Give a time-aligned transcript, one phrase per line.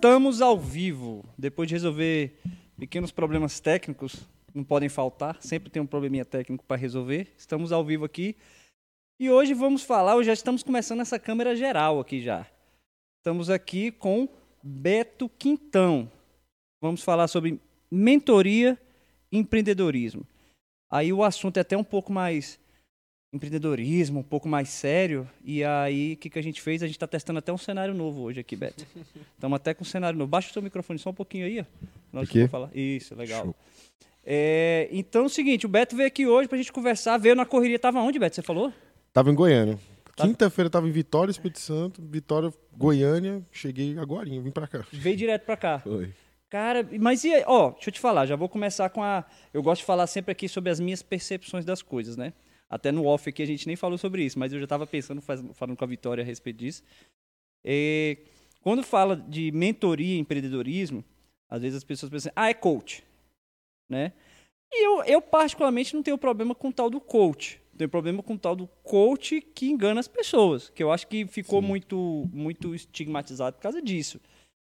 [0.00, 1.22] Estamos ao vivo.
[1.36, 2.34] Depois de resolver
[2.78, 7.30] pequenos problemas técnicos, não podem faltar, sempre tem um probleminha técnico para resolver.
[7.36, 8.34] Estamos ao vivo aqui.
[9.20, 12.46] E hoje vamos falar, já estamos começando essa câmera geral aqui já.
[13.18, 14.26] Estamos aqui com
[14.62, 16.10] Beto Quintão.
[16.80, 18.80] Vamos falar sobre mentoria
[19.30, 20.26] e empreendedorismo.
[20.90, 22.58] Aí o assunto é até um pouco mais
[23.32, 25.28] empreendedorismo, um pouco mais sério.
[25.44, 26.82] E aí, o que, que a gente fez?
[26.82, 28.86] A gente está testando até um cenário novo hoje aqui, Beto.
[29.34, 30.28] Estamos até com um cenário novo.
[30.28, 31.64] Baixa o seu microfone só um pouquinho aí, ó.
[32.12, 32.48] Nós Aqui?
[32.48, 32.70] falar.
[32.74, 33.54] Isso, legal.
[34.24, 37.46] É, então é o seguinte, o Beto veio aqui hoje pra gente conversar, veio na
[37.46, 38.36] correria, tava onde, Beto?
[38.36, 38.72] Você falou?
[39.12, 39.78] Tava em Goiânia.
[40.14, 40.26] Tá.
[40.26, 42.02] Quinta-feira tava em Vitória, Espírito Santo.
[42.02, 43.42] Vitória, Goiânia.
[43.50, 44.84] Cheguei agora, vim pra cá.
[44.92, 45.78] Veio direto pra cá.
[45.78, 46.12] Foi.
[46.50, 47.44] Cara, mas e aí?
[47.46, 49.24] Ó, deixa eu te falar, já vou começar com a.
[49.54, 52.32] Eu gosto de falar sempre aqui sobre as minhas percepções das coisas, né?
[52.70, 55.20] Até no off aqui a gente nem falou sobre isso, mas eu já tava pensando,
[55.20, 56.84] faz- falando com a Vitória a respeito disso.
[57.64, 58.16] É,
[58.62, 61.04] quando fala de mentoria e empreendedorismo,
[61.48, 63.02] às vezes as pessoas pensam, ah, é coach,
[63.88, 64.12] né?
[64.72, 67.60] E eu, eu particularmente não tenho problema com o tal do coach.
[67.76, 71.26] Tenho problema com o tal do coach que engana as pessoas, que eu acho que
[71.26, 71.66] ficou Sim.
[71.66, 74.20] muito, muito estigmatizado por causa disso,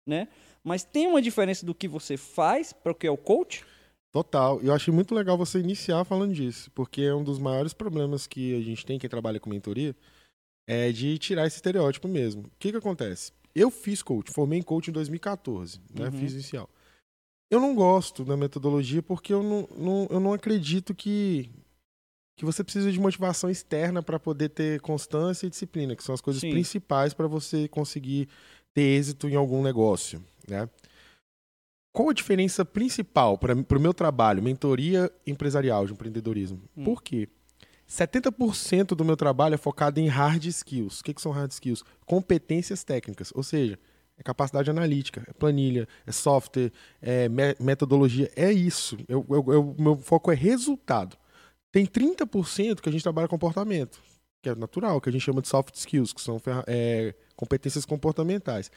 [0.06, 0.28] né?
[0.62, 3.64] Mas tem uma diferença do que você faz para o que é o coach?
[4.12, 4.62] Total.
[4.62, 8.26] E eu achei muito legal você iniciar falando disso, porque é um dos maiores problemas
[8.26, 9.94] que a gente tem, quem trabalha com mentoria,
[10.68, 12.42] é de tirar esse estereótipo mesmo.
[12.42, 13.32] O que que acontece?
[13.54, 16.06] Eu fiz coach, formei em coach em 2014, né?
[16.06, 16.12] Uhum.
[16.12, 16.68] Fiz inicial.
[17.50, 21.48] Eu não gosto da metodologia porque eu não, não- eu não acredito que,
[22.36, 26.20] que você precisa de motivação externa para poder ter constância e disciplina, que são as
[26.20, 26.50] coisas Sim.
[26.50, 28.28] principais para você conseguir
[28.74, 30.68] ter êxito em algum negócio, né?
[31.96, 36.60] Qual a diferença principal para o meu trabalho, mentoria empresarial de empreendedorismo?
[36.76, 36.84] Hum.
[36.84, 37.26] Por quê?
[37.88, 41.00] 70% do meu trabalho é focado em hard skills.
[41.00, 41.82] O que, que são hard skills?
[42.04, 43.78] Competências técnicas, ou seja,
[44.18, 46.70] é capacidade analítica, é planilha, é software,
[47.00, 48.98] é me- metodologia, é isso.
[49.08, 51.16] Eu, eu- eu- meu foco é resultado.
[51.72, 54.02] Tem 30% que a gente trabalha comportamento,
[54.42, 58.70] que é natural, que a gente chama de soft skills, que são é, competências comportamentais.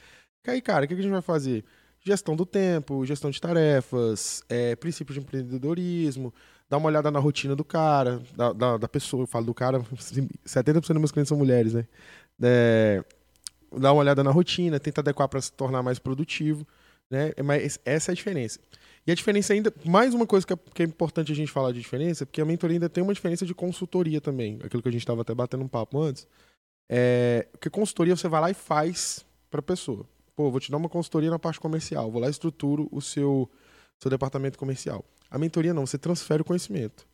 [0.48, 1.66] E aí, cara, o que que a gente vai fazer?
[2.02, 6.34] Gestão do tempo, gestão de tarefas, é, princípios de empreendedorismo,
[6.70, 9.24] dar uma olhada na rotina do cara, da, da, da pessoa.
[9.24, 9.80] Eu falo do cara,
[10.46, 11.86] 70% dos meus clientes são mulheres, né?
[12.42, 13.04] É,
[13.78, 16.66] dar uma olhada na rotina, tentar adequar para se tornar mais produtivo,
[17.10, 17.34] né?
[17.36, 18.60] É, Mas essa é a diferença.
[19.06, 21.72] E a diferença ainda, mais uma coisa que é, que é importante a gente falar
[21.72, 24.92] de diferença, porque a mentoria ainda tem uma diferença de consultoria também, aquilo que a
[24.92, 26.28] gente estava até batendo um papo antes.
[26.88, 30.06] É, porque consultoria você vai lá e faz para a pessoa.
[30.40, 33.52] Pô, vou te dar uma consultoria na parte comercial, vou lá e estruturo o seu,
[34.00, 35.04] seu departamento comercial.
[35.30, 37.06] A mentoria não, você transfere o conhecimento.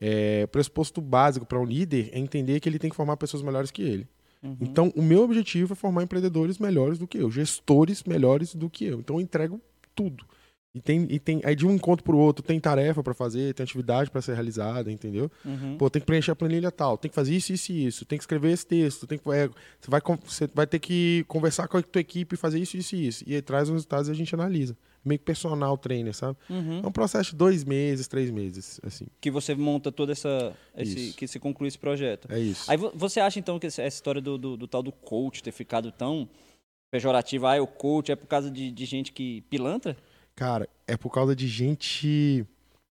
[0.00, 3.40] É, o pressuposto básico para um líder é entender que ele tem que formar pessoas
[3.40, 4.08] melhores que ele.
[4.42, 4.56] Uhum.
[4.60, 8.84] Então, o meu objetivo é formar empreendedores melhores do que eu, gestores melhores do que
[8.84, 8.98] eu.
[8.98, 9.60] Então, eu entrego
[9.94, 10.26] tudo.
[10.74, 13.62] E tem, e tem aí de um encontro pro outro, tem tarefa para fazer, tem
[13.62, 15.30] atividade para ser realizada, entendeu?
[15.44, 15.78] Uhum.
[15.78, 18.18] Pô, tem que preencher a planilha tal, tem que fazer isso, isso e isso, tem
[18.18, 19.46] que escrever esse texto, tem que, é,
[19.80, 22.96] você, vai, você vai ter que conversar com a tua equipe e fazer isso, isso
[22.96, 23.24] e isso.
[23.24, 24.76] E aí traz os resultados e a gente analisa.
[25.04, 26.36] Meio que personal trainer, sabe?
[26.50, 26.80] Uhum.
[26.82, 29.06] É um processo de dois meses, três meses, assim.
[29.20, 30.56] Que você monta toda essa.
[30.76, 32.26] Esse, que você conclui esse projeto.
[32.32, 32.68] É isso.
[32.70, 35.42] Aí vo- você acha então que essa essa história do, do, do tal do coach
[35.42, 36.26] ter ficado tão
[36.90, 39.96] pejorativa, ah, é o coach é por causa de, de gente que pilantra?
[40.36, 42.46] Cara, é por causa de gente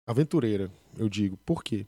[0.07, 1.37] aventureira, eu digo.
[1.39, 1.87] Por quê?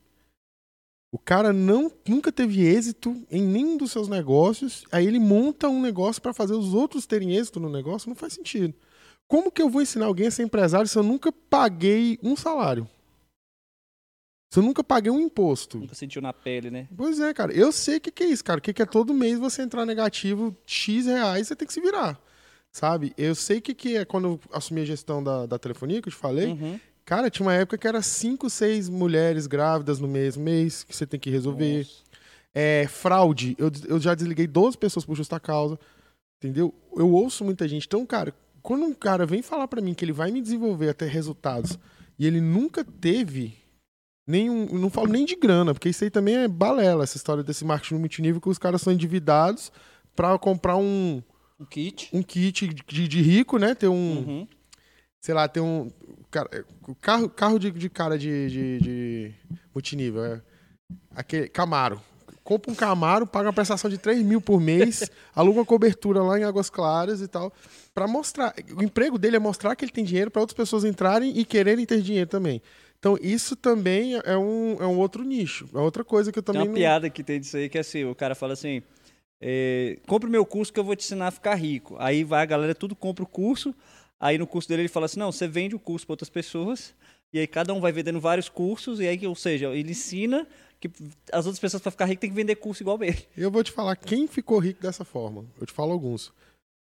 [1.11, 5.81] O cara não, nunca teve êxito em nenhum dos seus negócios, aí ele monta um
[5.81, 8.73] negócio para fazer os outros terem êxito no negócio, não faz sentido.
[9.27, 12.87] Como que eu vou ensinar alguém a ser empresário se eu nunca paguei um salário?
[14.51, 15.79] Se eu nunca paguei um imposto?
[15.79, 16.87] Nunca sentiu na pele, né?
[16.95, 17.53] Pois é, cara.
[17.53, 18.59] Eu sei o que, que é isso, cara.
[18.59, 21.81] O que, que é todo mês você entrar negativo X reais, você tem que se
[21.81, 22.19] virar.
[22.75, 23.13] Sabe?
[23.17, 26.09] Eu sei o que, que é quando eu assumi a gestão da, da telefonia, que
[26.09, 26.47] eu te falei.
[26.47, 26.77] Uhum.
[27.05, 31.07] Cara, tinha uma época que era cinco, seis mulheres grávidas no mesmo mês que você
[31.07, 31.77] tem que resolver.
[31.77, 32.03] Nossa.
[32.53, 33.55] É, fraude.
[33.57, 35.79] Eu, eu já desliguei 12 pessoas por justa causa.
[36.37, 36.75] Entendeu?
[36.93, 37.87] Eu ouço muita gente.
[37.87, 41.05] Então, cara, quando um cara vem falar pra mim que ele vai me desenvolver até
[41.07, 41.79] resultados
[42.19, 43.55] e ele nunca teve
[44.27, 44.65] nenhum.
[44.77, 47.95] Não falo nem de grana, porque isso aí também é balela, essa história desse marketing
[47.95, 49.71] multinível que os caras são endividados
[50.13, 51.23] pra comprar um,
[51.59, 52.09] Um kit.
[52.13, 53.73] um kit de, de rico, né?
[53.75, 54.47] Ter um Uhum.
[55.21, 55.89] sei lá, tem um.
[56.29, 56.49] Cara,
[56.87, 59.33] o carro, carro de, de cara de, de, de
[59.73, 60.23] multinível.
[60.25, 60.41] É,
[61.15, 62.01] aquele Camaro.
[62.43, 66.37] Compra um Camaro, paga uma prestação de 3 mil por mês, aluga uma cobertura lá
[66.39, 67.51] em Águas Claras e tal.
[67.93, 68.53] Pra mostrar.
[68.77, 71.85] O emprego dele é mostrar que ele tem dinheiro para outras pessoas entrarem e quererem
[71.87, 72.61] ter dinheiro também.
[72.99, 75.67] Então, isso também é um, é um outro nicho.
[75.73, 76.75] É outra coisa que eu Tem também uma não.
[76.75, 78.81] piada que tem disso aí que é assim, o cara fala assim,
[79.41, 81.95] é, compra o meu curso que eu vou te ensinar a ficar rico.
[81.99, 83.75] Aí vai a galera, tudo compra o curso.
[84.19, 86.93] Aí no curso dele ele fala assim: não, você vende o curso para outras pessoas.
[87.33, 88.99] E aí cada um vai vendendo vários cursos.
[88.99, 90.47] E aí, ou seja, ele ensina
[90.79, 90.89] que
[91.31, 93.27] as outras pessoas para ficar rico tem que vender curso igual ele.
[93.35, 95.45] Eu vou te falar quem ficou rico dessa forma.
[95.59, 96.31] Eu te falo alguns.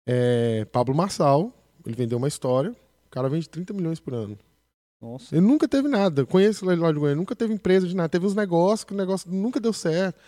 [0.07, 1.51] É, Pablo Marçal,
[1.85, 2.71] ele vendeu uma história.
[2.71, 4.37] O cara vende 30 milhões por ano.
[5.01, 5.35] Nossa.
[5.35, 6.25] Ele nunca teve nada.
[6.25, 8.09] Conheço ele lá de Goiânia, nunca teve empresa de nada.
[8.09, 10.19] Teve uns negócios que o negócio nunca deu certo.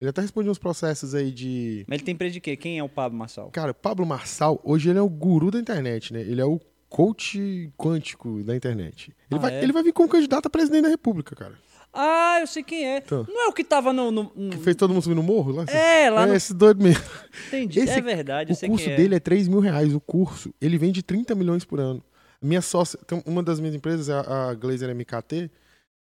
[0.00, 1.84] Ele até respondeu uns processos aí de.
[1.88, 2.56] Mas ele tem empresa de quê?
[2.56, 3.50] Quem é o Pablo Marçal?
[3.50, 6.20] Cara, o Pablo Marçal, hoje ele é o guru da internet, né?
[6.20, 9.08] Ele é o coach quântico da internet.
[9.30, 9.62] Ele, Ah, vai, é?
[9.62, 11.54] ele vai vir como candidato a presidente da República, cara.
[11.98, 12.98] Ah, eu sei quem é.
[12.98, 13.24] Então.
[13.26, 14.10] Não é o que tava no.
[14.10, 15.64] no- no- Que fez todo mundo subir no morro lá?
[15.68, 16.34] É, lá é no.
[16.34, 17.02] esse doido mesmo.
[17.48, 17.80] Entendi.
[17.80, 18.96] esse- é verdade, O curso é.
[18.96, 19.94] dele é 3 mil reais.
[19.94, 22.02] O curso, ele vende 30 milhões por ano.
[22.42, 25.50] Minha sócia, uma das minhas empresas é a, a Glazer MKT,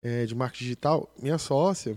[0.03, 1.15] é, de marketing digital.
[1.23, 1.97] Minha sócia,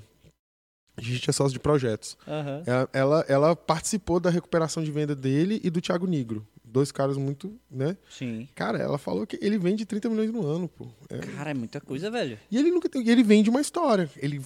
[1.10, 2.18] a gente é sócio de projetos.
[2.28, 2.64] Aham.
[2.66, 6.46] Ela, ela, ela participou da recuperação de venda dele e do Thiago Nigro.
[6.64, 7.98] Dois caras muito, né?
[8.10, 8.48] Sim.
[8.56, 10.88] Cara, ela falou que ele vende 30 milhões no ano, pô.
[11.10, 11.18] É.
[11.18, 12.38] Cara, é muita coisa, velho.
[12.50, 14.10] E ele nunca tem, ele vende uma história.
[14.16, 14.42] Ele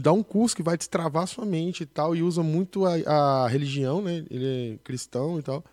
[0.00, 2.94] dá um curso que vai destravar sua mente e tal, e usa muito a,
[3.44, 4.24] a religião, né?
[4.30, 5.64] Ele é cristão e tal.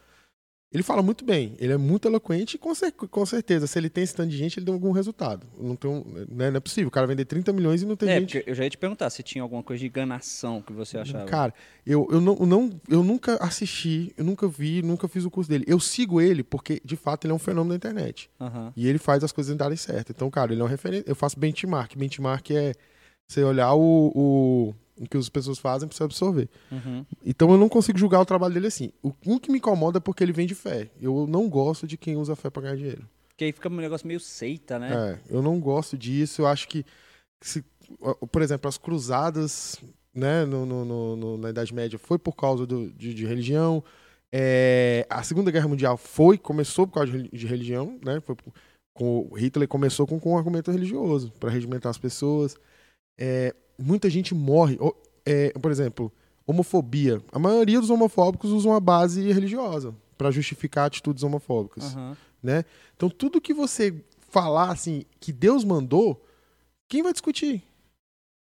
[0.71, 3.89] Ele fala muito bem, ele é muito eloquente e com, cer- com certeza, se ele
[3.89, 5.47] tem esse tanto de gente, ele tem algum resultado.
[5.59, 8.07] Não, tem um- né, não é possível, o cara vender 30 milhões e não tem
[8.07, 8.43] é, gente.
[8.45, 11.25] eu já ia te perguntar se tinha alguma coisa de enganação que você achava.
[11.25, 15.31] Cara, eu, eu, não, eu não, eu nunca assisti, eu nunca vi, nunca fiz o
[15.31, 15.65] curso dele.
[15.67, 18.29] Eu sigo ele porque, de fato, ele é um fenômeno da internet.
[18.39, 18.71] Aham.
[18.75, 20.11] E ele faz as coisas darem certo.
[20.11, 21.05] Então, cara, ele é uma referência.
[21.07, 21.95] Eu faço benchmark.
[21.97, 22.73] Benchmark é
[23.27, 24.75] você olhar o, o
[25.07, 26.49] que as pessoas fazem pra você absorver.
[26.71, 27.05] Uhum.
[27.25, 28.91] Então eu não consigo julgar o trabalho dele assim.
[29.03, 30.89] O um que me incomoda é porque ele vende fé.
[30.99, 33.07] Eu não gosto de quem usa fé pra ganhar dinheiro.
[33.29, 35.19] Porque aí fica um negócio meio seita, né?
[35.29, 36.41] É, eu não gosto disso.
[36.41, 36.85] Eu acho que,
[37.41, 37.63] se,
[38.31, 39.77] por exemplo, as cruzadas
[40.13, 43.81] né, no, no- no- na Idade Média foi por causa do- de, de religião.
[44.33, 48.19] É, a Segunda Guerra Mundial foi, começou por causa de, de religião, né?
[48.19, 48.53] Foi por-
[48.93, 52.57] com o Hitler começou com, com um argumento religioso para regimentar as pessoas.
[53.17, 54.77] É, muita gente morre.
[55.25, 56.11] É, por exemplo,
[56.45, 57.21] homofobia.
[57.31, 62.17] A maioria dos homofóbicos usam a base religiosa para justificar atitudes homofóbicas Aham.
[62.41, 62.65] né?
[62.95, 66.23] Então tudo que você falar assim que Deus mandou,
[66.87, 67.63] quem vai discutir?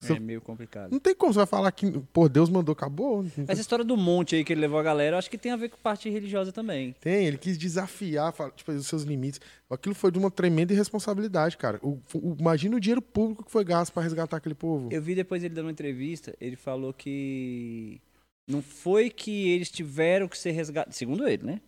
[0.00, 0.92] Se É meio complicado.
[0.92, 3.24] Não tem como você vai falar que, pô, Deus mandou, acabou.
[3.34, 5.50] Tem- Essa história do monte aí que ele levou a galera, eu acho que tem
[5.50, 6.94] a ver com parte religiosa também.
[7.00, 9.40] Tem, ele quis desafiar, tipo, os seus limites.
[9.68, 11.80] Aquilo foi de uma tremenda irresponsabilidade, cara.
[11.82, 14.88] O, o- imagina o dinheiro público que foi gasto para resgatar aquele povo.
[14.92, 18.00] Eu vi depois ele dando uma entrevista, ele falou que
[18.48, 21.60] não foi que eles tiveram que ser resgatados, segundo ele, né?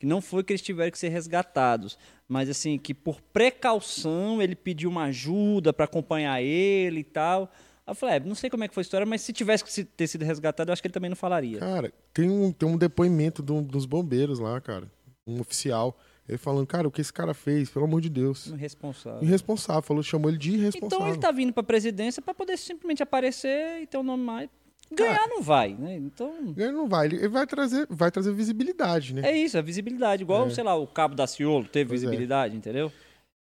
[0.00, 4.56] Que não foi que eles tiveram que ser resgatados, mas assim, que por precaução ele
[4.56, 7.52] pediu uma ajuda para acompanhar ele e tal.
[7.86, 9.84] Eu falei, é, não sei como é que foi a história, mas se tivesse que
[9.84, 11.58] ter sido resgatado, eu acho que ele também não falaria.
[11.58, 14.90] Cara, tem um, tem um depoimento do- dos bombeiros lá, cara.
[15.26, 15.96] Um oficial.
[16.28, 18.46] Ele falando, cara, o que esse cara fez, pelo amor de Deus.
[18.46, 19.22] Irresponsável.
[19.22, 20.98] Irresponsável, falou, chamou ele de irresponsável.
[20.98, 24.48] Então ele tá vindo pra presidência pra poder simplesmente aparecer e ter um nome mais.
[24.92, 25.96] Ganhar não vai, né?
[25.96, 26.52] Então.
[26.56, 29.22] Ele não vai, ele vai trazer, vai trazer visibilidade, né?
[29.30, 30.22] É isso, a visibilidade.
[30.22, 30.50] Igual, É.
[30.50, 32.06] sei lá, o Cabo da Ciolo teve Pois é.
[32.06, 32.92] visibilidade, entendeu?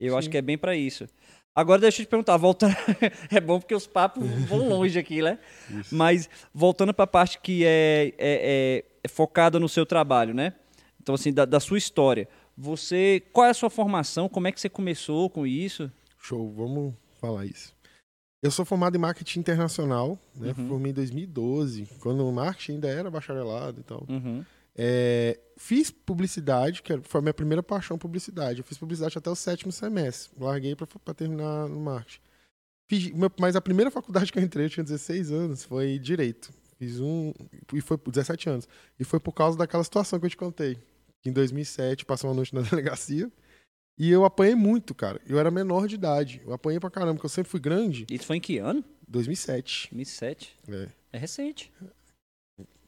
[0.00, 0.30] Eu acho Sim.
[0.32, 1.06] que é bem pra isso.
[1.54, 2.74] Agora deixa eu te perguntar, voltando.
[3.30, 5.38] é bom porque os papos vão longe aqui, né?
[5.70, 5.94] Isso.
[5.94, 10.54] Mas voltando pra parte que é, é, é- é focada no seu trabalho, né?
[11.02, 12.28] Então, assim, da, da sua história.
[12.56, 13.22] Você.
[13.32, 14.28] Qual é a sua formação?
[14.28, 15.90] Como é que você começou com isso?
[16.18, 17.74] Show, vamos falar isso.
[18.42, 20.54] Eu sou formado em marketing internacional, né?
[20.56, 20.68] Uhum.
[20.68, 24.06] Formei em 2012, quando o marketing ainda era bacharelado e tal.
[24.08, 24.44] Uhum.
[24.74, 28.60] É, fiz publicidade, que foi a minha primeira paixão, publicidade.
[28.60, 30.30] Eu fiz publicidade até o sétimo semestre.
[30.42, 32.20] Larguei pra terminar no marketing.
[32.88, 36.50] Fiz- mas a primeira faculdade que eu entrei, eu tinha 16 anos, foi Direito.
[36.78, 37.34] Fiz um.
[37.74, 38.66] E foi por 17 anos.
[38.98, 40.78] E foi por causa daquela situação que eu te contei.
[41.26, 43.30] Em 2007 passou uma noite na delegacia.
[44.02, 45.20] E eu apanhei muito, cara.
[45.28, 46.40] Eu era menor de idade.
[46.46, 48.06] Eu apanhei pra caramba, porque eu sempre fui grande.
[48.10, 48.82] Isso foi em que ano?
[49.06, 49.88] 2007.
[49.92, 50.56] 2007.
[50.70, 50.88] É.
[51.12, 51.70] É recente.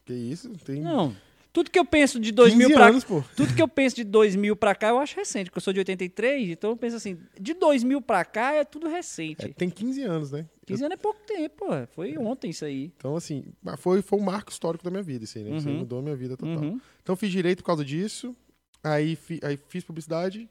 [0.07, 0.49] Que isso?
[0.65, 1.15] Tem Não.
[1.53, 3.23] Tudo que eu penso de 2000 15 pra anos, pô.
[3.37, 5.81] Tudo que eu penso de 2000 pra cá, eu acho recente, porque eu sou de
[5.81, 9.45] 83, então eu penso assim, de 2000 pra cá é tudo recente.
[9.45, 10.47] É, tem 15 anos, né?
[10.67, 11.87] 15 anos é pouco tempo, pô.
[11.89, 12.91] Foi ontem isso aí.
[12.97, 13.45] Então, assim,
[13.77, 15.59] foi, foi um marco histórico da minha vida, assim, né?
[15.59, 15.81] Isso aí Uhum.
[15.81, 16.57] mudou a minha vida total.
[16.57, 16.81] Uhum.
[17.03, 18.35] Então, fiz direito por causa disso,
[18.83, 20.49] aí, fi- aí fiz publicidade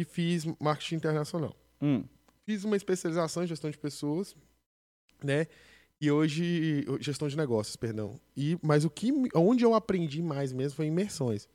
[0.00, 1.56] e fiz marketing internacional.
[1.82, 2.04] Hum.
[2.44, 4.36] Fiz uma especialização em gestão de pessoas,
[5.22, 5.46] né?
[6.00, 8.20] E hoje, gestão de negócios, perdão.
[8.36, 11.48] E, mas o que, onde eu aprendi mais mesmo foi em imersões.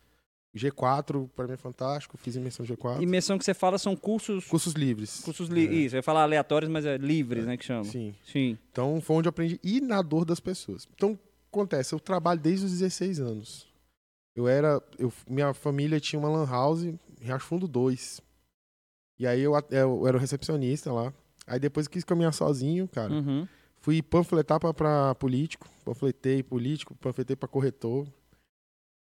[0.55, 3.01] G4, para mim é fantástico, fiz imersão G4.
[3.01, 4.45] Imersão que você fala são cursos.
[4.45, 5.21] Cursos livres.
[5.21, 7.57] Cursos li É, Isso, eu ia falar aleatórios, mas é livres, né?
[7.57, 7.85] Que chama.
[7.85, 8.13] Sim.
[8.25, 8.57] Sim.
[8.71, 10.87] Então, foi onde eu aprendi e na dor das pessoas.
[10.93, 11.17] Então,
[11.51, 11.95] acontece?
[11.95, 13.67] Eu trabalho desde os 16 anos.
[14.35, 14.81] Eu era.
[14.99, 18.21] Eu, minha família tinha uma Lan House em Riacho Fundo 2.
[19.19, 21.13] E aí eu, eu era o recepcionista lá.
[21.45, 23.13] Aí depois quis caminhar sozinho, cara.
[23.13, 23.47] Uhum.
[23.79, 25.67] Fui panfletar pra, pra político.
[25.83, 28.07] Panfletei político, panfletei pra corretor.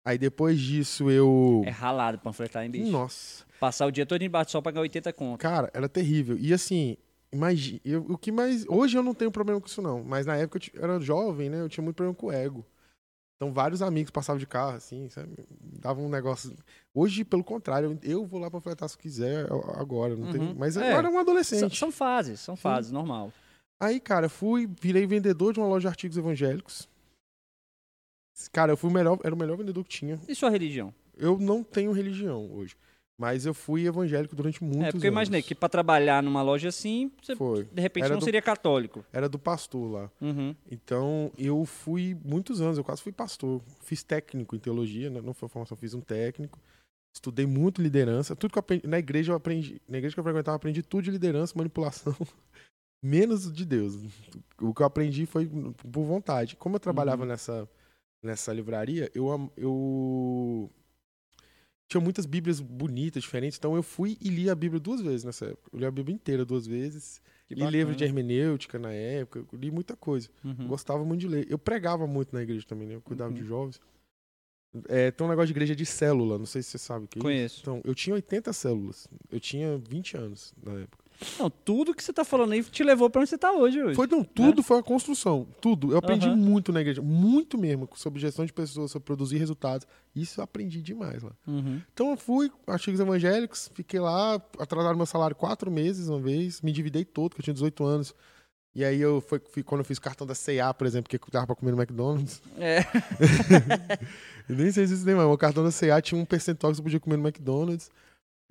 [0.03, 1.62] Aí depois disso eu.
[1.65, 2.91] É ralado panfletar, hein, bicho?
[2.91, 3.46] Nossa.
[3.60, 5.39] Passar o dia todo embaixo pra ganhar 80 conto.
[5.39, 6.36] Cara, era terrível.
[6.39, 6.98] E assim,
[7.32, 7.80] imagina.
[8.10, 8.65] O que mais.
[8.68, 10.03] Hoje eu não tenho problema com isso, não.
[10.03, 11.62] Mas na época eu era jovem, né?
[11.62, 12.65] Eu tinha muito problema com o ego.
[13.41, 15.33] Então vários amigos passavam de carro, assim, sabe?
[15.79, 16.55] Dava um negócio.
[16.93, 20.15] Hoje, pelo contrário, eu vou lá pra fletar se quiser agora.
[20.15, 20.39] Não tem...
[20.39, 20.55] Uhum.
[20.55, 20.91] Mas eu É.
[20.91, 21.75] era um São, adolescente.
[21.75, 23.33] são fases, são fases, normal.
[23.79, 26.88] Aí, cara, fui, virei vendedor de uma loja de artigos evangélicos.
[28.51, 30.19] Cara, eu fui o melhor, era o melhor vendedor que tinha.
[30.27, 30.93] E sua religião?
[31.17, 32.75] Eu não tenho religião hoje,
[33.20, 35.18] mas eu fui evangélico durante muitos é, porque eu anos.
[35.20, 37.65] imaginei que pra trabalhar numa loja assim, você Foi.
[37.65, 39.06] de repente Era não do- seria católico.
[39.13, 40.12] Era do pastor lá.
[40.20, 40.56] Uhum.
[40.72, 43.62] Então, eu fui muitos anos, eu quase fui pastor.
[43.82, 45.22] Fiz técnico em teologia, né?
[45.22, 46.60] não foi formação, fiz um técnico.
[47.15, 48.36] Estudei muito liderança.
[48.36, 50.82] Tudo que eu aprendi, na igreja eu aprendi, na igreja que eu frequentava, eu aprendi
[50.82, 52.15] tudo de liderança, manipulação,
[53.03, 53.96] menos de Deus.
[54.62, 56.56] O que eu aprendi foi por vontade.
[56.56, 57.27] Como eu trabalhava Uhum.
[57.30, 57.70] nessa
[58.24, 60.70] nessa livraria, eu eu
[61.91, 65.45] tinha muitas bíblias bonitas, diferentes, então eu fui e li a Bíblia duas vezes nessa
[65.48, 65.69] época.
[65.74, 67.21] Eu li a Bíblia inteira duas vezes.
[67.48, 68.05] Que li livro de bacana.
[68.05, 70.29] hermenêutica na época, eu li muita coisa.
[70.41, 70.67] Uhum.
[70.67, 71.48] Gostava muito de ler.
[71.50, 72.95] Eu pregava muito na igreja também, né?
[72.95, 73.36] Eu cuidava Uhum.
[73.36, 73.81] de jovens.
[74.88, 77.17] É, tem um negócio de igreja de célula, não sei se você sabe o que
[77.17, 77.24] é isso.
[77.25, 77.60] Conheço.
[77.62, 79.05] Então, eu tinha 80 células.
[79.29, 81.03] Eu tinha 20 anos na época.
[81.40, 83.82] Não, tudo que você tá falando aí te levou pra onde você tá hoje.
[83.82, 83.96] hoje.
[83.96, 85.48] Foi, não, tudo foi uma construção.
[85.62, 85.92] Tudo.
[85.92, 86.36] Eu aprendi Aham.
[86.36, 87.01] muito na igreja.
[87.01, 87.88] Muito mesmo.
[87.96, 89.86] Sobre gestão de pessoas, sobre produzir resultados.
[90.16, 91.32] Isso eu aprendi demais lá.
[91.48, 91.80] Uhum.
[91.94, 96.72] Então eu fui, artigos evangélicos, fiquei lá, atrasaram meu salário quatro meses uma vez, me
[96.72, 98.16] endividei todo, porque eu tinha 18 anos.
[98.74, 101.20] E aí eu foi, fui- quando eu fiz cartão da C&A, por exemplo, que eu
[101.30, 102.42] dava pra comer no McDonald's.
[102.58, 102.80] É.
[104.50, 105.28] Eu nem sei se isso tem mais.
[105.30, 107.90] O cartão da C&A tinha um percentual que você podia comer no McDonald's.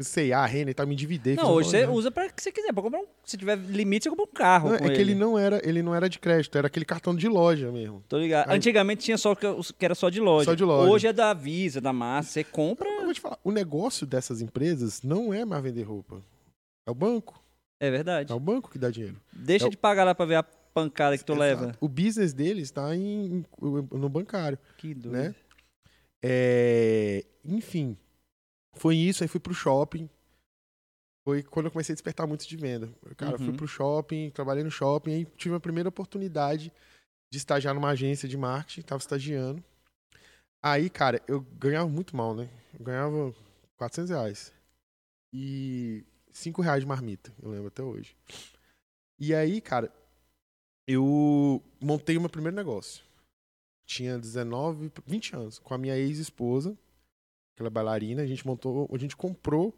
[0.04, 1.34] C&A, Renner e tal, me endividei.
[1.34, 2.72] Não, um hoje você usa pra que você quiser.
[2.72, 4.68] Pra comprar um, se tiver limite, você compra um carro.
[4.70, 7.28] Não, é que ele não era, ele não era de crédito, era aquele cartão de
[7.28, 8.02] loja mesmo.
[8.08, 8.48] Tô ligado.
[8.50, 9.46] Aí- Antigamente tinha só que,
[9.80, 10.44] era só de loja.
[10.50, 10.90] Só de loja.
[10.90, 12.30] Hoje é da Visa, da Massa.
[12.32, 12.88] Você compra.
[12.88, 16.22] Eu vou te falar, o negócio dessas empresas não é mais vender roupa.
[16.86, 17.42] É o banco.
[17.80, 18.30] É verdade.
[18.30, 19.16] É o banco que dá dinheiro.
[19.32, 21.64] Deixa É o- de pagar lá pra ver a pancada que tu leva.
[21.64, 21.78] Exato.
[21.80, 23.44] O business deles está em,
[23.90, 24.58] no bancário.
[24.76, 25.10] Que doido.
[25.16, 25.34] né?
[26.22, 27.96] É, enfim,
[28.74, 29.22] foi isso.
[29.24, 30.08] Aí fui pro shopping.
[31.24, 32.88] Foi quando eu comecei a despertar muito de venda.
[33.16, 33.56] Cara, fui Uhum.
[33.56, 36.72] pro shopping, trabalhei no shopping, aí tive a primeira oportunidade
[37.30, 39.62] de estagiar numa agência de marketing, tava estagiando.
[40.62, 42.48] Aí, cara, eu ganhava muito mal, né?
[42.78, 43.34] Eu ganhava
[43.76, 44.52] 400 reais.
[45.32, 48.16] E 5 reais de marmita, eu lembro até hoje.
[49.18, 49.92] E aí, cara,
[50.88, 53.04] eu montei o meu primeiro negócio.
[53.86, 56.76] Tinha 19, 20 anos, com a minha ex-esposa,
[57.60, 59.76] aquela bailarina, a gente montou, a gente comprou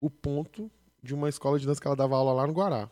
[0.00, 0.70] o ponto
[1.02, 2.90] de uma escola de dança que ela dava aula lá no Guará,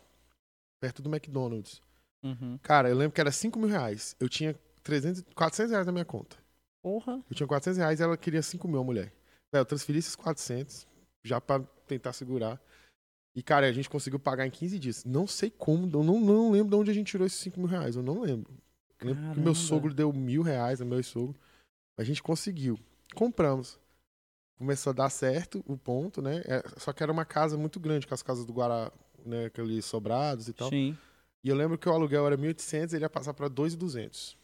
[0.80, 1.80] perto do McDonald's.
[2.22, 2.58] Uhum.
[2.62, 4.16] Cara, eu lembro que era 5 mil reais.
[4.18, 6.36] Eu tinha 300, 400 reais na minha conta.
[6.82, 7.22] Porra.
[7.30, 9.12] Eu tinha 400 reais e ela queria 5 mil, a mulher.
[9.52, 10.86] Eu transferi esses 400,
[11.22, 12.60] já pra tentar segurar.
[13.34, 15.04] E, cara, a gente conseguiu pagar em 15 dias.
[15.04, 17.68] Não sei como, eu não, não lembro de onde a gente tirou esses 5 mil
[17.68, 18.52] reais, eu não lembro.
[19.00, 21.38] Eu lembro que meu sogro deu mil reais, a meu sogro.
[21.98, 22.78] A gente conseguiu.
[23.14, 23.78] Compramos.
[24.62, 26.40] Começou a dar certo o ponto, né?
[26.44, 28.92] É, só que era uma casa muito grande, com as casas do Guará,
[29.26, 29.46] né?
[29.46, 30.68] Aqueles sobrados e tal.
[30.68, 30.96] Sim.
[31.42, 34.36] E eu lembro que o aluguel era 1.800 ele ia passar para 2.200.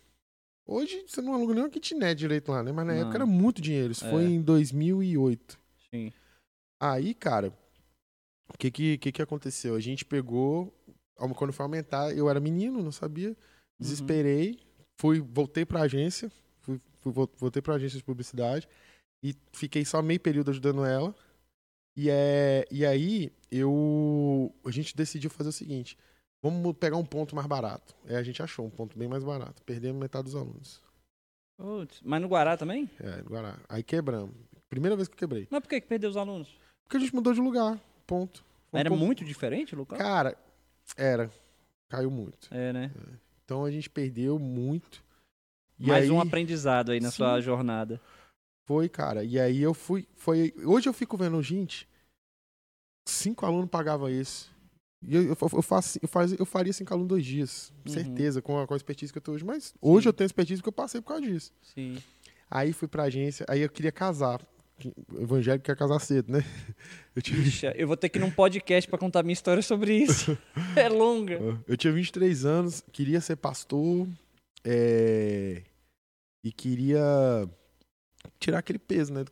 [0.66, 2.72] Hoje você não aluga nem uma kitnet direito lá, né?
[2.72, 3.00] Mas na Não.
[3.02, 3.92] época era muito dinheiro.
[3.92, 4.10] Isso É.
[4.10, 5.56] foi em 2008.
[5.88, 6.12] Sim.
[6.82, 7.56] Aí, cara,
[8.52, 9.76] o que que, que que aconteceu?
[9.76, 10.74] A gente pegou,
[11.36, 13.36] quando foi aumentar, eu era menino, não sabia.
[13.78, 14.58] Desesperei,
[15.00, 16.28] fui, voltei pra agência,
[16.62, 18.68] fui, fui, vol- voltei pra agência de publicidade
[19.22, 21.14] e fiquei só meio período ajudando ela.
[21.96, 25.98] E, é, e aí, eu, a gente decidiu fazer o seguinte,
[26.42, 27.94] vamos pegar um ponto mais barato.
[28.06, 30.80] Aí a gente achou um ponto bem mais barato, perdemos metade dos alunos.
[31.56, 32.88] Putz, Mas no Guará também?
[33.00, 33.58] É, no Guará.
[33.68, 34.32] Aí quebramos.
[34.68, 35.48] Primeira vez que eu quebrei.
[35.50, 36.56] Mas por que que perdeu os alunos?
[36.84, 38.44] Porque a gente mudou de lugar, ponto.
[38.70, 39.98] Fomos Era pro- muito diferente o local?
[39.98, 40.36] Cara,
[40.96, 41.30] era.
[41.88, 42.48] Caiu muito.
[42.52, 42.92] É, né?
[43.44, 45.02] Então a gente perdeu muito.
[45.78, 47.16] E Mais aí, um aprendizado aí na Sim.
[47.16, 48.00] sua jornada.
[48.68, 49.24] Foi, cara.
[49.24, 50.06] E aí eu fui.
[50.14, 51.88] Foi, hoje eu fico vendo, gente,
[53.08, 54.54] cinco alunos pagavam isso.
[55.02, 57.72] E eu, eu, eu, faço, eu, faz, eu faria cinco alunos dois dias.
[57.86, 57.94] Uhum.
[57.94, 59.42] Certeza, com a, com a expertise que eu tô hoje.
[59.42, 60.08] Mas hoje Sim.
[60.10, 61.50] eu tenho expertise que eu passei por causa disso.
[61.62, 61.96] Sim.
[62.50, 64.38] Aí fui pra agência, aí eu queria casar.
[65.18, 66.44] evangélico quer casar cedo, né?
[67.16, 69.96] Eu tive, Puxa, eu vou ter que ir num podcast pra contar minha história sobre
[69.96, 70.38] isso.
[70.76, 71.40] é longa.
[71.66, 74.06] Eu tinha 23 anos, queria ser pastor.
[74.64, 75.62] é,
[76.44, 77.48] e queria
[78.38, 79.24] tirar aquele peso, né?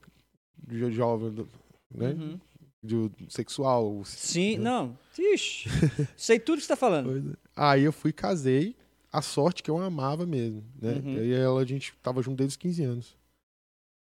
[0.57, 1.49] Do jovem, do-
[1.95, 2.11] né?
[2.13, 2.41] Uhum.
[2.83, 4.05] Do sexual.
[4.05, 4.65] Sim, né?
[4.65, 4.99] não.
[5.19, 5.69] Ixi,
[6.17, 7.33] sei tudo que você tá falando.
[7.33, 7.37] É.
[7.57, 8.77] Aí eu fui, casei.
[9.13, 10.93] A sorte que eu amava mesmo, né?
[10.95, 11.25] Uhum.
[11.25, 13.17] E ela, a gente tava junto desde os 15 anos.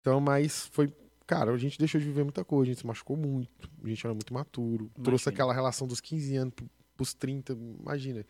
[0.00, 0.92] Então, mas foi...
[1.26, 4.04] Cara, a gente deixou de viver muita coisa, a gente se machucou muito, a gente
[4.06, 4.90] era muito maturo.
[5.02, 5.34] Trouxe Imagino.
[5.34, 8.24] aquela relação dos 15 anos pro- pros 30, imagina.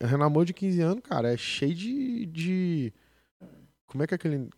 [0.00, 2.26] Renamor de 15 anos, cara, é cheio de...
[2.26, 2.92] de...
[3.88, 4.48] Como é que é aquele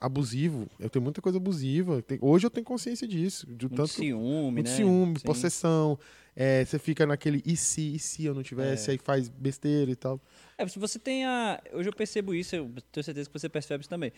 [0.00, 0.68] abusivo?
[0.78, 2.04] Eu tenho muita coisa abusiva.
[2.20, 3.46] Hoje eu tenho consciência disso.
[3.46, 4.76] De Muito tanto que eu ciúme, muito né?
[4.76, 5.24] ciúme, Sim.
[5.24, 5.98] possessão.
[6.36, 8.92] é, você fica naquele e se, e se eu não tivesse, É.
[8.92, 10.20] aí faz besteira e tal.
[10.58, 11.60] É, se você tem a.
[11.72, 14.12] Hoje eu percebo isso, eu tenho certeza que você percebe isso também.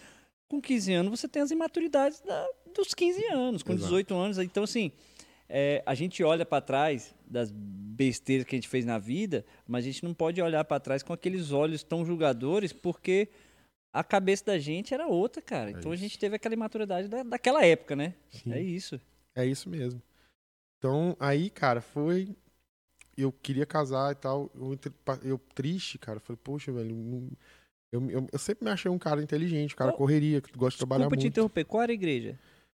[0.49, 3.85] Com 15 anos, você tem as imaturidades da- dos 15 anos, com Exato.
[3.87, 4.38] 18 anos.
[4.38, 4.91] Então, assim,
[5.49, 9.85] é, a gente olha pra trás das besteiras que a gente fez na vida, mas
[9.85, 13.29] a gente não pode olhar pra trás com aqueles olhos tão julgadores, porque
[13.93, 15.71] a cabeça da gente era outra, cara.
[15.71, 16.03] Então a isso.
[16.03, 18.15] gente teve aquela imaturidade da- daquela época, né?
[18.31, 19.01] Sim, É isso.
[19.35, 20.01] é isso mesmo.
[20.79, 22.35] Então, aí, cara, foi.
[23.17, 24.51] Eu queria casar e tal.
[24.55, 24.79] Eu,
[25.23, 26.19] eu triste, cara.
[26.19, 27.31] Falei, poxa, velho.
[27.93, 30.77] Eu, eu, eu sempre me achei um cara inteligente, um cara Qual- correria, que gosta
[30.77, 31.33] de trabalhar Desculpa te muito.
[31.35, 32.39] interromper, qual era a igreja?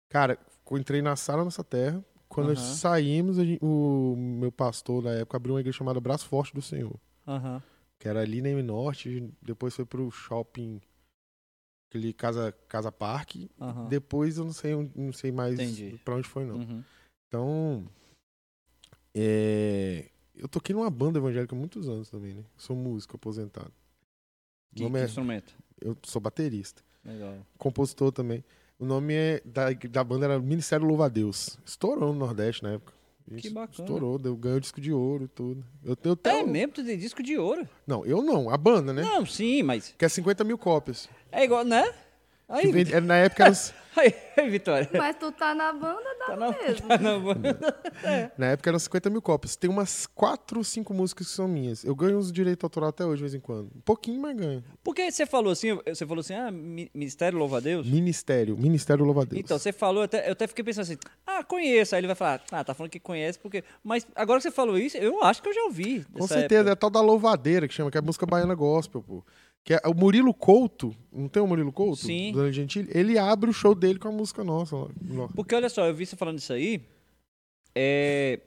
[0.09, 0.39] Cara,
[0.69, 2.03] eu entrei na sala nossa terra.
[2.27, 6.27] Quando nós saímos, a gente- o meu pastor na época abriu uma igreja chamada Braço
[6.27, 6.99] Forte do Senhor.
[7.27, 7.61] Aham.
[7.99, 10.81] que era ali na M Norte, depois foi pro shopping,
[11.93, 13.49] aquele Casa, casa Parque.
[13.61, 13.87] Aham.
[13.87, 15.57] Depois eu não sei, não sei mais
[16.03, 16.55] pra onde foi, não.
[16.55, 16.83] Uhum.
[17.27, 17.85] Então,
[19.15, 22.43] é, eu toquei numa banda evangélica há muitos anos também, né?
[22.57, 23.71] Sou músico aposentado.
[24.75, 25.53] Que, que é- instrumento?
[25.79, 27.45] eu sou baterista, Legal.
[27.57, 28.43] compositor também.
[28.79, 31.57] O nome é, da, da banda era Ministério Louva a Deus.
[31.63, 32.93] Estourou no Nordeste na época.
[33.37, 33.71] Que bacana.
[33.87, 35.63] Estourou, deu, ganhou disco de ouro e tudo.
[35.83, 37.67] Eu, eu É tenho, mesmo, tu tem disco de ouro.
[37.87, 39.01] Não, eu não, a banda, né?
[39.01, 41.07] Não, sim, mas Que é 50 mil cópias.
[41.31, 41.93] é igual, né?
[42.49, 43.51] Aí, vende- é, na época
[44.37, 44.89] aí, Vitória.
[44.93, 46.87] Mas tu tá na banda, dá Tá na, mesmo.
[46.87, 47.81] tá na banda.
[48.37, 49.55] na época eram 50 mil cópias.
[49.55, 51.83] Tem umas 4 ou 5 músicas que são minhas.
[51.83, 53.67] Eu ganho os direitos autorais até hoje, de vez em quando.
[53.75, 54.63] Um pouquinho, mas ganho.
[54.83, 57.85] Porque você falou assim, você falou assim, ah, mi- Ministério Louva a Deus.
[57.85, 58.57] Ministério.
[58.57, 59.39] Ministério Louva a Deus.
[59.39, 61.95] Então, você falou, eu até, eu até fiquei pensando assim, ah, conheço.
[61.95, 63.63] Aí ele vai falar, ah, tá falando que conhece, porque.
[63.83, 66.05] Mas agora que você falou isso, eu acho que eu já ouvi.
[66.13, 66.73] Com certeza, é época.
[66.73, 69.23] a tal da louvadeira que chama, que é a música baiana gospel, pô.
[69.63, 72.01] Que é o Murilo Couto, não tem o Murilo Couto?
[72.01, 72.33] Sim.
[72.33, 72.89] Do Gentili?
[72.93, 74.75] Ele abre o show dele com a música nossa.
[75.33, 76.81] Porque olha só, eu vi você falando isso aí.
[77.73, 78.41] É.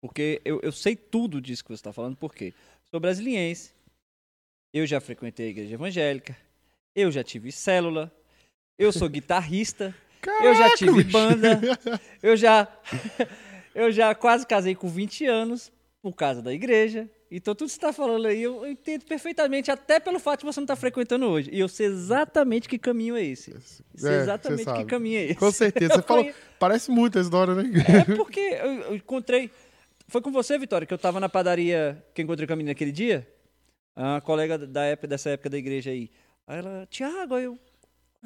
[0.00, 2.52] Porque eu, eu sei tudo disso que você está falando, por quê?
[2.90, 3.72] Sou brasiliense.
[4.74, 6.36] Eu já frequentei a igreja evangélica.
[6.94, 8.12] Eu já tive célula.
[8.76, 9.94] Eu sou guitarrista.
[10.42, 11.60] eu já Caraca, tive banda.
[12.20, 12.66] Eu já.
[13.74, 17.08] eu já quase casei com 20 anos por causa da igreja.
[17.34, 20.60] Então, tudo que você está falando aí, eu, entendo perfeitamente, até pelo fato de você
[20.60, 21.48] não estar frequentando hoje.
[21.50, 23.56] E eu sei exatamente que caminho é esse.
[23.94, 25.36] Sei É, exatamente que caminho é esse.
[25.36, 25.94] Com certeza.
[25.96, 27.62] Você falou, parece muito a história, né?
[27.88, 29.50] é porque eu, eu encontrei.
[30.08, 32.72] Foi com você, Vitória, que eu tava na padaria que eu encontrei com a menina
[32.72, 33.26] naquele dia?
[33.96, 36.10] A colega da época, dessa época da igreja aí.
[36.46, 37.58] Aí ela, Tiago, aí eu.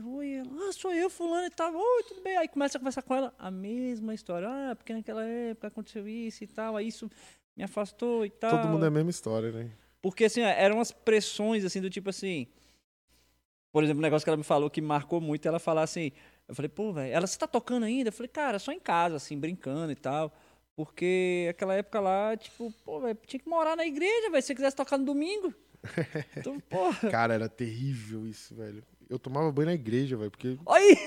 [0.05, 1.73] Oi, ela, ah, sou eu, fulano e tal.
[1.73, 2.37] Oi, tudo bem.
[2.37, 4.49] Aí começa a conversar com ela, a mesma história.
[4.49, 6.77] Ah, porque naquela época aconteceu isso e tal.
[6.77, 7.09] Aí isso
[7.57, 8.51] me afastou e tal.
[8.51, 9.71] Todo mundo é a mesma história, né?
[10.03, 12.47] Porque, assim, eram umas pressões, assim, do tipo assim.
[13.73, 16.13] Por exemplo, um negócio que ela me falou que marcou muito, ela falar assim.
[16.47, 18.09] Eu falei, pô, velho, ela, você tá tocando ainda?
[18.09, 20.33] Eu falei, cara, só em casa, assim, brincando e tal.
[20.77, 24.55] Porque aquela época lá, tipo, pô, velho, tinha que morar na igreja, velho, se você
[24.55, 25.53] quisesse tocar no domingo.
[26.37, 27.11] Então, porra.
[27.11, 28.83] Cara, era terrível isso, velho.
[29.09, 30.99] Eu tomava banho na igreja, velho, porque Aí!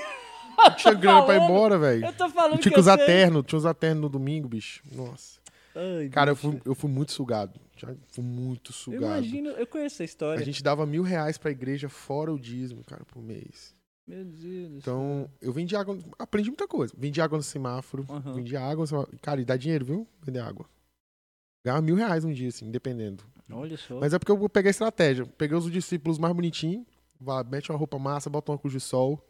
[0.57, 2.05] não tinha grana pra ir embora, velho.
[2.05, 4.47] Eu tô falando Tinha que que usar eu terno, tinha que usar terno no domingo,
[4.47, 4.81] bicho.
[4.91, 5.38] Nossa.
[5.75, 7.59] Ai, Cara, eu fui, eu fui muito sugado.
[7.75, 9.03] Já fui muito Eu sugado.
[9.03, 10.41] imagino, eu conheço a história.
[10.41, 13.75] A gente dava mil reais pra igreja fora o dízimo, cara, por mês.
[14.07, 14.71] Meu Deus.
[14.77, 15.97] Então, eu vendi água.
[16.17, 16.93] Aprendi muita coisa.
[16.97, 18.05] Vendi água no semáforo.
[18.09, 18.33] Aham.
[18.33, 19.17] Vendi água no semáforo.
[19.21, 20.07] Cara, e dá dinheiro, viu?
[20.21, 20.65] Vender água.
[21.63, 23.23] Ganhava mil reais um dia, assim, dependendo.
[23.51, 23.99] Olha só.
[23.99, 25.25] Mas é porque eu peguei a estratégia.
[25.37, 26.85] Peguei os discípulos mais bonitinhos.
[27.49, 29.23] Mete uma roupa massa, bota uma cruz de sol.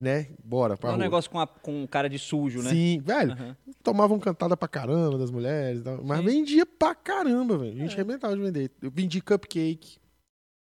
[0.00, 0.28] Né?
[0.44, 1.04] Bora pra é um rua.
[1.04, 2.70] negócio com, a, com cara de sujo, né?
[2.70, 3.32] Sim, velho.
[3.32, 3.56] Aham.
[3.82, 5.82] Tomavam cantada pra caramba das mulheres.
[5.84, 6.24] e Mas Sim.
[6.26, 7.72] vendia pra caramba, velho.
[7.72, 7.94] A gente É.
[7.94, 8.70] arrebentava de vender.
[8.80, 9.98] Eu vendi cupcake.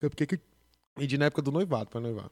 [0.01, 0.41] Cupcake
[0.99, 2.31] vendi na época do noivado, pra noivado.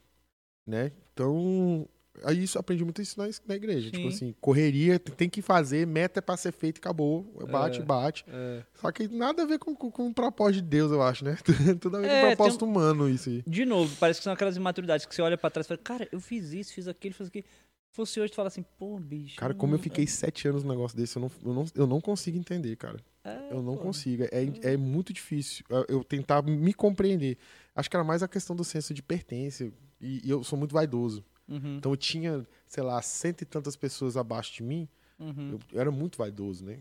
[0.67, 0.93] Né?
[1.12, 1.87] Então,
[2.22, 3.87] aí isso aprendi muito isso na, na igreja.
[3.87, 3.90] Sim.
[3.92, 7.24] Tipo assim, correria, tem- que fazer, meta é pra ser feita e acabou.
[7.50, 7.83] Bate, É.
[7.83, 8.24] bate.
[8.29, 8.62] É.
[8.74, 11.37] Só que nada a ver com, com, com o propósito de Deus, eu acho, né?
[11.81, 13.42] Tudo a ver É, com o tem propósito humano, isso aí.
[13.46, 16.09] De novo, parece que são aquelas imaturidades que você olha pra trás e fala, cara,
[16.12, 17.44] eu fiz isso, fiz aquilo, fiz aquilo.
[17.44, 19.37] Se fosse hoje, tu fala assim, pô, bicho.
[19.37, 22.00] Cara, como eu fiquei sete anos num negócio desse, eu não, eu não, eu não
[22.00, 22.98] consigo entender, cara.
[23.22, 23.83] É, Eu não pô.
[23.85, 24.24] consigo.
[24.24, 27.38] É, é muito difícil eu- eu tentar me compreender.
[27.74, 29.64] Acho que era mais a questão do senso de pertença.
[30.00, 31.24] E, e eu sou muito vaidoso.
[31.49, 31.77] Uhum.
[31.77, 34.89] Então eu tinha, sei lá, cento e tantas pessoas abaixo de mim.
[35.19, 35.53] Uhum.
[35.53, 36.79] Eu, eu era muito vaidoso, né?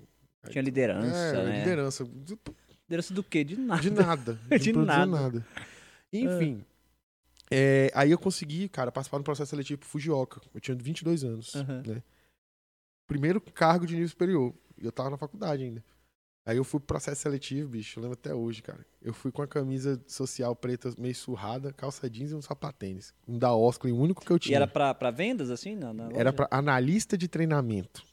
[0.50, 1.60] Tinha liderança, é, né?
[1.60, 2.04] liderança.
[2.04, 3.44] Liderança do quê?
[3.44, 3.82] De nada.
[3.82, 4.40] De nada.
[4.60, 5.48] De não produzia nada.
[6.12, 6.64] Enfim.
[7.50, 10.42] é, aí eu consegui, cara, participar do processo seletivo pro Fujioka.
[10.54, 11.56] Eu tinha 22 anos.
[11.56, 11.84] Aham.
[11.86, 12.04] né?
[13.08, 14.54] Primeiro cargo de nível superior.
[14.78, 15.84] E eu tava na faculdade ainda.
[16.46, 17.98] Aí eu fui pro processo seletivo, bicho.
[18.00, 18.86] Eu lembro até hoje, cara.
[19.02, 23.14] Eu fui com a camisa social preta meio surrada, calça jeans e um sapatênis.
[23.28, 24.58] Um da Oscar, o único que eu E tinha.
[24.58, 25.76] era pra, pra vendas, assim?
[25.76, 28.04] Na, na Era pra analista de treinamento.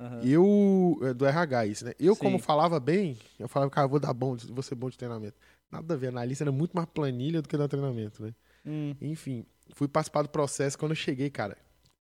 [0.00, 0.22] Aham.
[0.22, 1.92] Eu, é, do RH, isso, né?
[1.98, 2.20] Eu, Sim.
[2.20, 5.36] como falava bem, eu falava, cara, eu vou dar bom, vou ser bom de treinamento.
[5.70, 8.34] Nada a ver, analista era muito mais planilha do que dar treinamento, né?
[8.64, 8.94] Hum.
[9.00, 10.78] Enfim, fui participar do processo.
[10.78, 11.56] Quando eu cheguei, cara,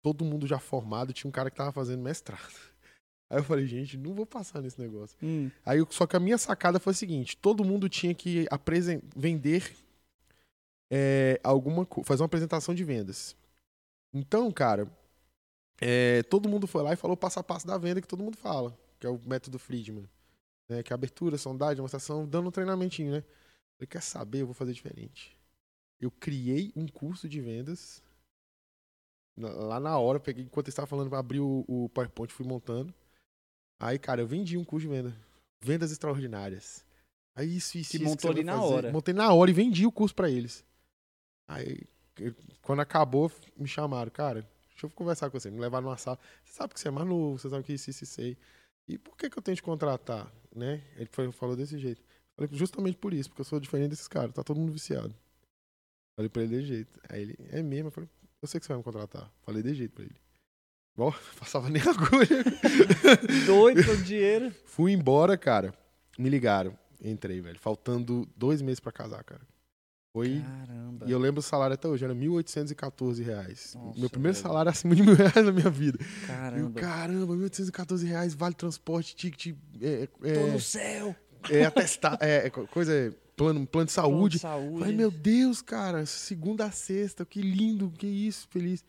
[0.03, 2.53] todo mundo já formado, tinha um cara que tava fazendo mestrado.
[3.29, 5.17] Aí eu falei, gente, não vou passar nesse negócio.
[5.23, 5.49] Hum.
[5.65, 8.45] Aí, eu- só que a minha sacada foi a seguinte: todo mundo tinha que
[9.15, 9.75] vender
[10.91, 13.35] é, alguma coisa, fazer uma apresentação de vendas.
[14.13, 14.87] Então, cara,
[15.81, 18.23] é, todo mundo foi lá e falou o passo a passo da venda que todo
[18.23, 20.07] mundo fala, que é o método Friedman.
[20.67, 23.23] Né, que é abertura, sondagem, demonstração, dando um treinamentinho, né?
[23.77, 24.41] Falei, quer saber?
[24.41, 25.37] Eu vou fazer diferente.
[26.01, 28.01] Eu criei um curso de vendas.
[29.37, 32.91] Na- Lá na hora, peguei, enquanto eu estava falando, abri o, o PowerPoint, fui montando.
[33.79, 35.15] Aí, cara, eu vendi um curso de venda.
[35.61, 36.85] Vendas extraordinárias.
[37.35, 38.73] Aí isso, isso, Que isso montou você ali na fazer.
[38.73, 38.91] hora.
[38.91, 40.63] Montei na hora e vendi o curso pra eles.
[41.47, 41.81] Aí,
[42.61, 45.51] quando acabou, me chamaram, cara, deixa eu conversar com você.
[45.51, 46.17] Me levaram numa sala.
[46.43, 48.37] Você sabe que você é mais novo, você sabe que isso, isso, isso aí.
[48.87, 50.31] E por que, que eu tenho que contratar?
[50.55, 50.81] Né?
[50.95, 52.01] Ele foi- falou desse jeito.
[52.37, 55.13] Falei, justamente por isso, porque eu sou diferente desses caras, tá todo mundo viciado.
[56.17, 56.99] Falei pra ele desse jeito.
[57.09, 57.87] Aí ele, é mesmo?
[57.87, 58.09] Eu falei,
[58.41, 59.29] eu sei que você vai me contratar.
[59.41, 60.15] Falei desse jeito pra ele.
[60.95, 62.43] Igual, passava nem agulha.
[63.45, 64.53] Doido pelo dinheiro.
[64.65, 65.73] Fui embora, cara.
[66.17, 66.77] Me ligaram.
[67.03, 67.59] Entrei, velho.
[67.59, 69.41] Faltando dois meses pra casar, cara.
[70.13, 70.41] Foi.
[70.41, 71.05] Caramba.
[71.05, 73.73] E eu lembro o salário até hoje, era 1.814 reais.
[73.75, 74.47] Nossa, Meu primeiro velho.
[74.47, 75.99] salário acima de mil reais na minha vida.
[76.01, 76.79] E eu, Caramba.
[76.79, 81.13] caramba, 1.814 reais, vale transporte, ticket, é, Tô é, no céu.
[81.49, 84.39] é atestar, é, é co- coisa, é, plano, plano de saúde.
[84.39, 84.79] Saúde.
[84.79, 88.85] Falei, meu Deus, cara, segunda a sexta, que lindo, que isso, feliz.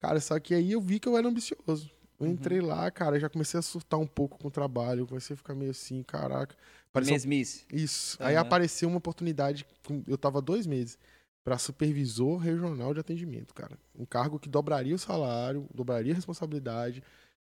[0.00, 1.90] Cara, só que aí eu vi que eu era ambicioso.
[2.20, 2.32] Eu Uhum.
[2.32, 5.54] entrei lá, cara, já comecei a surtar um pouco com o trabalho, comecei a ficar
[5.54, 6.56] meio assim, caraca.
[6.92, 7.64] Parecia um Mesmice.
[7.72, 8.16] isso.
[8.20, 8.42] Aí Aham.
[8.42, 9.64] apareceu uma oportunidade,
[10.06, 10.98] eu tava dois meses,
[11.44, 13.78] para supervisor regional de atendimento, cara.
[13.94, 17.02] Um cargo que dobraria o salário, dobraria a responsabilidade,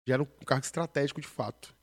[0.07, 1.75] já era um cargo estratégico de fato.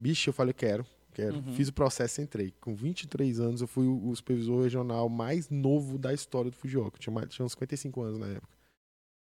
[0.00, 1.36] Bicho, eu falei, quero, quero.
[1.36, 1.52] Uhum.
[1.54, 2.52] Fiz o processo e entrei.
[2.60, 6.98] Com 23 anos, eu fui o, o supervisor regional mais novo da história do Fujioka.
[6.98, 8.55] Tinha, mais, tinha uns 55 anos na época.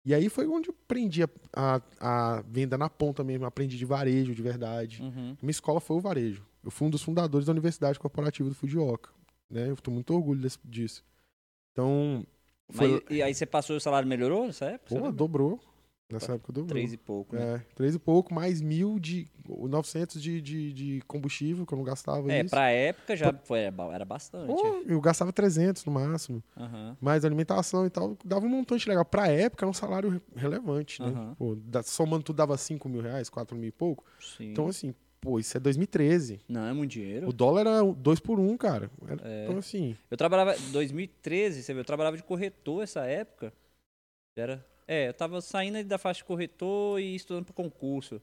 [0.06, 1.82] E aí foi onde eu aprendi a, a,
[2.38, 5.02] a venda na ponta mesmo, aprendi de varejo, de verdade.
[5.02, 5.36] Uhum.
[5.42, 6.46] Minha escola foi o varejo.
[6.64, 9.12] Eu fui um dos fundadores da Universidade Corporativa do Fujioka.
[9.50, 9.70] Né?
[9.70, 11.04] Eu tenho muito orgulho desse- disso.
[11.72, 12.26] Então,
[12.72, 14.90] foi, Mas, e aí você passou e o salário melhorou nessa época?
[14.90, 15.60] Você pô, dobrou.
[16.12, 16.70] Nessa época dobrou.
[16.70, 17.56] Três e pouco, né?
[17.56, 19.28] É, três e pouco, mais mil de.
[19.48, 22.50] 900 de, de, de combustível, que eu não gastava É, isso.
[22.52, 24.48] pra época já foi, era ba- era bastante.
[24.48, 26.44] Pô, eu gastava 300 no máximo.
[26.56, 26.96] Aham.
[27.02, 29.04] Mais alimentação e tal, dava um montante legal.
[29.06, 31.36] Pra época, era um salário re- relevante, né?
[31.38, 34.04] Pô, somando tudo dava 5 mil reais, 4 mil e pouco.
[34.20, 34.52] Sim.
[34.52, 36.40] Então, assim, pô, isso é 2013.
[36.48, 37.28] Não, é muito dinheiro.
[37.28, 38.90] O dólar era 2 por 1, um, cara.
[39.08, 39.44] Era- É.
[39.46, 43.52] Então, assim, Eu trabalhava, 2013, você viu, eu trabalhava de corretor essa época.
[44.38, 48.20] Era, é, eu tava saindo da faixa de corretor e estudando para concurso.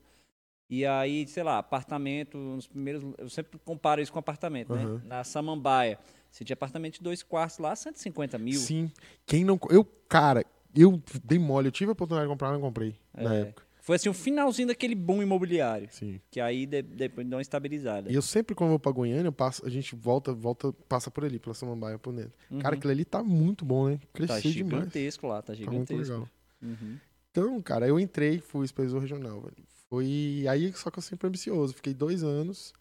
[0.68, 4.94] E aí, sei lá, apartamento, nos primeiros, eu sempre comparo isso com apartamento, Aham.
[4.96, 5.00] né?
[5.04, 5.96] Na Samambaia,
[6.28, 8.58] você tinha apartamento de dois quartos lá, 150 mil.
[8.58, 8.90] sim.
[9.24, 9.60] Quem não.
[9.70, 11.68] Eu, cara, eu dei mole.
[11.68, 12.96] Eu tive a oportunidade de comprar, não comprei.
[13.14, 13.40] Na É.
[13.42, 13.64] época.
[13.80, 16.20] Foi assim o finalzinho daquele boom imobiliário, Sim.
[16.28, 18.10] que aí de- depois deu uma estabilizada.
[18.10, 21.08] E eu sempre, quando eu vou pra Goiânia, eu passo, a gente volta, volta, passa
[21.08, 22.32] por ali, pela Samambaia por dentro.
[22.50, 22.58] Uhum.
[22.58, 23.98] Cara, aquilo ali tá muito bom, né?
[23.98, 24.54] tá Cresceu demais.
[24.80, 26.12] gigantesco lá, tá Tá muito gigantesco.
[26.14, 26.28] legal.
[26.66, 26.98] Uhum.
[27.30, 29.56] Então, cara, eu entrei, fui supervisor regional, velho.
[29.88, 31.74] Foi aí, só que eu sempre ambicioso.
[31.74, 32.72] Fiquei dois anos,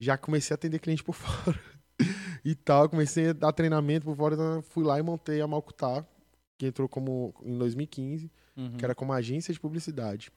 [0.00, 1.12] já comecei a atender cliente por
[1.54, 1.60] fora
[2.44, 2.88] e tal.
[2.88, 6.06] Comecei a dar treinamento por fora, então fui lá e montei a Malcutá,
[6.58, 8.76] que entrou como em 2015, Uhum.
[8.76, 10.30] que era como agência de publicidade.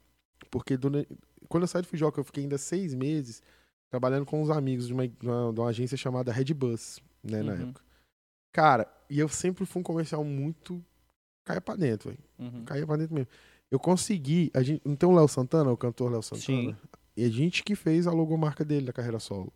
[0.50, 1.10] Porque durante-
[1.50, 3.44] quando eu saí do Fujoca, eu fiquei ainda seis meses
[3.92, 7.44] trabalhando com uns amigos de uma, de uma- de uma agência chamada Red Bus, né,
[7.44, 7.62] na Uhum.
[7.70, 7.82] época.
[8.54, 10.84] Cara, e eu sempre fui um comercial muito
[11.46, 12.22] caia pra dentro, velho.
[12.40, 12.66] Uhum.
[12.66, 13.30] Caía pra dentro mesmo.
[13.72, 14.52] Eu consegui.
[14.54, 16.42] A gente, não tem o Léo Santana, o cantor Léo Santana?
[16.44, 16.76] Sim.
[17.16, 19.54] E a gente que fez a logomarca dele da carreira solo.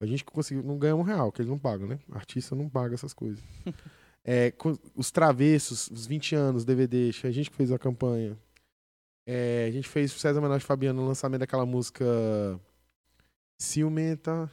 [0.00, 0.62] A gente que conseguiu.
[0.62, 1.98] Não ganha um real, que eles não pagam, né?
[2.12, 3.42] Artista não paga essas coisas.
[4.28, 4.52] É,
[4.96, 8.36] os travessos, os 20 anos, DVD, a gente que fez a campanha.
[9.24, 12.04] É, a gente fez o César Menor de Fabiano no lançamento daquela música
[13.56, 14.50] Ciumenta.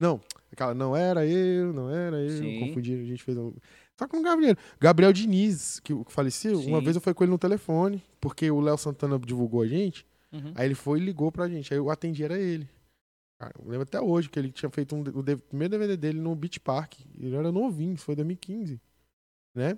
[0.00, 0.20] Não,
[0.52, 2.60] aquela não era eu, não era eu, Sim.
[2.60, 3.36] confundi, a gente fez.
[3.36, 3.52] um-
[4.00, 4.58] Eu não ganhava dinheiro.
[4.80, 6.68] Gabriel Diniz, que, faleceu, Sim.
[6.68, 10.06] uma vez eu fui com ele no telefone, porque o Léo Santana divulgou a gente.
[10.32, 10.52] Uhum.
[10.54, 11.72] Aí ele foi e ligou pra gente.
[11.72, 12.68] Aí eu atendi, era ele.
[13.40, 16.34] Cara, eu lembro até hoje que ele tinha feito um, o primeiro DVD dele no
[16.34, 16.94] Beach Park.
[17.18, 18.80] Ele era novinho, foi 2015.
[19.54, 19.70] Né?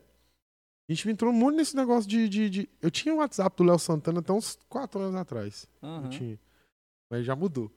[0.89, 2.29] A gente entrou muito nesse negócio de.
[2.29, 5.69] de, de- Eu tinha o WhatsApp do Léo Santana até uns 4 anos atrás.
[5.83, 6.01] Aham.
[6.03, 6.39] Não tinha.
[7.11, 7.71] Mas já mudou.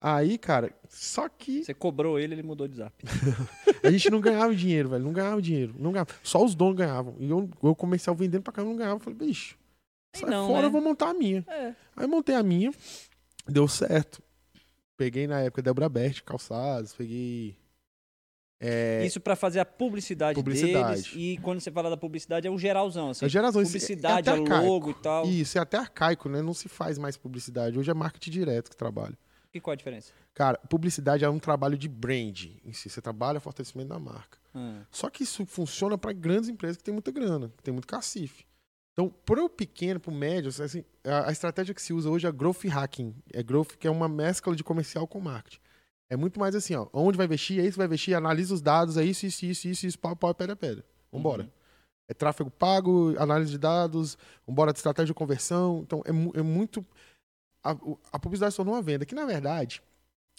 [0.00, 2.94] Aí, cara, só que Você cobrou ele, ele mudou de zap.
[3.82, 5.04] a gente não ganhava dinheiro, velho.
[5.04, 5.74] Não ganhava dinheiro.
[5.78, 6.10] Não ganhava.
[6.22, 7.16] Só os donos ganhavam.
[7.18, 8.96] E eu, eu comecei a vendendo pra cá, eu não ganhava.
[8.96, 9.58] Eu falei, bicho,
[10.14, 10.66] sai não, fora, né?
[10.66, 11.44] eu vou montar a minha.
[11.48, 11.74] É.
[11.96, 12.72] Aí montei a minha,
[13.48, 14.22] deu certo.
[14.96, 17.56] Peguei na época Débora Bert, calçados, peguei.
[18.58, 21.02] É, Isso pra fazer a publicidade, Publicidade.
[21.02, 21.12] deles.
[21.14, 23.26] E quando você fala da publicidade, é o geralzão, assim.
[23.26, 25.26] a geração isso publicidade, é, é logo e tal.
[25.26, 26.40] Isso, é até arcaico, né?
[26.40, 27.78] Não se faz mais publicidade.
[27.78, 29.16] Hoje é marketing direto que trabalha.
[29.56, 30.12] E qual a diferença?
[30.34, 32.90] Cara, publicidade é um trabalho de brand em si.
[32.90, 34.38] Você trabalha fortalecimento da marca.
[34.54, 37.86] Ah, Só que isso funciona para grandes empresas que têm muita grana, que tem muito
[37.86, 38.44] cacife.
[38.92, 42.26] Então, para o pequeno, para o médio, assim, a, a estratégia que se usa hoje
[42.26, 43.14] é growth hacking.
[43.32, 45.60] É growth que é uma mescla de comercial com marketing.
[46.08, 48.96] É muito mais assim, ó, onde vai investir, é isso vai investir, analisa os dados,
[48.96, 50.84] é isso, isso, isso, isso, isso, pau, pau, pedra, pedra.
[51.12, 51.42] Vambora.
[51.42, 51.50] Uhum.
[52.08, 54.16] É tráfego pago, análise de dados,
[54.46, 55.80] vambora de estratégia de conversão.
[55.82, 56.86] Então, é, é muito...
[57.70, 57.76] A,
[58.12, 59.82] a publicidade se tornou uma venda, que na verdade,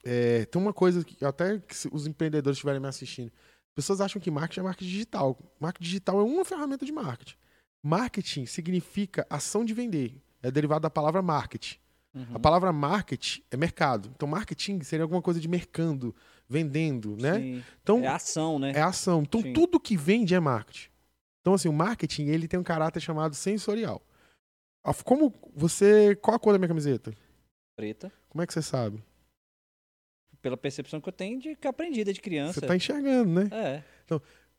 [0.03, 3.31] é, tem uma coisa que até que os empreendedores estiverem me assistindo,
[3.75, 5.37] pessoas acham que marketing é marketing digital.
[5.59, 7.35] Marketing digital é uma ferramenta de marketing.
[7.83, 10.21] Marketing significa ação de vender.
[10.41, 11.77] É derivado da palavra marketing.
[12.13, 12.25] uhum.
[12.33, 14.11] A palavra market é mercado.
[14.15, 16.15] Então, marketing seria alguma coisa de mercando,
[16.49, 17.35] vendendo, né?
[17.35, 17.63] Sim.
[17.81, 18.71] Então, É ação, né?
[18.75, 19.21] é ação.
[19.23, 19.53] Então, Sim.
[19.53, 20.89] tudo que vende é marketing.
[21.41, 24.01] Então, assim, o marketing, ele tem um caráter chamado sensorial.
[24.83, 26.15] A- Como você...
[26.15, 27.11] Qual a cor da minha camiseta?
[27.75, 28.11] Preta.
[28.29, 29.03] Como é que você sabe?
[30.41, 32.59] Pela percepção que eu tenho de que eu aprendi desde criança.
[32.59, 33.49] Você tá enxergando, né?
[33.51, 33.83] É.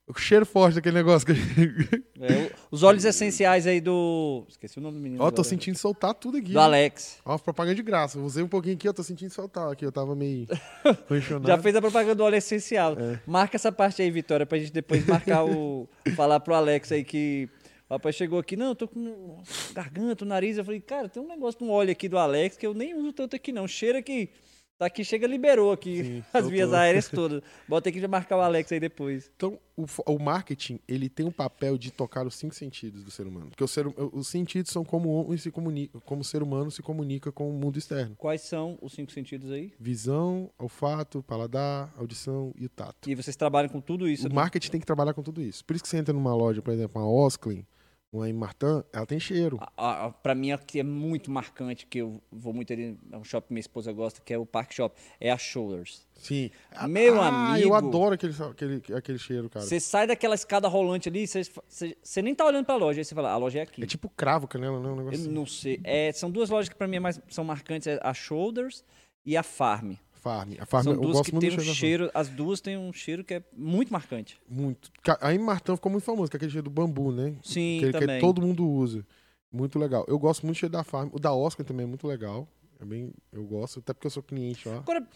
[0.09, 1.27] O cheiro forte daquele negócio.
[1.27, 1.35] Que...
[2.21, 4.45] É, os óleos essenciais aí do.
[4.49, 5.23] Esqueci o nome do menino.
[5.23, 5.45] Ó, tô agora.
[5.45, 6.51] sentindo soltar tudo aqui.
[6.51, 7.21] Do Alex.
[7.25, 8.19] Ó, propaganda de graça.
[8.19, 9.87] Eu usei um pouquinho aqui, eu tô sentindo soltar aqui.
[9.87, 10.49] Eu tava meio.
[11.47, 12.97] Já fez a propaganda do óleo essencial.
[12.99, 13.21] É.
[13.25, 15.89] Marca essa parte aí, Vitória, pra gente depois marcar o.
[16.17, 17.49] falar pro Alex aí que.
[17.89, 20.59] O rapaz chegou aqui, não, eu tô com garganta, nariz.
[20.59, 23.15] Eu falei, cara, tem um negócio no óleo aqui do Alex que eu nem uso
[23.15, 23.67] tanto aqui, não.
[23.67, 24.31] Cheira que.
[24.77, 26.51] Tá aqui, chega, liberou aqui Sim, as soltou.
[26.51, 27.43] vias aéreas todas.
[27.67, 29.29] Bota aqui pra marcar o Alex aí depois.
[29.35, 33.27] Então, o, o marketing, ele tem um papel de tocar os cinco sentidos do ser
[33.27, 33.49] humano.
[33.49, 36.81] Porque o ser, os sentidos são como o se comunica, como o ser humano se
[36.81, 38.15] comunica com o mundo externo.
[38.17, 39.73] Quais são os cinco sentidos aí?
[39.81, 43.11] Visão, olfato, paladar, audição e o tato.
[43.11, 44.27] E vocês trabalham com tudo isso.
[44.27, 44.35] O né?
[44.37, 45.65] marketing tem que trabalhar com tudo isso.
[45.65, 47.67] Por isso que você entra numa loja, por exemplo, uma Osklin,
[48.13, 49.59] uma em Martin, ela tem cheiro.
[49.77, 53.17] A, a, pra mim, a que é muito marcante, que eu vou muito ali, é
[53.17, 56.07] um shopping que minha esposa gosta, que é o Park Shop, é a Shoulders.
[56.15, 56.51] Sim.
[56.89, 57.69] Meu ah, amigo.
[57.69, 59.65] eu adoro aquele, aquele, aquele cheiro, cara.
[59.65, 63.31] Você sai daquela escada rolante ali, você, nem tá olhando pra loja, aí você fala,
[63.31, 63.83] a loja é aqui.
[63.83, 64.89] É tipo cravo canela, né?
[64.89, 65.33] Um negócio eu assim.
[65.33, 65.81] não sei.
[65.85, 68.83] É, são duas lojas que pra mim é mais, são marcantes, é a Shoulders
[69.25, 69.93] e a Farm.
[70.19, 70.53] Farm.
[70.59, 72.11] A Farm são eu duas gosto que muito tem um cheiro.
[72.13, 74.39] as duas têm um cheiro que é muito marcante.
[74.49, 74.91] Muito.
[75.21, 77.35] A em Martin ficou muito famoso, que é aquele cheiro do bambu, né?
[77.43, 78.21] Sim, que também.
[78.21, 79.07] todo mundo usa.
[79.51, 80.05] Muito legal.
[80.07, 81.09] Eu gosto muito do cheiro da Farm.
[81.13, 82.47] O da Oscar também é muito legal.
[82.81, 84.77] É bem, eu gosto, até porque eu sou cliente lá.
[84.77, 85.07] Agora,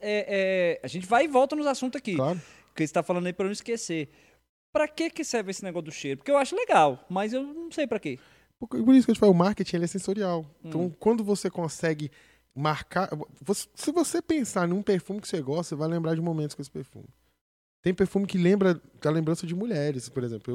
[0.00, 2.16] é, é, a gente vai e volta nos assuntos aqui.
[2.16, 2.40] Claro.
[2.74, 4.08] que você tá falando aí eu não esquecer.
[4.72, 6.18] Pra que que serve esse negócio do cheiro?
[6.18, 8.18] Porque eu acho legal, mas eu não sei pra quê.
[8.58, 10.40] Por por isso que eu te falo, o marketing ele é sensorial.
[10.42, 10.68] Hum.
[10.68, 12.10] Então, quando você consegue
[12.54, 13.08] marcar.
[13.40, 16.62] você- se você pensar num perfume que você gosta, você vai lembrar de momentos com
[16.62, 17.06] esse perfume.
[17.82, 20.54] Tem perfume que lembra da lembrança de mulheres, por exemplo.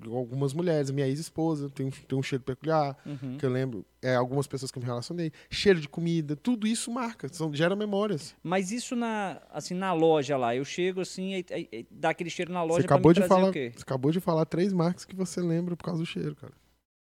[0.00, 3.36] Eu algumas mulheres, minha ex-esposa tem, um- tem um cheiro peculiar, Uhum.
[3.36, 5.32] que eu lembro, é, algumas pessoas que eu me relacionei.
[5.50, 8.36] Cheiro de comida, tudo isso marca, são, gera memórias.
[8.40, 12.62] Mas isso na, assim, na loja lá, eu chego assim e, dá aquele cheiro na
[12.62, 15.74] loja Você acabou, pra de falar, você acabou de falar três marcas que você lembra
[15.76, 16.52] por causa do cheiro, cara.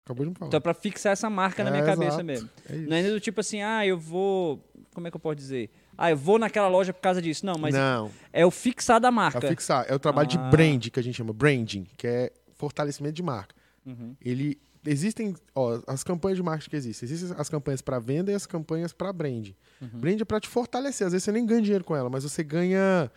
[0.05, 0.49] Acabou de me falar.
[0.49, 2.23] Então é pra fixar essa marca na É, minha cabeça exato.
[2.23, 2.49] mesmo.
[2.69, 2.89] é isso.
[2.89, 4.63] Não é do tipo assim, ah, eu vou...
[4.93, 5.69] Como é que eu posso dizer?
[5.97, 7.45] Ah, eu vou naquela loja por causa disso.
[7.45, 9.41] Não, mas Não, é o fixar da é marca.
[9.47, 9.85] fixar.
[9.89, 10.31] É o trabalho Ah.
[10.31, 13.53] de brand que a gente chama, branding, que é fortalecimento de marca.
[13.85, 14.15] Uhum.
[14.21, 17.09] Ele existem, ó, as campanhas de marketing que existem.
[17.09, 19.49] Existem as campanhas para venda e as campanhas para brand.
[19.81, 19.89] Uhum.
[19.99, 21.07] Brand é para te fortalecer.
[21.07, 23.11] Às vezes você nem ganha dinheiro com ela, mas você ganha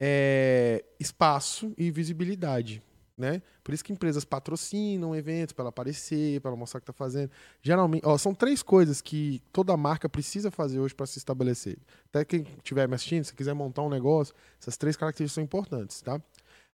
[0.00, 2.82] é, espaço e visibilidade.
[3.20, 3.42] Né?
[3.62, 6.92] Por isso que empresas patrocinam eventos para ela aparecer, para ela mostrar o que está
[6.94, 7.30] fazendo.
[7.60, 11.76] Geralmente, ó, são três coisas que toda marca precisa fazer hoje para se estabelecer.
[12.06, 16.00] Até quem estiver me assistindo, se quiser montar um negócio, essas três características são importantes,
[16.00, 16.18] tá?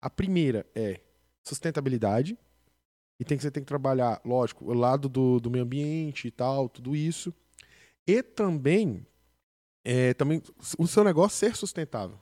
[0.01, 0.99] A primeira é
[1.45, 2.37] sustentabilidade.
[3.17, 6.31] E tem que, você tem que trabalhar, lógico, o lado do, do meio ambiente e
[6.31, 7.33] tal, tudo isso.
[8.05, 9.07] E também,
[9.85, 10.43] é, também
[10.77, 12.19] o seu negócio ser sustentável.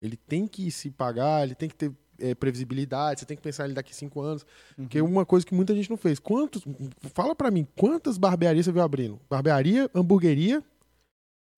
[0.00, 3.64] Ele tem que se pagar, ele tem que ter é, previsibilidade, você tem que pensar
[3.64, 4.46] ele daqui cinco anos.
[4.78, 4.84] Uhum.
[4.84, 6.18] Porque uma coisa que muita gente não fez.
[6.18, 6.64] Quantos.
[7.12, 9.20] Fala para mim, quantas barbearias você viu abrindo?
[9.28, 10.62] Barbearia, hamburgueria,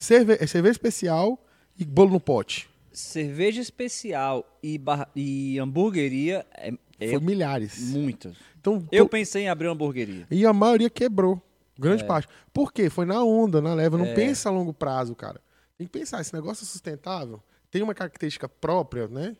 [0.00, 1.38] cerve é, cerveja especial
[1.78, 2.68] e bolo no pote.
[2.90, 5.10] Cerveja especial e, bar...
[5.14, 7.90] e hamburgueria é, é Foi milhares.
[7.90, 8.36] Muitas.
[8.58, 9.10] Então, eu tô...
[9.10, 10.26] pensei em abrir uma hamburgueria.
[10.30, 11.42] E a maioria quebrou.
[11.78, 12.06] Grande é.
[12.06, 12.28] parte.
[12.52, 12.88] Por quê?
[12.88, 13.98] Foi na onda, na leva.
[13.98, 14.14] Não é.
[14.14, 15.40] pensa a longo prazo, cara.
[15.76, 17.42] Tem que pensar, esse negócio é sustentável?
[17.68, 19.36] Tem uma característica própria, né?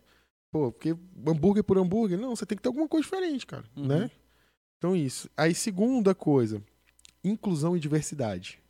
[0.54, 0.90] Pô, porque
[1.26, 3.88] hambúrguer por hambúrguer, não, você tem que ter alguma coisa diferente, cara, uhum.
[3.88, 4.08] né?
[4.78, 5.28] Então isso.
[5.36, 6.62] Aí segunda coisa,
[7.24, 8.62] inclusão e diversidade.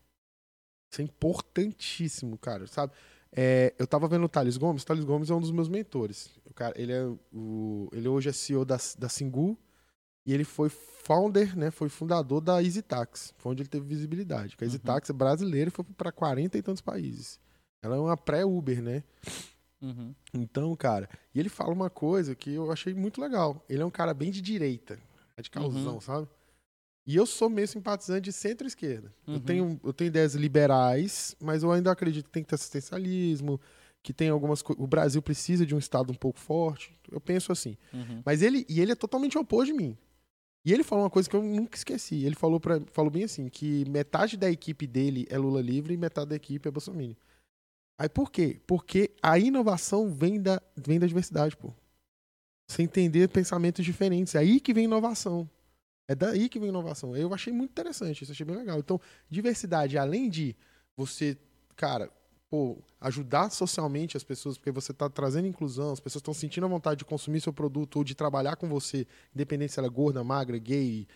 [0.90, 2.94] Isso é importantíssimo, cara, sabe?
[3.30, 6.30] É, eu tava vendo o Thales Gomes, o Thales Gomes é um dos meus mentores.
[6.46, 9.58] O cara, ele, é o, ele hoje é CEO da, da Singu
[10.24, 11.70] e ele foi founder, né?
[11.70, 14.56] Foi fundador da EasyTax, foi onde ele teve visibilidade.
[14.58, 15.16] A EasyTax uhum.
[15.16, 17.38] é brasileira e foi para 40 e tantos países.
[17.82, 19.04] Ela é uma pré-Uber, né?
[19.80, 20.14] Uhum.
[20.32, 23.64] Então, cara, e ele fala uma coisa que eu achei muito legal.
[23.68, 24.98] Ele é um cara bem de direita,
[25.36, 26.00] radicalzão, uhum.
[26.00, 26.28] sabe?
[27.06, 29.12] E eu sou meio simpatizante de centro-esquerda.
[29.26, 29.34] Uhum.
[29.34, 33.60] Eu, tenho, eu tenho ideias liberais, mas eu ainda acredito que tem que ter assistencialismo,
[34.02, 34.82] que tem algumas coisas.
[34.82, 36.98] O Brasil precisa de um Estado um pouco forte.
[37.10, 37.76] Eu penso assim.
[37.92, 38.22] Uhum.
[38.24, 38.64] Mas ele.
[38.68, 39.96] E ele é totalmente oposto de mim.
[40.64, 42.24] E ele falou uma coisa que eu nunca esqueci.
[42.24, 45.96] Ele falou, pra, falou bem assim: que metade da equipe dele é Lula livre e
[45.96, 47.14] metade da equipe é Bolsonaro.
[47.98, 48.60] Aí por quê?
[48.66, 51.72] Porque a inovação vem da, vem da diversidade, pô.
[52.66, 54.34] Você entender pensamentos diferentes.
[54.34, 55.48] É aí que vem inovação.
[56.06, 57.16] É daí que vem inovação.
[57.16, 58.78] Eu achei muito interessante, isso achei bem legal.
[58.78, 60.56] Então, diversidade, além de
[60.96, 61.36] você,
[61.76, 62.10] cara,
[62.50, 66.68] pô, ajudar socialmente as pessoas, porque você está trazendo inclusão, as pessoas estão sentindo a
[66.68, 70.22] vontade de consumir seu produto ou de trabalhar com você, independente se ela é gorda,
[70.22, 71.06] magra, gay,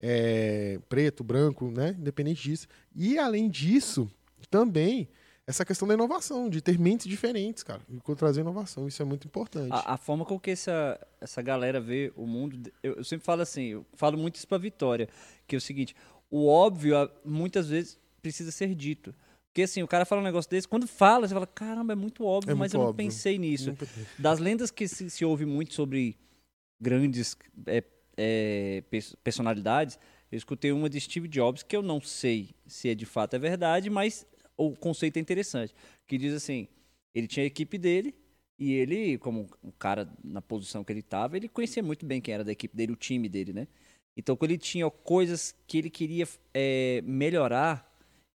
[0.00, 1.94] é, preto, branco, né?
[1.98, 2.66] Independente disso.
[2.94, 4.10] E além disso,
[4.50, 5.08] também
[5.48, 9.26] essa questão da inovação, de ter mentes diferentes, cara, e trazer inovação, isso é muito
[9.26, 9.72] importante.
[9.72, 13.40] A, a, forma com que essa, essa galera vê o mundo, eu, eu sempre falo
[13.40, 15.08] assim, eu falo muito isso pra Vitória,
[15.46, 15.96] que é o seguinte,
[16.30, 19.14] o óbvio muitas vezes precisa ser dito.
[19.46, 22.26] Porque assim, o cara fala um negócio desse, quando fala, você fala, caramba, é muito
[22.26, 23.68] óbvio, é mas eu não pensei nisso.
[23.68, 23.88] Muito...
[24.18, 26.14] Das lendas que se, se, ouve muito sobre
[26.78, 27.34] grandes
[27.66, 27.82] é,
[28.18, 28.84] é,
[29.24, 29.98] personalidades,
[30.30, 33.38] eu escutei uma de Steve Jobs, que eu não sei se é de fato é
[33.38, 34.26] verdade, mas
[34.58, 35.74] o conceito é interessante,
[36.06, 36.68] que diz assim,
[37.14, 38.14] ele tinha a equipe dele
[38.58, 42.34] e ele, como um cara na posição que ele estava, ele conhecia muito bem quem
[42.34, 43.68] era da equipe dele, o time dele, né?
[44.16, 47.88] Então, quando ele tinha coisas que ele queria é, melhorar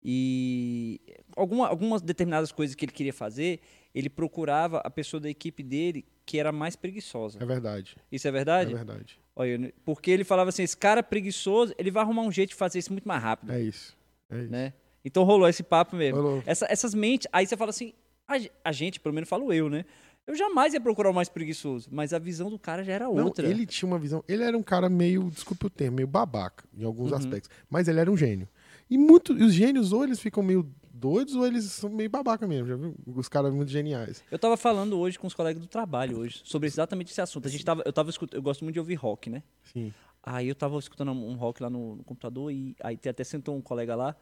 [0.04, 1.02] e
[1.36, 3.60] alguma, algumas determinadas coisas que ele queria fazer,
[3.94, 7.40] ele procurava a pessoa da equipe dele que era mais preguiçosa.
[7.42, 7.98] É verdade.
[8.12, 8.74] Isso é verdade?
[8.74, 9.20] É verdade.
[9.36, 12.78] Olha, porque ele falava assim, esse cara preguiçoso, ele vai arrumar um jeito de fazer
[12.78, 13.52] isso muito mais rápido.
[13.52, 13.98] É isso.
[14.30, 14.52] É isso.
[14.52, 14.74] Né?
[15.04, 16.44] Então rolou esse papo mesmo.
[16.46, 17.28] Essa, essas mentes.
[17.32, 17.94] Aí você fala assim,
[18.28, 18.36] a,
[18.70, 19.86] a, gente, pelo menos falo eu, né?
[20.26, 23.44] Eu jamais ia procurar o mais preguiçoso, mas a visão do cara já era outra.
[23.44, 24.24] Não, ele tinha uma visão.
[24.28, 27.18] Ele era um cara meio, desculpe o termo, meio babaca em alguns uhum.
[27.18, 27.50] aspectos.
[27.70, 28.48] Mas ele era um gênio.
[28.90, 32.68] E muito, os gênios, ou eles ficam meio doidos, ou eles são meio babaca mesmo,
[32.68, 32.96] já viu?
[33.08, 34.24] Os caras muito geniais.
[34.30, 37.48] Eu tava falando hoje com os colegas do trabalho hoje, sobre exatamente esse assunto.
[37.48, 39.42] A gente tava, eu tava escutando, eu gosto muito de ouvir rock, né?
[39.64, 39.92] Sim.
[40.22, 43.62] Aí eu tava escutando um rock lá no, no computador e aí até sentou um
[43.62, 44.16] colega lá.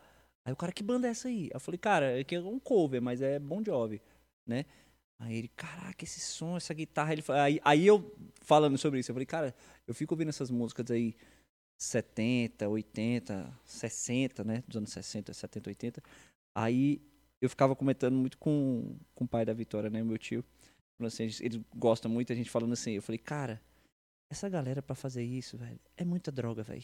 [0.45, 1.49] Aí o cara, que banda é essa aí?
[1.53, 4.01] Eu falei, cara, é que é um cover, mas é Bon Jovi,
[4.47, 4.65] né?
[5.19, 7.11] Aí ele, caraca, esse som, essa guitarra.
[7.13, 9.53] Ele, aí, aí eu, falando sobre isso, eu falei, cara,
[9.85, 11.13] eu fico ouvindo essas músicas aí,
[11.77, 14.63] 70, 80, 60, né?
[14.67, 16.03] Dos anos 60, 70, 80.
[16.55, 17.01] Aí
[17.41, 20.01] eu ficava comentando muito com, com o pai da Vitória, né?
[20.01, 20.43] Meu tio.
[21.01, 22.91] Assim, eles gostam muito, a gente falando assim.
[22.91, 23.61] Eu falei, cara,
[24.29, 26.83] essa galera para fazer isso, velho, é muita droga, velho.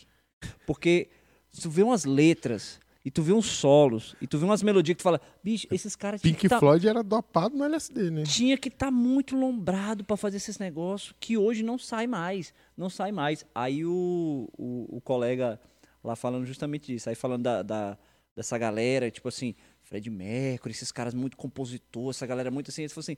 [0.66, 1.10] Porque
[1.52, 4.96] se tu vê umas letras e tu vê uns solos, e tu vê umas melodias
[4.96, 6.58] que tu fala, bicho, esses caras Pink tá...
[6.58, 8.24] Floyd era dopado no LSD, né?
[8.24, 12.52] Tinha que estar tá muito lombrado para fazer esses negócios que hoje não sai mais.
[12.76, 13.46] Não sai mais.
[13.54, 15.62] Aí o, o, o colega
[16.04, 17.98] lá falando justamente disso, aí falando da, da,
[18.36, 19.54] dessa galera, tipo assim,
[19.84, 23.18] Fred Mercury, esses caras muito compositor, essa galera muito assim, ele falou assim,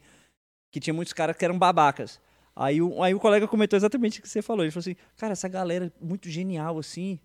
[0.70, 2.20] que tinha muitos caras que eram babacas.
[2.54, 4.66] Aí o, aí o colega comentou exatamente o que você falou.
[4.66, 7.18] Ele falou assim, cara, essa galera muito genial, assim,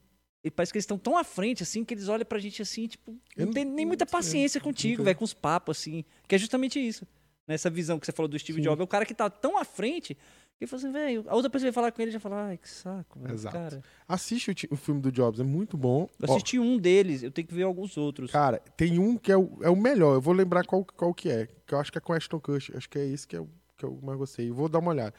[0.45, 2.87] e parece que eles estão tão à frente, assim, que eles olham pra gente assim,
[2.89, 6.05] tipo, não, não tem nem muita paciência contigo, velho, com os papos, assim.
[6.27, 7.07] Que é justamente isso.
[7.47, 8.61] Nessa visão que você falou do Steve.
[8.61, 8.81] Jobs.
[8.81, 10.17] É o cara que tá tão à frente
[10.59, 12.57] que fala assim, velho, a outra pessoa vai falar com ele e já fala, ai,
[12.57, 13.57] que saco, velho, Exato.
[13.57, 13.83] cara.
[14.07, 16.09] Assiste o, o, filme do Jobs, é muito bom.
[16.21, 18.31] Eu assisti Ó, um deles, eu tenho que ver alguns outros.
[18.31, 21.29] Cara, tem um que é o, é o melhor, eu vou lembrar qual, qual que
[21.29, 23.45] é, que eu acho que é com Ashton Kutcher, acho que é esse que, é
[23.77, 24.51] que eu mais gostei.
[24.51, 25.15] Eu vou dar uma olhada.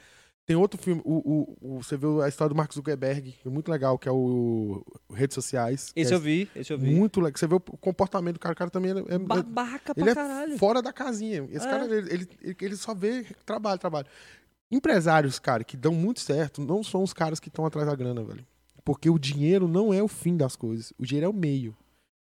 [0.45, 3.71] Tem outro filme, o, o, o, você viu a história do Mark Zuckerberg, é muito
[3.71, 5.93] legal, que é o, o Redes Sociais.
[5.95, 6.93] Esse é eu vi, esse eu vi.
[6.93, 7.37] Muito legal.
[7.37, 9.15] Você vê o comportamento do cara, o cara também é.
[9.15, 11.47] é Babaca ele pra é fora da casinha.
[11.49, 11.69] Esse é.
[11.69, 14.07] cara, ele, ele, ele, só vê trabalho, trabalho.
[14.69, 18.21] Empresários, cara, que dão muito certo, não são os caras que estão atrás da grana,
[18.21, 18.45] velho.
[18.83, 20.91] Porque o dinheiro não é o fim das coisas.
[20.99, 21.73] O dinheiro é o meio.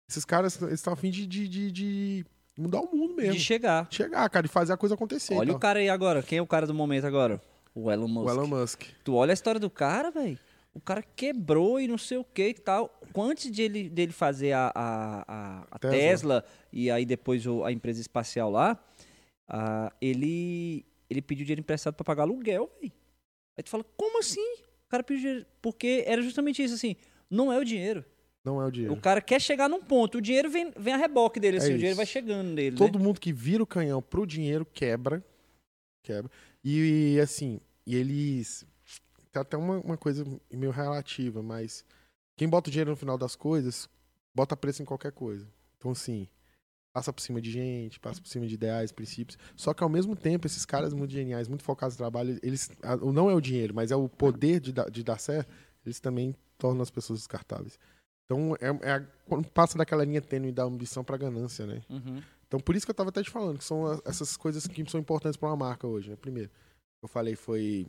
[0.08, 3.34] Esses caras estão a fim de, de, de, de mudar o mundo mesmo.
[3.34, 3.86] De chegar.
[3.90, 5.34] Chegar, cara, e fazer a coisa acontecer.
[5.34, 5.56] Olha então.
[5.56, 6.22] o cara aí agora.
[6.22, 7.38] Quem é o cara do momento agora?
[7.80, 8.26] O Elon Musk.
[8.26, 8.82] O Elon Musk.
[9.04, 10.38] Tu olha a história do cara, velho.
[10.74, 13.00] O cara quebrou e não sei o que e tal.
[13.16, 15.90] Antes de ele, dele fazer a, a, a, Tesla.
[15.90, 16.44] Tesla.
[16.72, 18.78] e aí depois a empresa espacial lá,
[19.48, 22.92] ah, ele, ele pediu dinheiro emprestado pra pagar aluguel, velho.
[23.56, 24.54] Aí tu fala, como assim?
[24.86, 25.46] O cara pediu dinheiro.
[25.62, 26.96] Porque era justamente isso, assim.
[27.30, 28.04] Não é o dinheiro.
[28.44, 28.94] Não é o dinheiro.
[28.94, 30.18] O cara quer chegar num ponto.
[30.18, 31.74] O dinheiro vem, vem a reboque dele, É assim.
[31.74, 32.76] o dinheiro vai chegando nele, né?
[32.76, 35.24] Todo mundo que vira o canhão pro dinheiro quebra.
[36.02, 36.30] Quebra.
[36.64, 38.66] E, assim, e eles.
[39.32, 41.84] Tem até uma, uma coisa meio relativa, mas
[42.36, 43.88] quem bota o dinheiro no final das coisas,
[44.34, 45.46] bota preço em qualquer coisa.
[45.78, 46.28] Então, assim,
[46.92, 49.38] passa por cima de gente, passa por cima de ideais, princípios.
[49.56, 52.70] Só que ao mesmo tempo, esses caras muito geniais, muito focados no trabalho, eles.
[53.12, 55.50] Não é o dinheiro, mas é o poder de, dar- de dar certo,
[55.84, 57.78] eles também tornam as pessoas descartáveis.
[58.26, 61.80] Então, é, é quando passa daquela linha tênue da ambição pra ganância, né?
[61.88, 62.22] Uhum.
[62.46, 65.00] Então, por isso que eu estava até te falando, que são essas coisas que são
[65.00, 66.10] importantes para uma marca hoje.
[66.10, 66.16] Né?
[66.16, 66.50] Primeiro,
[67.02, 67.86] eu falei foi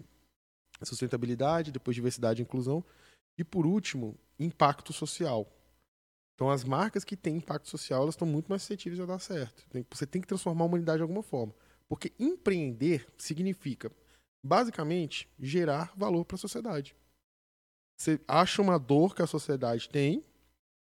[0.84, 2.84] sustentabilidade, depois diversidade e inclusão,
[3.38, 5.48] e por último, impacto social.
[6.36, 9.66] Então, as marcas que têm impacto social, elas estão muito mais suscetíveis a dar certo.
[9.92, 11.54] Você tem que transformar a humanidade de alguma forma.
[11.88, 13.92] Porque empreender significa,
[14.42, 16.96] basicamente, gerar valor para a sociedade.
[18.00, 20.24] Você acha uma dor que a sociedade tem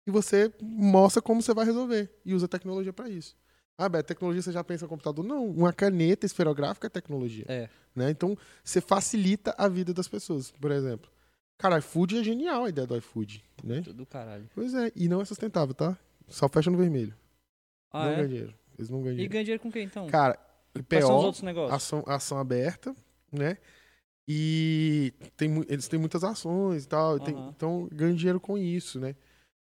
[0.07, 3.35] e você mostra como você vai resolver e usa tecnologia para isso.
[3.77, 5.25] Ah, Beto, tecnologia você já pensa em computador?
[5.25, 7.45] Não, uma caneta esferográfica é tecnologia.
[7.47, 7.69] É.
[7.95, 8.11] Né?
[8.11, 11.09] Então, você facilita a vida das pessoas, por exemplo.
[11.57, 13.81] Cara, iFood é genial a ideia do iFood, né?
[13.81, 14.49] Tudo do caralho.
[14.55, 15.97] Pois é, e não é sustentável, tá?
[16.27, 17.13] Só fecha no vermelho.
[17.91, 18.15] Ah, não é?
[18.15, 18.53] ganha dinheiro.
[18.77, 19.31] Eles não ganham E dinheiro.
[19.33, 20.07] ganha dinheiro com quem, então?
[20.07, 20.39] Cara,
[20.75, 22.95] IPO, ação, ação aberta,
[23.31, 23.57] né?
[24.27, 27.19] E tem, eles têm muitas ações e tal.
[27.19, 27.53] tem- Aham.
[27.55, 29.15] então ganham dinheiro com isso, né?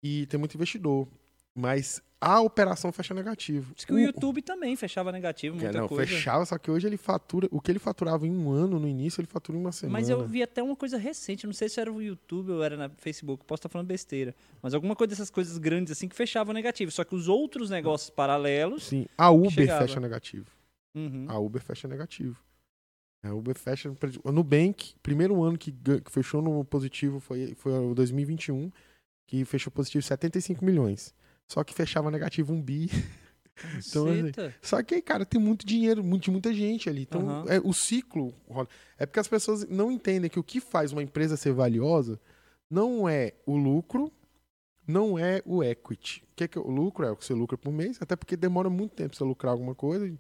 [0.04, 1.08] E tem muito investidor.
[1.56, 3.74] Mas a operação fecha negativo.
[3.74, 6.06] Diz que o YouTube também fechava negativo, É, muita não, coisa.
[6.12, 7.48] fechava, só que hoje ele fatura.
[7.52, 9.98] O que ele faturava em um ano no início, ele fatura em uma semana.
[10.00, 12.78] Mas eu vi até uma coisa recente, não sei se era o YouTube ou era
[12.78, 14.36] na Facebook, posso estar falando besteira.
[14.62, 16.92] Mas alguma coisa dessas coisas grandes assim que fechavam negativo.
[16.92, 18.84] Só que os outros negócios paralelos.
[18.84, 19.82] Sim, a Uber chegava.
[19.88, 20.46] fecha negativo.
[20.96, 21.26] Uhum.
[21.28, 22.40] A Uber fecha negativo.
[23.24, 23.92] A Uber fecha.
[24.24, 28.72] O Nubank, primeiro ano que, que fechou no positivo foi, foi o 2021,
[29.28, 31.14] que fechou positivo 75 milhões.
[31.52, 32.90] Só que fechava negativo um bi.
[33.78, 34.54] Então, assim.
[34.60, 37.04] Só que aí, cara, tem muito dinheiro, muito, muita gente ali.
[37.04, 37.46] Então, Aham.
[37.48, 38.68] é, o ciclo rola.
[38.98, 42.20] É porque as pessoas não entendem que o que faz uma empresa ser valiosa
[42.68, 44.12] não é o lucro,
[44.88, 46.24] não é o equity.
[46.24, 47.06] O que é, que é o lucro?
[47.06, 49.52] É o que você lucra por mês, até porque demora muito tempo pra você lucrar
[49.52, 50.12] alguma coisa.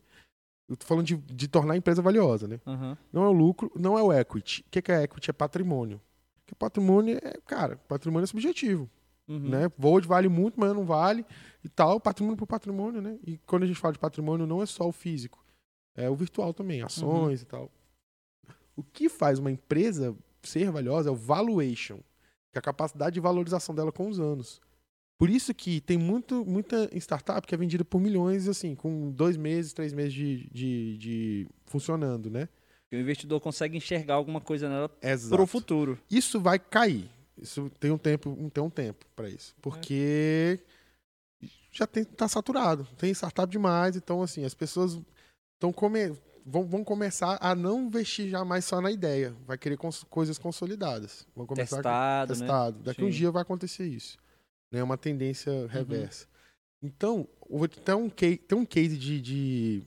[0.70, 2.60] Eu tô falando de, de tornar a empresa valiosa, né?
[2.68, 2.96] Aham.
[3.12, 4.64] Não é o lucro, não é o equity.
[4.68, 5.32] O que é, que é equity?
[5.32, 6.00] É patrimônio.
[6.36, 8.88] Porque patrimônio é, cara, patrimônio é subjetivo
[9.28, 9.50] Uhum.
[9.50, 9.72] né?
[9.78, 11.26] Vold vale muito, mas não vale
[11.64, 13.18] e tal, patrimônio por patrimônio, né?
[13.26, 15.44] E quando a gente fala de patrimônio, não é só o físico,
[15.96, 17.72] é o virtual também, ações e tal.
[18.76, 21.98] O que faz uma empresa ser valiosa é o valuation,
[22.52, 24.60] que é a capacidade de valorização dela com os anos.
[25.18, 29.38] Por isso que tem muito, muita startup que é vendida por milhões, assim, com dois
[29.38, 32.50] meses, três meses de, de, de funcionando, né?
[32.90, 35.36] Que o investidor consegue enxergar alguma coisa nela Exato.
[35.36, 36.00] pro futuro.
[36.10, 37.08] Isso vai cair.
[37.38, 40.60] Isso tem um tempo, tem um tempo para isso, porque
[41.72, 45.00] já tem tá saturado, tem startup demais, então assim as pessoas
[45.56, 46.10] estão come,
[46.46, 50.38] vão, vão começar a não investir já mais só na ideia, vai querer cons- coisas
[50.38, 52.28] consolidadas, vão começar Testado, a, né?
[52.40, 52.84] testado.
[52.84, 53.18] Daqui um Sim.
[53.18, 54.18] dia vai acontecer isso,
[54.72, 54.80] né?
[54.80, 55.00] É uma Uhum.
[55.00, 56.28] tendência reversa.
[56.84, 59.84] Então eu vou te- tem um case, tem um case de, de,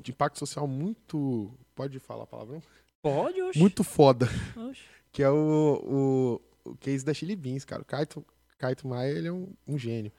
[0.00, 2.62] de impacto social muito, pode falar a palavra?
[3.02, 3.58] Pode, oxe.
[3.58, 4.26] Muito foda
[4.56, 4.82] Oxe.
[5.12, 6.40] que é o,
[6.70, 7.82] o, case da Chili Beans, cara.
[7.82, 8.24] O Kaito,
[8.58, 10.12] Kaito Maia, ele é um, um gênio.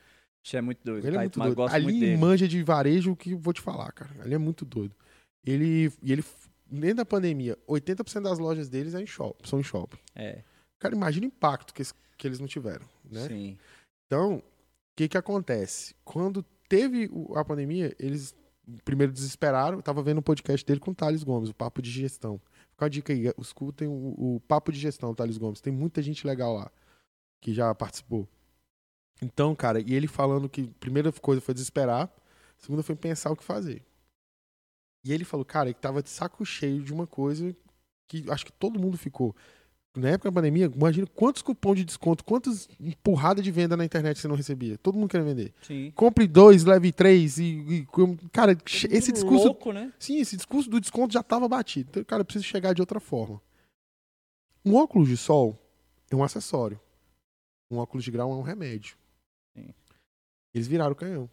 [0.44, 1.06] Isso é muito doido.
[1.06, 1.58] Ele é Caio, muito mas doido.
[1.58, 2.18] gosto muito Ali dele.
[2.18, 4.12] manja de varejo que eu vou te falar, cara.
[4.22, 4.96] Ali é muito doido.
[5.46, 6.24] Ele, e ele,
[6.70, 9.98] dentro da pandemia, 80% das lojas deles é em shopping, são em shopping.
[10.16, 10.44] É,
[10.80, 11.84] Cara, imagina o impacto que,
[12.18, 13.28] que eles não tiveram, né?
[13.28, 13.58] sim.
[14.06, 14.44] Então, o
[14.96, 15.96] que que acontece?
[16.06, 18.36] Quando teve a pandemia, eles
[18.84, 19.78] primeiro desesperaram.
[19.78, 22.40] Eu tava vendo um podcast dele com o Thales Gomes, o Papo de Gestão.
[22.78, 25.60] Fica uma dica aí, escutem o, o Papo de Gestão, Thales Gomes.
[25.60, 26.72] Tem muita gente legal lá
[27.42, 28.30] que já participou.
[29.20, 33.32] Então, cara, e ele falando que a primeira coisa foi desesperar, a segunda foi pensar
[33.32, 33.84] o que fazer.
[35.04, 37.56] E ele falou, cara, ele tava de saco cheio de uma coisa
[38.08, 39.36] que acho que todo mundo ficou.
[40.00, 44.20] Na época da pandemia, imagina quantos cupons de desconto, quantas empurradas de venda na internet
[44.20, 44.78] você não recebia.
[44.78, 45.54] Todo mundo querendo vender.
[45.62, 45.92] Sim.
[45.96, 47.38] Compre dois, leve três.
[47.38, 47.88] E, e-
[48.32, 49.46] cara, esse Todo discurso.
[49.46, 49.92] Louco, né?
[50.00, 51.90] Sim, esse discurso do desconto já estava batido.
[51.90, 53.42] Então, cara, eu preciso chegar de outra forma.
[54.66, 55.58] Um óculos de sol
[56.12, 56.80] é um acessório.
[57.72, 58.96] Um óculos de grau é um remédio.
[59.56, 59.74] Sim.
[60.54, 61.30] Eles viraram o canhão.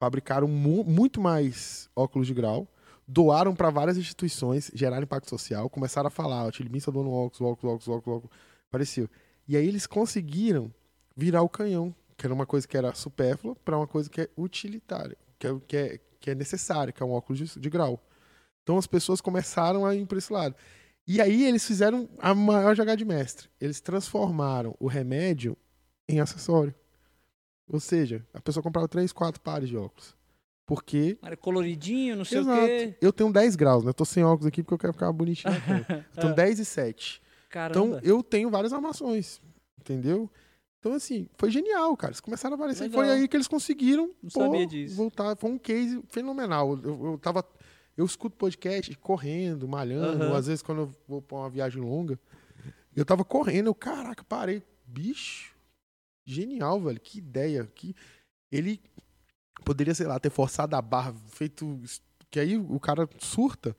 [0.00, 2.66] Fabricaram mu- muito mais óculos de grau,
[3.12, 7.10] doaram para várias instituições, geraram impacto social, começaram a falar, ó, Tilly Beans tá doando
[7.10, 8.36] óculos, óculos, óculos, óculos, óculos.
[8.70, 9.08] Pareceu.
[9.46, 10.72] E aí eles conseguiram
[11.14, 14.30] virar o canhão, que era uma coisa que era supérflua, para uma coisa que é
[14.36, 18.02] utilitária, que é, que é, que é necessária, que é um óculos de, de grau.
[18.62, 20.56] Então as pessoas começaram a ir para esse lado.
[21.06, 23.50] E aí eles fizeram a maior jogada de mestre.
[23.60, 25.54] Eles transformaram o remédio
[26.08, 26.74] em acessório.
[27.68, 30.16] Ou seja, a pessoa comprava três, quatro pares de óculos.
[30.66, 31.18] Porque.
[31.22, 32.62] Era coloridinho, não sei Exato.
[32.62, 32.96] o quê.
[33.00, 33.90] Eu tenho 10 graus, né?
[33.90, 35.52] Eu tô sem óculos aqui porque eu quero ficar bonitinho.
[36.14, 37.22] tenho 10 e 7.
[37.46, 38.00] Então Caramba.
[38.02, 39.40] eu tenho várias armações.
[39.80, 40.30] Entendeu?
[40.78, 42.10] Então, assim, foi genial, cara.
[42.10, 42.84] Eles começaram a aparecer.
[42.84, 43.00] Legal.
[43.04, 44.96] Foi aí que eles conseguiram Não pô, sabia disso.
[44.96, 45.36] voltar.
[45.36, 46.78] Foi um case fenomenal.
[46.82, 47.44] Eu, eu tava.
[47.96, 50.36] Eu escuto podcast correndo, malhando, Aham.
[50.36, 52.18] às vezes quando eu vou pra uma viagem longa.
[52.96, 54.62] Eu tava correndo, eu, caraca, parei.
[54.86, 55.54] Bicho,
[56.24, 56.98] genial, velho.
[57.00, 57.70] Que ideia.
[57.74, 57.94] Que
[58.50, 58.80] ele
[59.62, 61.78] poderia, sei lá, ter forçado a barra, feito.
[62.30, 63.76] Que aí o cara surta.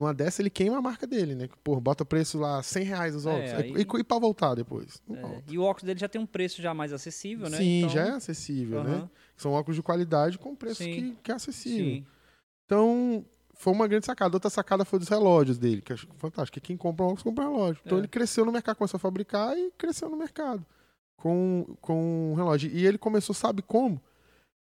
[0.00, 1.48] Uma dessa ele queima a marca dele, né?
[1.62, 3.52] Pô, bota preço lá 100 reais os É, óculos.
[3.52, 5.00] aí- E, e pra voltar depois?
[5.08, 5.42] É.
[5.48, 7.56] E o óculos dele já tem um preço já mais acessível, né?
[7.58, 8.94] Sim, Então, já é acessível, né?
[8.96, 11.84] aham, São óculos de qualidade com preço que, que é acessível.
[11.86, 12.06] Sim.
[12.66, 13.24] Então,
[13.54, 14.34] foi uma grande sacada.
[14.34, 16.54] Outra sacada foi dos relógios dele, que acho fantástico.
[16.54, 17.80] Que quem compra um óculos compra um relógio.
[17.86, 18.00] Então É.
[18.00, 20.66] ele cresceu no mercado, começou a fabricar e cresceu no mercado
[21.16, 22.70] com, com um relógio.
[22.72, 24.02] E ele começou, sabe como?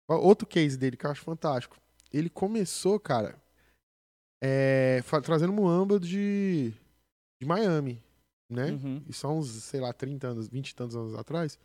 [0.09, 1.77] Outro case dele que eu acho fantástico.
[2.11, 3.39] Ele começou, cara,
[4.41, 6.73] é, trazendo muamba de,
[7.39, 8.03] de Miami,
[8.49, 8.71] né?
[8.71, 9.05] Uhum.
[9.07, 11.59] Isso há uns, sei lá, 30 anos, 20 e tantos anos atrás.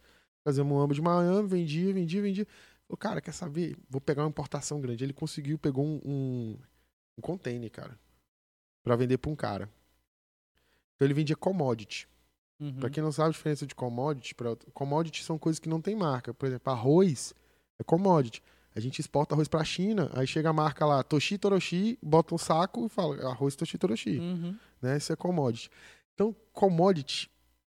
[0.43, 2.47] Fazia muamba de Miami, vendia, vendia, vendia.
[2.85, 3.77] Falou, cara, quer saber?
[3.89, 5.03] Vou pegar uma importação grande.
[5.05, 6.57] Ele conseguiu, pegou um, um,
[7.17, 7.97] um container, cara,
[8.83, 9.69] pra vender pra um cara.
[10.95, 12.09] Então ele vendia commodity.
[12.59, 12.75] Uhum.
[12.75, 15.95] Pra quem não sabe a diferença de commodity, pra, commodity são coisas que não tem
[15.95, 16.33] marca.
[16.33, 17.33] Por exemplo, arroz
[17.79, 18.41] é commodity.
[18.75, 22.37] A gente exporta arroz pra China, aí chega a marca lá, Toshi Toroshi, bota um
[22.39, 24.57] saco e fala arroz Toshi Toroshi Uhum.
[24.81, 24.97] né?
[24.97, 25.69] Isso é commodity.
[26.15, 27.29] Então, commodity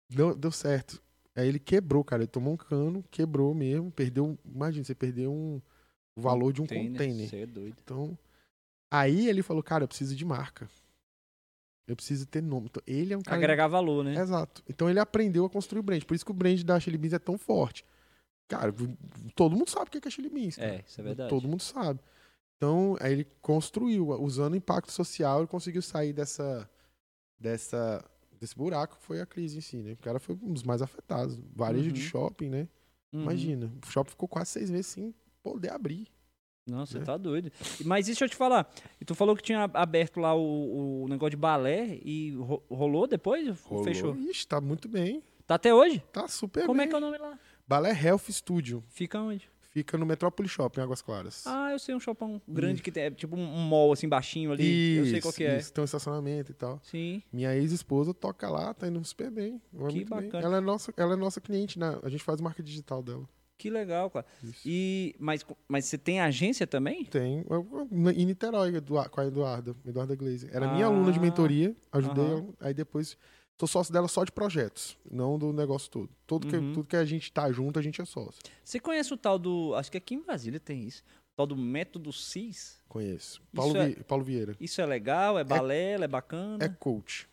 [0.10, 1.02] deu, deu certo.
[1.36, 2.24] Aí ele quebrou, cara.
[2.24, 4.38] Ele tomou um cano, quebrou mesmo, perdeu.
[4.44, 5.62] Imagina, você perdeu um,
[6.16, 7.30] o valor de um container.
[7.30, 7.76] Você é doido.
[7.84, 8.18] Então,
[8.92, 10.68] aí ele falou, cara, eu preciso de marca.
[11.88, 12.66] Eu preciso ter nome.
[12.72, 13.38] Então, ele é um cara.
[13.38, 14.20] Agregar valor, né?
[14.20, 14.64] Exato.
[14.68, 16.04] Então ele aprendeu a construir o brand.
[16.04, 17.86] Por isso que o brand da Chili Beans é tão forte.
[18.48, 18.74] Cara,
[19.36, 20.56] todo mundo sabe o que é Chili Beans.
[20.56, 20.76] cara.
[20.76, 21.30] É, isso é verdade.
[21.30, 22.00] Todo mundo sabe.
[22.56, 26.68] Então, aí ele construiu, usando o impacto social, ele conseguiu sair dessa,
[27.40, 28.04] dessa,
[28.40, 29.94] desse buraco que foi a crise em si, né?
[29.94, 31.38] O cara foi um dos mais afetados.
[31.56, 32.08] Varejo de Uhum.
[32.08, 32.68] shopping, né?
[33.14, 33.22] Uhum.
[33.24, 36.08] Imagina, o shopping ficou quase seis meses sem poder abrir.
[36.66, 37.06] Não, você né?
[37.06, 37.50] tá doido.
[37.86, 38.70] Mas isso deixa eu te falar.
[39.00, 43.08] E tu falou que tinha aberto lá o, o negócio de balé e ro- rolou
[43.08, 43.48] depois?
[43.62, 43.84] Rolou.
[43.86, 44.16] Fechou.
[44.18, 45.24] Ixi, tá muito bem.
[45.46, 46.04] Tá até hoje?
[46.12, 46.90] Tá super Como é bem.
[46.90, 47.40] que é o nome lá?
[47.68, 48.84] Balé Health Studio.
[48.90, 49.50] Fica onde?
[49.72, 51.44] Fica no Metrópole Shopping, Águas Claras.
[51.46, 54.96] Ah, eu sei um shopping grande que tem é tipo um mall assim baixinho ali.
[54.96, 55.58] eu sei qual que é.
[55.60, 56.80] Isso, tem um estacionamento e tal.
[56.84, 57.22] Sim.
[57.32, 59.62] Minha ex-esposa toca lá, tá indo super bem.
[59.72, 60.24] Vai Que muito bem.
[60.24, 60.44] bacana.
[60.46, 62.00] Ela é nossa, ela é nossa cliente, né?
[62.02, 63.28] A gente faz marca digital dela.
[63.56, 64.26] Que legal, cara.
[64.44, 64.62] Isso.
[64.66, 67.06] E mas mas você tem agência também?
[67.06, 67.46] Tem.
[68.16, 68.72] Em Niterói,
[69.12, 70.48] com a Eduarda, Eduarda Glaze.
[70.52, 72.34] Era minha Ah, aluna de mentoria, ajudei aham.
[72.38, 72.48] ela.
[72.62, 73.16] Aí depois,
[73.60, 76.10] sou sócio dela só de projetos, não do negócio todo.
[76.26, 76.74] Tudo, que, Uhum.
[76.74, 78.42] tudo que a gente tá junto, a gente é sócio.
[78.64, 81.04] Você conhece o tal do, acho que aqui em Brasília tem isso.
[81.04, 82.80] O tal do método CIS?
[82.88, 83.42] Conheço.
[83.54, 84.56] Paulo, é- Paulo Vieira.
[84.60, 86.64] Isso é legal, é balela, é, bacana.
[86.64, 87.28] É coach.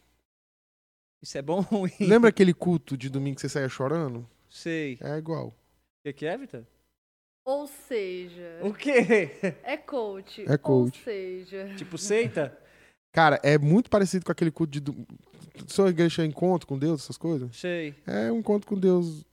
[1.23, 1.91] Isso é bom ou ruim?
[2.01, 4.29] Lembra aquele culto de domingo que você saía chorando?
[4.51, 4.99] Sei.
[5.01, 5.49] É igual.
[5.49, 5.55] O
[6.07, 6.65] que, que é, Vitor?
[7.47, 9.31] Ou seja, O quê?
[9.63, 10.43] é coach.
[10.51, 10.99] É coach.
[10.99, 12.59] Ou seja, tipo seita?
[13.15, 14.81] Cara, é muito parecido com aquele culto de.
[14.81, 15.07] do-
[15.69, 17.57] Sua igreja é encontro com Deus, essas coisas?
[17.57, 17.95] Sei.
[18.07, 19.25] É um encontro com Deus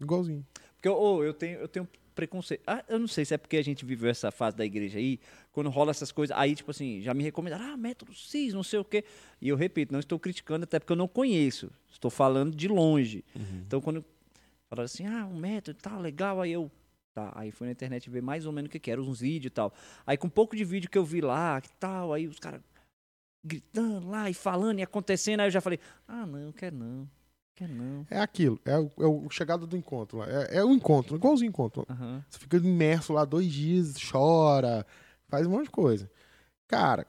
[0.00, 0.46] igualzinho.
[0.76, 2.62] Porque ô, eu tenho, eu tenho preconceito.
[2.66, 5.18] Ah, eu não sei se é porque a gente viveu essa fase da igreja aí,
[5.52, 8.78] quando rola essas coisas, aí, tipo assim, já me recomendaram, ah, método CIS, não sei
[8.78, 9.04] o quê.
[9.42, 11.68] E eu repito, não estou criticando, até porque eu não conheço.
[11.90, 13.24] Estou falando de longe.
[13.66, 14.04] Então, quando
[14.70, 16.70] falaram assim, ah, um método e tal, legal, aí eu.
[17.12, 19.46] Tá, aí fui na internet ver mais ou menos o que, que era, uns vídeos
[19.50, 19.72] e tal.
[20.06, 22.60] Aí com um pouco de vídeo que eu vi lá, que tal, aí os caras
[23.46, 25.78] gritando lá e falando e acontecendo, aí eu já falei,
[26.08, 27.08] ah, não, quero não,
[27.54, 28.06] quero não.
[28.10, 30.26] É aquilo, é o, é o chegada do encontro lá.
[30.28, 31.86] É, é o encontro, igualzinho o encontro.
[31.88, 32.24] Aham.
[32.28, 34.86] Você fica imerso lá dois dias, chora,
[35.28, 36.10] faz um monte de coisa.
[36.68, 37.06] Cara,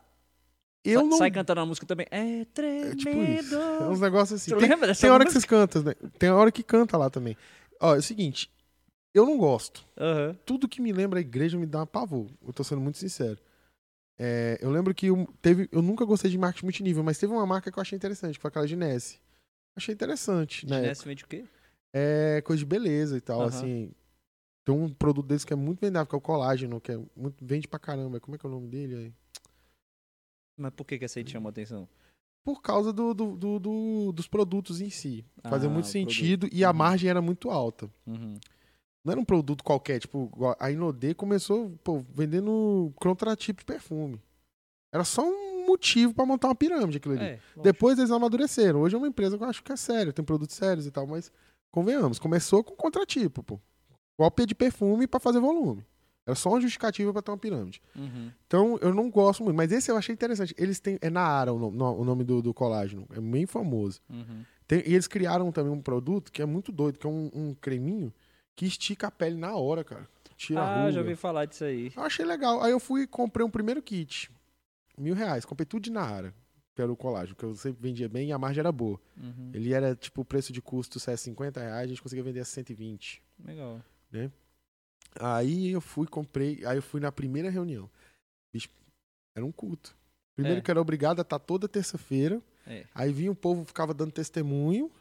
[0.84, 1.18] Eu Sa- não.
[1.18, 2.06] Sai cantando a música também.
[2.12, 2.96] É É tremendo.
[2.96, 3.56] tipo isso.
[3.56, 4.52] É uns negócios assim.
[4.58, 5.32] Tem, tem hora que música?
[5.32, 5.94] vocês cantam, né?
[6.18, 7.36] Tem hora que canta lá também.
[7.82, 8.50] Ó, é o seguinte.
[9.14, 9.84] Eu não gosto.
[9.98, 10.38] Aham.
[10.46, 12.28] Tudo que me lembra a igreja me dá um pavor.
[12.46, 13.40] Eu tô sendo muito sincero.
[14.20, 17.46] É, eu lembro que eu, teve, eu nunca gostei de marketing multinível, mas teve uma
[17.46, 19.20] marca que eu achei interessante, que foi aquela Ginesse.
[19.76, 20.78] Achei interessante, né?
[20.82, 21.46] Ginesse vende o quê?
[21.94, 23.48] É coisa de beleza e tal, Aham.
[23.48, 23.92] assim.
[24.66, 27.46] Tem um produto deles que é muito vendável, que é o colágeno, que é muito,
[27.46, 28.20] vende pra caramba.
[28.20, 29.14] Como é que é o nome dele aí?
[30.58, 31.88] Mas por que, que essa aí te chamou a atenção?
[32.44, 35.24] Por causa do, do- do- do- dos produtos em si.
[35.48, 36.58] Fazia Ah, muito o sentido produto.
[36.60, 36.76] e a Uhum.
[36.78, 37.90] margem era muito alta.
[38.06, 38.34] Uhum.
[39.08, 40.30] Não era um produto qualquer, tipo,
[40.60, 44.22] a Inodê começou pô, vendendo contratipo de perfume.
[44.92, 47.24] Era só um motivo pra montar uma pirâmide aquilo ali.
[47.24, 47.40] É.
[47.64, 48.82] Depois eles amadureceram.
[48.82, 51.08] Hoje é uma empresa que eu acho que é séria, tem produtos sérios e tal,
[51.08, 51.32] mas
[51.72, 53.58] convenhamos, começou com contratipo, pô.
[54.18, 55.86] Cópia de perfume pra fazer volume.
[56.26, 57.82] Era só uma justificativa pra ter uma pirâmide.
[57.96, 58.30] Uhum.
[58.46, 60.54] Então eu não gosto muito, mas esse eu achei interessante.
[60.58, 60.98] Eles têm.
[61.00, 63.08] É Naara o nome, o nome do, do colágeno.
[63.16, 64.02] É bem famoso.
[64.10, 64.44] Uhum.
[64.68, 67.54] Tem- e eles criaram também um produto que é muito doido, que é um, um
[67.54, 68.12] creminho
[68.58, 70.06] que estica a pele na hora, cara.
[70.36, 70.92] Tira a Ah, ruga.
[70.92, 71.92] já ouvi falar disso aí.
[71.96, 72.62] Eu achei legal.
[72.62, 74.30] Aí eu fui e comprei um primeiro kit.
[74.98, 75.46] Mil reais.
[75.46, 76.34] Comprei tudo de Naara.
[76.76, 79.00] Pelo colágeno, que eu sempre vendia bem e a margem era boa.
[79.16, 79.50] Uhum.
[79.54, 82.40] Ele era, tipo, o preço de custo, se é 50 reais, a gente conseguia vender
[82.42, 83.20] a 120.
[83.44, 83.82] Legal.
[85.20, 87.90] Aí eu fui, comprei, aí eu fui na primeira reunião.
[88.54, 88.70] Bicho,
[89.36, 89.96] era um culto.
[90.36, 90.62] Primeiro É.
[90.62, 92.40] que era obrigado a estar toda terça-feira.
[92.68, 92.86] É.
[92.94, 94.92] Aí vinha o povo, ficava dando testemunho.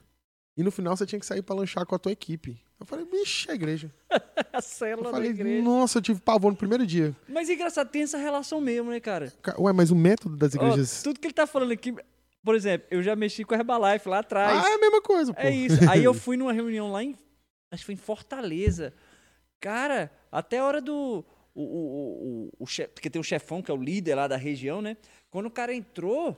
[0.57, 2.59] E no final você tinha que sair pra lanchar com a tua equipe.
[2.81, 3.91] Eu falei, bicho, é igreja.
[4.53, 5.63] A célula Eu da falei, igreja.
[5.63, 7.15] nossa, eu tive pavor no primeiro dia.
[7.29, 9.33] Mas engraçado, tem essa relação mesmo, né, cara?
[9.43, 11.03] Ca- Ué, mas o método das igrejas.
[11.03, 11.95] tudo que ele tá falando aqui,
[12.43, 14.65] por exemplo, eu já mexi com a Herbalife lá atrás.
[14.65, 15.41] ah, é a mesma coisa, pô.
[15.41, 15.79] É isso.
[15.91, 17.15] Aí eu fui numa reunião lá em.
[17.71, 18.95] Acho que foi em Fortaleza.
[19.61, 21.25] Cara, até a hora do.
[21.55, 24.37] O, o, o, o chefe, porque tem o chefão, que é o líder lá da
[24.37, 24.97] região, né?
[25.31, 26.37] Quando o cara entrou,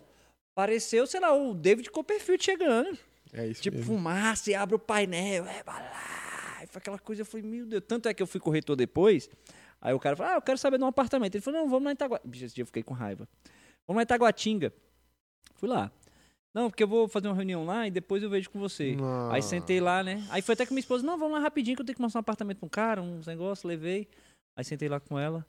[0.54, 2.96] pareceu, sei lá, o David Copperfield chegando.
[3.32, 3.94] É isso Tipo, mesmo.
[3.94, 5.44] fumaça e abre o painel.
[5.46, 6.64] É, vai lá.
[6.64, 7.82] E foi aquela coisa, eu falei, meu Deus.
[7.86, 9.28] Tanto é que eu fui corretor depois.
[9.80, 11.34] Aí o cara falou, ah, eu quero saber de um apartamento.
[11.34, 12.30] Ele falou, não, vamos lá em Itaguatinga.
[12.30, 13.28] Bicho, esse dia eu fiquei com raiva.
[13.86, 14.72] Vamos lá em Itaguatinga.
[15.54, 15.90] Fui lá.
[16.54, 18.96] Não, porque eu vou fazer uma reunião lá e depois eu vejo com você.
[19.30, 20.26] Aí sentei lá, né?
[20.30, 22.18] Aí foi até que minha esposa, não, vamos lá rapidinho que eu tenho que mostrar
[22.18, 24.08] um apartamento pra um cara, uns negócios, levei.
[24.56, 25.46] Aí sentei lá com ela.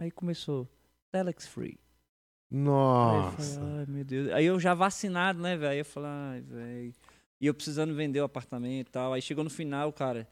[0.00, 0.66] Aí começou,
[1.12, 1.78] Telex Free.
[2.50, 3.60] Aí eu Nossa.
[3.60, 4.32] falei, ai, meu Deus.
[4.32, 5.72] Aí eu já vacinado, né, velho?
[5.72, 6.94] Aí eu falei, ai, velho.
[7.40, 9.12] E eu precisando vender o apartamento e tal.
[9.12, 10.28] Aí chegou no final, cara.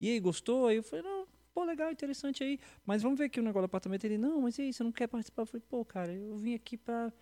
[0.00, 0.66] E aí, gostou?
[0.66, 2.58] Aí eu falei, não, pô, legal, interessante aí.
[2.84, 4.04] Mas vamos ver aqui o negócio do apartamento.
[4.04, 5.42] Ele, não, mas e aí, você não quer participar?
[5.42, 7.12] Eu falei, pô, cara, eu vim aqui pra.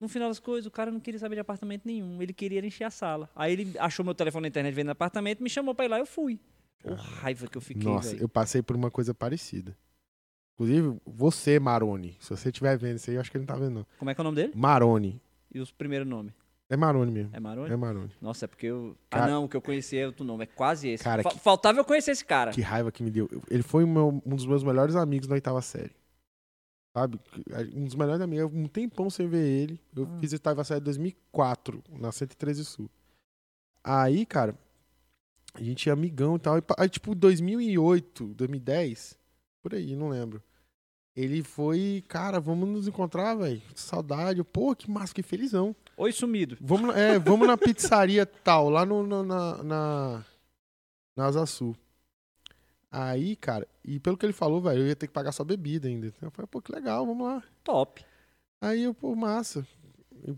[0.00, 2.22] No final das coisas, o cara não queria saber de apartamento nenhum.
[2.22, 3.28] Ele queria encher a sala.
[3.36, 6.06] Aí ele achou meu telefone na internet vendendo apartamento, me chamou pra ir lá, eu
[6.06, 6.40] fui.
[6.82, 8.22] Ô, raiva que eu fiquei, Nossa, velho.
[8.22, 9.76] eu passei por uma coisa parecida.
[10.60, 12.18] Inclusive, você, Maroni.
[12.20, 13.86] Se você estiver vendo isso aí, eu acho que ele não tá vendo, não.
[13.98, 14.52] Como é que é o nome dele?
[14.54, 15.18] Maroni.
[15.50, 16.34] E os primeiros nomes?
[16.68, 17.30] É Maroni mesmo.
[17.34, 17.72] É Maroni?
[17.72, 18.12] É Maroni.
[18.20, 18.94] Nossa, é porque eu.
[19.08, 20.44] Cara- ah, não, o que eu conheci é outro nome.
[20.44, 21.02] É quase esse.
[21.02, 22.50] Cara, Fa- que- Faltava eu conhecer esse cara.
[22.52, 23.26] Que raiva que me deu.
[23.50, 25.96] Ele foi o meu- um dos meus melhores amigos na oitava série.
[26.94, 27.18] Sabe?
[27.74, 28.52] Um dos melhores amigos.
[28.54, 29.80] Um tempão sem ver ele.
[29.96, 30.18] Eu Hum.
[30.20, 32.88] fiz a oitava série em 2004, na 113 Sul.
[33.82, 34.54] Aí, cara,
[35.54, 36.56] a gente é amigão e tal.
[36.78, 39.18] Aí, tipo, 2008, 2010,
[39.62, 40.40] por aí, não lembro.
[41.16, 43.60] Ele foi, cara, vamos nos encontrar, velho.
[43.74, 44.42] Saudade.
[44.44, 45.74] Pô, que massa, que felizão.
[45.96, 46.56] Oi, sumido.
[46.60, 50.24] Vamos, na- é, vamos na pizzaria tal, lá no, no- na, na,
[51.16, 51.76] na Asa Sul.
[52.90, 55.86] Aí, cara, e pelo que ele falou, velho, eu ia ter que pagar só bebida
[55.88, 56.12] ainda.
[56.20, 57.42] Eu falei, pô, que legal, vamos lá.
[57.62, 58.04] Top.
[58.60, 59.66] Aí eu, pô, massa.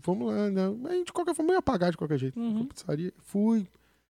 [0.03, 0.61] Vamos lá, né?
[0.89, 2.39] Aí, de qualquer forma, eu ia pagar de qualquer jeito.
[2.39, 2.65] Uhum.
[2.67, 3.67] Pizzaria, fui.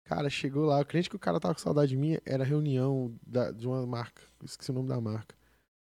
[0.05, 3.15] Cara, chegou lá, o cliente que o cara tava com saudade de mim era reunião
[3.27, 4.23] da- de uma marca.
[4.45, 5.35] Esqueci o nome da marca.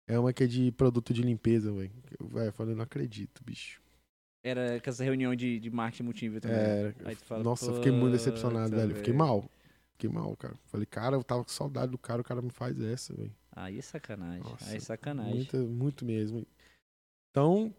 [0.06, 1.90] É uma que é de produto de limpeza, velho.
[2.20, 3.80] Velho, eu falei, não acredito, bicho.
[4.42, 6.56] Era com essa reunião de, de marketing multinível também.
[6.58, 8.94] É, Aí tu fala, Nossa, fiquei muito "Puta, decepcionado, velho.
[8.96, 9.50] Fiquei velho." mal.
[9.92, 10.54] Fiquei mal, cara.
[10.66, 13.34] Falei, cara, eu tava com saudade do cara, o cara me faz essa, velho.
[13.56, 14.42] Aí é sacanagem.
[14.42, 15.34] Nossa, aí é sacanagem.
[15.34, 16.46] Muito, muito mesmo.
[17.30, 17.72] Então,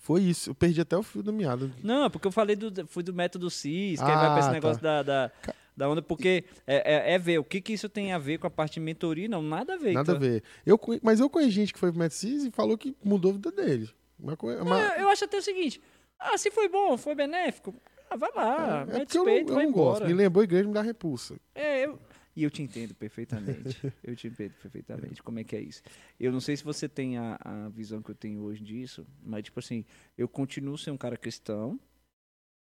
[0.00, 0.50] foi isso.
[0.50, 1.70] Eu perdi até o fio da meada.
[1.84, 4.48] Não, é porque eu falei do, fui do método CIS, que aí vai pra esse
[4.48, 5.02] Ah, negócio tá.
[5.02, 5.32] da, da,
[5.80, 8.46] da onda, porque é, é, é ver o que, que isso tem a ver com
[8.46, 9.26] a parte de mentoria.
[9.28, 9.92] Não, nada a ver.
[9.94, 10.28] Nada a então.
[10.28, 10.42] ver.
[10.64, 13.50] Eu, mas eu conheço gente que foi pro Metsis e falou que mudou a vida
[13.50, 13.88] dele.
[14.18, 15.80] Uma coisa, uma- É, eu acho até o seguinte:
[16.18, 17.74] ah, se foi bom, foi benéfico,
[18.10, 20.06] ah, vai lá, é mete porque eu não, eu vai não gosto.
[20.06, 21.40] Me lembrou a igreja me dá repulsa.
[21.54, 21.98] É, eu...
[22.36, 23.92] E eu te entendo perfeitamente.
[24.04, 25.82] eu te entendo perfeitamente como é que é isso.
[26.18, 29.42] Eu não sei se você tem a, a visão que eu tenho hoje disso, mas,
[29.42, 29.84] tipo assim,
[30.16, 31.78] eu continuo sendo um cara cristão.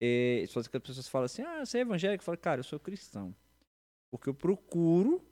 [0.04, 2.20] E só que as pessoas falam assim, ah, você é evangélico?
[2.22, 3.34] Eu falo, cara, eu sou cristão.
[4.10, 5.24] Porque eu procuro,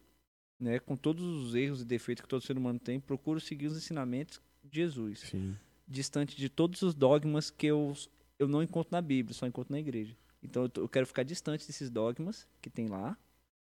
[0.61, 3.77] né, com todos os erros e defeitos que todo ser humano tem, procuro seguir os
[3.77, 5.21] ensinamentos de Jesus.
[5.21, 5.57] Sim.
[5.87, 7.93] distante de todos os dogmas que eu,
[8.39, 10.17] eu não encontro na Bíblia, só encontro na igreja.
[10.43, 13.17] Então eu, eu quero ficar distante desses dogmas que tem lá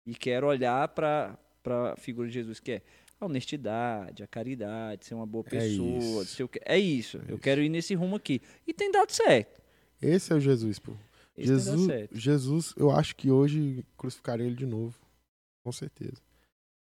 [0.06, 2.82] e quero olhar para a figura de Jesus, que é
[3.20, 5.98] a honestidade, a caridade, ser uma boa É pessoa.
[6.22, 6.24] isso.
[6.36, 7.16] ser o que- é isso.
[7.26, 7.38] eu isso.
[7.38, 8.40] quero ir nesse rumo aqui.
[8.66, 9.60] E tem dado certo.
[10.04, 10.92] Esse é o Jesus, pô.
[11.36, 12.08] Esse dado Jesus.
[12.12, 14.98] Jesus, eu acho que hoje crucificaria ele de novo.
[15.62, 16.20] Com certeza.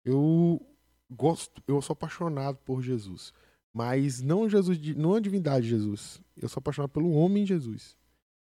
[0.04, 0.60] Eu
[1.10, 3.34] gosto, eu sou apaixonado por Jesus.
[3.74, 6.22] Mas não Jesus, não a divindade de Jesus.
[6.36, 7.96] Eu sou apaixonado pelo homem Jesus.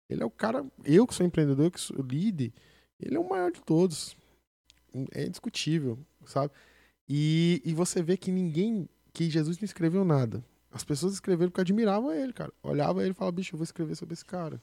[0.09, 2.53] Ele é o cara, eu que sou empreendedor, eu que sou líder,
[2.99, 4.15] ele é o maior de todos.
[5.11, 6.53] É indiscutível, sabe?
[7.09, 10.43] E, e você vê que ninguém, que Jesus não escreveu nada.
[10.71, 12.51] As pessoas escreveram porque admiravam ele, cara.
[12.61, 14.61] Olhava ele e falava, bicho, eu vou escrever sobre esse cara.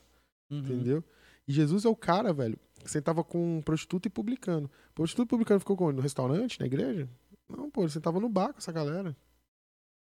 [0.51, 0.59] Uhum.
[0.59, 1.05] Entendeu?
[1.49, 4.71] E Jesus é o cara, velho, que sentava com um prostituto e publicano.
[4.95, 7.09] Prostituto e publicano ficou com- no restaurante, na igreja?
[7.49, 9.17] Não, pô, ele sentava no bar com essa galera.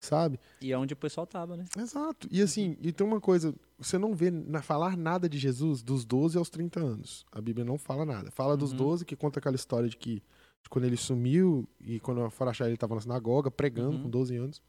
[0.02, 0.38] Sabe?
[0.62, 1.64] E é onde o pessoal tava, né?
[1.78, 2.28] Exato.
[2.30, 6.04] E assim, e tem uma coisa, você não vê na, falar nada de Jesus dos
[6.04, 7.26] 12 aos 30 anos.
[7.32, 8.30] A Bíblia não fala nada.
[8.30, 8.78] Fala dos Uhum.
[8.80, 10.16] 12, que conta aquela história de que
[10.62, 14.04] de quando ele sumiu e quando foram achar ele estava na sinagoga, pregando Uhum.
[14.04, 14.62] com 12 anos.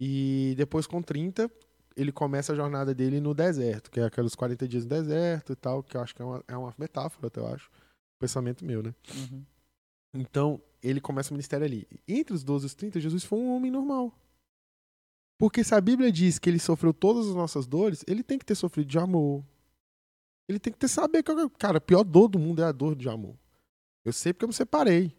[0.00, 1.50] E depois, com 30,
[1.96, 5.56] ele começa a jornada dele no deserto, que é aqueles 40 dias no deserto e
[5.56, 7.70] tal, que eu acho que é uma, é uma metáfora, até eu acho.
[8.20, 8.94] Pensamento meu, né?
[9.14, 9.44] Uhum.
[10.14, 11.86] Então, ele começa o ministério ali.
[12.06, 14.12] Entre os 12 e os 30, Jesus foi um homem normal.
[15.38, 18.44] Porque se a Bíblia diz que ele sofreu todas as nossas dores, ele tem que
[18.44, 19.44] ter sofrido de amor.
[20.48, 22.96] Ele tem que ter saber que, cara, a pior dor do mundo é a dor
[22.96, 23.36] de amor.
[24.04, 25.14] Eu sei porque eu me separei.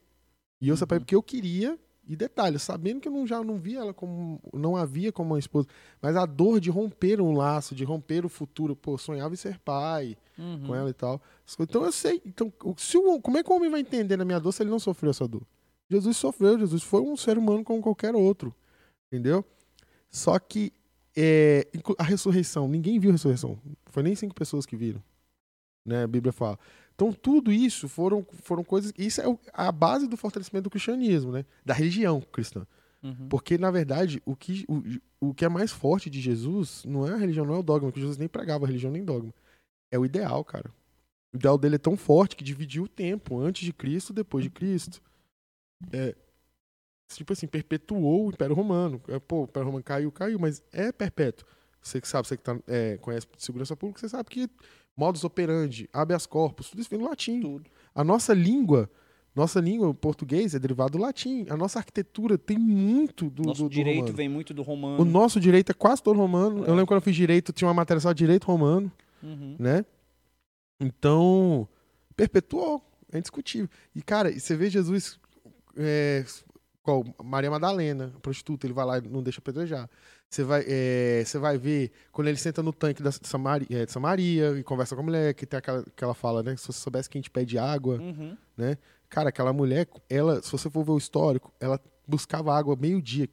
[0.59, 1.05] E eu separei Uhum.
[1.05, 1.79] porque eu queria,
[2.09, 5.39] e detalhe, sabendo que eu não, já não via ela como, não havia como uma
[5.39, 5.67] esposa,
[6.01, 8.75] mas a dor de romper um laço, de romper o futuro.
[8.75, 10.67] Pô, sonhava em ser pai, Uhum.
[10.67, 11.21] com ela e tal.
[11.59, 12.19] Então eu sei.
[12.25, 14.71] Então, se o, como é que o homem vai entender na minha dor se ele
[14.71, 15.43] não sofreu essa dor?
[15.87, 18.55] Jesus sofreu, Jesus foi um ser humano como qualquer outro.
[19.11, 19.45] Entendeu?
[20.09, 20.73] Só que
[21.15, 23.59] é, a ressurreição, ninguém viu a ressurreição.
[23.87, 25.03] Foi nem cinco pessoas que viram.
[25.85, 26.03] Né?
[26.03, 26.57] A Bíblia fala.
[26.99, 28.91] Então, tudo isso foram, foram coisas.
[28.97, 31.45] Isso é a base do fortalecimento do cristianismo, né?
[31.63, 32.67] Da religião cristã.
[33.01, 33.29] Uhum.
[33.29, 37.13] Porque, na verdade, o que, o, o que é mais forte de Jesus não é
[37.13, 39.33] a religião, não é o dogma, porque Jesus nem pregava religião nem dogma.
[39.89, 40.69] É o ideal, cara.
[41.33, 44.49] O ideal dele é tão forte que dividiu o tempo, antes de Cristo, depois de
[44.49, 45.01] Cristo.
[45.93, 46.13] É,
[47.13, 49.01] tipo assim, perpetuou o Império Romano.
[49.07, 51.47] É, pô, o Império Romano caiu, caiu, mas é perpétuo.
[51.81, 54.49] Você que sabe, você que tá, é, conhece segurança pública, você sabe que
[54.97, 57.39] modus operandi, habeas corpus, tudo isso vem do latim.
[57.39, 57.69] Tudo.
[57.95, 58.89] A nossa língua,
[59.35, 61.45] nossa língua, o português, é derivado do latim.
[61.49, 64.17] A nossa arquitetura tem muito do, Nosso do, do direito romano.
[64.17, 65.01] vem muito do romano.
[65.01, 66.65] O nosso direito é quase todo romano.
[66.65, 66.69] É.
[66.69, 68.91] Eu lembro quando eu fiz direito, tinha uma matéria só de direito romano,
[69.23, 69.55] Uhum.
[69.59, 69.85] né?
[70.79, 71.67] Então,
[72.15, 72.81] perpetuou.
[73.11, 73.67] É indiscutível.
[73.95, 75.19] E, cara, você vê Jesus.
[75.75, 76.23] É,
[76.83, 77.03] qual?
[77.23, 79.89] Maria Madalena, prostituta, ele vai lá e não deixa apedrejar.
[80.29, 83.91] Você vai, é, você vai ver quando ele senta no tanque da Samaria, é, de
[83.91, 86.55] Samaria e conversa com a mulher, que tem aquela que ela fala, né?
[86.55, 87.95] Se você soubesse que a gente pede água.
[87.95, 88.37] Uhum.
[89.09, 93.27] Cara, aquela mulher, ela, se você for ver o histórico, ela buscava água meio-dia.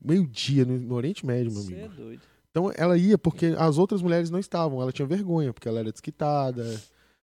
[0.00, 1.92] Meio-dia no, no Oriente Médio, meu Você amigo.
[1.92, 2.22] é doido.
[2.50, 5.90] Então ela ia porque as outras mulheres não estavam, ela tinha vergonha, porque ela era
[5.90, 6.80] desquitada,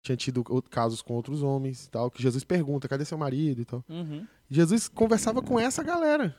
[0.03, 3.65] tinha tido casos com outros homens e tal, que Jesus pergunta, cadê seu marido e
[3.65, 3.85] tal.
[3.89, 4.27] Uhum.
[4.51, 6.35] Jesus conversava com essa galera.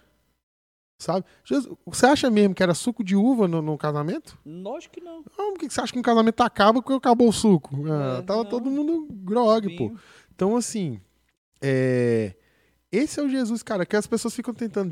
[1.03, 1.25] Sabe?
[1.43, 4.37] Jesus- você acha mesmo que era suco de uva no, no casamento?
[4.45, 5.23] Lógico que não.
[5.37, 7.75] Não, por que você acha que um casamento acaba porque acabou o suco?
[7.91, 8.49] Ah, É, tava não.
[8.49, 9.91] todo mundo grog, pô.
[10.33, 10.99] Então, assim,
[11.61, 12.35] é,
[12.91, 14.91] esse é o Jesus, cara, que as pessoas ficam tentando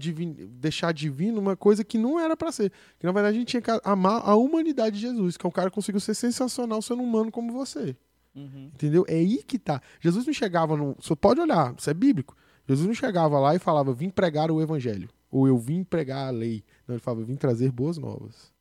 [0.49, 2.71] deixar divino uma coisa que não era pra ser.
[2.99, 5.51] Que na verdade a gente tinha que amar a humanidade de Jesus, que é um
[5.51, 7.95] cara que conseguiu ser sensacional sendo humano como você.
[8.35, 8.71] Uhum.
[8.73, 9.05] Entendeu?
[9.07, 9.81] É aí que tá.
[9.99, 10.95] Jesus não chegava no.
[10.99, 12.35] Você pode olhar, isso é bíblico.
[12.67, 15.09] Jesus não chegava lá e falava, vim pregar o evangelho.
[15.31, 16.63] Ou eu vim pregar a lei.
[16.87, 18.51] Não, ele falava, vim trazer boas novas.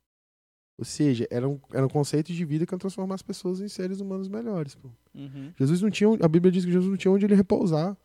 [0.79, 3.67] Ou seja, era um, era um conceito de vida que ia transformar as pessoas em
[3.67, 4.77] seres humanos melhores.
[5.13, 5.51] Uhum.
[5.59, 7.95] Jesus não tinha, a Bíblia diz que Jesus não tinha onde ele repousar.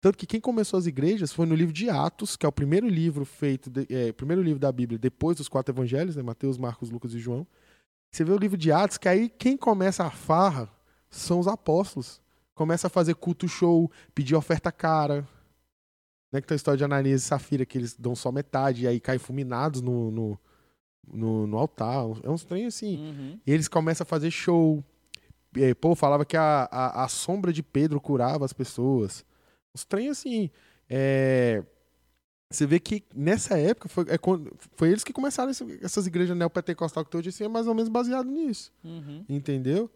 [0.00, 2.86] Tanto que quem começou as igrejas foi no livro de Atos, que é o primeiro
[2.86, 6.22] livro feito, de- é, primeiro livro da Bíblia depois dos quatro evangelhos, né?
[6.22, 7.46] Mateus, Marcos, Lucas e João.
[8.12, 10.70] Você vê o livro de Atos, que aí quem começa a farra
[11.10, 12.20] são os apóstolos.
[12.54, 15.26] Começa a fazer culto show, pedir oferta cara.
[16.34, 16.40] Né?
[16.40, 18.98] Que tem a história de Ananias e Safira, que eles dão só metade e aí
[18.98, 20.38] caem fulminados no, no,
[21.06, 22.04] no, no altar.
[22.24, 22.96] É uns trem assim.
[22.98, 23.40] Uhum.
[23.46, 24.82] E eles começam a fazer show.
[25.56, 29.24] E aí, pô, falava que a, a, a sombra de Pedro curava as pessoas.
[29.88, 30.50] Trem assim.
[30.90, 31.62] é,
[32.50, 34.18] Você vê que nessa época foi, é
[34.76, 37.74] foi eles que começaram esse- essas igrejas neopentecostal que tem hoje assim, é mais ou
[37.74, 38.72] menos baseado nisso.
[38.84, 39.24] Uhum.
[39.28, 39.88] Entendeu?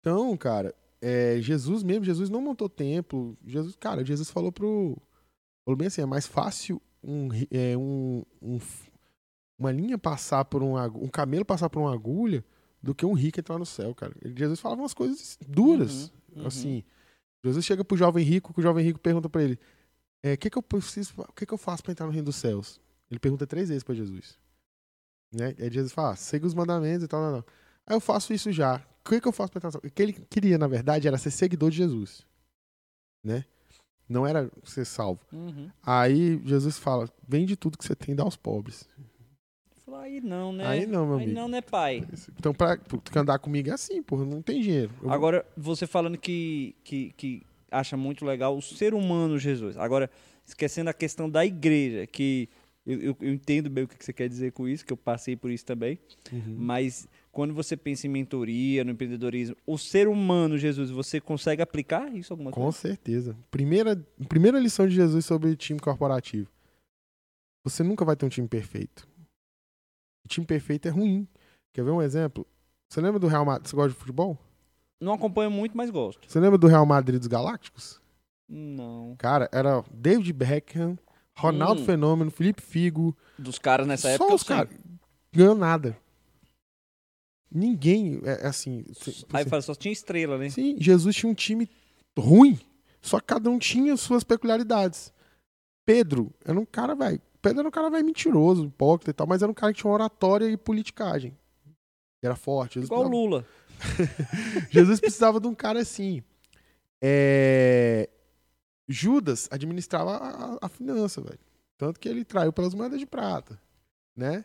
[0.00, 3.36] Então, cara, é, Jesus mesmo, Jesus não montou templo.
[3.46, 4.96] Jesus, cara, Jesus falou pro.
[5.68, 8.58] Falou bem assim, é mais fácil um, é, um, um,
[9.58, 12.42] uma linha passar por um, um camelo passar por uma agulha
[12.82, 14.14] do que um rico entrar no céu, cara.
[14.34, 16.46] Jesus falava umas coisas duras, Uhum, uhum.
[16.46, 16.84] assim.
[17.44, 19.58] Jesus chega pro jovem rico, que o jovem rico pergunta pra ele:
[20.22, 22.24] "É, "O que que eu preciso, o que que eu faço pra entrar no reino
[22.24, 24.38] dos céus?" Ele pergunta três vezes pra Jesus.
[25.30, 25.54] Né?
[25.58, 27.44] Aí Jesus fala: ah, "Segue os mandamentos e tal, não, não.
[27.86, 28.76] Aí eu faço isso já.
[29.04, 31.06] O que que eu faço pra entrar no céu?" O que ele queria, na verdade,
[31.06, 32.26] era ser seguidor de Jesus,
[33.22, 33.44] né?
[34.08, 35.20] Não era ser salvo.
[35.32, 35.68] Uhum.
[35.82, 38.88] Aí Jesus fala: "Vende tudo que você tem e dá aos pobres."
[39.84, 40.66] Falou, aí não, né?
[40.66, 41.38] Aí não, meu Aí amigo.
[41.40, 42.06] não, né, pai?
[42.38, 44.90] Então, pra tu andar comigo é assim, porra, não tem dinheiro.
[45.02, 49.76] Eu Agora, você falando que, que, que acha muito legal o ser humano Jesus.
[49.78, 50.10] Agora,
[50.44, 52.48] esquecendo a questão da igreja, que
[52.86, 54.96] eu, eu- eu entendo bem o que que você quer dizer com isso, que eu
[54.96, 55.98] passei por isso também.
[56.32, 56.54] Uhum.
[56.58, 62.12] Mas quando você pensa em mentoria, no empreendedorismo, o ser humano Jesus, você consegue aplicar
[62.14, 62.78] isso alguma Com coisa?
[62.78, 63.36] certeza.
[63.50, 63.96] Primeira,
[64.28, 66.50] primeira lição de Jesus sobre time corporativo.
[67.64, 69.06] Você nunca vai ter um time perfeito.
[70.24, 71.26] O time perfeito é ruim.
[71.72, 72.46] Quer ver um exemplo?
[72.88, 73.68] Você lembra do Real Madrid?
[73.68, 74.38] Você gosta de futebol?
[75.00, 76.28] Não acompanho muito, mas gosto.
[76.30, 78.00] Você lembra do Real Madrid dos Galácticos?
[78.48, 79.14] Não.
[79.18, 80.98] Cara, era David Beckham,
[81.36, 81.84] Ronaldo Hum.
[81.84, 83.16] Fenômeno, Felipe Figo.
[83.38, 84.56] Dos caras nessa só época, os eu sei.
[84.56, 84.74] caras.
[85.32, 85.96] Ganhou nada.
[87.50, 88.84] Ninguém, é, é assim.
[89.32, 90.50] Aí fala, só tinha estrela, né?
[90.50, 91.68] Sim, Jesus tinha um time
[92.18, 92.58] ruim,
[93.00, 95.12] só que cada um tinha suas peculiaridades.
[95.86, 97.20] Pedro era um cara, velho.
[97.40, 99.90] Pedro era um cara, velho, mentiroso, hipócrita e tal, mas era um cara que tinha
[99.92, 101.36] oratória e politicagem.
[102.22, 102.74] Era forte.
[102.74, 103.46] Jesus Igual o precisava, Lula.
[104.70, 106.22] Jesus precisava de um cara assim.
[107.00, 108.08] É,
[108.88, 111.38] Judas administrava a, a- a finança, velho.
[111.78, 113.58] Tanto que ele traiu pelas moedas de prata,
[114.16, 114.44] né?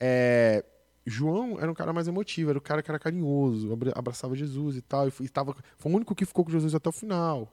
[0.00, 0.64] É,
[1.04, 4.76] João era um cara mais emotivo, era o cara que era carinhoso, abra- abraçava Jesus
[4.76, 7.52] e tal, e estava, foi o único que ficou com Jesus até o final,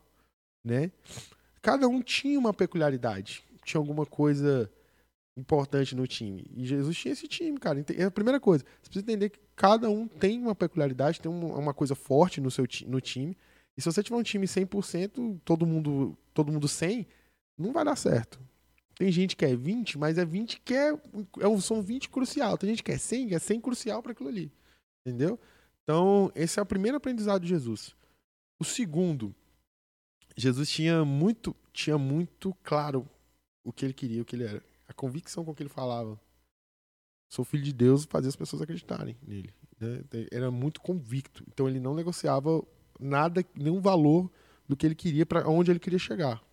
[0.64, 0.92] né?
[1.62, 4.70] Cada um tinha uma peculiaridade, tinha alguma coisa
[5.38, 6.46] importante no time.
[6.56, 7.84] E Jesus tinha esse time, cara.
[7.98, 11.54] É a primeira coisa, você precisa entender que cada um tem uma peculiaridade, tem um-
[11.58, 13.38] uma coisa forte no seu no time.
[13.78, 17.08] E se você tiver um time 100%, todo mundo, todo mundo 100,
[17.58, 18.40] não vai dar certo.
[19.00, 22.58] Tem gente que é 20, mas é 20 que é, é são 20 crucial.
[22.58, 24.52] Tem gente que é 100, que é 100 crucial para aquilo ali.
[25.06, 25.40] Entendeu?
[25.84, 27.96] Então, esse é o primeiro aprendizado de Jesus.
[28.60, 29.34] O segundo,
[30.36, 33.10] Jesus tinha muito, tinha muito claro
[33.64, 34.62] o que ele queria, o que ele era.
[34.86, 36.20] A convicção com que ele falava.
[37.30, 39.54] Sou filho de Deus fazia as pessoas acreditarem nele.
[39.80, 40.04] né?
[40.30, 41.46] Era muito convicto.
[41.48, 42.62] Então ele não negociava
[43.00, 44.30] nada, nenhum valor
[44.68, 46.44] do que ele queria para onde ele queria chegar.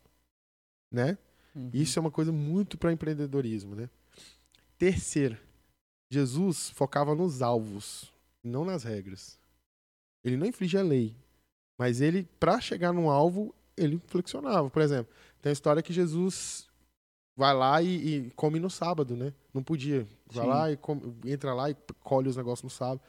[0.92, 1.18] Né?
[1.56, 1.70] Uhum.
[1.72, 3.88] Isso é uma coisa muito para empreendedorismo, né?
[4.78, 5.40] Terceira,
[6.10, 8.12] Jesus focava nos alvos,
[8.44, 9.38] não nas regras.
[10.22, 11.14] Ele não infligia lei,
[11.78, 14.68] mas ele, para chegar num alvo, ele flexionava.
[14.68, 16.66] Por exemplo, tem a história que Jesus
[17.36, 19.32] vai lá e, e come no sábado, né?
[19.54, 20.06] Não podia.
[20.30, 20.50] Vai Sim.
[20.50, 23.00] lá e come- entra lá e colhe os negócios no sábado.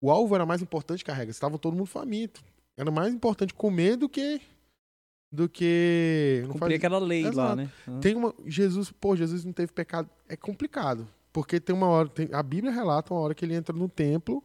[0.00, 1.30] O alvo era mais importante que a regra.
[1.30, 2.42] Estava todo mundo faminto.
[2.76, 4.40] Era mais importante comer do que
[5.32, 7.56] do que não Cumprir faz- aquela lei lá, Exato.
[7.56, 7.70] né?
[7.88, 7.98] Ah.
[8.00, 8.34] tem uma.
[8.46, 10.10] Jesus, pô, Jesus não teve pecado.
[10.28, 11.08] É complicado.
[11.32, 12.08] Porque tem uma hora.
[12.10, 14.44] tem- a Bíblia relata uma hora que ele entra no templo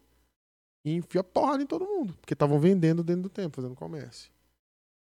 [0.85, 2.13] e enfia porrada em todo mundo.
[2.21, 4.31] Porque estavam vendendo dentro do templo, fazendo comércio.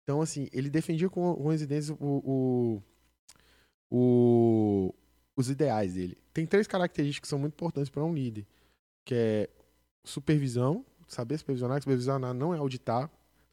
[0.03, 2.83] Então, assim, ele defendia com, com residência o, o,
[3.89, 4.93] o-
[5.37, 6.17] os ideais dele.
[6.33, 8.45] Tem três características que são muito importantes para um líder.
[9.05, 9.49] Que é
[10.03, 13.09] supervisão, saber supervisionar, supervisionar não é auditar.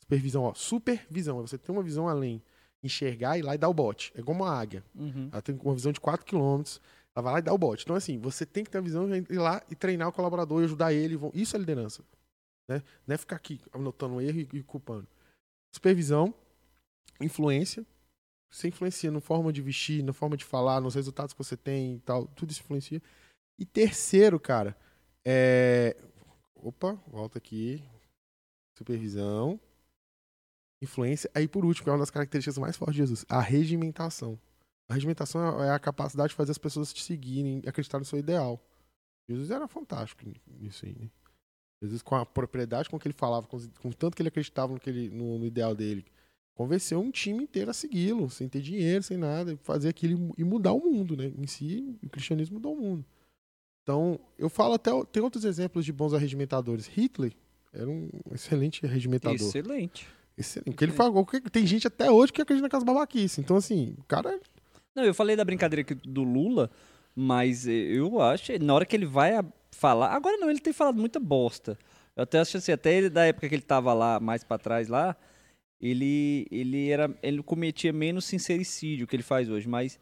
[0.06, 2.40] Supervisão, ó, supervisão, é você ter uma visão além.
[2.82, 4.12] Enxergar e ir lá e dar o bote.
[4.14, 4.84] É como a águia.
[4.94, 5.28] Uhum.
[5.32, 6.62] Ela tem uma visão de 4 km.
[7.14, 7.82] Ela vai lá e dá o bote.
[7.82, 10.62] Então, assim, você tem que ter a visão de ir lá e treinar o colaborador
[10.62, 11.18] e ajudar ele.
[11.34, 12.04] Isso é liderança.
[12.68, 12.82] Né?
[13.04, 15.08] Não é ficar aqui anotando um erro e, e culpando.
[15.74, 16.32] Supervisão,
[17.20, 17.84] influência.
[18.52, 21.96] Você influencia na forma de vestir, na forma de falar, nos resultados que você tem
[21.96, 22.26] e tal.
[22.28, 23.02] Tudo isso influencia.
[23.58, 24.76] E terceiro, cara,
[25.24, 25.96] é.
[26.54, 27.82] Opa, volta aqui.
[28.78, 29.58] Supervisão.
[30.82, 31.30] Influência.
[31.34, 34.38] Aí, por último, é uma das características mais fortes de Jesus, a regimentação.
[34.88, 38.60] A regimentação é a capacidade de fazer as pessoas te seguirem acreditar no seu ideal.
[39.28, 41.10] Jesus era fantástico nisso aí, né?
[41.82, 44.80] Jesus, com a propriedade com que ele falava, com, com tanto que ele acreditava no,
[44.80, 46.06] que ele, no, no ideal dele,
[46.54, 50.72] convenceu um time inteiro a segui-lo, sem ter dinheiro, sem nada, fazer aquilo e mudar
[50.72, 51.32] o mundo, né?
[51.36, 53.04] Em si, o cristianismo mudou o mundo.
[53.82, 56.86] Então, eu falo até, tem outros exemplos de bons arregimentadores.
[56.86, 57.32] Hitler
[57.72, 59.36] era um excelente arregimentador.
[59.36, 60.08] Excelente.
[60.36, 60.66] Excelente.
[60.66, 63.38] Porque ele falou tem gente até hoje que acredita naquelas babaquices.
[63.38, 64.38] Então, assim, o cara
[64.94, 66.70] Não, eu falei da brincadeira do Lula,
[67.14, 69.32] mas eh, eu acho, na hora que ele vai
[69.70, 71.78] falar, agora não, ele tem falado muita bosta.
[72.14, 74.88] Eu até acho assim, até ele, da época que ele tava lá, mais pra trás
[74.88, 75.16] lá,
[75.80, 79.98] ele, ele era, ele cometia menos sincericídio que ele faz hoje, mas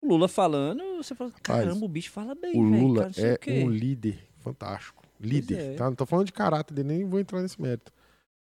[0.00, 3.30] O Lula falando, você fala, caramba, o bicho fala bem, O Lula cara, não sei
[3.30, 3.64] o é quê.
[3.64, 5.02] um líder fantástico.
[5.20, 5.74] Líder, é.
[5.74, 5.86] tá?
[5.86, 7.92] Não tô falando de caráter dele, nem vou entrar nesse mérito.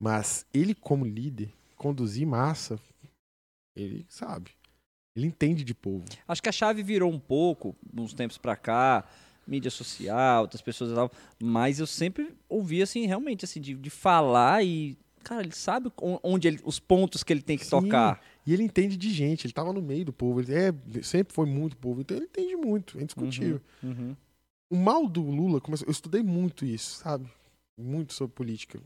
[0.02, 2.76] Mas ele, como líder, conduzir massa,
[3.76, 4.50] ele sabe.
[5.14, 6.04] Ele entende de povo.
[6.26, 9.04] Acho que a chave virou um pouco, uns tempos pra cá,
[9.46, 11.08] mídia social, outras pessoas e tal,
[11.40, 16.18] mas eu sempre ouvi, assim, realmente, assim, de, de falar e, cara, ele sabe on-
[16.22, 17.70] onde ele, os pontos que ele tem que Sim.
[17.70, 18.20] tocar.
[18.44, 20.40] E ele entende de gente, ele tava no meio do povo.
[20.40, 20.72] Ele é,
[21.02, 23.60] sempre foi muito povo, então ele entende muito, é indiscutível.
[23.84, 24.16] Uhum.
[24.68, 25.60] O mal do Lula.
[25.86, 27.30] Eu estudei muito isso, sabe?
[27.78, 28.80] Muito sobre política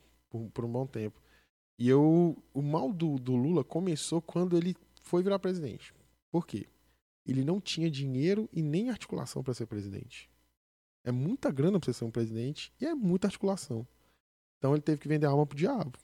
[0.45, 1.20] por, por um bom tempo.
[1.78, 2.37] E eu.
[2.55, 5.93] O mal do, do Lula começou quando ele foi virar presidente.
[6.30, 6.66] Por quê?
[7.26, 10.30] Ele não tinha dinheiro e nem articulação para ser presidente.
[11.05, 13.87] É muita grana para você ser um presidente e é muita articulação.
[14.59, 15.99] Então ele teve que vender a alma pro diabo.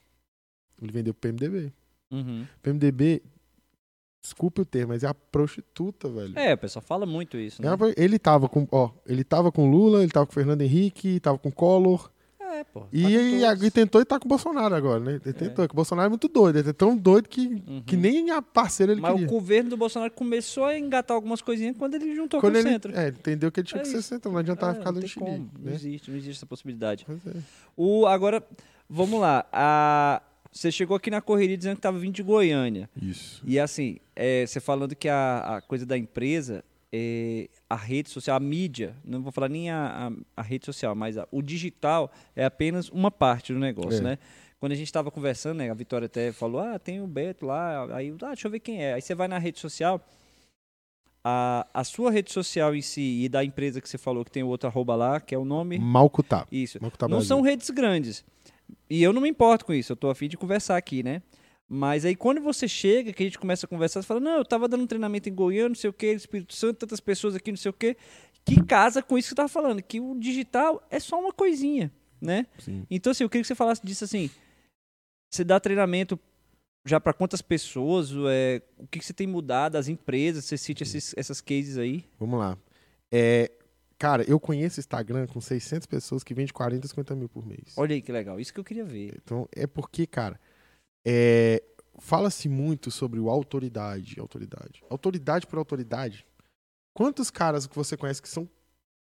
[0.80, 1.72] Ele vendeu pro PMDB.
[2.10, 2.46] Uhum.
[2.60, 3.22] PMDB,
[4.22, 6.38] desculpe o termo, mas é a prostituta, velho.
[6.38, 7.68] É, o pessoal fala muito isso, né?
[7.68, 11.18] É uma- Ele tava com, ó, ele tava com Lula, ele tava com Fernando Henrique,
[11.20, 12.10] tava com Collor
[12.72, 12.80] pô.
[12.80, 15.20] tá e, e, e tentou e tá com o Bolsonaro agora, né?
[15.24, 17.82] Ele tentou, que o Bolsonaro é muito doido, ele é tão doido que, Uhum.
[17.86, 19.26] que nem a parceira ele Mas queria.
[19.26, 22.68] o governo do Bolsonaro começou a engatar algumas coisinhas quando ele juntou Quando com ele,
[22.68, 22.96] o centro.
[22.96, 25.04] é, ele entendeu que ele tinha É que ser centro, não adiantava É, ficar dando
[25.04, 25.74] tem como, xilique, Não né?
[25.74, 27.06] existe, não existe essa possibilidade.
[27.26, 27.30] É.
[27.76, 28.42] O, agora,
[28.88, 29.44] vamos lá.
[29.52, 32.88] A, você chegou aqui na correria dizendo que estava vindo de Goiânia.
[33.00, 33.42] Isso.
[33.46, 36.62] E assim, é, você falando que a, a coisa da empresa,
[36.92, 40.94] é, a rede social, a mídia, não vou falar nem a, a, a rede social,
[40.94, 44.02] mas a- o digital é apenas uma parte do negócio, É.
[44.02, 44.18] né?
[44.60, 47.96] Quando a gente estava conversando, né, a Vitória até falou, ah, tem o Beto lá,
[47.96, 48.94] aí, ah, deixa eu ver quem é.
[48.94, 50.00] Aí você vai na rede social,
[51.24, 54.42] a, a sua rede social em si e da empresa que você falou que tem
[54.42, 55.78] o outro arroba lá, que é o nome...
[55.78, 56.46] Malcutá.
[56.50, 56.78] Isso.
[56.80, 57.28] Malcutá não Brasil.
[57.28, 58.24] são redes grandes.
[58.88, 61.22] E eu não me importo com isso, eu tô afim de conversar aqui, né?
[61.74, 64.44] Mas aí quando você chega, que a gente começa a conversar, você fala, não, eu
[64.44, 67.50] tava dando um treinamento em Goiânia, não sei o que, Espírito Santo, tantas pessoas aqui,
[67.50, 67.96] não sei o que,
[68.44, 71.90] que casa com isso que você tava falando, que o digital é só uma coisinha,
[72.20, 72.46] né?
[72.58, 72.86] Sim.
[72.90, 74.28] Então, assim, eu queria que você falasse disso assim.
[75.32, 76.20] Você dá treinamento
[76.84, 78.10] já para quantas pessoas?
[78.28, 79.76] É, o que, que você tem mudado?
[79.76, 80.44] As empresas?
[80.44, 82.04] Você cite esses, essas cases aí?
[82.20, 82.58] Vamos lá.
[83.10, 83.50] É,
[83.96, 87.72] cara, eu conheço Instagram com 600 pessoas que vendem 40, 50 mil por mês.
[87.78, 88.38] Olha aí que legal.
[88.38, 89.18] Isso que eu queria ver.
[89.24, 90.38] Então, é porque, cara,
[91.04, 91.62] é,
[91.98, 94.82] fala-se muito sobre o autoridade, autoridade.
[94.90, 96.26] Autoridade por autoridade.
[96.94, 98.48] Quantos caras que você conhece que são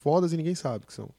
[0.01, 1.11] fodas e ninguém sabe que são?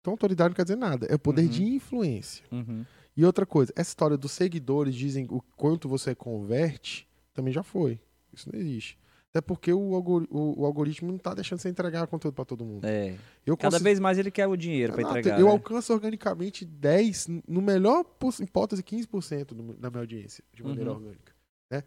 [0.00, 1.06] Então, autoridade não quer dizer nada.
[1.06, 1.48] É o poder Uhum.
[1.48, 2.44] de influência.
[2.52, 2.84] Uhum.
[3.16, 7.98] E outra coisa, essa história dos seguidores dizem o quanto você converte, também já foi.
[8.32, 8.98] Isso não existe.
[9.36, 12.64] Até porque o, algori- o- o algoritmo não tá deixando você entregar conteúdo para todo
[12.64, 12.86] mundo.
[12.86, 13.18] É.
[13.44, 15.38] Eu Cada consigo- vez mais ele quer o dinheiro para entregar.
[15.38, 15.52] Eu né?
[15.52, 18.02] alcanço organicamente 10, no melhor
[18.40, 20.96] hipótese, 15% do- da minha audiência, de maneira Uhum.
[20.96, 21.34] orgânica.
[21.70, 21.82] né?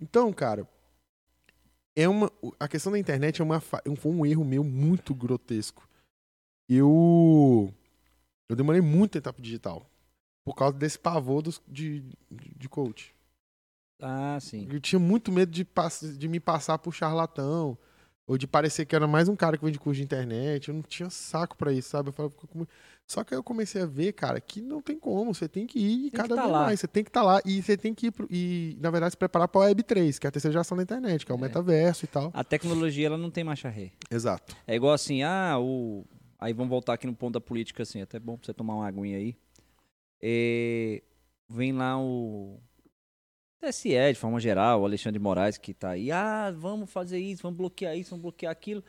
[0.00, 0.66] Então, cara,
[1.94, 5.86] é uma, a questão da internet é uma, um- foi um erro meu muito grotesco.
[6.68, 7.70] Eu,
[8.48, 9.84] eu demorei muito a pro digital.
[10.46, 12.00] Por causa desse pavor dos, de,
[12.30, 13.14] de, de coach.
[14.00, 14.66] Ah, sim.
[14.70, 15.66] Eu tinha muito medo de,
[16.18, 17.76] de me passar por charlatão.
[18.26, 20.68] Ou de parecer que era mais um cara que vende curso de internet.
[20.68, 22.10] Eu não tinha saco pra isso, sabe?
[22.10, 22.32] Eu falava,
[23.04, 25.34] Só que aí eu comecei a ver, cara, que não tem como.
[25.34, 26.60] Você tem que ir que cada tá vez lá.
[26.66, 26.78] mais.
[26.78, 27.40] Você tem que estar lá.
[27.44, 30.28] E você tem que ir pro, e, na verdade, se preparar pra Web3, que é
[30.28, 31.40] a terceira geração da internet, que é o É.
[31.40, 32.30] metaverso e tal.
[32.32, 33.90] A tecnologia ela não tem marcha ré.
[34.08, 34.54] Exato.
[34.64, 36.04] É igual assim, ah, o.
[36.38, 38.86] Aí vamos voltar aqui no ponto da política, assim, até bom pra você tomar uma
[38.86, 39.34] aguinha aí.
[40.22, 41.02] É,
[41.48, 42.60] Vem lá o.
[43.60, 46.10] TSE, de forma geral, o Alexandre de Moraes, que tá aí.
[46.10, 48.82] Ah, vamos fazer isso, vamos bloquear isso, vamos bloquear aquilo.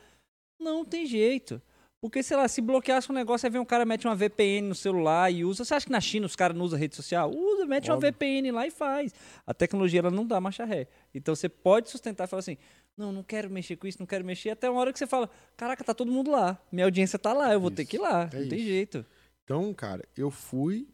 [0.59, 1.61] Não tem jeito.
[1.99, 4.73] Porque, sei lá, se bloqueasse um negócio, aí vem um cara, mete uma VPN no
[4.73, 5.63] celular e usa.
[5.63, 7.29] Você acha que na China os caras não usam rede social?
[7.29, 8.11] Usa, mete uma Óbvio.
[8.11, 9.13] VPN lá e faz.
[9.45, 10.87] A tecnologia, ela não dá marcha ré.
[11.13, 12.57] Então você pode sustentar e falar assim:
[12.97, 14.49] não, não quero mexer com isso, não quero mexer.
[14.49, 16.57] Até uma hora que você fala: caraca, tá todo mundo lá.
[16.71, 17.91] Minha audiência tá lá, eu vou ter Isso.
[17.91, 18.27] que ir lá.
[18.33, 18.67] É não tem isso.
[18.67, 19.05] jeito.
[19.43, 20.87] Então, cara, eu fui,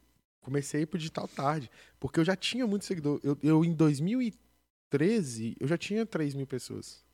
[0.48, 1.70] comecei a ir pro digital tarde,
[2.00, 3.20] porque eu já tinha muito seguidor.
[3.22, 7.06] Eu, eu em 2013, eu já tinha 3 mil pessoas.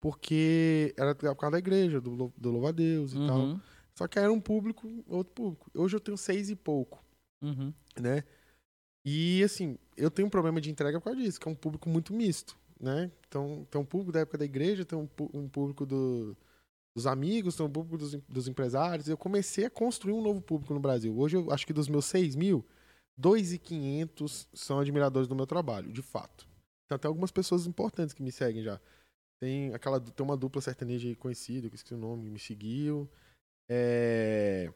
[0.00, 3.40] Porque era por causa da igreja, do, do louva a Deus e tal.
[3.40, 3.60] Uhum,
[3.94, 5.68] Só que era um público, outro público.
[5.74, 7.02] Hoje eu tenho seis e pouco,
[7.42, 7.72] uhum.
[7.98, 8.22] né?
[9.04, 11.88] E assim, eu tenho um problema de entrega por causa disso, que é um público
[11.88, 13.10] muito misto, né?
[13.26, 16.36] Então, tem um público da época da igreja, tem um, um público do-
[16.94, 19.08] dos amigos, tem um público dos, dos empresários.
[19.08, 21.18] Eu comecei a construir um novo público no Brasil.
[21.18, 22.64] Hoje eu acho que dos meus 6 mil,
[23.20, 26.46] 2.500 são admiradores do meu trabalho, de fato.
[26.88, 28.80] Tem até algumas pessoas importantes que me seguem já.
[29.40, 33.08] Tem aquela tem uma dupla sertaneja conhecida, que eu esqueci o nome, me seguiu.
[33.68, 34.72] É,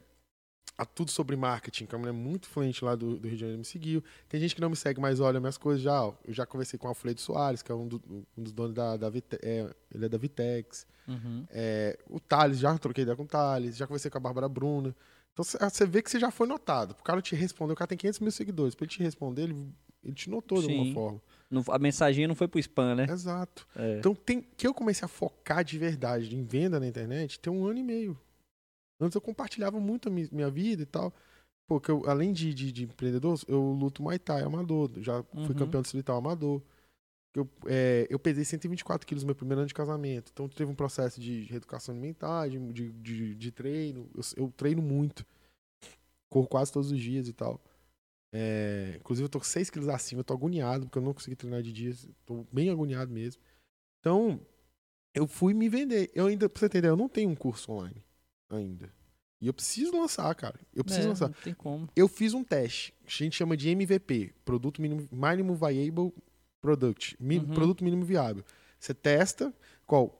[0.77, 3.41] a Tudo Sobre Marketing, que é uma mulher muito fluente lá do, do Rio de
[3.41, 4.03] Janeiro, me seguiu.
[4.29, 6.05] Tem gente que não me segue, mas olha minhas coisas já.
[6.05, 6.15] ó.
[6.25, 8.03] Eu já conversei com o Alfredo Soares, que é um, do-
[8.37, 10.87] um dos donos da, da Vite- é, ele é da Vitex.
[11.09, 11.45] Uhum.
[11.51, 14.95] É, o Thales, já troquei ideia com o Thales, já conversei com a Bárbara Bruna.
[15.33, 16.93] Então cê- você vê que você já foi notado.
[16.93, 18.75] O cara te respondeu, o cara tem 500 mil seguidores.
[18.75, 19.69] Pra ele te responder, ele,
[20.05, 20.77] ele te notou de Sim.
[20.79, 21.23] alguma forma.
[21.51, 23.07] Não- a mensaginha não foi pro spam, né?
[23.11, 23.67] Exato.
[23.75, 23.99] É.
[23.99, 27.67] Então, tem, que eu comecei a focar de verdade em venda na internet tem um
[27.67, 28.19] ano e meio.
[29.01, 31.13] Antes eu compartilhava muito a mi- minha vida e tal.
[31.67, 34.91] Pô, que eu, além de, de, de empreendedor, eu luto Muay Thai amador.
[34.99, 35.55] Já fui Uhum.
[35.55, 36.63] campeão distrital amador.
[37.35, 40.31] Eu, é, eu pesei 124 quilos no meu primeiro ano de casamento.
[40.33, 44.09] Então teve um processo de reeducação alimentar, de, de, de, de treino.
[44.15, 45.25] Eu, eu treino muito.
[46.31, 47.61] Corro quase todos os dias e tal.
[48.33, 51.37] É, inclusive eu tô com 6 quilos acima, eu tô agoniado, porque eu não consegui
[51.37, 52.09] treinar de dias.
[52.27, 53.41] Tô bem agoniado mesmo.
[54.01, 54.41] Então,
[55.15, 56.11] eu fui me vender.
[56.15, 58.03] Eu ainda, pra você entender, eu não tenho um curso online
[58.51, 58.91] ainda.
[59.41, 60.59] E eu preciso lançar, cara.
[60.75, 61.29] Eu preciso É, lançar.
[61.29, 61.89] Não tem como.
[61.95, 66.13] Eu fiz um teste, que a gente chama de MVP, Produto Mínimo, Minimum Viable
[66.61, 67.55] Product, mi- Uhum.
[67.55, 68.45] Produto Mínimo Viável.
[68.81, 69.55] Você testa
[69.87, 70.15] qual?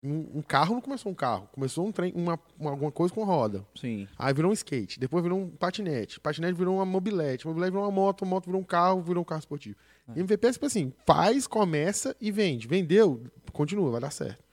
[0.00, 3.24] Um, um carro não começou um carro, começou um trem, uma, uma- alguma coisa com
[3.24, 3.66] roda.
[3.74, 4.06] Sim.
[4.16, 7.90] Aí virou um skate, depois virou um patinete, patinete virou uma mobilete, mobilete virou uma
[7.90, 9.76] moto, moto virou um carro, virou um carro esportivo.
[10.06, 10.20] É.
[10.20, 12.68] MVP é tipo assim, faz, começa e vende.
[12.68, 14.44] Vendeu, continua, vai dar certo.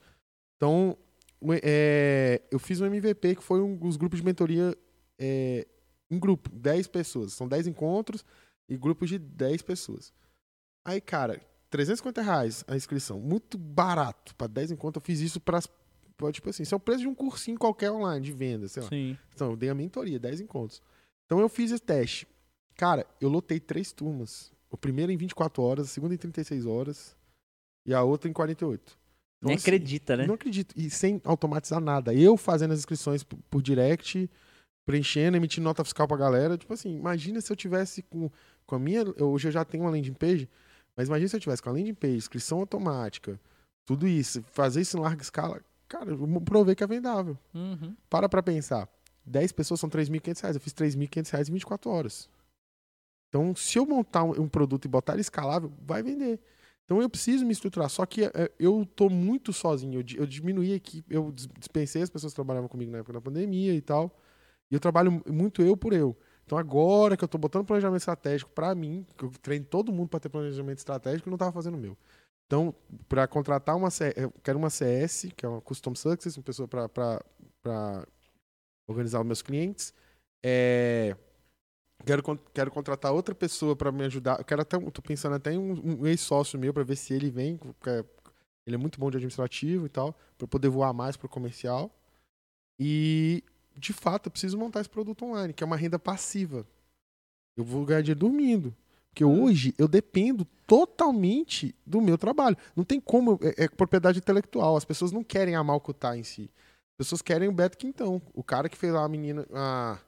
[0.56, 0.98] Então,
[1.62, 4.76] é, eu fiz um MVP que foi um dos grupos de mentoria
[5.18, 5.66] é,
[6.10, 7.32] em grupo, 10 pessoas.
[7.32, 8.24] São 10 encontros
[8.68, 10.12] e grupos de 10 pessoas.
[10.84, 14.34] Aí, cara, 350 reais a inscrição, muito barato.
[14.34, 15.60] Para 10 encontros, eu fiz isso para,
[16.32, 18.88] tipo assim, isso é o preço de um cursinho qualquer online de venda, sei lá.
[18.88, 19.18] Sim.
[19.34, 20.80] Então, eu dei a mentoria, 10 encontros.
[21.26, 22.26] Então, eu fiz esse teste.
[22.76, 24.52] Cara, eu lotei três turmas.
[24.70, 27.16] O primeiro em 24 horas, a segunda em 36 horas
[27.84, 28.98] e a outra em 48.
[29.38, 30.26] Então, Nem assim, acredita, né?
[30.26, 30.74] Não acredito.
[30.76, 32.14] E sem automatizar nada.
[32.14, 34.30] Eu fazendo as inscrições por, por direct,
[34.86, 36.56] preenchendo, emitindo nota fiscal pra galera.
[36.56, 38.30] Tipo assim, imagina se eu tivesse com,
[38.66, 39.00] com a minha.
[39.16, 40.48] eu- Hoje eu já tenho uma landing page,
[40.96, 43.38] mas imagina se eu tivesse com a landing page, inscrição automática,
[43.86, 45.60] tudo isso, fazer isso em larga escala.
[45.88, 47.38] Cara, eu provei que é vendável.
[47.54, 47.94] Uhum.
[48.10, 48.88] Para pra pensar.
[49.24, 50.56] 10 pessoas são 3.500 reais.
[50.56, 52.28] Eu fiz 3.500 reais em 24 horas.
[53.28, 56.40] Então, se eu montar um, um produto e botar ele escalável, vai vender.
[56.86, 57.90] Então, eu preciso me estruturar.
[57.90, 60.00] Só que é, eu tô muito sozinho.
[60.00, 63.14] Eu, di- eu diminuí aqui, eu dis- dispensei as pessoas que trabalhavam comigo na época
[63.14, 64.16] da pandemia e tal.
[64.70, 66.16] E eu trabalho muito eu por eu.
[66.44, 70.08] Então, agora que eu tô botando planejamento estratégico pra mim, que eu treino todo mundo
[70.08, 71.96] para ter planejamento estratégico, eu não tava fazendo o meu.
[72.46, 72.74] Então,
[73.08, 76.68] para contratar uma C- eu quero uma CS, que é uma Custom Success, uma pessoa
[76.68, 78.06] para
[78.86, 79.92] organizar os meus clientes.
[80.44, 81.16] É,
[82.06, 82.22] quero,
[82.54, 84.38] quero contratar outra pessoa para me ajudar.
[84.38, 87.30] Eu quero até, tô pensando até em um, um ex-sócio meu para ver se ele
[87.30, 87.90] vem, porque
[88.66, 91.90] ele é muito bom de administrativo e tal, para poder voar mais pro comercial.
[92.80, 93.42] E
[93.76, 96.66] de fato, eu preciso montar esse produto online, que é uma renda passiva.
[97.56, 98.74] Eu vou ganhar dinheiro dormindo.
[99.10, 99.44] Porque Hum.
[99.44, 102.56] hoje eu dependo totalmente do meu trabalho.
[102.74, 103.38] Não tem como.
[103.42, 104.76] É, é propriedade intelectual.
[104.76, 106.50] As pessoas não querem o que tá em si.
[106.92, 108.20] As pessoas querem o Beto Quintão.
[108.34, 109.98] O cara que fez lá a menina, a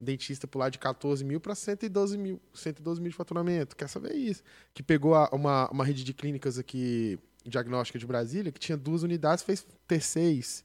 [0.00, 3.74] dentista pular de 14 mil para 112 mil, 112 mil de faturamento.
[3.76, 4.42] Quer saber isso?
[4.74, 9.02] Que pegou a- uma, uma rede de clínicas aqui, diagnóstica de Brasília, que tinha duas
[9.02, 10.64] unidades, fez ter seis.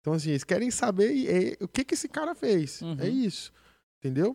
[0.00, 2.80] Então, assim, eles querem saber e- e- o que, que esse cara fez.
[2.80, 2.96] Uhum.
[2.98, 3.52] É isso.
[3.98, 4.34] Entendeu?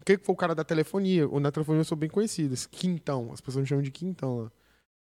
[0.00, 1.28] O que, que foi o cara da telefonia?
[1.28, 2.52] O na telefonia eu sou bem conhecido.
[2.52, 3.32] Esse quintão.
[3.32, 4.52] As pessoas me chamam de quintão lá.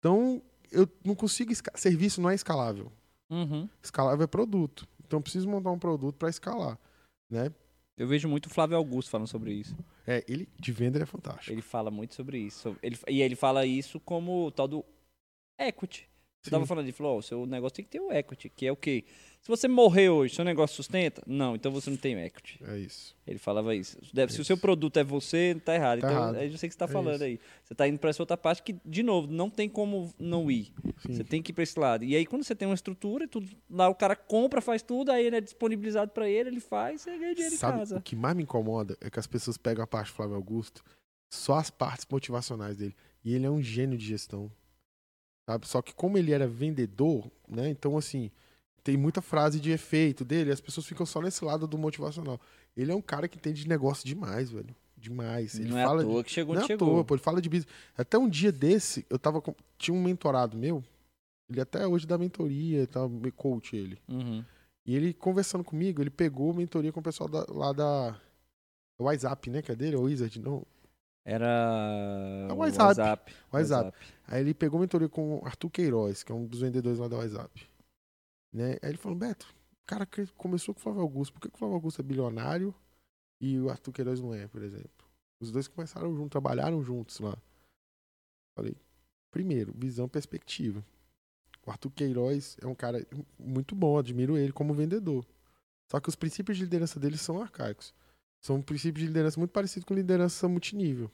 [0.01, 1.53] Então, eu não consigo.
[1.77, 2.91] Serviço não é escalável.
[3.31, 3.69] Uhum.
[3.81, 4.87] Escalável é produto.
[5.07, 6.77] Então, eu preciso montar um produto para escalar.
[7.31, 7.51] Né?
[8.03, 9.77] Eu vejo muito o Flávio Augusto falando sobre isso.
[10.05, 11.53] É, ele de venda ele é fantástico.
[11.53, 12.77] Ele fala muito sobre isso.
[12.83, 14.85] Ele, e ele fala isso como o tal do
[15.57, 16.11] equity.
[16.43, 16.51] Você Sim.
[16.51, 18.77] tava falando, ele falou, o seu negócio tem que ter o equity, que é o
[18.77, 19.05] quê?
[19.41, 21.23] Se você morrer hoje, seu negócio sustenta?
[21.27, 22.59] Não, então você não tem equity.
[22.65, 23.15] É isso.
[23.27, 23.97] Ele falava isso.
[24.13, 24.49] Deve- Se o Isso.
[24.49, 26.01] seu produto é você, tá errado.
[26.01, 26.37] Tá então, errado.
[26.37, 27.25] é isso que você tá É falando isso.
[27.25, 27.41] aí.
[27.65, 30.73] Você tá indo pra essa outra parte que, de novo, não tem como não ir.
[31.07, 31.15] Sim.
[31.15, 32.05] Você tem que ir pra esse lado.
[32.05, 35.25] E aí, quando você tem uma estrutura, tudo, lá o cara compra, faz tudo, aí
[35.27, 37.99] ele é disponibilizado pra ele, ele faz, você ganha dinheiro Sabe em casa.
[37.99, 40.83] o que mais me incomoda é que as pessoas pegam a parte do Flávio Augusto,
[41.33, 42.95] só as partes motivacionais dele.
[43.25, 44.51] E ele é um gênio de gestão.
[45.47, 45.67] Sabe?
[45.67, 47.69] Só que como ele era vendedor, né?
[47.69, 48.31] Então, assim,
[48.85, 52.41] tem muita frase de efeito dele, as pessoas ficam só nesse lado do motivacional.
[52.77, 54.75] Ele é um cara que entende de negócio demais, velho.
[54.97, 55.59] Demais.
[55.59, 56.89] Ele não é fala à de- toa que chegou não é chegou.
[56.89, 57.73] toa, pô, ele fala de business.
[57.99, 59.53] Até um dia desse, eu tava com...
[59.77, 60.83] Tinha um mentorado meu,
[61.51, 63.99] ele até hoje dá mentoria e tal, me coach ele.
[64.09, 64.45] Uhum.
[64.87, 68.17] E ele conversando comigo, ele pegou mentoria com o pessoal da- lá da
[69.01, 69.61] WhatsApp, né?
[69.61, 69.97] Que é dele?
[69.97, 70.41] Ou Wizard?
[70.41, 70.65] Não.
[71.25, 71.47] Era
[72.49, 72.89] É o o WhatsApp.
[73.01, 73.33] WhatsApp.
[73.53, 73.99] WhatsApp.
[74.33, 77.19] Aí ele pegou mentoria com o Arthur Queiroz, que é um dos vendedores lá da
[77.19, 77.71] WhatsApp.
[78.51, 78.79] Né?
[78.81, 79.47] Aí ele falou, Beto,
[79.83, 81.35] o cara começou com o Flávio Augusto.
[81.35, 82.75] Por que que o Flávio Augusto é bilionário
[83.39, 85.07] e o Arthur Queiroz não é, por exemplo.
[85.39, 87.37] Os dois começaram juntos, trabalharam juntos lá.
[88.57, 88.75] Falei,
[89.31, 90.83] primeiro, visão perspectiva.
[91.67, 93.07] O Arthur Queiroz é um cara
[93.39, 95.27] muito bom, admiro ele como vendedor.
[95.91, 97.93] Só que os princípios de liderança dele são arcaicos.
[98.41, 101.11] São princípios de liderança muito parecidos com liderança multinível.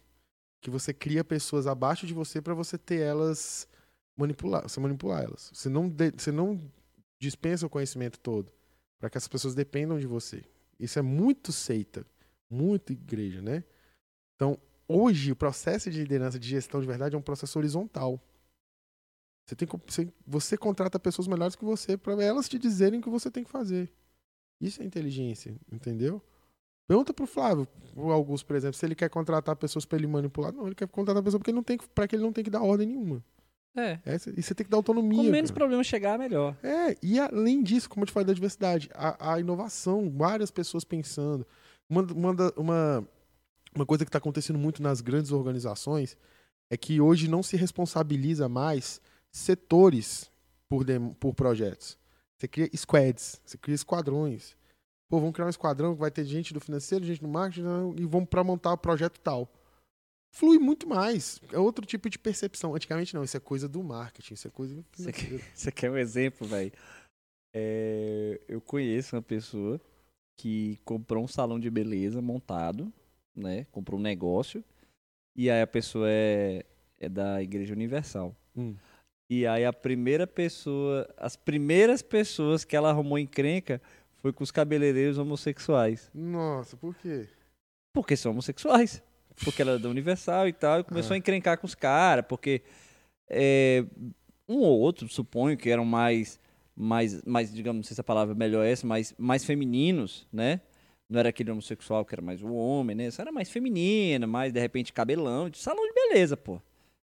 [0.60, 3.68] Que você cria pessoas abaixo de você para você ter elas
[4.16, 5.50] manipular, você manipular elas.
[5.54, 6.60] Você não, de, você não
[7.20, 8.52] dispensa o conhecimento todo
[8.98, 10.44] para que essas pessoas dependam de você.
[10.78, 12.04] Isso é muito seita,
[12.50, 13.64] muito igreja, né?
[14.34, 14.58] Então,
[14.88, 18.20] hoje o processo de liderança, de gestão de verdade é um processo horizontal.
[19.46, 23.08] Você, tem, você, você contrata pessoas melhores que você para elas te dizerem o que
[23.08, 23.90] você tem que fazer.
[24.60, 26.22] Isso é inteligência, entendeu?
[26.88, 30.52] Pergunta pro Flávio, o Augusto, por exemplo, se ele quer contratar pessoas para ele manipular.
[30.54, 32.48] Não, ele quer contratar pessoas porque ele não tem para que ele não tem que
[32.48, 33.22] dar ordem nenhuma.
[33.76, 34.00] É.
[34.06, 35.22] É, e você tem que dar autonomia.
[35.22, 35.60] Com menos cara.
[35.60, 36.56] problema chegar, melhor.
[36.62, 40.82] É, e além disso, como eu te falei da diversidade, a, a inovação, várias pessoas
[40.82, 41.46] pensando.
[41.90, 43.08] Uma, uma, uma,
[43.76, 46.16] uma coisa que está acontecendo muito nas grandes organizações
[46.70, 49.00] é que hoje não se responsabiliza mais
[49.30, 50.30] setores
[50.68, 50.84] por,
[51.20, 51.98] por projetos.
[52.36, 54.56] Você cria squads, você cria esquadrões.
[55.08, 57.94] Pô, vamos criar um esquadrão que vai ter gente do financeiro, gente do marketing né,
[57.96, 59.50] e vamos para montar o projeto tal.
[60.30, 61.40] Flui muito mais.
[61.50, 62.74] É outro tipo de percepção.
[62.74, 65.44] Antigamente não, isso é coisa do marketing, isso é coisa do Você quer, financeiro.
[65.54, 66.72] você quer um exemplo, velho?
[67.54, 69.80] É, eu conheço uma pessoa
[70.36, 72.92] que comprou um salão de beleza montado,
[73.34, 73.66] né?
[73.72, 74.62] Comprou um negócio.
[75.34, 76.64] E aí a pessoa é,
[76.98, 78.36] é da Igreja Universal.
[78.54, 78.76] Hum.
[79.30, 83.80] E aí a primeira pessoa, as primeiras pessoas que ela arrumou encrenca
[84.18, 86.10] foi com os cabeleireiros homossexuais.
[86.14, 87.28] Nossa, por quê?
[87.92, 89.02] Porque são homossexuais.
[89.44, 90.80] Porque ela é da Universal e tal.
[90.80, 91.14] E começou Ah.
[91.14, 92.24] a encrencar com os caras.
[92.28, 92.62] Porque
[93.30, 93.84] é,
[94.48, 96.40] um ou outro, suponho, que eram mais,
[96.74, 100.60] mais, mais, digamos, não sei se a palavra melhor é essa, mais, mais femininos, né?
[101.08, 103.06] Não era aquele homossexual que era mais o homem, né?
[103.06, 105.48] Isso era mais feminina, mais, de repente, cabelão.
[105.48, 106.60] De salão de beleza, pô.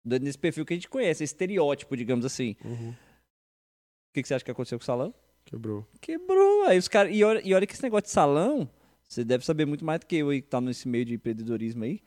[0.04, 2.56] Nesse perfil que a gente conhece, estereótipo, digamos assim.
[2.64, 2.90] Uhum.
[2.90, 5.14] O que, que você acha que aconteceu com o salão?
[5.44, 5.86] Quebrou.
[6.00, 6.64] Quebrou.
[6.64, 7.14] Aí os caras.
[7.14, 8.68] E, olha- e olha que esse negócio de salão,
[9.08, 11.84] você deve saber muito mais do que eu aí que tá nesse meio de empreendedorismo
[11.84, 12.00] aí.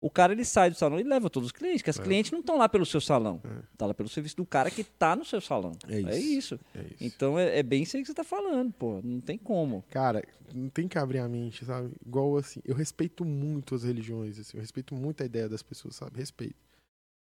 [0.00, 2.02] O cara ele sai do salão e leva todos os clientes, que as É.
[2.02, 3.40] clientes não estão lá pelo seu salão.
[3.44, 3.62] É.
[3.76, 5.72] Tá lá pelo serviço do cara que tá no seu salão.
[5.88, 6.08] É isso.
[6.08, 6.60] É isso.
[6.74, 6.94] É isso.
[7.00, 9.00] Então é, é bem isso aí que você tá falando, pô.
[9.02, 9.82] Não tem como.
[9.90, 10.22] Cara,
[10.54, 11.90] não tem que abrir a mente, sabe?
[12.06, 15.96] Igual assim, eu respeito muito as religiões, assim, eu respeito muito a ideia das pessoas,
[15.96, 16.16] sabe?
[16.16, 16.54] Respeito.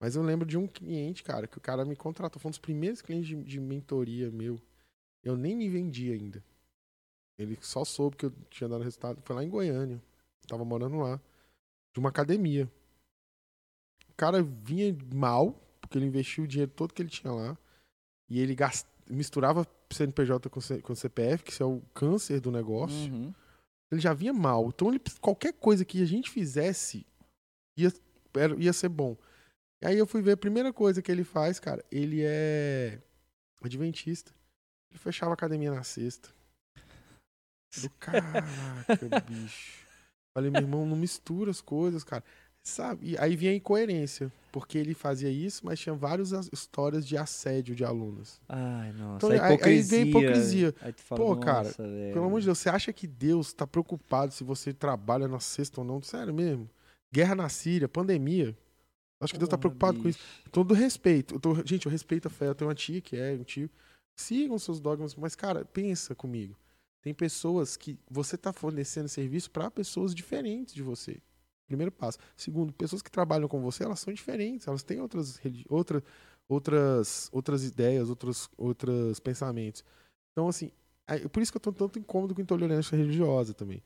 [0.01, 2.59] Mas eu lembro de um cliente, cara, que o cara me contratou, foi um dos
[2.59, 4.59] primeiros clientes de, de mentoria meu.
[5.23, 6.43] Eu nem me vendi ainda.
[7.37, 9.21] Ele só soube que eu tinha dado resultado.
[9.23, 10.01] Foi lá em Goiânia.
[10.47, 11.19] Tava morando lá.
[11.93, 12.69] De uma academia.
[14.09, 17.57] O cara vinha mal, porque ele investiu o dinheiro todo que ele tinha lá.
[18.29, 18.87] E ele gast...
[19.09, 20.81] misturava CNPJ com, C...
[20.81, 23.11] com CPF, que isso é o câncer do negócio.
[23.11, 23.33] Uhum.
[23.91, 24.67] Ele já vinha mal.
[24.67, 25.01] Então, ele...
[25.21, 27.05] qualquer coisa que a gente fizesse
[27.77, 27.91] ia...
[28.35, 29.17] era- ia ser bom.
[29.81, 31.83] E aí eu fui ver a primeira coisa que ele faz, cara.
[31.89, 33.01] Ele é
[33.61, 34.33] adventista.
[34.91, 36.29] Ele fechava a academia na sexta.
[37.81, 39.79] Do caraca, bicho.
[40.33, 42.23] Falei, meu irmão, não mistura as coisas, cara.
[42.63, 43.11] Sabe?
[43.11, 44.31] E aí vinha a incoerência.
[44.51, 48.41] Porque ele fazia isso, mas tinha várias as- histórias de assédio de alunos.
[48.49, 49.27] Ai, nossa.
[49.27, 50.75] Então, a aí- aí vem a hipocrisia.
[50.81, 53.53] Aí tu fala, Pô, cara, "Nossa, velho." Pelo amor de Deus, você acha que Deus
[53.53, 56.01] tá preocupado se você trabalha na sexta ou não?
[56.01, 56.67] Sério mesmo?
[57.13, 58.57] Guerra na Síria, pandemia.
[59.21, 60.17] Acho que Deus tá Porra, preocupado com isso.
[60.19, 60.49] bicho.
[60.51, 61.35] Todo respeito.
[61.35, 62.47] Eu tô- gente, eu respeito a fé.
[62.47, 63.69] Eu tenho uma tia que é, um tio.
[64.19, 66.57] Sigam seus dogmas, mas, cara, pensa comigo.
[67.01, 71.21] Tem pessoas que você tá fornecendo serviço para pessoas diferentes de você.
[71.65, 72.17] Primeiro passo.
[72.35, 74.67] Segundo, pessoas que trabalham com você, elas são diferentes.
[74.67, 75.39] Elas têm outras,
[75.69, 76.03] outra,
[76.49, 79.85] outras, outras ideias, outros, outros pensamentos.
[80.33, 80.69] Então, assim,
[81.07, 83.81] aí- por isso que eu tô tanto incômodo com intolerância religiosa também.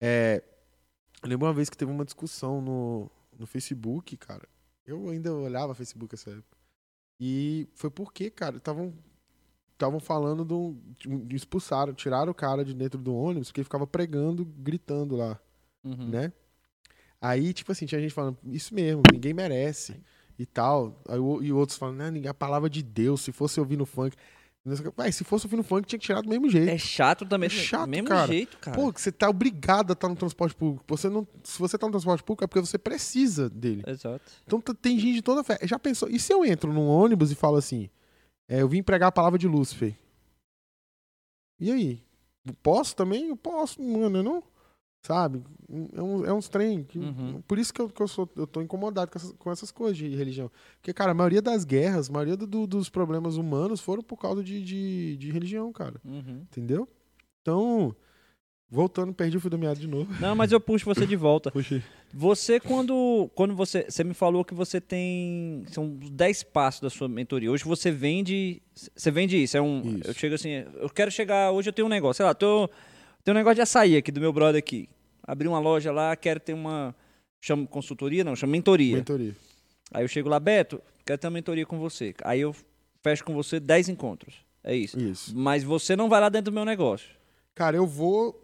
[0.00, 0.44] É,
[1.22, 4.48] eu lembro uma vez que teve uma discussão no, no Facebook, cara.
[4.86, 6.56] Eu ainda olhava Facebook essa época.
[7.18, 8.94] E foi porque, cara, estavam
[9.82, 10.76] estavam falando do
[11.26, 15.38] de- expulsaram, tiraram o cara de dentro do ônibus porque ele ficava pregando, gritando lá,
[15.84, 16.08] Uhum.
[16.08, 16.32] né?
[17.20, 20.00] Aí, tipo assim, tinha gente falando, isso mesmo, ninguém merece
[20.38, 21.00] e tal.
[21.08, 24.16] Aí, e outros falando, ninguém- a palavra de Deus, se fosse ouvir no funk.
[24.16, 24.92] Que.
[24.96, 26.68] Mas se fosse ouvir no funk, tinha que tirar do mesmo jeito.
[26.70, 27.46] É chato também.
[27.48, 28.28] É chato, mesmo cara.
[28.28, 28.76] jeito, cara.
[28.76, 30.84] Pô, que você tá obrigado a estar no transporte público.
[30.88, 33.82] Você não, se você tá no transporte público é porque você precisa dele.
[33.86, 34.22] Exato.
[34.46, 35.58] Então tem gente de toda fé.
[35.64, 36.08] Já pensou?
[36.08, 37.90] E se eu entro num ônibus e falo assim,
[38.48, 39.96] é, eu vim pregar a palavra de Lúcifer?
[41.60, 42.02] E aí?
[42.62, 43.28] Posso também?
[43.28, 44.42] Eu posso, mano, não?
[45.06, 45.42] Sabe?
[45.94, 46.84] É, um, é uns trem.
[46.84, 47.40] que- Uhum.
[47.42, 49.96] Por isso que eu, que eu, sou, eu tô incomodado com essas, com essas coisas
[49.96, 50.50] de religião.
[50.76, 54.42] Porque, cara, a maioria das guerras, a maioria do- dos problemas humanos foram por causa
[54.42, 56.00] de, de, de religião, cara.
[56.04, 56.40] Uhum.
[56.42, 56.88] Entendeu?
[57.40, 57.94] Então,
[58.72, 60.10] Voltando, perdi o fio do meado de novo.
[60.18, 61.50] Não, mas eu puxo você de volta.
[61.52, 61.82] Puxei.
[62.10, 63.84] Você, quando, quando você.
[63.86, 65.62] Você me falou que você tem.
[65.70, 67.52] São 10 passos da sua mentoria.
[67.52, 68.62] Hoje você vende.
[68.74, 69.58] Você vende isso.
[69.58, 69.98] É um.
[69.98, 70.08] Isso.
[70.08, 70.64] Eu chego assim.
[70.80, 71.50] Eu quero chegar.
[71.50, 72.16] Hoje eu tenho um negócio.
[72.16, 72.66] Sei lá, tô,
[73.22, 74.88] tem um negócio de açaí aqui do meu brother aqui.
[75.22, 76.94] Abri uma loja lá, quero ter uma.
[77.42, 78.24] Chama consultoria?
[78.24, 78.96] Não, chama mentoria.
[78.96, 79.36] Mentoria.
[79.92, 82.14] Aí eu chego lá, Beto, quero ter uma mentoria com você.
[82.24, 82.56] Aí eu
[83.02, 84.36] fecho com você 10 encontros.
[84.64, 84.98] É isso.
[84.98, 85.36] Isso.
[85.36, 87.10] Mas você não vai lá dentro do meu negócio.
[87.54, 88.42] Cara, eu vou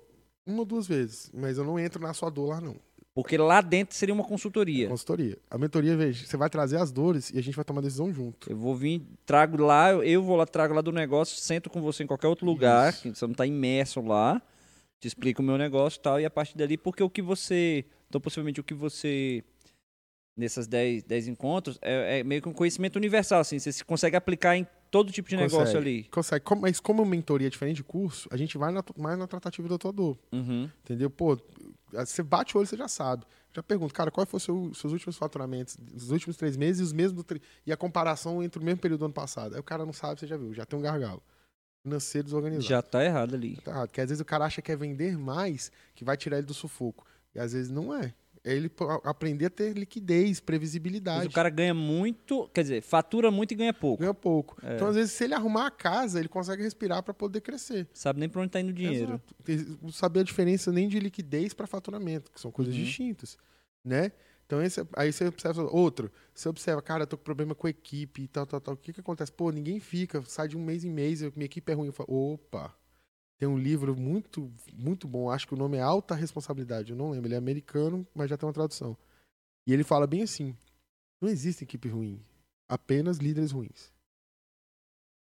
[0.48, 2.74] uma ou duas vezes, mas eu não entro na sua dor lá, não.
[3.14, 4.88] Porque lá dentro seria uma consultoria.
[4.88, 5.36] Consultoria.
[5.50, 8.50] A mentoria, veja, você vai trazer as dores e a gente vai tomar decisão junto.
[8.50, 12.04] Eu vou vir, trago lá, eu vou lá, trago lá do negócio, sento com você
[12.04, 13.02] em qualquer outro lugar, Isso.
[13.02, 14.40] que você não está imerso lá,
[15.00, 17.84] te explico o meu negócio e tal, e a partir dali, porque o que você.
[18.08, 19.44] Então, possivelmente, o que você.
[20.36, 24.14] Nessas 10, 10 encontros, é, é meio que um conhecimento universal, assim, você se consegue
[24.14, 25.76] aplicar em todo tipo de negócio Consegue.
[25.78, 26.04] ali.
[26.04, 26.44] Consegue.
[26.44, 29.68] Como- mas como mentoria é diferente de curso, a gente vai na- mais na tratativa
[29.68, 30.18] da tua dor.
[30.32, 30.68] Uhum.
[30.84, 31.10] Entendeu?
[31.10, 31.38] Pô,
[31.92, 33.24] você bate o olho, você já sabe.
[33.52, 36.92] Já pergunto, cara, qual foi seu, seus últimos faturamentos dos últimos três meses e os
[36.92, 39.54] mesmos do e a comparação entre o mesmo período do ano passado?
[39.54, 41.22] Aí o cara não sabe, você já viu, já tem um gargalo.
[41.82, 42.66] Financeiro desorganizado.
[42.68, 43.56] Já tá errado ali.
[43.64, 43.88] Tá errado.
[43.88, 46.52] Porque às vezes o cara acha que é vender mais que vai tirar ele do
[46.54, 47.06] sufoco.
[47.34, 48.12] E às vezes não é.
[48.44, 48.70] É ele
[49.04, 51.26] aprender a ter liquidez, Mas previsibilidade.
[51.26, 54.00] o cara ganha muito, quer dizer, fatura muito e ganha pouco.
[54.00, 54.56] ganha pouco.
[54.62, 54.76] É.
[54.76, 57.88] Então, às vezes, se ele arrumar a casa, ele consegue respirar para poder crescer.
[57.92, 59.20] Sabe nem pra onde tá indo o dinheiro.
[59.46, 59.92] Exato.
[59.92, 62.82] Saber a diferença nem de liquidez para faturamento, que são coisas Uhum.
[62.82, 63.36] distintas,
[63.84, 64.12] né?
[64.46, 66.10] Então, esse, aí você observa outro.
[66.34, 68.74] Você observa, cara, eu tô com problema com a equipe e tal, tal, tal.
[68.74, 69.30] O que que acontece?
[69.30, 71.88] Pô, ninguém fica, sai de um mês em mês, minha equipe é ruim.
[71.88, 72.74] Eu falo, opa,
[73.38, 77.10] tem um livro muito, muito bom, acho que o nome é Alta Responsabilidade, eu não
[77.10, 78.96] lembro, ele é americano, mas já tem uma tradução.
[79.66, 80.56] E ele fala bem assim,
[81.22, 82.20] não existe equipe ruim,
[82.68, 83.92] apenas líderes ruins.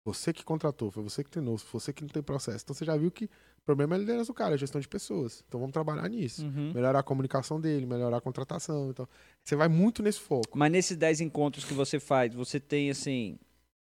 [0.07, 2.63] Você que contratou, foi você que treinou, foi você que não tem processo.
[2.63, 4.81] Então você já viu que o problema é a liderança do cara, é a gestão
[4.81, 5.43] de pessoas.
[5.49, 6.47] Então vamos trabalhar nisso.
[6.47, 6.73] Uhum.
[6.73, 8.91] Melhorar a comunicação dele, melhorar a contratação.
[8.91, 9.09] Então,
[9.43, 10.57] você vai muito nesse foco.
[10.57, 13.37] Mas nesses 10 encontros que você faz, você tem assim,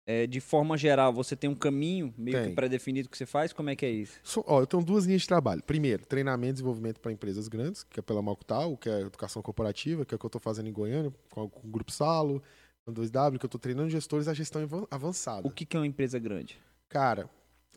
[0.06, 2.56] é, de forma geral, você tem um caminho meio que Tem.
[2.56, 3.54] pré-definido que você faz?
[3.54, 4.20] Como é que é isso?
[4.24, 5.64] So- ó, eu tenho duas linhas de trabalho.
[5.64, 10.04] Primeiro, treinamento e desenvolvimento para empresas grandes, que é pela Malcutal, que é educação corporativa,
[10.06, 12.44] que é o que eu estou fazendo em Goiânia, com, com o Grupo Salo,
[12.86, 15.48] com o 2W, que eu estou treinando gestores a gestão avan- avançada.
[15.48, 16.58] O que, que é uma empresa grande?
[16.90, 17.30] Cara,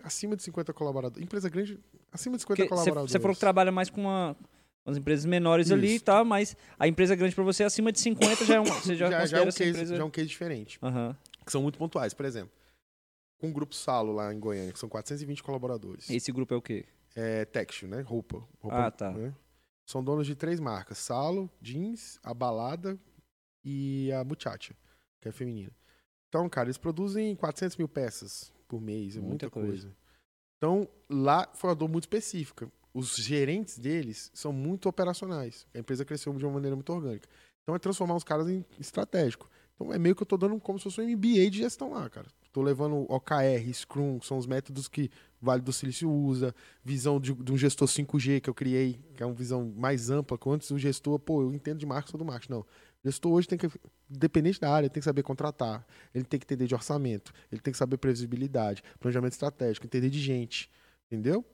[0.03, 1.25] acima de 50 colaboradores.
[1.25, 1.79] Empresa grande,
[2.13, 3.13] acima de 50 Porque colaboradores.
[3.13, 4.37] você falou que trabalha mais com uma,
[4.85, 6.05] umas empresas menores ali e Isso.
[6.05, 9.09] tal, mas a empresa grande para você acima de 50 já é um, você já,
[9.11, 9.95] já, já, é um case, empresa.
[9.97, 10.79] já é um case diferente.
[10.83, 11.17] Aham.
[11.47, 12.13] Que são muito pontuais.
[12.13, 12.53] Por exemplo,
[13.39, 16.11] com o Grupo Salo lá em Goiânia, que são 420 colaboradores.
[16.11, 16.85] Esse grupo é o quê?
[17.15, 18.01] É textil, né?
[18.03, 18.39] Roupa.
[18.61, 19.11] Roupa, Ah, tá.
[19.13, 19.35] né?
[19.89, 22.99] São donos de três marcas: Salo, Jeans, a Balada
[23.65, 24.75] e a Muchacha,
[25.21, 25.71] que é feminina.
[26.29, 29.69] Então, cara, eles produzem 400 mil peças por mês, é Muita muita, coisa.
[29.69, 29.97] coisa.
[30.59, 32.71] Então, lá foi uma dor muito específica.
[32.93, 35.67] Os gerentes deles são muito operacionais.
[35.75, 37.29] A empresa cresceu de uma maneira muito orgânica.
[37.63, 39.49] Então, é transformar os caras em estratégico.
[39.77, 42.09] Então, é meio que eu tô dando como se fosse um MBA de gestão lá,
[42.09, 42.27] cara.
[42.51, 47.35] Tô levando OKR, Scrum, que são os métodos que Vale do Silício usa, visão de,
[47.35, 50.71] de um gestor 5G que eu criei, que é uma visão mais ampla, que antes
[50.71, 52.53] o gestor, pô, eu entendo de marketing, sou do marketing.
[52.55, 52.61] Não.
[52.61, 52.65] O
[53.05, 53.69] gestor hoje tem que,
[54.11, 57.71] independente da área, tem que saber contratar, ele tem que entender de orçamento, ele tem
[57.71, 60.71] que saber previsibilidade, planejamento estratégico, entender de gente,
[61.07, 61.45] entendeu?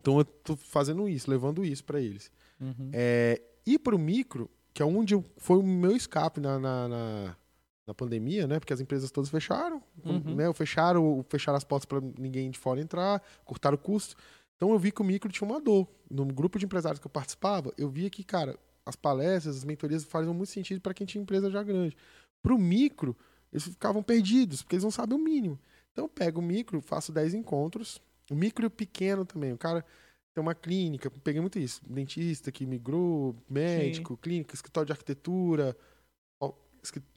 [0.00, 2.32] Então eu tô fazendo isso, levando isso para eles.
[2.58, 2.90] Uhum.
[2.94, 6.88] É, e para o micro, que é onde eu- foi o meu escape na, na,
[6.88, 7.36] na,
[7.86, 8.58] na pandemia, né?
[8.60, 10.34] Porque as empresas todas fecharam, Uhum.
[10.36, 10.52] né?
[10.52, 14.16] Fecharam, fecharam as portas para ninguém de fora entrar, cortaram o custo.
[14.56, 15.88] Então eu vi que o micro tinha uma dor.
[16.10, 18.56] No grupo de empresários que eu participava, eu via que, cara,
[18.86, 21.96] as palestras, as mentorias faziam muito sentido para quem tinha empresa já grande.
[22.42, 23.16] Para o micro,
[23.52, 25.58] eles ficavam perdidos, porque eles não sabem o mínimo.
[25.92, 28.00] Então eu pego o micro, faço 10 encontros.
[28.30, 29.52] O micro e o pequeno também.
[29.52, 29.84] O cara
[30.32, 31.82] tem uma clínica, peguei muito isso.
[31.86, 35.76] Dentista que migrou, médico, clínica, escritório de arquitetura.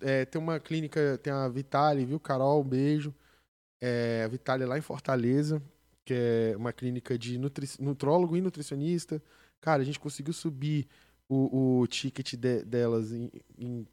[0.01, 2.61] É, tem uma clínica, tem a Vitale, viu, Carol?
[2.61, 3.13] Um beijo.
[3.81, 5.61] É, a Vitale é lá em Fortaleza,
[6.05, 9.21] que é uma clínica de nutri nutrólogo e nutricionista.
[9.59, 10.87] Cara, a gente conseguiu subir
[11.27, 13.87] o, o ticket de- delas em, em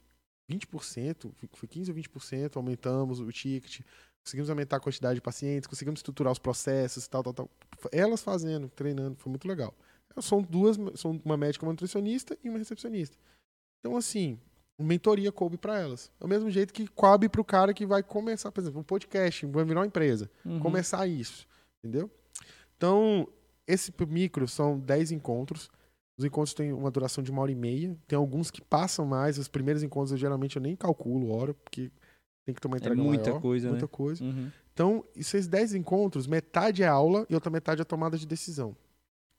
[0.49, 3.81] 20%, foi 15 ou 20%, aumentamos o ticket,
[4.23, 7.49] conseguimos aumentar a quantidade de pacientes, conseguimos estruturar os processos, tal, tal, tal.
[7.91, 9.73] Elas fazendo, treinando, foi muito legal.
[10.21, 13.17] São duas, são uma médica, uma nutricionista e uma recepcionista.
[13.79, 14.39] Então, assim,
[14.83, 16.11] mentoria coube para elas.
[16.19, 19.45] Do mesmo jeito que coube para o cara que vai começar, por exemplo, um podcast,
[19.47, 20.59] vai virar uma empresa Uhum.
[20.59, 21.47] começar isso,
[21.83, 22.09] entendeu?
[22.77, 23.27] Então,
[23.67, 25.69] esse micro são 10 encontros.
[26.17, 27.97] Os encontros têm uma duração de uma hora e meia.
[28.07, 29.37] Tem alguns que passam mais.
[29.37, 31.91] Os primeiros encontros eu geralmente eu nem calculo hora, porque
[32.45, 33.89] tem que ter uma entrega É muita maior, coisa, muita né?
[33.91, 34.23] coisa.
[34.23, 34.51] Uhum.
[34.73, 38.75] Então, esses 10 encontros, metade é aula e outra metade é tomada de decisão.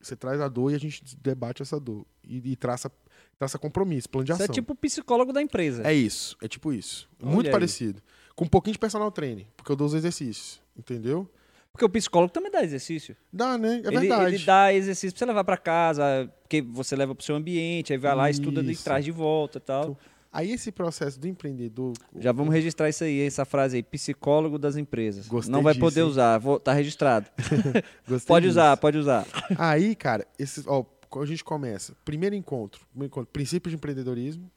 [0.01, 2.07] Você traz a dor e a gente debate essa dor.
[2.23, 2.91] E, e traça,
[3.39, 4.53] traça compromisso, plano de Isso ação.
[4.53, 5.83] é tipo o psicólogo da empresa.
[5.87, 7.09] É isso, é tipo isso.
[7.23, 7.53] Olha Muito aí.
[7.53, 8.03] parecido.
[8.35, 11.29] Com um pouquinho de personal training, porque eu dou os exercícios, entendeu?
[11.73, 13.17] Porque o psicólogo também dá exercício.
[13.33, 13.81] Dá, né?
[13.85, 14.35] É ele, verdade.
[14.37, 17.99] ele dá exercício pra você levar pra casa, porque você leva pro seu ambiente, aí
[17.99, 19.99] vai lá, estuda e traz de volta e tal.
[20.33, 21.93] Aí esse processo do empreendedor.
[22.19, 25.29] Já vamos registrar isso aí, essa frase aí, psicólogo das empresas.
[25.29, 26.07] Gostei Não vai disso, poder hein?
[26.09, 27.27] usar, vou, tá registrado.
[28.09, 28.59] Gostei Pode disso.
[28.59, 29.25] usar, pode usar.
[29.57, 30.85] Aí, cara, esse, ó,
[31.23, 34.51] a gente começa, primeiro encontro, primeiro encontro, princípios de empreendedorismo,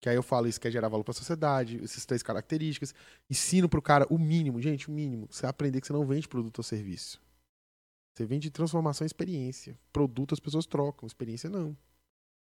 [0.00, 2.94] que aí eu falo isso quer gerar valor para a sociedade, essas três características,
[3.28, 6.58] ensino pro cara o mínimo, gente, o mínimo, você aprender que você não vende produto
[6.58, 7.20] ou serviço.
[8.14, 9.78] Você vende transformação e experiência.
[9.92, 11.76] Produto as pessoas trocam, experiência não.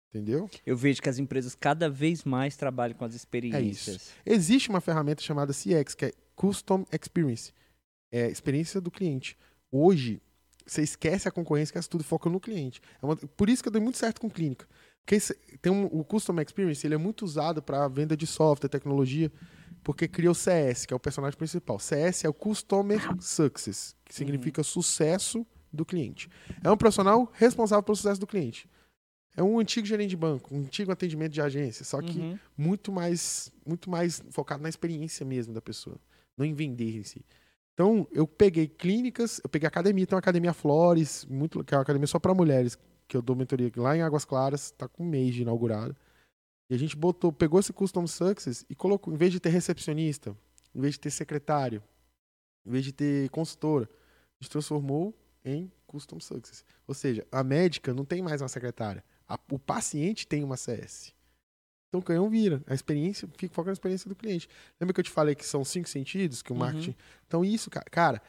[0.08, 0.48] Entendeu?
[0.64, 4.12] Eu vejo que as empresas cada vez mais trabalham com as experiências.
[4.24, 7.52] Existe uma ferramenta chamada CX, que é Custom Experience.
[8.12, 9.36] É experiência do cliente.
[9.70, 10.22] Hoje,
[10.66, 12.80] você esquece a concorrência, esquece tudo foca no cliente.
[13.00, 14.66] É uma- por isso que eu dei muito certo com clínica.
[15.04, 15.18] Porque
[15.62, 19.30] tem um- o Custom Experience, ele é muito usado para venda de software, tecnologia,
[19.84, 21.78] porque cria o CS, que é o personagem principal.
[21.78, 26.28] CS é o Customer Success, que significa sucesso do cliente.
[26.64, 28.68] É um profissional responsável pelo sucesso do cliente.
[29.36, 32.38] É um antigo gerente de banco, um antigo atendimento de agência, só que Uhum.
[32.56, 35.98] muito mais muito mais focado na experiência mesmo da pessoa,
[36.36, 37.24] não em vender em si.
[37.76, 41.82] Então, eu peguei clínicas, eu peguei academia, tem uma academia Flores, muito, que é uma
[41.82, 45.06] academia só para mulheres, que eu dou mentoria lá em Águas Claras, tá com um
[45.06, 45.94] mês de inaugurado.
[46.70, 50.34] E a gente botou, pegou esse Custom Success e colocou, em vez de ter recepcionista,
[50.74, 51.82] em vez de ter secretário,
[52.66, 56.64] em vez de ter consultora, a gente transformou em Custom Success.
[56.88, 61.12] Ou seja, a médica não tem mais uma secretária, a- o paciente tem uma CS.
[61.96, 62.62] Então o canhão vira.
[62.66, 64.48] A experiência, fica focado na experiência do cliente.
[64.80, 66.60] Lembra que eu te falei que são cinco sentidos que o Uhum.
[66.60, 66.94] marketing.
[67.26, 68.20] Então, isso, ca- cara,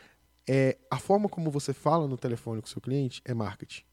[0.47, 3.83] é, a forma como você fala no telefone com o seu cliente é marketing.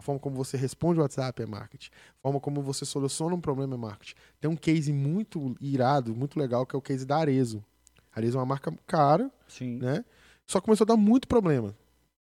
[0.00, 1.90] A forma como você responde o WhatsApp é marketing.
[1.92, 4.14] A forma como você soluciona um problema é marketing.
[4.40, 7.64] Tem um case muito irado, muito legal, que é o case da Arezo.
[8.12, 9.78] A Arezo é uma marca cara, Sim.
[9.78, 10.04] né?
[10.46, 11.74] Só começou a dar muito problema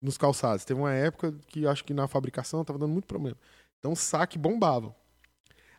[0.02, 0.64] nos calçados.
[0.64, 3.38] Teve uma época que acho que na fabricação tava dando muito problema.
[3.80, 4.96] Então o saque bombava.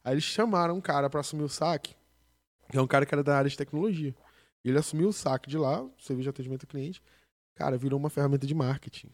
[0.05, 1.95] Aí eles chamaram um cara para assumir o saque,
[2.71, 4.15] que é um cara que era da área de tecnologia.
[4.65, 7.03] Ele assumiu o saque de lá, o serviço de atendimento ao cliente.
[7.55, 9.11] Cara, virou uma ferramenta de marketing.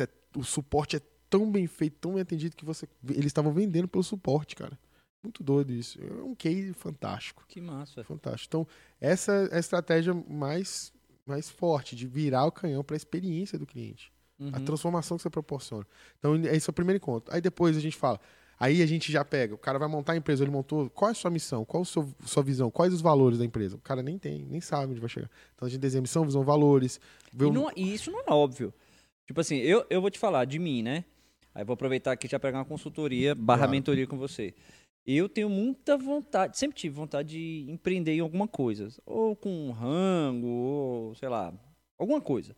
[0.00, 3.88] É- o suporte é tão bem feito, tão bem atendido que você, eles estavam vendendo
[3.88, 4.78] pelo suporte, cara.
[5.22, 5.98] Muito doido isso.
[6.02, 7.44] É um case fantástico.
[7.48, 8.04] Que massa.
[8.04, 8.46] Fantástico.
[8.48, 8.66] Então,
[9.00, 10.92] essa é a estratégia mais,
[11.24, 14.12] mais forte, de virar o canhão para a experiência do cliente.
[14.38, 14.64] A Uhum.
[14.64, 15.86] transformação que você proporciona.
[16.18, 17.32] Então, esse é o primeiro encontro.
[17.34, 18.20] Aí depois a gente fala.
[18.64, 21.12] Aí a gente já pega, o cara vai montar a empresa, ele montou, qual é
[21.12, 23.76] a sua missão, qual a sua, sua visão, quais os valores da empresa?
[23.76, 25.28] O cara nem tem, nem sabe onde vai chegar.
[25.54, 26.98] Então a gente desenha missão, visão, valores.
[27.34, 28.72] E, não- e isso não é óbvio.
[29.26, 31.04] Tipo assim, eu, eu vou te falar de mim, né?
[31.54, 33.72] Aí vou aproveitar aqui e já pegar uma consultoria barra Claro.
[33.72, 34.54] mentoria com você.
[35.06, 38.88] Eu tenho muita vontade, sempre tive vontade de empreender em alguma coisa.
[39.04, 41.52] Ou com um rango, ou sei lá,
[41.98, 42.56] alguma coisa.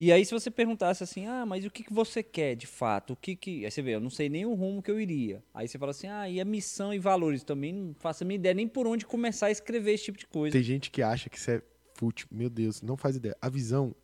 [0.00, 3.12] E aí, se você perguntasse assim, ah, mas o que, que você quer de fato?
[3.12, 3.64] O que que.
[3.64, 5.42] Aí você vê, eu não sei nem o rumo que eu iria.
[5.54, 7.42] Aí você fala assim, ah, e a missão e valores?
[7.44, 10.26] Também não faço a minha ideia nem por onde começar a escrever esse tipo de
[10.26, 10.52] coisa.
[10.52, 11.62] Tem gente que acha que isso é
[11.94, 12.26] fútil.
[12.30, 13.36] Meu Deus, não faz ideia.
[13.40, 13.94] A visão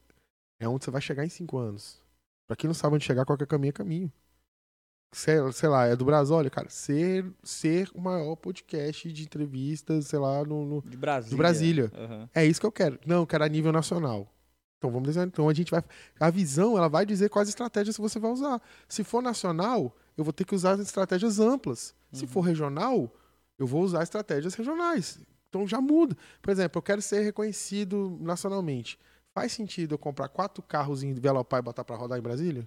[0.61, 2.01] é onde você vai chegar em cinco anos.
[2.47, 4.12] Pra quem não sabe onde chegar, qualquer caminho é caminho.
[5.12, 10.07] Sei, sei lá, é do Brasil, olha, cara, ser, ser o maior podcast de entrevistas,
[10.07, 11.31] sei lá, no, no- De Brasília.
[11.31, 11.91] De Brasília.
[11.95, 12.31] Aham.
[12.33, 12.99] É isso que eu quero.
[13.05, 14.33] Não, eu quero a nível nacional.
[14.81, 15.28] Então vamos desenhar.
[15.28, 15.85] Então a gente vai.
[16.19, 18.62] A visão ela vai dizer quais estratégias você vai usar.
[18.89, 21.94] Se for nacional, eu vou ter que usar as estratégias amplas.
[22.11, 23.12] Se for regional,
[23.59, 25.19] eu vou usar estratégias regionais.
[25.51, 26.16] Então já muda.
[26.40, 28.98] Por exemplo, eu quero ser reconhecido nacionalmente.
[29.35, 32.66] Faz sentido eu comprar quatro carros em Velopar e botar para rodar em Brasília?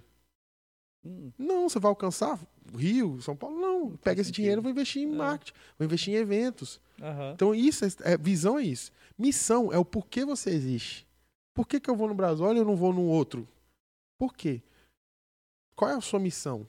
[1.04, 2.38] Hum, Não, você vai alcançar
[2.76, 3.60] Rio, São Paulo?
[3.60, 3.90] Não.
[3.90, 4.36] Pega faz esse sentido.
[4.36, 5.16] dinheiro e vou investir em É.
[5.16, 6.80] marketing, vou investir em eventos.
[7.02, 7.32] aham.
[7.34, 8.90] Então, isso é, é- visão é isso.
[9.18, 11.06] Missão é o porquê você existe.
[11.54, 13.48] Por que, que eu vou no Brasil e eu não vou no outro?
[14.18, 14.62] Por quê?
[15.76, 16.68] Qual é a sua missão?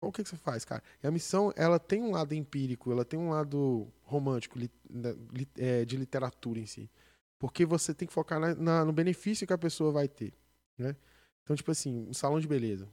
[0.00, 0.82] Qual que, que você faz, cara?
[1.02, 5.12] E a missão, ela tem um lado empírico, ela tem um lado romântico, li- da-
[5.30, 6.90] li- é, de literatura em si.
[7.38, 10.32] Porque você tem que focar na- na- no benefício que a pessoa vai ter,
[10.78, 10.96] né?
[11.42, 12.86] Então, tipo assim, um salão de beleza.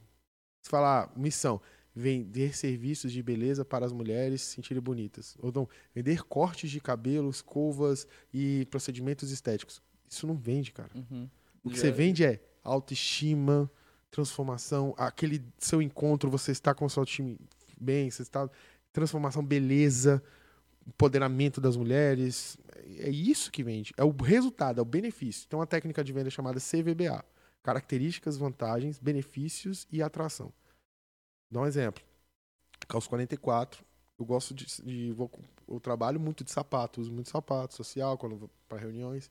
[0.62, 1.62] Você fala, ah, missão,
[1.96, 5.36] vender serviços de beleza para as mulheres se sentirem bonitas.
[5.40, 9.82] Ou não, vender cortes de cabelo, escovas e procedimentos estéticos.
[10.10, 10.90] Isso não vende, cara.
[10.96, 11.30] Uhum.
[11.64, 13.70] O que você vende é autoestima,
[14.10, 17.38] transformação, aquele seu encontro, você está com sua autoestima
[17.80, 18.50] bem, você está
[18.92, 20.24] transformação, beleza,
[20.88, 22.58] empoderamento das mulheres.
[22.98, 23.94] É isso que vende.
[23.98, 25.48] É o resultado, é o benefício.
[25.48, 27.24] Tem uma técnica de venda chamada CVBA.
[27.62, 30.52] Características, vantagens, benefícios e atração.
[31.52, 32.04] Dá um exemplo.
[32.88, 33.84] Calço 44,
[34.18, 34.66] eu gosto de.
[34.84, 35.30] de vou,
[35.68, 39.30] eu trabalho muito de sapato, uso muito sapato social, quando vou para reuniões.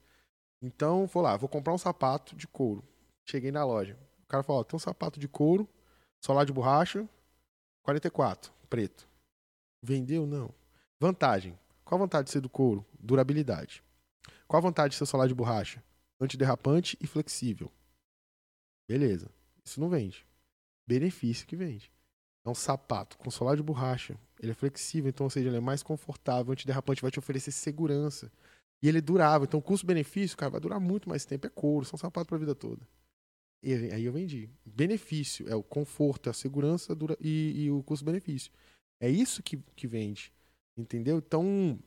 [0.60, 2.82] Então, vou lá, vou comprar um sapato de couro.
[3.24, 3.98] Cheguei na loja.
[4.24, 5.68] O cara falou: tem um sapato de couro,
[6.20, 7.08] solar de borracha,
[7.82, 9.08] 44, preto.
[9.82, 10.26] Vendeu?
[10.26, 10.52] Não.
[10.98, 11.58] Vantagem.
[11.84, 12.84] Qual a vantagem de ser do couro?
[12.98, 13.82] Durabilidade.
[14.48, 15.82] Qual a vantagem de ser solar de borracha?
[16.20, 17.70] Antiderrapante e flexível.
[18.88, 19.30] Beleza.
[19.64, 20.26] Isso não vende.
[20.86, 21.92] Benefício que vende.
[22.44, 24.16] É um sapato com solar de borracha.
[24.40, 26.52] Ele é flexível, então, ou seja, ele é mais confortável.
[26.52, 28.30] Antiderrapante vai te oferecer segurança.
[28.82, 29.46] E ele durável.
[29.46, 31.46] Então, custo-benefício, cara, vai durar muito mais tempo.
[31.46, 32.86] É couro, são sapatos para a vida toda.
[33.62, 34.50] E aí eu vendi.
[34.64, 38.52] Benefício é o conforto, é a segurança dura, e, e o custo-benefício.
[39.00, 40.32] É isso que, que vende.
[40.76, 41.18] Entendeu?
[41.18, 41.78] Então,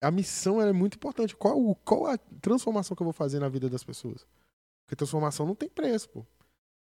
[0.00, 1.36] a missão é muito importante.
[1.36, 4.26] Qual, qual a transformação que eu vou fazer na vida das pessoas?
[4.84, 6.24] Porque transformação não tem preço, pô.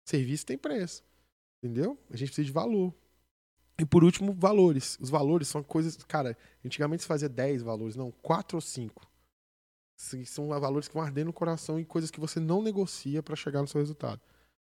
[0.06, 1.04] Serviço tem preço.
[1.62, 1.98] Entendeu?
[2.10, 2.94] A gente precisa de valor.
[3.78, 4.98] E por último, valores.
[5.00, 5.98] Os valores são coisas.
[6.04, 9.13] Cara, antigamente se fazia 10 valores, não, 4 ou 5.
[10.26, 13.62] São valores que vão arder no coração e coisas que você não negocia para chegar
[13.62, 14.20] no seu resultado.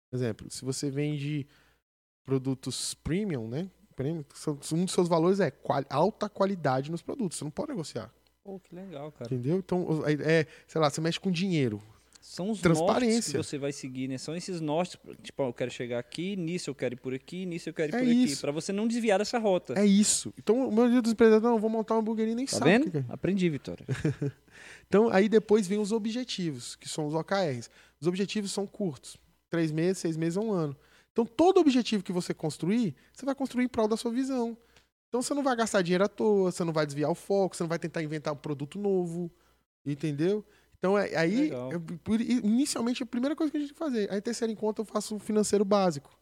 [0.10, 1.48] Por exemplo, se você vende
[2.26, 3.70] produtos premium, né?
[3.96, 4.24] Premium,
[4.74, 5.52] um dos seus valores é
[5.90, 7.38] alta qualidade nos produtos.
[7.38, 8.14] Você não pode negociar.
[8.44, 9.34] Pô, que legal, cara.
[9.34, 9.58] Entendeu?
[9.58, 11.82] Então, é, sei lá, você mexe com dinheiro.
[12.22, 13.32] São os Transparência.
[13.32, 14.18] que você vai seguir, né?
[14.18, 17.70] São esses nortes, tipo, eu quero chegar aqui, nisso eu quero ir por aqui, nisso
[17.70, 18.24] eu quero ir É por aqui.
[18.26, 18.42] isso.
[18.42, 19.74] Pra você não desviar dessa rota.
[19.80, 20.34] É isso.
[20.38, 22.64] Então, a maioria dos empreendedores, não, vou montar uma hamburgueria nem tá sabe.
[22.66, 22.92] o vendo?
[22.92, 23.06] que é.
[23.10, 23.86] Aprendi, Vitória.
[24.88, 27.70] Então, aí depois vem os objetivos, que são os OKRs.
[28.02, 29.18] Os objetivos são curtos.
[29.50, 30.76] Três meses, seis meses um ano.
[31.12, 34.58] Então, todo objetivo que você construir, você vai construir em prol da sua visão.
[35.08, 37.64] Então, você não vai gastar dinheiro à toa, você não vai desviar o foco, você
[37.64, 39.32] não vai tentar inventar um produto novo.
[39.86, 40.44] Entendeu?
[40.80, 41.72] Então, é, aí, Legal.
[41.74, 41.76] é,
[42.44, 44.12] inicialmente, a primeira coisa que a gente tem que fazer.
[44.12, 46.18] Aí, terceira em conta, eu faço o financeiro básico.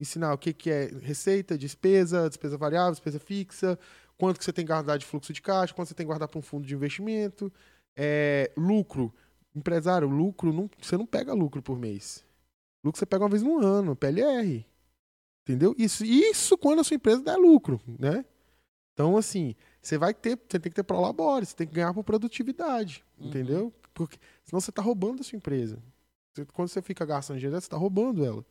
[0.00, 3.78] Ensinar o que, que é receita, despesa, despesa variável, despesa fixa,
[4.18, 6.26] quanto que você tem que guardar de fluxo de caixa, quanto você tem que guardar
[6.26, 7.52] para um fundo de investimento,
[7.96, 9.14] é, lucro.
[9.54, 12.24] Empresário, lucro, não, você não pega lucro por mês.
[12.84, 14.64] Lucro você pega uma vez no ano, PLR.
[15.42, 15.74] Entendeu?
[15.78, 18.24] Isso, isso quando a sua empresa der lucro, né?
[18.92, 22.04] Então, assim, você vai ter, você tem que ter prolabore, você tem que ganhar por
[22.04, 23.28] produtividade, Uhum.
[23.28, 23.72] entendeu?
[24.06, 25.78] Porque senão você está roubando a sua empresa.
[26.32, 28.44] Você- quando você fica gastando dinheiro, você está roubando ela.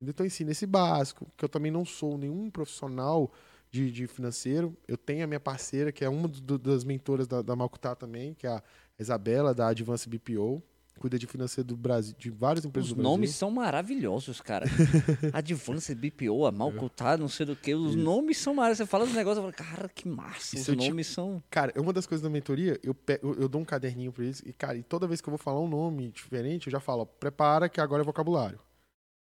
[0.00, 3.30] Então, ensina esse básico, que eu também não sou nenhum profissional
[3.70, 4.76] de, de financeiro.
[4.86, 8.34] Eu tenho a minha parceira, que é uma do- das mentoras da, da Malcutá também,
[8.34, 8.62] que é a
[8.98, 10.62] Isabela, da Advance BPO.
[10.98, 13.10] Cuida de financeiro do Brasil, de várias empresas Os do Brasil.
[13.10, 14.64] nomes são maravilhosos, cara.
[15.32, 17.74] Advance, BPO, a Malcutá, não sei do que.
[17.74, 18.02] Os Isso.
[18.02, 18.86] nomes são maravilhosos.
[18.86, 20.56] Você fala dos negócios, eu falo, cara, que massa.
[20.56, 21.42] E Os nomes são.
[21.50, 24.40] Cara, é uma das coisas da mentoria, eu, pe- eu, dou um caderninho pra eles,
[24.46, 27.02] e, cara, e toda vez que eu vou falar um nome diferente, eu já falo,
[27.02, 28.58] ó, prepara que agora é vocabulário.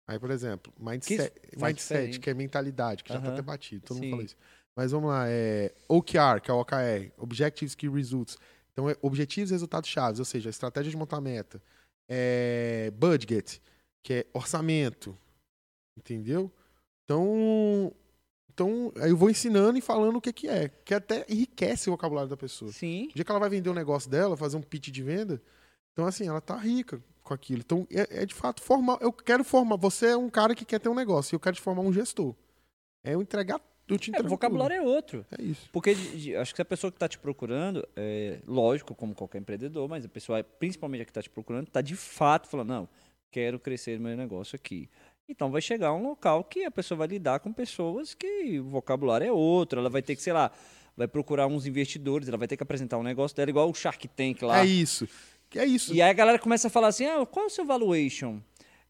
[0.09, 3.97] Aí, por exemplo, mindset, Que mindset que é mentalidade, que já tá até batido, todo
[3.97, 4.03] Sim.
[4.05, 4.37] mundo fala isso.
[4.75, 8.37] Mas vamos lá, é OKR, que é o OKR, Objectives Key Results.
[8.77, 11.59] Então, é objetivos e resultados chaves, ou seja, estratégia de montar meta.
[12.07, 13.59] É budget,
[14.03, 15.17] que é orçamento.
[15.97, 16.51] Entendeu?
[17.03, 17.91] Então,
[18.53, 20.69] então, aí eu vou ensinando e falando o que, que é.
[20.69, 22.71] Que até enriquece o vocabulário da pessoa.
[22.71, 23.07] Sim.
[23.07, 25.41] O dia que ela vai vender um negócio dela, fazer um pitch de venda,
[25.91, 27.61] então assim, ela tá rica com aquilo.
[27.61, 28.99] Então, é, é de fato formar.
[29.01, 29.77] Eu quero formar.
[29.77, 31.91] Você é um cara que quer ter um negócio, e eu quero te formar um
[31.91, 32.35] gestor.
[33.03, 33.59] É eu entregar.
[33.89, 35.25] É, o vocabulário é outro.
[35.37, 35.69] É isso.
[35.71, 39.15] Porque de- de- acho que se a pessoa que está te procurando, é, lógico, como
[39.15, 42.69] qualquer empreendedor, mas a pessoa, principalmente a que está te procurando, está de fato falando,
[42.69, 42.89] não,
[43.31, 44.89] quero crescer meu negócio aqui.
[45.29, 49.27] Então vai chegar um local que a pessoa vai lidar com pessoas que o vocabulário
[49.27, 50.51] é outro, ela vai ter que, sei lá,
[50.95, 54.07] vai procurar uns investidores, ela vai ter que apresentar um negócio dela, igual o Shark
[54.07, 54.61] Tank lá.
[54.61, 55.07] É isso.
[55.55, 55.93] É isso.
[55.93, 58.39] E aí a galera começa a falar assim, ah, qual é o seu valuation?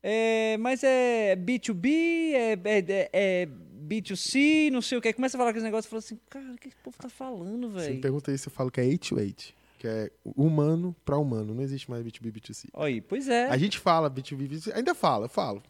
[0.01, 3.47] É, mas é B2B, é, é- é
[3.87, 5.07] B2C, não sei o que.
[5.07, 7.09] Aí Começa a falar aquele negócio e fala assim, cara, o que esse povo tá
[7.09, 8.01] falando, Você me velho?
[8.01, 9.53] pergunta isso, eu falo que é 8 to 8.
[9.79, 11.53] Que é humano para humano.
[11.53, 12.69] Não existe mais B2B, B2C.
[12.73, 13.47] Olha aí, pois é.
[13.47, 14.73] A gente fala B2B, B2C.
[14.75, 15.61] Ainda fala, eu falo.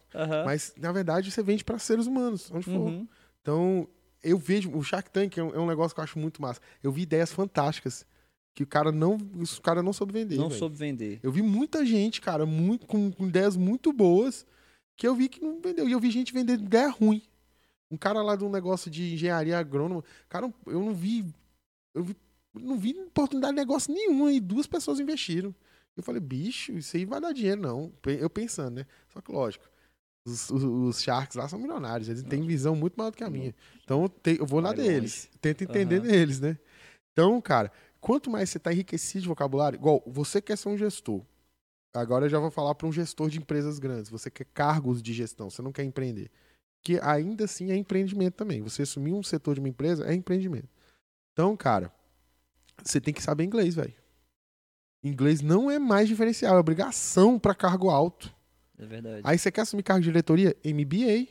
[0.46, 2.72] Mas, na verdade, você vende para seres humanos, onde for.
[2.72, 3.08] Uhum.
[3.42, 3.88] Então,
[4.24, 4.72] eu vejo.
[4.72, 6.62] O Shark Tank é um, é um negócio que eu acho muito massa.
[6.82, 8.06] Eu vi ideias fantásticas
[8.56, 10.38] que o cara não, o cara não soube vender.
[10.38, 10.58] Não velho.
[10.58, 11.20] soube vender.
[11.22, 14.46] Eu vi muita gente, cara, muito, com, com ideias muito boas
[14.96, 15.88] que eu vi que não vendeu.
[15.88, 17.22] E eu vi gente vender ideia ruim.
[17.90, 20.04] Um cara lá de um negócio de engenharia agrônoma.
[20.28, 21.26] Cara, eu não vi.
[21.94, 22.16] Eu vi,
[22.54, 25.54] não vi oportunidade de negócio nenhuma e duas pessoas investiram.
[25.96, 27.92] Eu falei, bicho, isso aí vai dar dinheiro, não.
[28.06, 28.86] Eu pensando, né?
[29.10, 29.66] Só que, lógico,
[30.26, 33.30] os, os- os Sharks lá são milionários, eles têm visão muito maior do que a
[33.30, 33.56] minha.
[33.84, 35.30] Então eu, te- eu vou Vai deles.
[35.42, 36.08] Tento entender Aham.
[36.08, 36.58] deles, né?
[37.14, 41.24] Então, cara, quanto mais você tá enriquecido de vocabulário, igual você quer ser um gestor.
[41.96, 44.12] agora eu já vou falar para um gestor de empresas grandes.
[44.12, 46.30] Você quer cargos de gestão, você não quer empreender.
[46.88, 48.62] Que ainda assim é empreendimento também.
[48.62, 50.70] Você assumir um setor de uma empresa é empreendimento.
[51.34, 51.92] Então, cara,
[52.82, 53.94] você tem que saber inglês, velho.
[55.04, 58.34] Inglês não é mais diferencial, é obrigação para cargo alto.
[58.78, 59.22] É verdade.
[59.26, 60.56] Aí você quer assumir cargo de diretoria?
[60.64, 61.28] MBA.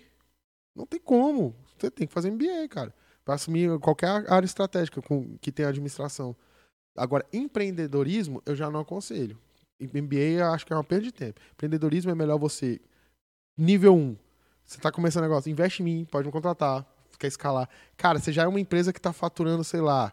[0.75, 1.57] Não tem como.
[1.79, 2.95] Você tem que fazer MBA, cara.
[3.25, 6.37] Para assumir qualquer área estratégica com, que tenha administração.
[6.95, 9.41] Agora, empreendedorismo, eu já não aconselho.
[9.81, 11.41] MBA eu acho que é uma perda de tempo.
[11.55, 12.79] Empreendedorismo é melhor você.
[13.57, 14.26] Nível 1.
[14.67, 16.85] Você tá começando um negócio, investe em mim, pode me contratar,
[17.19, 17.69] quer escalar.
[17.97, 20.13] Cara, você já é uma empresa que tá faturando, sei lá,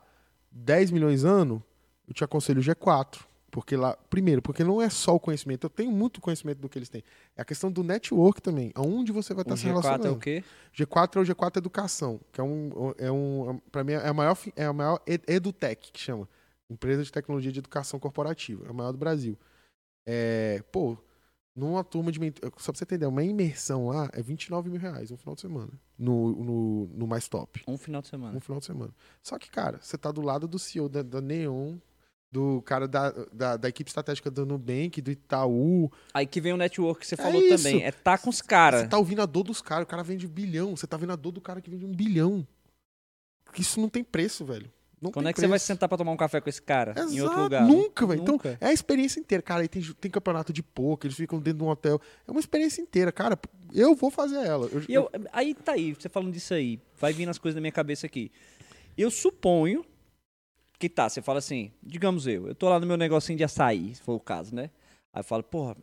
[0.51, 1.61] 10 milhões ano,
[2.07, 3.19] eu te aconselho o G4.
[3.49, 6.79] Porque lá, primeiro, porque não é só o conhecimento, eu tenho muito conhecimento do que
[6.79, 7.03] eles têm.
[7.37, 10.07] É a questão do network também, aonde você vai estar o se G4 relacionando.
[10.07, 10.43] é o quê?
[10.75, 14.35] G4 é o G4 Educação, que é um, é um para mim é a maior
[14.55, 16.27] é a maior ed- edutech que chama,
[16.67, 19.37] empresa de tecnologia de educação corporativa, é a maior do Brasil.
[20.07, 20.97] É, pô,
[21.55, 25.11] numa turma de ment- só pra você entender, uma imersão lá é 29 mil reais
[25.11, 28.35] um final de semana no, no, no mais top, Um final de semana.
[28.35, 28.91] um final de semana.
[29.21, 31.77] Só que cara, você tá do lado do CEO da, da Neon,
[32.31, 36.57] do cara da, da, da equipe estratégica do Nubank, do Itaú, Aí que vem o
[36.57, 37.63] network que você É falou isso.
[37.63, 37.83] também.
[37.83, 38.89] É tá com os Você caras.
[38.89, 40.75] tá ouvindo a dor dos caras, o cara vende bilhão.
[40.75, 42.47] Você tá vendo a dor do cara que vende um bilhão.
[43.55, 44.71] Isso não tem preço, velho.
[45.03, 45.65] Não Quando é que você vai preço.
[45.65, 46.91] sentar pra tomar um café com esse cara?
[46.91, 47.67] Exato, Em outro lugar?
[47.67, 48.21] Nunca, velho.
[48.21, 49.41] Então, é a experiência inteira.
[49.41, 51.99] Cara, aí tem, tem campeonato de poker, eles ficam dentro de um hotel.
[52.27, 53.11] É uma experiência inteira.
[53.11, 53.37] Cara,
[53.73, 54.67] eu vou fazer ela.
[54.67, 57.61] Eu, E eu, aí tá aí, você falando disso aí, vai vindo as coisas na
[57.61, 58.31] minha cabeça aqui.
[58.97, 59.83] Eu suponho
[60.79, 63.95] que tá, você fala assim, digamos eu, eu tô lá no meu negocinho de açaí,
[63.95, 64.69] se for o caso, né?
[65.13, 65.77] Aí eu falo, porra,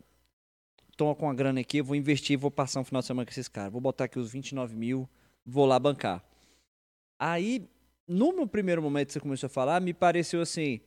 [0.95, 3.31] tô com a grana aqui, eu vou investir, vou passar um final de semana com
[3.31, 5.09] esses caras, vou botar aqui os 29 mil,
[5.45, 6.23] vou lá bancar.
[7.19, 7.67] Aí,
[8.07, 10.81] no meu primeiro momento que você começou a falar, me pareceu assim,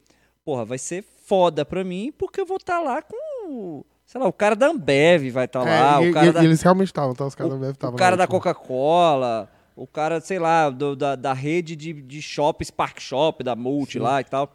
[0.44, 3.16] porra, vai ser foda pra mim, porque eu vou estar lá com,
[3.48, 6.32] o- sei lá, o cara da Ambev vai estar É, lá, e- o cara e-
[6.32, 6.42] da...
[6.42, 7.24] e eles realmente estavam, tá?
[7.26, 7.96] Os caras da Bev O estavam.
[7.96, 8.52] cara na da última.
[8.54, 13.56] Coca-Cola, o cara, sei lá, do- da, da rede de, de shopping, Spark Shop, da
[13.56, 13.98] Multi Sim.
[14.00, 14.54] lá e tal.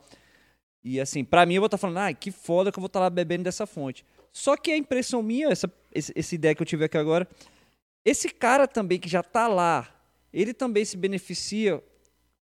[0.84, 2.99] E assim, pra mim eu vou estar falando, ah, que foda que eu vou estar
[2.99, 4.06] lá bebendo dessa fonte.
[4.31, 7.27] Só que a impressão minha, essa, esse- essa ideia que eu tive aqui agora,
[8.06, 9.88] esse cara também que já tá lá,
[10.31, 11.84] ele também se beneficia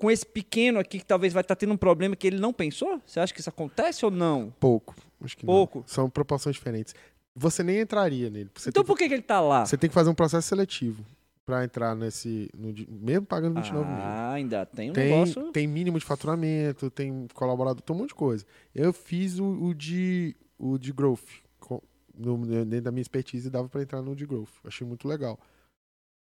[0.02, 3.00] com esse pequeno aqui que talvez vai estar tendo um problema que ele não pensou?
[3.06, 4.52] Você acha que isso acontece ou não?
[4.58, 4.96] Pouco.
[5.22, 5.54] Acho que não.
[5.54, 5.84] Pouco.
[5.86, 6.92] São proporções diferentes.
[7.36, 8.50] Você nem entraria nele.
[8.54, 9.64] Você, então por que, que ele tá lá?
[9.64, 11.04] você tem que fazer um processo seletivo
[11.46, 12.50] pra entrar nesse.
[12.58, 13.96] no mesmo pagando 29 mil.
[14.02, 15.52] Ah, ainda tem um Tem, negócio.
[15.52, 18.44] tem mínimo de faturamento, tem colaborador, tem um monte de coisa.
[18.74, 21.20] Eu fiz o, o de, o de growth.
[21.60, 21.80] com-
[22.18, 24.50] no- dentro da minha expertise, dava pra entrar no de growth.
[24.64, 25.38] Achei muito legal.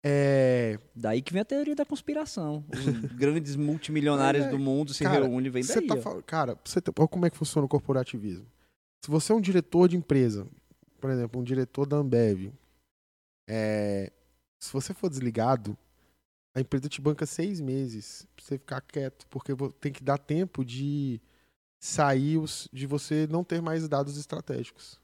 [0.04, 2.64] É, Daí que vem a teoria da conspiração.
[2.68, 2.78] Os
[3.16, 5.88] grandes multimilionários É, do mundo se cara, reúnem e vem você daí.
[5.88, 8.46] tá fal- cara, você tá- olha como é que funciona o corporativismo.
[9.04, 10.46] Se você é um diretor de empresa,
[11.00, 12.52] por exemplo, um diretor da Ambev,
[13.48, 14.12] é,
[14.60, 15.76] se você for desligado,
[16.54, 20.64] a empresa te banca seis meses pra você ficar quieto, porque tem que dar tempo
[20.64, 21.20] de
[21.80, 25.00] sair os, de você não ter mais dados estratégicos.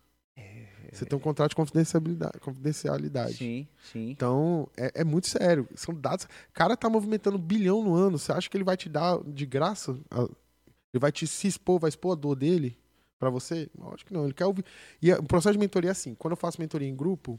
[0.95, 2.39] Você tem um contrato de confidencialidade.
[2.41, 3.35] confidencialidade.
[3.35, 4.11] Sim, sim.
[4.11, 5.69] Então, é, é muito sério.
[5.75, 6.25] São dados.
[6.25, 8.19] O cara tá movimentando um bilhão no ano.
[8.19, 9.93] Você acha que ele vai te dar de graça?
[10.13, 12.79] Ele vai te se expor, vai expor a dor dele
[13.19, 13.69] pra você?
[13.93, 14.25] Acho que não.
[14.25, 14.65] Ele quer ouvir.
[15.03, 16.15] E o processo de mentoria é assim.
[16.15, 17.39] Quando eu faço mentoria em grupo,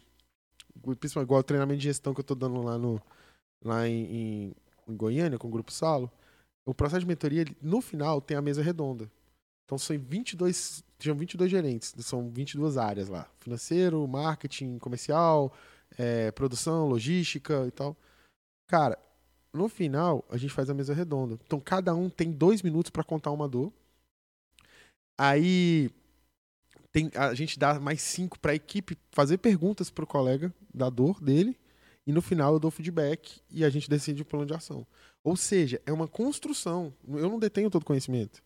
[1.00, 3.02] principalmente igual o treinamento de gestão que eu tô dando lá, no,
[3.64, 4.04] lá em,
[4.48, 4.56] em-
[4.88, 6.12] Goiânia, com o Grupo Salo,
[6.64, 9.10] o processo de mentoria, no final, tem a mesa redonda.
[9.66, 13.30] Então, são 22, tinham 22 gerentes, são 22 áreas lá.
[13.40, 15.54] Financeiro, marketing, comercial,
[15.98, 17.96] é, produção, logística e tal.
[18.68, 18.98] Cara,
[19.54, 21.40] no final, a gente faz a mesa redonda.
[21.46, 23.72] Então, cada um tem dois minutos para contar uma dor.
[25.18, 25.90] Aí,
[26.92, 31.22] tem, a gente dá mais cinco para a equipe fazer perguntas pro colega da dor
[31.22, 31.58] dele.
[32.08, 34.86] E no final, eu dou feedback e a gente decide o plano de ação.
[35.24, 36.94] Ou seja, é uma construção.
[37.08, 38.44] Eu não detenho todo conhecimento.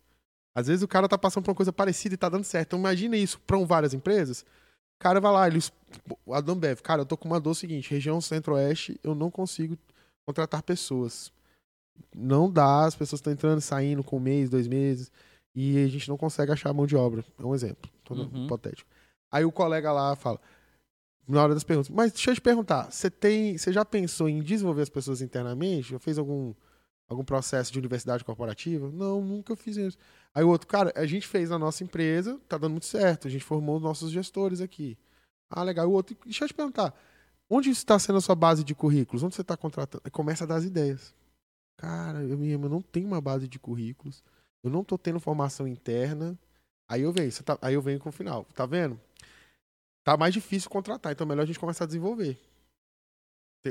[0.55, 2.67] Às vezes o cara tá passando por uma coisa parecida e tá dando certo.
[2.69, 4.41] Então imagina isso para várias empresas.
[4.41, 5.59] O cara vai lá, ele,
[6.25, 9.77] o Adam Bev, cara, eu tô com uma dor seguinte, região centro-oeste, eu não consigo
[10.25, 11.31] contratar pessoas.
[12.13, 15.09] Não dá, as pessoas estão entrando e saindo com um mês, dois meses,
[15.55, 17.23] e a gente não consegue achar mão de obra.
[17.39, 18.45] É um exemplo, dando Uhum.
[18.45, 18.89] hipotético.
[19.31, 20.39] Aí o colega lá fala,
[21.27, 24.41] na hora das perguntas, mas deixa eu te perguntar, você tem, você já pensou em
[24.41, 25.91] desenvolver as pessoas internamente?
[25.91, 26.53] Já fez algum
[27.07, 28.89] algum processo de universidade corporativa?
[28.91, 29.97] Não, nunca fiz isso.
[30.35, 33.31] Aí o outro, cara, a gente fez na nossa empresa, tá dando muito certo, a
[33.31, 34.97] gente formou os nossos gestores aqui.
[35.49, 35.87] Ah, legal.
[35.87, 36.93] O outro, deixa eu te perguntar,
[37.49, 39.23] onde está sendo a sua base de currículos?
[39.23, 40.03] Onde você está contratando?
[40.11, 41.13] Começa a dar as ideias.
[41.77, 44.23] Cara, eu mesmo eu não tenho uma base de currículos,
[44.63, 46.37] eu não tô tendo formação interna.
[46.87, 48.99] Aí eu venho, tá- aí eu venho com o final, tá vendo?
[50.03, 52.39] tá mais difícil contratar, então melhor a gente começar a desenvolver.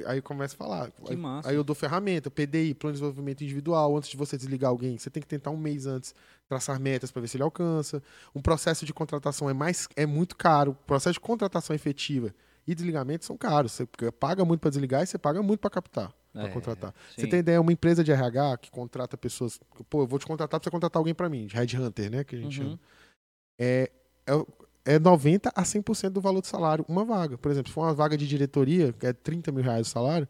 [0.06, 0.90] Aí começa a falar.
[0.90, 1.48] Que Aí, massa.
[1.48, 3.96] aí eu dou ferramenta, PDI, plano de desenvolvimento individual.
[3.96, 6.14] Antes de você desligar alguém, você tem que tentar um mês antes
[6.46, 8.02] traçar metas para ver se ele alcança.
[8.34, 10.72] Um processo de contratação é mais é muito caro.
[10.72, 12.34] O processo de contratação efetiva
[12.66, 13.72] e desligamento são caros.
[13.72, 16.94] Você paga muito para desligar e você paga muito para captar, para É, contratar.
[17.16, 17.28] Você sim.
[17.28, 19.58] tem ideia, uma empresa de RH que contrata pessoas.
[19.88, 22.24] Pô, eu vou te contratar para você contratar alguém para mim, de headhunter, né?
[22.24, 22.66] Que a gente Uhum.
[22.68, 22.80] chama.
[23.58, 23.90] É,
[24.26, 24.32] é,
[24.88, 27.36] é 90 a 100% do valor do salário, uma vaga.
[27.36, 30.26] Por exemplo, se for uma vaga de diretoria, que é 30 mil reais o salário,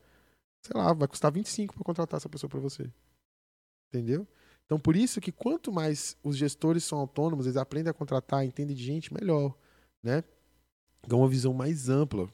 [0.67, 2.91] sei lá, vai custar 25 para contratar essa pessoa para você.
[3.89, 4.27] Entendeu?
[4.67, 8.75] Então, por isso que quanto mais os gestores são autônomos, eles aprendem a contratar, entendem
[8.77, 9.55] de gente, melhor.
[10.03, 10.25] Né?
[11.07, 12.29] Dão uma visão mais ampla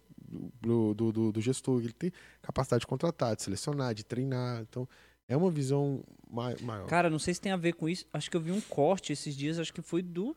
[0.60, 1.80] do, do, do, do gestor.
[1.80, 2.10] Ele tem
[2.40, 4.62] capacidade de contratar, de selecionar, de treinar.
[4.62, 4.88] Então,
[5.28, 6.86] é uma visão mai- maior.
[6.86, 8.06] Cara, não sei se tem a ver com isso.
[8.12, 10.34] Acho que eu vi um corte esses dias, acho que foi do.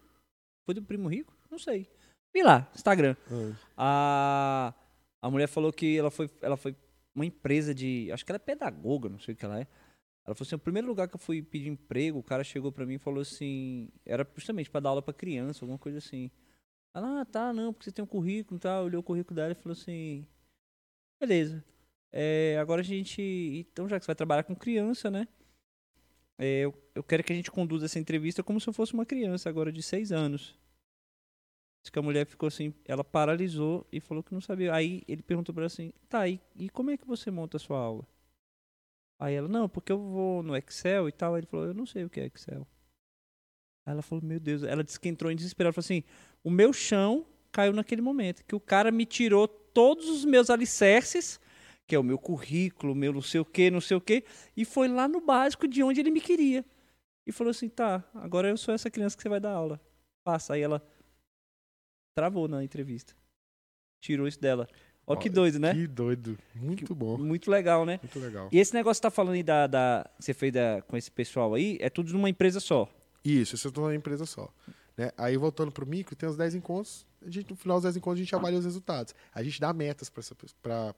[0.66, 1.34] Foi do Primo Rico?
[1.58, 1.90] Não sei.
[2.32, 3.16] Vi lá, Instagram.
[3.76, 4.72] Ah,
[5.24, 6.76] A, a mulher falou que ela foi, ela foi
[7.16, 8.12] uma empresa de.
[8.12, 9.68] Acho que ela é pedagoga, não sei o que ela é.
[10.24, 12.86] Ela falou assim: o primeiro lugar que eu fui pedir emprego, o cara chegou pra
[12.86, 13.90] mim e falou assim.
[14.06, 16.30] Era justamente pra dar aula pra criança, alguma coisa assim.
[16.96, 18.86] Ela, ah, tá, não, porque você tem um currículo e tal.
[18.86, 20.28] Olhou o currículo dela e falou assim:
[21.20, 21.66] beleza.
[22.14, 23.20] É, agora a gente.
[23.68, 25.28] Então, já que você vai trabalhar com criança, né?
[26.38, 29.08] É, eu, eu quero que a gente conduza essa entrevista como se eu fosse uma
[29.08, 30.56] criança agora de seis anos.
[31.88, 34.74] Diz que a mulher ficou assim, ela paralisou e falou que não sabia.
[34.74, 37.60] Aí ele perguntou pra ela assim, tá, e, e como é que você monta a
[37.62, 38.06] sua aula?
[39.18, 41.34] Aí ela, não, porque eu vou no Excel e tal.
[41.34, 42.68] Aí ele falou, eu não sei o que é Excel.
[43.86, 45.68] Aí ela falou, meu Deus, ela disse que entrou em desespero.
[45.68, 46.04] Ela falou assim,
[46.44, 51.40] o meu chão caiu naquele momento, que o cara me tirou todos os meus alicerces,
[51.88, 54.26] que é o meu currículo, meu não sei o que, não sei o que,
[54.58, 56.66] e foi lá no básico de onde ele me queria.
[57.26, 59.80] E falou assim, tá, agora eu sou essa criança que você vai dar aula.
[60.26, 60.56] Passa.
[60.56, 60.86] Aí ela
[62.18, 63.14] travou na entrevista.
[64.02, 64.68] Tirou isso dela.
[65.06, 65.74] Ó que doido, né?
[65.74, 66.36] Que doido.
[66.56, 67.16] Muito bom.
[67.18, 68.00] Muito legal, né?
[68.02, 68.50] Muito legal.
[68.52, 70.98] E esse negócio que você tá falando aí da, da que você fez da- com
[70.98, 72.90] esse pessoal aí, é tudo numa empresa só.
[73.24, 74.52] Isso, isso eu tô numa empresa só.
[74.98, 75.12] Né?
[75.16, 77.06] Aí voltando pro micro, tem os 10 encontros.
[77.26, 79.14] A gente, no final dos 10 encontros, a gente avalia os resultados.
[79.34, 80.24] A gente dá metas para
[80.62, 80.94] pra,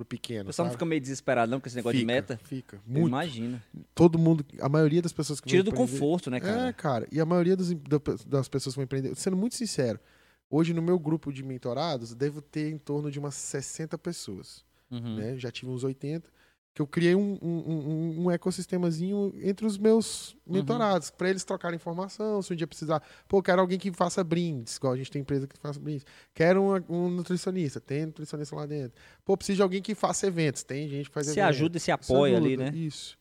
[0.00, 0.46] pro, pro O pequeno.
[0.46, 2.40] pessoal não fica meio desesperado não com esse negócio de Fica, meta.
[2.44, 2.80] Fica.
[2.86, 3.08] Muito.
[3.08, 3.62] Imagina.
[3.94, 6.72] Todo mundo, a maioria das pessoas que Tira do empreender- conforto, né, É, cara?
[6.72, 7.08] cara.
[7.12, 9.98] E a maioria dos, da- das pessoas que vão empreender, sendo muito sincero,
[10.50, 14.64] hoje no meu grupo de mentorados, devo ter em torno de umas 60 pessoas.
[14.90, 15.16] Uhum.
[15.16, 15.38] né?
[15.38, 16.28] Já tive uns 80.
[16.72, 20.54] Que eu criei um, um, um, um ecossistemazinho entre os meus Uhum.
[20.54, 23.02] mentorados, para eles trocarem informação, se um dia precisar.
[23.28, 26.04] Pô, quero alguém que faça brindes, igual a gente tem empresa que faz brindes.
[26.34, 29.00] Quero um, um nutricionista, tem nutricionista lá dentro.
[29.24, 31.48] Pô, preciso de alguém que faça eventos, tem gente que faz Se eventos.
[31.56, 32.76] ajuda e se apoia ali, ajuda, né?
[32.76, 33.18] Isso.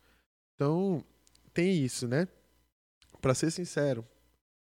[0.56, 1.04] Então,
[1.54, 2.28] tem isso, né?
[3.22, 4.06] Pra ser sincero,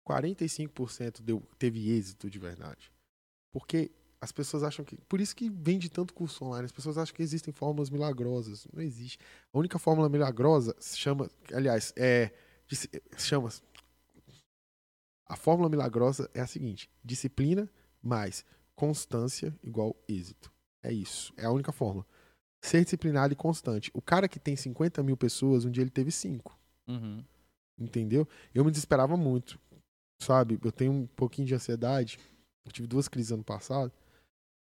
[0.08, 2.92] 45% deu, teve êxito de verdade.
[3.52, 3.92] Porque
[4.24, 4.96] as pessoas acham que.
[5.02, 6.64] Por isso que vende tanto curso online.
[6.64, 8.66] As pessoas acham que existem fórmulas milagrosas.
[8.72, 9.20] Não existe.
[9.52, 11.30] A única fórmula milagrosa se chama.
[11.52, 12.32] Aliás, é.
[13.18, 13.50] Chama.
[15.28, 17.70] A fórmula milagrosa é a seguinte: disciplina
[18.02, 18.46] mais
[18.78, 20.50] constância igual êxito.
[20.82, 21.34] É isso.
[21.36, 22.06] É a única fórmula.
[22.64, 23.92] Ser disciplinado e constante.
[23.94, 26.58] O cara que tem 50 mil pessoas, um dia ele teve 5.
[26.88, 27.22] Uhum.
[27.78, 28.26] Entendeu?
[28.56, 29.60] Eu me desesperava muito.
[30.22, 30.58] Sabe?
[30.64, 32.18] Eu tenho um pouquinho de ansiedade.
[32.66, 33.92] Eu tive duas crises ano passado.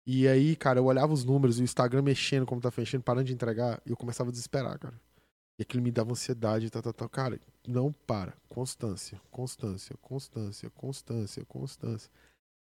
[0.06, 3.32] E aí, cara, eu olhava os números, o Instagram mexendo como tá mexendo, parando de
[3.32, 5.00] entregar, e eu começava a desesperar, cara.
[5.58, 7.08] E aquilo me dava ansiedade, tal, tal, tal.
[7.08, 8.34] Cara, não para.
[8.48, 12.10] Constância, constância, constância, constância, constância.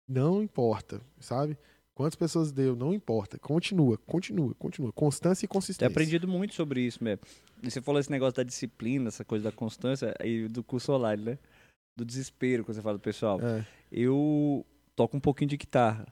[0.06, 1.56] Não importa, sabe?
[1.94, 3.38] Quantas pessoas deu, não importa.
[3.38, 4.92] Continua, continua, continua.
[4.92, 5.86] Constância e consistência.
[5.90, 7.24] aprendido muito sobre isso mesmo.
[7.62, 11.38] Você falou esse negócio da disciplina, essa coisa da constância e do curso online, né?
[11.96, 13.40] Do desespero, quando você fala do pessoal.
[13.40, 13.64] É.
[13.90, 14.66] Eu
[14.96, 16.06] toco um pouquinho de guitarra.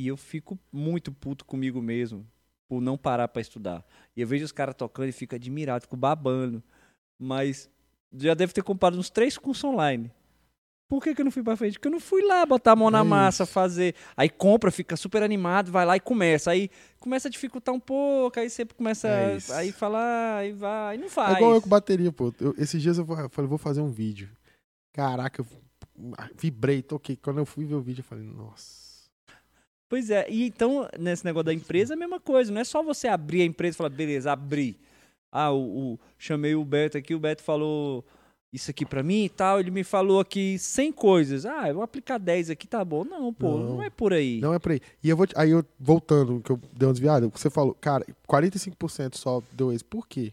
[0.00, 2.26] E eu fico muito puto comigo mesmo
[2.66, 3.84] por não parar pra estudar.
[4.16, 6.62] E eu vejo os caras tocando e fico admirado, fico babando.
[7.20, 7.68] Mas
[8.16, 10.10] já deve ter comprado uns três cursos online.
[10.88, 11.74] Por que, que eu não fui pra frente?
[11.74, 13.94] Porque eu não fui lá botar a mão na É massa, fazer.
[14.16, 16.50] Aí compra, fica super animado, vai lá e começa.
[16.50, 20.96] Aí começa a dificultar um pouco, aí sempre começa É a aí falar, aí vai,
[20.96, 21.36] não É faz.
[21.36, 22.32] igual eu com bateria, pô.
[22.40, 24.30] Eu- esses dias eu fa- falei, vou fazer um vídeo.
[24.94, 25.46] Caraca, eu
[26.38, 27.16] vibrei, toquei.
[27.16, 28.79] Quando eu fui ver o vídeo, eu falei, nossa.
[29.90, 32.50] Pois é, e então, nesse negócio da empresa, é a mesma coisa.
[32.52, 34.78] Não é só você abrir a empresa e falar, beleza, abri.
[35.32, 38.04] Ah, o, o- chamei o Beto aqui, o Beto falou
[38.52, 39.58] isso aqui pra mim e tal.
[39.58, 41.44] Ele me falou aqui 100 coisas.
[41.44, 43.04] Ah, eu vou aplicar 10 aqui, tá bom.
[43.04, 43.82] Não, pô, não, Não.
[43.82, 44.40] é por aí.
[44.40, 44.80] Não é por aí.
[45.02, 45.26] E eu vou.
[45.26, 49.72] te- Aí eu, voltando, que eu dei uma desviada, você falou, cara, 45% só deu
[49.72, 49.90] êxito.
[49.90, 50.32] Por quê?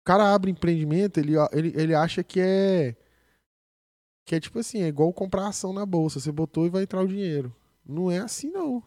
[0.00, 2.96] O cara abre empreendimento, ele, ele, ele acha que é.
[4.26, 6.18] Que é tipo assim, é igual comprar ação na bolsa.
[6.18, 7.54] Você botou e vai entrar o dinheiro.
[7.84, 8.82] Não é assim, não.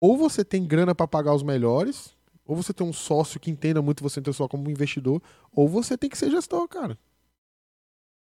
[0.00, 3.82] Ou você tem grana pra pagar os melhores, ou você tem um sócio que entenda
[3.82, 6.98] muito você então só como investidor, ou você tem que ser gestor, cara.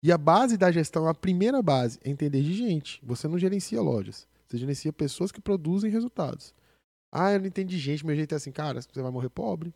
[0.01, 2.99] E a base da gestão, a primeira base, é entender de gente.
[3.03, 4.27] Você não gerencia lojas.
[4.47, 6.53] Você gerencia pessoas que produzem resultados.
[7.11, 9.73] Ah, eu não entendo de gente, meu jeito é assim, cara, você vai morrer pobre.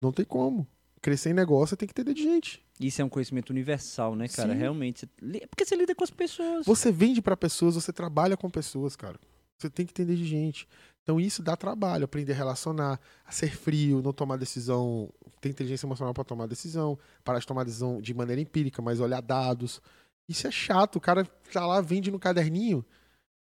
[0.00, 0.66] Não tem como.
[1.02, 2.64] Crescer em negócio tem que entender de gente.
[2.80, 4.52] Isso é um conhecimento universal, né, cara?
[4.54, 4.58] Sim.
[4.58, 5.00] Realmente.
[5.00, 6.64] você li- Porque você lida com as pessoas.
[6.64, 9.18] Você vende para pessoas, você trabalha com pessoas, cara.
[9.58, 10.66] Você tem que entender de gente.
[11.02, 15.84] Então isso dá trabalho, aprender a relacionar, a ser frio, não tomar decisão, ter inteligência
[15.86, 19.82] emocional para tomar decisão, parar de tomar decisão de maneira empírica, mas olhar dados.
[20.28, 22.84] Isso é chato, o cara tá lá, vende no caderninho,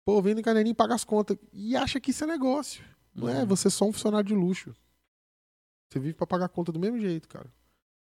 [0.05, 2.83] pô, vende no caderninho e paga as contas e acha que isso é negócio.
[3.13, 3.45] Não é, Uhum.
[3.45, 4.73] você é só um funcionário de luxo.
[5.95, 7.49] Você vive para pagar a conta do mesmo jeito, cara.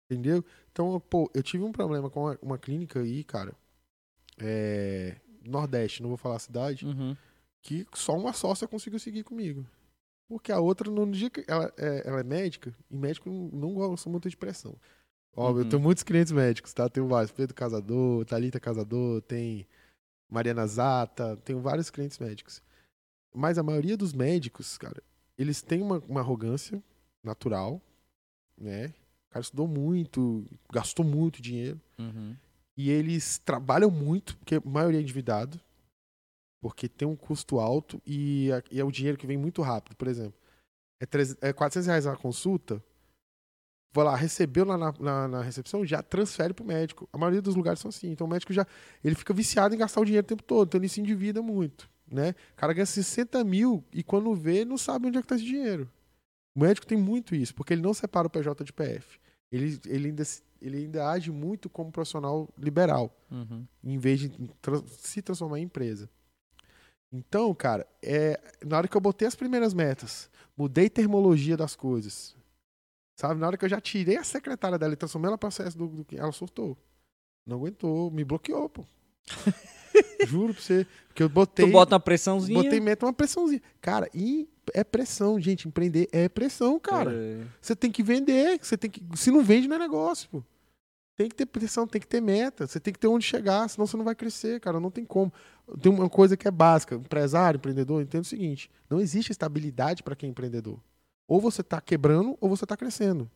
[0.05, 0.45] Entendeu?
[0.71, 3.55] Então, pô, eu tive um problema com uma, uma clínica aí, cara.
[4.37, 7.17] É, Nordeste, não vou falar a cidade Uhum.
[7.63, 9.65] que só uma sócia conseguiu seguir comigo.
[10.29, 14.07] Porque a outra, no dia que ela é, ela é médica, e médico não, gosta
[14.11, 14.75] muito de pressão.
[15.35, 15.69] Ó, eu Uhum.
[15.69, 16.87] tenho muitos clientes médicos, tá?
[16.87, 17.31] Tenho vários.
[17.31, 19.65] Pedro Casador, Thalita Casador, tem
[20.29, 22.61] Mariana Zata, tenho vários clientes médicos.
[23.33, 25.01] Mas a maioria dos médicos, cara,
[25.35, 26.83] eles têm uma, uma arrogância
[27.23, 27.81] natural,
[28.57, 28.87] né?
[29.29, 31.79] O cara estudou muito, gastou muito dinheiro.
[31.97, 32.35] Uhum.
[32.77, 35.59] E eles trabalham muito, porque a maioria é endividado,
[36.61, 39.95] porque tem um custo alto e, a- e é o dinheiro que vem muito rápido.
[39.95, 40.39] Por exemplo,
[40.99, 42.83] é, 300 é 400 reais a consulta,
[43.93, 47.07] vou lá, recebeu lá na, na, na recepção, já transfere pro médico.
[47.11, 48.11] A maioria dos lugares são assim.
[48.11, 48.65] Então o médico já
[49.03, 51.89] ele fica viciado em gastar o dinheiro o tempo todo, então ele se endivida muito.
[52.07, 52.31] Né?
[52.53, 55.45] O cara ganha 60 mil e quando vê, não sabe onde é que tá esse
[55.45, 55.89] dinheiro.
[56.55, 59.19] O médico tem muito isso, porque ele não separa o PJ de PF.
[59.51, 60.23] Ele, ele, ainda,
[60.61, 63.65] ele ainda age muito como profissional liberal Uhum.
[63.83, 64.31] em vez de
[64.87, 66.09] se transformar em empresa.
[67.13, 72.35] Então, cara, é, na hora que eu botei as primeiras metas, mudei termologia das coisas,
[73.19, 73.39] sabe?
[73.39, 75.87] Na hora que eu já tirei a secretária dela e transformei ela para processo do,
[75.87, 76.77] do que ela surtou.
[77.45, 78.85] Não aguentou, me bloqueou, pô.
[80.25, 82.61] Juro pra você, que eu botei, Tu bota uma pressãozinha.
[82.61, 83.61] botei meta uma pressãozinha.
[83.81, 87.11] Cara, e é pressão, gente, empreender é pressão, cara.
[87.13, 87.43] É.
[87.61, 89.01] Você tem que vender, você tem que.
[89.15, 90.43] Se não vende, não é negócio, pô.
[91.17, 93.85] Tem que ter pressão, tem que ter meta, você tem que ter onde chegar, senão
[93.85, 94.79] você não vai crescer, cara.
[94.79, 95.31] Não tem como.
[95.79, 100.15] Tem uma coisa que é básica, empresário, empreendedor, entenda o seguinte: não existe estabilidade para
[100.15, 100.79] quem é empreendedor.
[101.27, 103.29] Ou você tá quebrando ou você tá crescendo.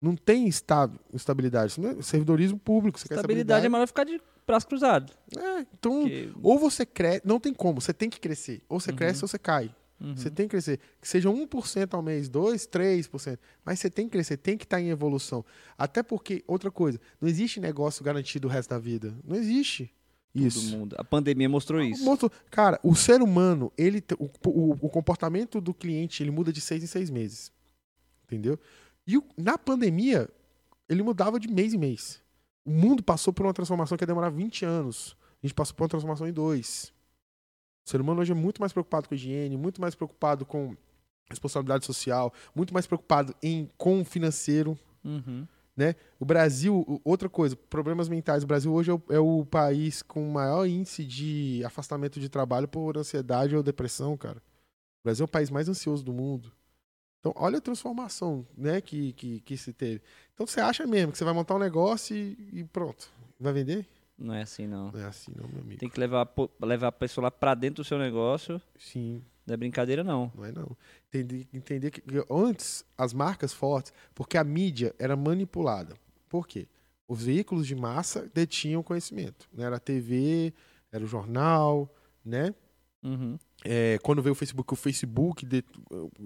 [0.00, 1.72] Não tem esta- estabilidade.
[1.72, 2.98] Isso não é servidorismo público.
[2.98, 4.20] Você Estabilidade é melhor ficar de
[4.50, 5.12] braço cruzado.
[5.30, 7.22] quer é, então, porque- ou você cresce.
[7.24, 8.62] Não tem como, você tem que crescer.
[8.68, 8.96] Ou você Uhum.
[8.96, 9.74] cresce ou você cai.
[10.00, 10.16] Uhum.
[10.16, 10.80] Você tem que crescer.
[11.00, 13.38] Que seja 1% ao mês, 2%, 3%.
[13.64, 15.44] Mas você tem que crescer, tem que estar em evolução.
[15.76, 19.14] Até porque, outra coisa, não existe negócio garantido o resto da vida.
[19.22, 19.92] Não existe
[20.32, 20.76] Todo isso.
[20.76, 20.96] mundo.
[20.98, 22.02] A pandemia mostrou isso.
[22.04, 26.60] Mostrou- Cara, o ser humano, ele, o, o- o comportamento do cliente, ele muda de
[26.62, 27.52] seis em seis meses.
[28.24, 28.58] Entendeu?
[29.06, 30.28] E o- na pandemia,
[30.88, 32.19] ele mudava de mês em mês.
[32.64, 35.16] O mundo passou por uma transformação que ia demorar 20 anos.
[35.42, 36.92] A gente passou por uma transformação em dois.
[37.86, 40.76] O ser humano hoje é muito mais preocupado com higiene, muito mais preocupado com
[41.28, 44.78] responsabilidade social, muito mais preocupado em com o financeiro.
[45.04, 45.46] Uhum.
[46.18, 48.42] O Brasil, o- outra coisa, problemas mentais.
[48.44, 52.68] O Brasil hoje é o, é o país com maior índice de afastamento de trabalho
[52.68, 54.36] por ansiedade ou depressão, cara.
[54.36, 56.52] O Brasil é o país mais ansioso do mundo.
[57.20, 60.00] Então, olha a transformação né, que, que, que se teve.
[60.34, 63.10] Então, você acha mesmo que você vai montar um negócio e, e pronto.
[63.38, 63.86] Vai vender?
[64.18, 64.90] Não é assim, não.
[64.90, 65.78] Não é assim, não, meu amigo.
[65.78, 66.28] Tem que levar,
[66.62, 68.60] levar a pessoa lá pra dentro do seu negócio.
[68.78, 70.32] Sim, Não é brincadeira, não.
[70.34, 70.76] não é não.
[71.08, 75.94] Entender, entender que que antes, as marcas fortes, porque a mídia era manipulada.
[76.28, 76.66] Por quê?
[77.06, 79.48] Os veículos de massa detinham conhecimento.
[79.52, 79.64] Né?
[79.64, 80.54] Era a TV,
[80.92, 81.92] era o jornal,
[82.24, 82.54] né?
[83.02, 83.38] Uhum.
[83.64, 85.64] É, quando veio o Facebook, o Facebook, det-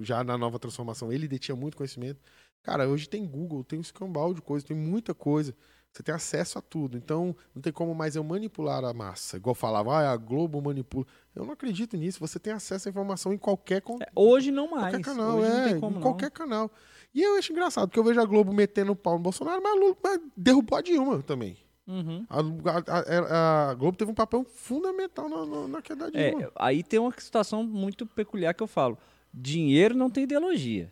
[0.01, 2.21] já na nova transformação, ele detinha muito conhecimento.
[2.63, 5.55] Cara, hoje tem Google, tem um escambau de coisa, tem muita coisa.
[5.93, 6.97] Você tem acesso a tudo.
[6.97, 9.37] Então, não tem como mais eu manipular a massa.
[9.37, 11.07] Igual falava, ah, a Globo manipula.
[11.37, 12.19] Eu não acredito nisso.
[12.19, 14.83] Você tem acesso à informação em qualquer, con- É, hoje não mais.
[14.97, 15.37] qualquer canal.
[15.39, 16.71] Hoje não é, como, em qualquer canal.
[17.15, 19.95] E eu acho engraçado, porque eu vejo a Globo metendo o pau no Bolsonaro, mas,
[20.03, 21.57] mas derrubou a Dilma também.
[21.87, 22.25] Uhum.
[22.31, 22.41] A,
[22.89, 26.43] a- a Globo teve um papel fundamental na, na, na queda da Dilma.
[26.45, 28.97] É, aí tem uma situação muito peculiar que eu falo.
[29.33, 30.91] Dinheiro não tem ideologia.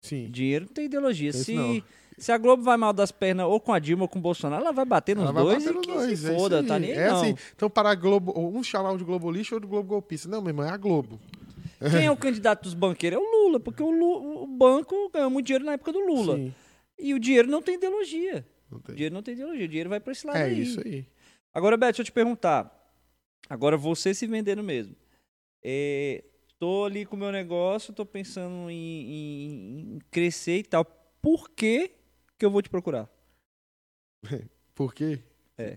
[0.00, 0.28] Sim.
[0.30, 1.32] Dinheiro não tem ideologia.
[1.32, 1.82] Se, não.
[2.16, 4.62] se a Globo vai mal das pernas ou com a Dilma ou com o Bolsonaro,
[4.62, 6.66] ela vai bater nos vai dois bater e nos que dois, se é foda, aí.
[6.66, 7.20] tá nem É não.
[7.20, 10.28] assim, então para a Globo, um chamar de Globo lixo ou do Globo golpista.
[10.28, 11.18] Não, meu irmão, é a Globo.
[11.90, 13.18] Quem é o candidato dos banqueiros?
[13.18, 16.36] É o Lula, porque o, Lu- o banco ganhou muito dinheiro na época do Lula.
[16.36, 16.54] Sim,
[16.98, 18.44] E o dinheiro não tem ideologia.
[18.70, 18.94] Não tem.
[18.94, 19.68] dinheiro não tem ideologia.
[19.68, 20.62] Dinheiro vai pra esse lado É aí.
[20.62, 21.06] isso aí.
[21.54, 22.74] Agora, Beto, deixa eu te perguntar.
[23.48, 24.94] Agora você se vendendo mesmo.
[25.64, 26.24] É,
[26.58, 30.84] tô ali com o meu negócio, tô pensando em, em- crescer e tal.
[31.20, 31.92] Por que
[32.38, 33.08] que eu vou te procurar?
[34.74, 35.22] Por quê?
[35.56, 35.76] É.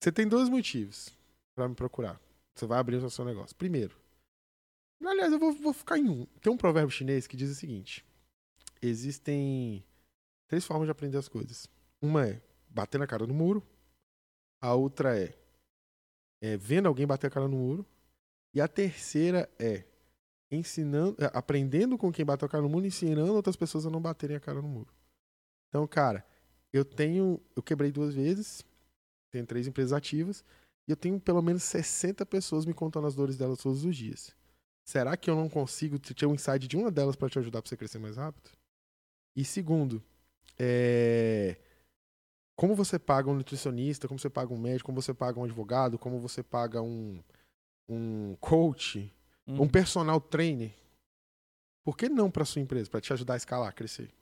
[0.00, 1.10] Você tem dois motivos
[1.54, 2.20] pra me procurar.
[2.54, 3.54] Você vai abrir o seu negócio.
[3.54, 3.96] Primeiro,
[5.04, 6.26] aliás, eu vou, vou ficar em um.
[6.40, 8.04] Tem um provérbio chinês que diz o seguinte:
[8.82, 9.84] existem
[10.48, 11.68] três formas de aprender as coisas.
[12.00, 13.62] Uma é bater na cara no muro,
[14.60, 15.34] a outra é,
[16.40, 17.86] é vendo alguém bater a cara no muro,
[18.54, 19.84] e a terceira é
[20.50, 23.90] ensinando, é, aprendendo com quem bateu a cara no muro, e ensinando outras pessoas a
[23.90, 24.92] não baterem a cara no muro.
[25.68, 26.24] Então, cara,
[26.72, 28.64] eu tenho, eu quebrei duas vezes,
[29.30, 30.44] tenho três empresas ativas
[30.86, 34.34] e eu tenho pelo menos 60 pessoas me contando as dores delas todos os dias.
[34.84, 37.68] Será que eu não consigo ter um insight de uma delas para te ajudar para
[37.68, 38.50] você crescer mais rápido?
[39.36, 40.02] E segundo,
[40.58, 41.58] é,
[42.58, 45.96] como você paga um nutricionista, como você paga um médico, como você paga um advogado,
[45.96, 47.22] como você paga um,
[47.88, 49.12] um coach,
[49.46, 49.62] Uhum.
[49.62, 50.74] um personal trainer?
[51.84, 54.12] Por que não para sua empresa, para te ajudar a escalar, crescer?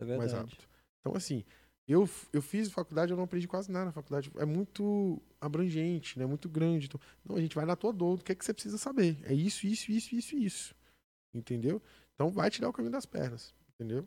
[0.00, 0.50] É mais verdade.
[0.50, 0.68] rápido.
[1.00, 1.44] Então, assim,
[1.86, 4.32] eu, eu fiz faculdade, eu não aprendi quase nada na faculdade.
[4.36, 6.26] É muito abrangente, né?
[6.26, 6.86] Muito grande.
[6.86, 9.16] Então, não, a gente vai na tua dor, o que é que você precisa saber?
[9.22, 10.74] É isso, isso, isso, isso, isso.
[11.32, 11.80] Entendeu?
[12.14, 13.54] Então, vai te dar o caminho das pernas.
[13.74, 14.06] Entendeu?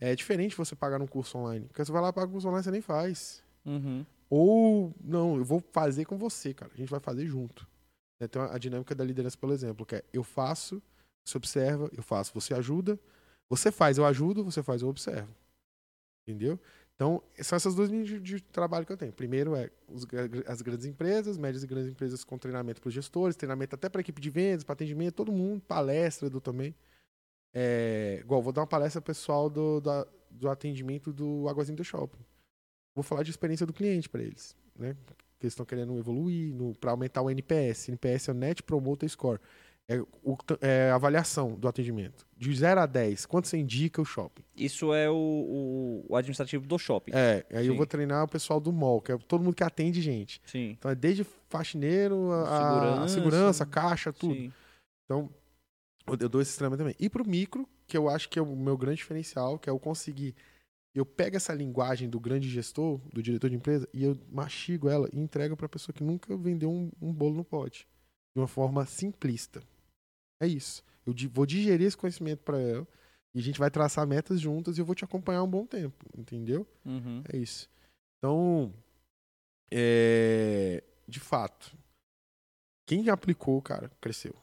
[0.00, 1.66] É diferente você pagar num curso online.
[1.66, 3.42] Porque você vai lá pagar um curso online, você nem faz.
[3.64, 4.06] Uhum.
[4.30, 6.70] Ou, não, eu vou fazer com você, cara.
[6.72, 7.66] A gente vai fazer junto.
[8.20, 10.82] Então, a dinâmica da liderança, pelo exemplo, que é eu faço,
[11.24, 12.98] você observa, eu faço, você ajuda.
[13.48, 15.34] Você faz, eu ajudo, você faz, eu observo.
[16.26, 16.60] Entendeu?
[16.94, 19.12] Então, são essas duas linhas de, de trabalho que eu tenho.
[19.12, 20.04] Primeiro é os
[20.46, 24.00] as grandes empresas, médias e grandes empresas com treinamento para os gestores, treinamento até para
[24.00, 26.74] a equipe de vendas, para atendimento, todo mundo, palestra do também.
[27.54, 32.18] É, igual, vou dar uma palestra pessoal do, da- do atendimento do Águazinho do Shopping.
[32.94, 34.94] Vou falar de experiência do cliente para eles, né?
[35.38, 37.88] Que eles estão querendo evoluir para aumentar o NPS.
[37.88, 39.40] NPS é o Net Promoter Score.
[39.90, 42.26] É, o é a avaliação do atendimento.
[42.36, 44.42] De 0 a 10, quanto você indica o shopping?
[44.54, 47.12] Isso é o, o- o administrativo do shopping.
[47.14, 47.76] É, aí eu Sim.
[47.78, 50.42] vou treinar o pessoal do mall, que é todo mundo que atende gente.
[50.44, 50.70] Sim.
[50.78, 53.14] Então é desde faxineiro, a a Segurança.
[53.14, 54.34] segurança, caixa, tudo.
[54.34, 54.52] Sim.
[55.06, 55.30] Então,
[56.18, 56.96] eu dou esse treinamento também.
[56.98, 59.78] E pro micro, que eu acho que é o meu grande diferencial, que é eu
[59.78, 60.34] conseguir.
[60.94, 65.08] Eu pego essa linguagem do grande gestor, do diretor de empresa, e eu mastigo ela
[65.12, 67.86] e entrego pra pessoa que nunca vendeu um, um bolo no pote.
[68.34, 69.62] De uma forma simplista.
[70.40, 70.82] É isso.
[71.06, 72.86] Eu vou digerir esse conhecimento pra ela.
[73.34, 76.04] E a gente vai traçar metas juntas e eu vou te acompanhar um bom tempo.
[76.16, 76.66] Entendeu?
[76.84, 77.22] Uhum.
[77.32, 77.68] É isso.
[78.18, 78.72] Então,
[79.70, 81.76] é, de fato,
[82.86, 84.34] quem aplicou, cara, cresceu.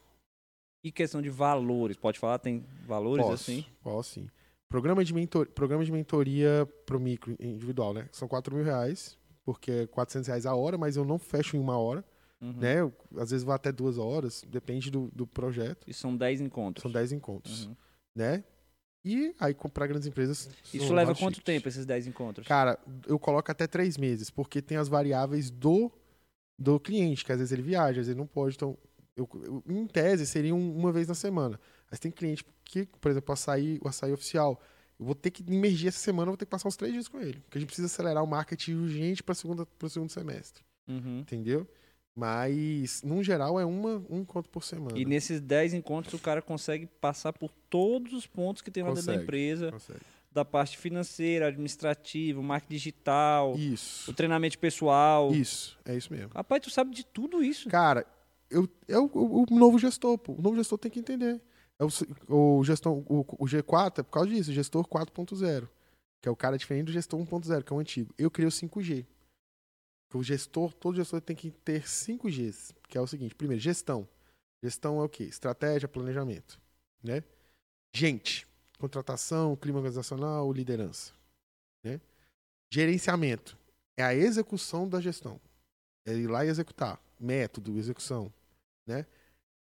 [0.86, 2.38] E questão de valores, pode falar?
[2.38, 3.66] Tem valores Posso, assim?
[3.82, 4.30] Posso sim.
[4.70, 8.08] Programa de, mentor, programa de mentoria pro micro individual, né?
[8.12, 11.60] São 4 mil reais, porque é 400 reais a hora, mas eu não fecho em
[11.60, 12.06] uma hora,
[12.40, 12.52] Uhum.
[12.54, 12.82] né?
[12.82, 15.86] Eu, às vezes vou até duas horas, depende do, do projeto.
[15.88, 16.84] E são 10 encontros.
[16.84, 17.76] São 10 encontros, Uhum.
[18.16, 18.44] né?
[19.04, 20.50] E aí, para grandes empresas.
[20.74, 21.46] Isso leva quanto tipos.
[21.46, 22.46] tempo, esses 10 encontros?
[22.48, 25.92] Cara, eu coloco até três meses, porque tem as variáveis do,
[26.60, 28.56] do cliente, que às vezes ele viaja, às vezes ele não pode.
[28.56, 28.78] Então,
[29.16, 31.60] eu, eu- em tese, seria um- uma vez na semana.
[31.90, 34.60] Mas tem cliente que, por exemplo, açaí, o açaí oficial,
[35.00, 37.08] eu vou ter que emergir essa semana, eu vou ter que passar uns três dias
[37.08, 37.40] com ele.
[37.42, 40.64] Porque a gente precisa acelerar o marketing urgente para o segundo semestre.
[40.88, 41.20] Uhum.
[41.20, 41.68] Entendeu?
[42.16, 44.98] Mas, num geral, é uma, um encontro por semana.
[44.98, 48.90] E nesses 10 encontros o cara consegue passar por todos os pontos que tem lá
[48.92, 50.00] dentro da empresa, Consegue.
[50.32, 54.10] da parte financeira, administrativa, marketing digital, Isso.
[54.10, 55.34] o treinamento pessoal.
[55.34, 55.78] Isso.
[55.84, 56.30] É isso mesmo.
[56.34, 57.68] Rapaz, tu sabe de tudo isso.
[57.68, 58.06] Cara,
[58.50, 60.34] eu, é o, o- o novo gestor, pô.
[60.34, 61.42] O novo gestor tem que entender.
[61.80, 61.88] É o,
[62.30, 65.68] o, o, o G4 é por causa disso, gestor 4.0.
[66.22, 68.14] Que é o cara diferente do gestor 1.0, que é o antigo.
[68.18, 69.06] Eu criei o 5G.
[70.10, 72.74] Que o gestor, todo gestor tem que ter 5 Gs.
[72.88, 74.08] Que é o seguinte: primeiro, gestão.
[74.64, 75.24] Gestão é o quê?
[75.24, 76.60] Estratégia, planejamento.
[77.04, 77.24] Né?
[77.94, 78.48] Gente.
[78.80, 81.14] Contratação, clima organizacional, liderança.
[81.84, 82.00] Né?
[82.72, 83.58] Gerenciamento.
[83.98, 85.40] É a execução da gestão.
[86.06, 87.00] É ir lá e executar.
[87.20, 88.32] Método, execução.
[88.86, 89.06] Né?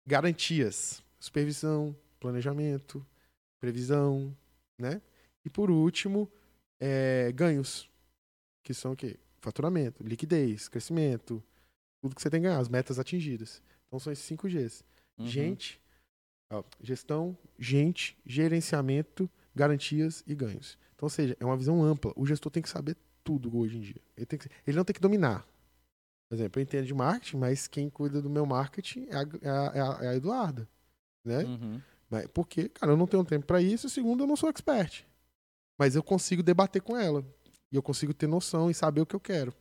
[0.06, 1.02] Garantias.
[1.18, 3.04] Supervisão, planejamento,
[3.60, 4.36] previsão.
[4.78, 5.00] Né?
[5.44, 6.30] E por último,
[6.80, 7.88] é, ganhos.
[8.62, 9.18] Que são o quê?
[9.40, 11.42] Faturamento, liquidez, crescimento.
[12.02, 13.62] Tudo que você tem que ganhar, as metas atingidas.
[13.86, 14.82] Então são esses 5 Gs.
[15.18, 15.26] Uhum.
[15.26, 15.80] Gente,
[16.50, 20.78] ó, gestão, gente, gerenciamento, garantias e ganhos.
[20.94, 22.12] Então, ou seja, é uma visão ampla.
[22.16, 24.00] O gestor tem que saber tudo hoje em dia.
[24.16, 25.46] Ele, tem que- ele não tem que dominar.
[26.34, 29.48] Por exemplo, eu entendo de marketing, mas quem cuida do meu marketing é a, é
[29.48, 30.68] a- é a- é a Eduarda.
[31.24, 31.44] Né?
[31.44, 31.80] Uhum.
[32.10, 33.86] Mas, porque, cara, eu não tenho tempo para isso.
[33.86, 35.04] E segundo, eu não sou expert.
[35.78, 37.24] Mas eu consigo debater com ela.
[37.70, 39.54] E eu consigo ter noção e saber o que eu quero.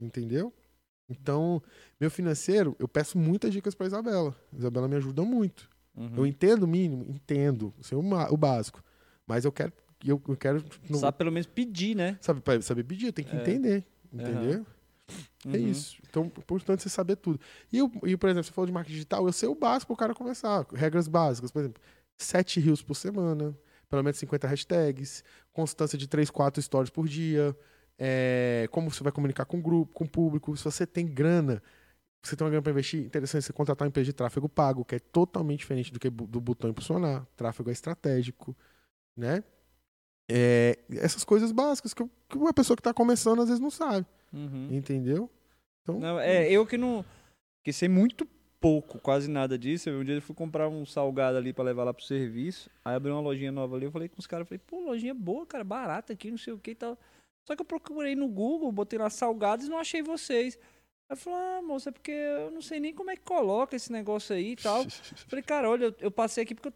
[0.00, 0.52] Entendeu?
[1.08, 1.60] Então,
[2.00, 4.34] meu financeiro, eu peço muitas dicas pra Isabela.
[4.56, 5.68] Isabela me ajuda muito.
[5.96, 6.12] Uhum.
[6.18, 8.82] Eu entendo o mínimo, entendo, sei o, ma- o básico.
[9.26, 9.72] Mas eu quero,
[10.04, 12.16] eu, eu quero, não- Sabe pelo menos pedir, né?
[12.20, 13.40] sabe, saber pedir, tem que É.
[13.40, 14.64] entender, entendeu?
[15.46, 15.56] É Uhum.
[15.68, 15.96] isso.
[16.08, 17.38] Então, é importante você saber tudo.
[17.72, 19.96] E, eu, e, por exemplo, você falou de marketing digital, eu sei o básico pro
[19.98, 20.66] cara começar.
[20.72, 21.82] Regras básicas, por exemplo,
[22.16, 23.54] sete reels por semana,
[23.90, 25.22] pelo menos 50 hashtags,
[25.52, 27.54] constância de 3, 4 stories por dia,
[27.98, 30.56] é, como você vai comunicar com o grupo, com o público.
[30.56, 31.62] Se você tem grana,
[32.22, 34.94] você tem uma grana para investir, interessante você contratar uma empresa de tráfego pago, que
[34.94, 37.26] é totalmente diferente do que do botão impulsionar.
[37.36, 38.56] Tráfego é estratégico,
[39.14, 39.44] né?
[40.30, 44.06] É, essas coisas básicas que, que uma pessoa que está começando às vezes não sabe,
[44.34, 44.68] Uhum.
[44.70, 45.30] entendeu?
[45.82, 47.04] Então, Não, é, eu que não.
[47.62, 48.26] Que sei muito
[48.60, 49.90] pouco, quase nada disso.
[49.90, 52.70] Um dia eu fui comprar um salgado ali pra levar lá pro serviço.
[52.84, 53.84] Aí abri uma lojinha nova ali.
[53.84, 56.58] Eu falei com os caras, falei, pô, lojinha boa, cara, barata aqui, não sei o
[56.58, 56.98] que e tal.
[57.46, 60.58] Só que eu procurei no Google, botei lá salgados e não achei vocês.
[61.08, 63.76] Aí eu falei, ah, moça, é porque eu não sei nem como é que coloca
[63.76, 64.82] esse negócio aí e tal.
[65.28, 66.74] Falei, cara, olha, eu, eu passei aqui porque eu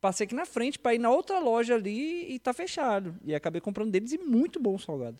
[0.00, 3.14] passei aqui na frente pra ir na outra loja ali e tá fechado.
[3.22, 5.18] E acabei comprando deles e muito bom o salgado.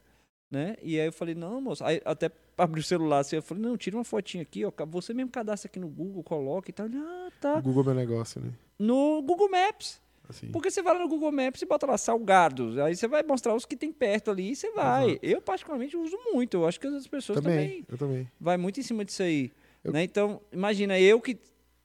[0.50, 0.76] Né?
[0.80, 1.84] E aí eu falei, não, moça.
[1.86, 4.72] Aí até abri o celular assim, eu falei, não, tira uma fotinha aqui, ó.
[4.86, 6.86] Você mesmo cadastra aqui no Google, coloca e tal.
[6.86, 7.60] Ah, O tá.
[7.60, 8.52] Google é meu negócio, né?
[8.78, 10.00] No Google Maps.
[10.28, 10.48] Assim.
[10.50, 12.78] Porque você vai lá no Google Maps e bota lá salgados.
[12.78, 15.10] Aí você vai mostrar os que tem perto ali e você vai.
[15.10, 15.26] Exato.
[15.26, 16.56] Eu, particularmente, uso muito.
[16.56, 18.30] Eu acho que as pessoas também Também, eu também.
[18.40, 19.52] vai muito em cima disso aí.
[19.84, 20.02] Eu- Né?
[20.04, 21.38] Então, imagina, eu que.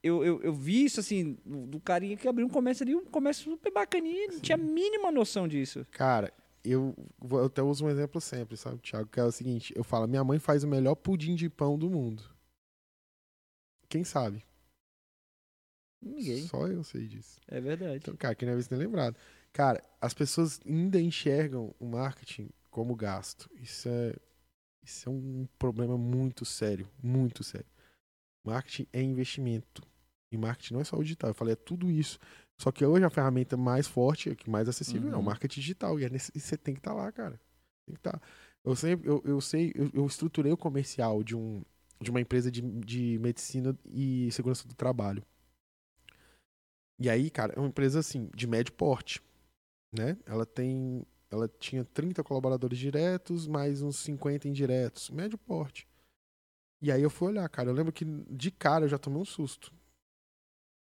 [0.03, 3.05] Eu, eu, eu vi isso assim, do do carinha que abriu um comércio ali, um
[3.05, 5.85] comércio super bacaninha, não tinha a mínima noção disso.
[5.91, 6.33] Cara,
[6.63, 9.09] eu, eu até uso um exemplo sempre, sabe, Thiago?
[9.09, 11.89] Que é o seguinte: eu falo, minha mãe faz o melhor pudim de pão do
[11.89, 12.23] mundo.
[13.89, 14.45] Quem sabe?
[16.01, 16.47] Ninguém.
[16.47, 17.39] Só eu sei disso.
[17.47, 17.97] É verdade.
[17.97, 19.15] Então, cara, quem não é visto nem lembrado.
[19.53, 23.49] Cara, as pessoas ainda enxergam o marketing como gasto.
[23.55, 24.15] Isso é,
[24.81, 27.67] isso é um problema muito sério, muito sério.
[28.45, 29.83] Marketing é investimento.
[30.31, 31.31] E marketing não é só o digital.
[31.31, 32.17] Eu falei, é tudo isso.
[32.61, 35.23] Só que hoje a ferramenta mais forte, que mais acessível, é o Uhum.
[35.23, 35.99] marketing digital.
[35.99, 37.41] E, é nesse- e você tem que estar lá, cara.
[37.87, 38.21] Tem que estar.
[38.63, 41.63] Eu sempre, eu, eu sei, eu, eu estruturei o comercial de, um,
[41.99, 45.23] de uma empresa de, de medicina e segurança do trabalho.
[46.99, 49.19] E aí, cara, é uma empresa assim, de médio porte,
[49.91, 50.15] né?
[50.23, 55.87] Ela tem, ela tinha 30 colaboradores diretos, mais uns 50 indiretos, médio porte.
[56.79, 59.25] E aí eu fui olhar, cara, eu lembro que de cara eu já tomei um
[59.25, 59.73] susto.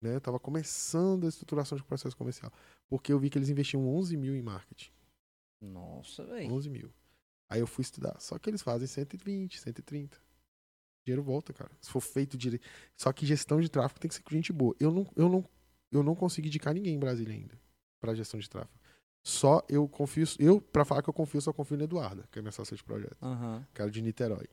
[0.02, 0.16] Né?
[0.16, 2.52] Eu tava começando a estruturação de processo comercial,
[2.88, 4.92] porque eu vi que eles investiam 11 mil em marketing.
[5.62, 6.54] Nossa, velho.
[6.54, 6.94] 11 mil.
[7.50, 8.20] Aí eu fui estudar.
[8.20, 10.18] Só que eles fazem 120, 130.
[11.06, 11.72] Dinheiro volta, cara.
[11.80, 12.68] Se for feito direito.
[12.96, 14.76] Só que gestão de tráfego tem que ser com gente boa.
[14.80, 15.50] Eu não, eu não,
[15.92, 17.58] eu não consigo indicar ninguém em Brasília ainda
[18.00, 18.78] pra gestão de tráfego.
[19.24, 20.26] Só eu confio.
[20.40, 22.84] Eu, pra falar que eu confio, só confio na Eduarda, que é minha sócia de
[22.84, 23.18] projeto.
[23.22, 23.66] Aham.
[23.74, 24.48] Cara de Niterói.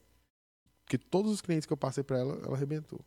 [0.85, 3.05] Porque todos os clientes que eu passei pra ela, ela arrebentou.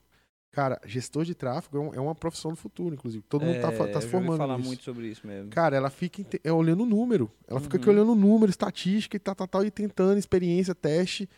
[0.51, 3.23] Cara, gestor de tráfego é um- é uma profissão do futuro, inclusive.
[3.29, 4.67] Todo mundo tá, É, tá se eu formando falar nisso.
[4.67, 5.51] muito sobre isso mesmo.
[5.51, 7.31] Cara, ela fica é, olhando o número.
[7.47, 7.93] Ela fica aqui Uhum.
[7.93, 11.29] olhando o número, estatística e tal, tal, tal, e tentando, experiência, teste.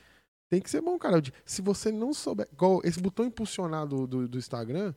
[0.49, 1.21] Tem que ser bom, cara.
[1.45, 2.47] Se você não souber.
[2.53, 4.93] Igual esse botão impulsionar do, do, do Instagram,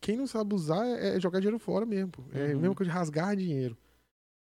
[0.00, 2.12] quem não sabe usar é, é jogar dinheiro fora mesmo.
[2.32, 2.60] É a Uhum.
[2.60, 3.76] mesma coisa de rasgar dinheiro.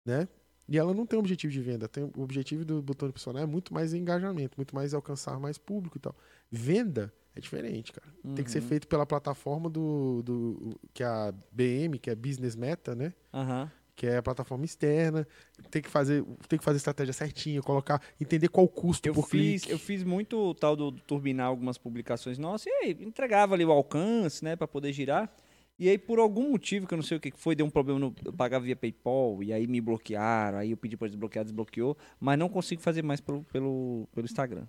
[0.06, 0.26] Né?
[0.68, 1.86] E ela não tem objetivo de venda.
[1.88, 5.98] Tem, o objetivo do botão impulsionar é muito mais engajamento, muito mais alcançar mais público
[5.98, 6.14] e tal.
[6.50, 8.06] Venda é diferente, cara.
[8.34, 8.68] Tem que ser Uhum.
[8.68, 10.78] feito pela plataforma do, do.
[10.92, 13.12] que é a BM, que é Business Meta, né?
[13.32, 13.70] Aham.
[13.96, 15.24] que é a plataforma externa,
[15.70, 19.28] tem que fazer, tem que fazer estratégia certinha, colocar, entender qual o custo Eu por
[19.28, 19.70] fiz, clique.
[19.70, 23.64] eu fiz muito o tal do, do turbinar algumas publicações nossas e aí entregava ali
[23.64, 25.32] o alcance, né, pra poder girar.
[25.78, 27.98] E aí, por algum motivo, que eu não sei o que foi, deu um problema
[28.00, 28.14] no.
[28.24, 32.36] Eu pagava via PayPal, e aí me bloquearam, aí eu pedi pra desbloquear, desbloqueou, mas
[32.38, 34.66] não consigo fazer mais pelo, pelo, pelo Instagram.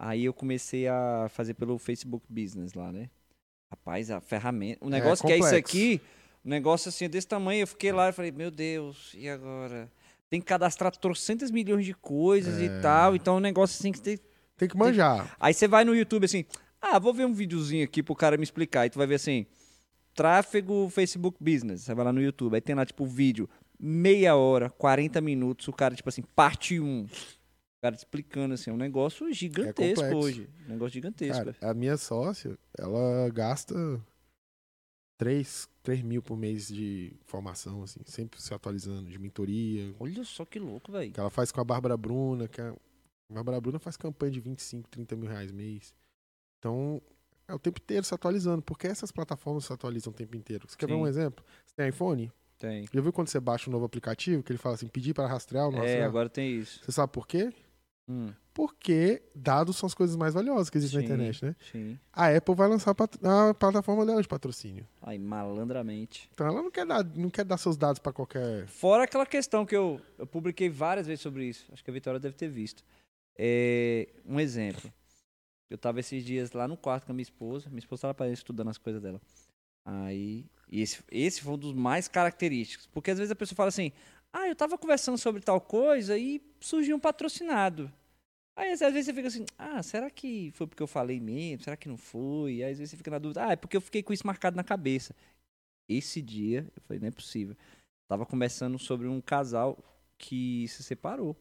[0.00, 3.10] Aí eu comecei a fazer pelo Facebook Business lá, né?
[3.68, 4.84] Rapaz, a ferramenta.
[4.84, 6.00] O negócio que é isso aqui,
[6.44, 9.90] um negócio assim desse tamanho, eu fiquei lá e falei, meu Deus, e agora?
[10.30, 12.64] Tem que cadastrar trocentas milhões de coisas É.
[12.66, 14.18] e tal, então o negócio assim que tem.
[14.56, 15.34] Tem que manjar.
[15.40, 16.44] Aí você vai no YouTube assim,
[16.80, 18.86] ah, vou ver um videozinho aqui pro cara me explicar.
[18.86, 19.46] E tu vai ver assim,
[20.14, 21.82] tráfego Facebook Business.
[21.82, 23.48] Você vai lá no YouTube, aí tem lá tipo vídeo,
[23.78, 27.06] meia hora, 40 minutos, o cara tipo assim, parte 1.
[27.78, 30.16] O cara te explicando assim, é um negócio gigantesco complexo.
[30.16, 30.50] hoje.
[30.66, 31.44] Um negócio gigantesco.
[31.44, 33.74] Cara, a minha sócia, ela gasta
[35.16, 40.44] 3, 3 mil por mês de formação, assim, sempre se atualizando, de mentoria, Olha só
[40.44, 41.12] que louco, velho.
[41.12, 44.40] que ela faz com a Bárbara Bruna, que a, a Bárbara Bruna faz campanha de
[44.40, 45.94] 25, 30 mil reais mês.
[46.58, 47.00] Então,
[47.46, 50.66] é o tempo inteiro se atualizando, porque essas plataformas se atualizam o tempo inteiro.
[50.68, 51.00] Você quer ver Sim.
[51.00, 51.44] um exemplo?
[51.64, 52.32] Você tem iPhone?
[52.58, 52.86] Tem.
[52.92, 55.68] Já viu quando você baixa um novo aplicativo, que ele fala assim, pedir para rastrear
[55.68, 56.80] o nosso É, agora tem isso.
[56.84, 57.52] Você sabe por quê?
[58.08, 61.08] Hum, Porque dados são as coisas mais valiosas que existem Sim.
[61.08, 61.56] na internet, né?
[61.70, 61.98] sim.
[62.12, 64.88] A Apple vai lançar a plataforma dela de patrocínio.
[65.02, 66.28] Aí, malandramente.
[66.32, 68.66] Então ela não quer dar, não quer dar seus dados pra qualquer.
[68.66, 71.66] Fora aquela questão que eu, eu publiquei várias vezes sobre isso.
[71.70, 72.82] Acho que a Vitória deve ter visto.
[73.36, 74.90] É, um exemplo.
[75.70, 77.68] Eu tava esses dias lá no quarto com a minha esposa.
[77.68, 79.20] Minha esposa tava estudando as coisas dela.
[79.84, 80.46] Aí.
[80.70, 82.86] E esse, esse foi um dos mais característicos.
[82.86, 83.92] Porque às vezes a pessoa fala assim:
[84.32, 87.92] Ah, eu tava conversando sobre tal coisa e surgiu um patrocinado.
[88.58, 91.62] Aí às vezes você fica assim: Ah, será que foi porque eu falei mesmo?
[91.62, 92.62] Será que não foi?
[92.64, 94.56] Aí às vezes você fica na dúvida: Ah, é porque eu fiquei com isso marcado
[94.56, 95.14] na cabeça.
[95.88, 97.56] Esse dia, eu falei: Não é possível.
[98.08, 99.78] Tava conversando sobre um casal
[100.18, 101.36] que se separou.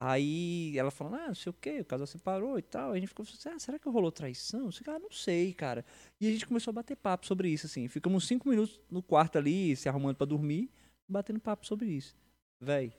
[0.00, 2.90] Aí ela falando, ah, não sei o que, o casal separou e tal.
[2.92, 4.66] Aí a gente ficou assim, ah, será que rolou traição?
[4.66, 5.84] Eu falei, ah, não sei, cara.
[6.20, 7.88] E a gente começou a bater papo sobre isso, assim.
[7.88, 10.70] Ficamos cinco minutos no quarto ali, se arrumando pra dormir,
[11.08, 12.14] batendo papo sobre isso.
[12.60, 12.92] Véi,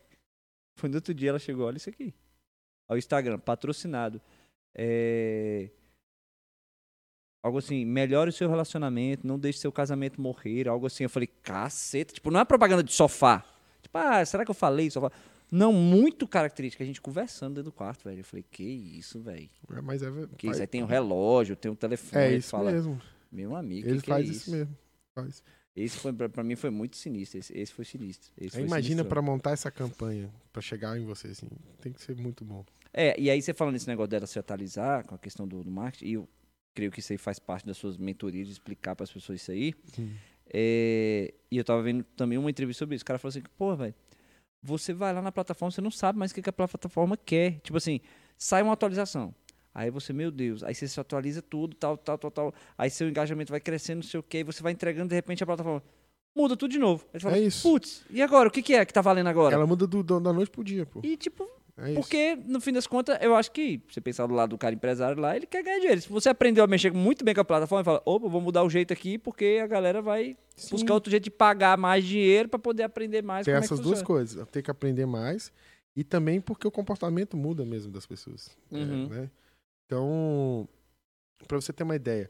[0.76, 2.14] foi no outro dia ela chegou, olha isso aqui.
[2.88, 4.22] Ao Instagram, patrocinado.
[4.76, 5.70] É...
[7.44, 11.03] Algo assim, melhore o seu relacionamento, não deixe seu casamento morrer, algo assim.
[11.03, 13.45] Eu falei, caceta, tipo, não é propaganda de sofá.
[13.82, 15.12] Tipo, ah, será que eu falei sofá?
[15.52, 16.84] Não, muito característica.
[16.84, 18.20] A gente conversando dentro do quarto, velho.
[18.22, 19.48] Eu falei, que isso, velho.
[19.72, 20.07] É, Mas é.
[20.38, 20.53] Que isso?
[20.56, 22.24] faz- Aí tem o relógio, tem o telefone.
[22.24, 22.99] É isso fala, mesmo.
[23.32, 24.76] meu amigo, Ele que que é faz isso isso mesmo.
[25.14, 25.44] Faz.
[25.76, 27.39] Esse foi, pra, pra mim foi muito sinistro.
[27.39, 28.31] Esse, esse foi sinistro.
[28.38, 31.49] Esse Aí imagina pra montar essa campanha, pra chegar em você, assim.
[31.81, 32.64] Tem que ser muito bom.
[32.93, 35.69] É, e aí você falando esse negócio dela se atualizar com a questão do, do
[35.69, 36.30] marketing, e eu
[36.73, 39.52] creio que isso aí faz parte das suas mentorias, de explicar para as pessoas isso
[39.52, 39.73] aí.
[40.53, 43.03] É, e eu tava vendo também uma entrevista sobre isso.
[43.03, 43.93] O cara falou assim, pô, velho,
[44.64, 47.60] você vai lá na plataforma, você não sabe mais o que, que a plataforma quer.
[47.60, 47.99] Tipo assim,
[48.38, 49.35] sai uma atualização.
[49.76, 52.53] Aí você, meu Deus, aí você se atualiza tudo, tal, tal, tal, tal.
[52.77, 55.43] Aí seu engajamento vai crescendo, não sei o quê, e você vai entregando, de repente
[55.43, 55.84] a plataforma
[56.34, 57.06] muda tudo de novo.
[57.14, 57.61] Aí fala, É isso.
[57.69, 58.47] putz, e agora?
[58.47, 59.53] O que, que é que tá valendo agora?
[59.53, 61.02] Ela muda do, do- da noite pro dia, pô.
[61.03, 61.45] E tipo,
[61.77, 64.73] É porque, no fim das contas, eu acho que, você pensar do lado do cara
[64.73, 65.99] empresário lá, ele quer ganhar dinheiro.
[66.02, 68.69] Se você aprendeu a mexer muito bem com a plataforma fala, opa, vou mudar o
[68.69, 70.69] jeito aqui, porque a galera vai Sim.
[70.72, 73.84] buscar outro jeito de pagar mais dinheiro para poder aprender mais Tem como essas é
[73.84, 74.47] duas coisas.
[74.49, 75.52] Tem que aprender mais.
[75.97, 78.57] E também porque o comportamento muda mesmo das pessoas.
[78.72, 79.07] é, Uhum.
[79.10, 79.30] né?
[79.86, 80.68] Então,
[81.48, 82.30] pra você ter uma ideia.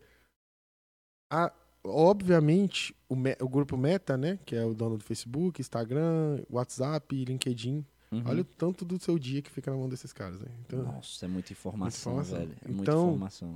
[1.31, 1.51] a-
[1.83, 4.37] obviamente, o, me- o grupo Meta, né?
[4.45, 7.85] Que é o dono do Facebook, Instagram, WhatsApp, LinkedIn.
[8.11, 8.23] Uhum.
[8.27, 10.39] Olha o tanto do seu dia que fica na mão desses caras.
[10.41, 10.47] Né?
[10.61, 12.37] Então, Nossa, é muita informação, informação.
[12.39, 12.51] velho.
[12.63, 13.55] É muita Então, informação.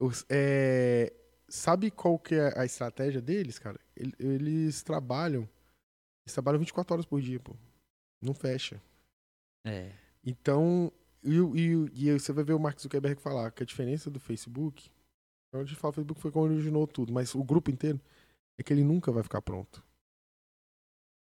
[0.00, 1.12] Os- é,
[1.48, 3.80] sabe qual que é a estratégia deles, cara?
[3.96, 5.48] Ele- Eles trabalham.
[6.26, 7.54] Eles trabalham 24 horas por dia, pô.
[8.22, 8.80] Não fecha.
[9.66, 9.92] É.
[10.24, 10.92] Então,
[11.24, 11.36] e,
[11.94, 14.90] e, e você vai ver o Mark Zuckerberg falar que a diferença do Facebook.
[15.54, 18.00] Onde a gente fala o Facebook foi quando originou tudo, mas o grupo inteiro
[18.58, 19.82] é que ele nunca vai ficar pronto.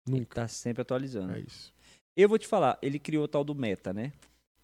[0.07, 0.35] Ele Nunca.
[0.35, 1.33] tá sempre atualizando.
[1.33, 1.73] É isso.
[2.15, 4.11] Eu vou te falar, ele criou o tal do Meta, né?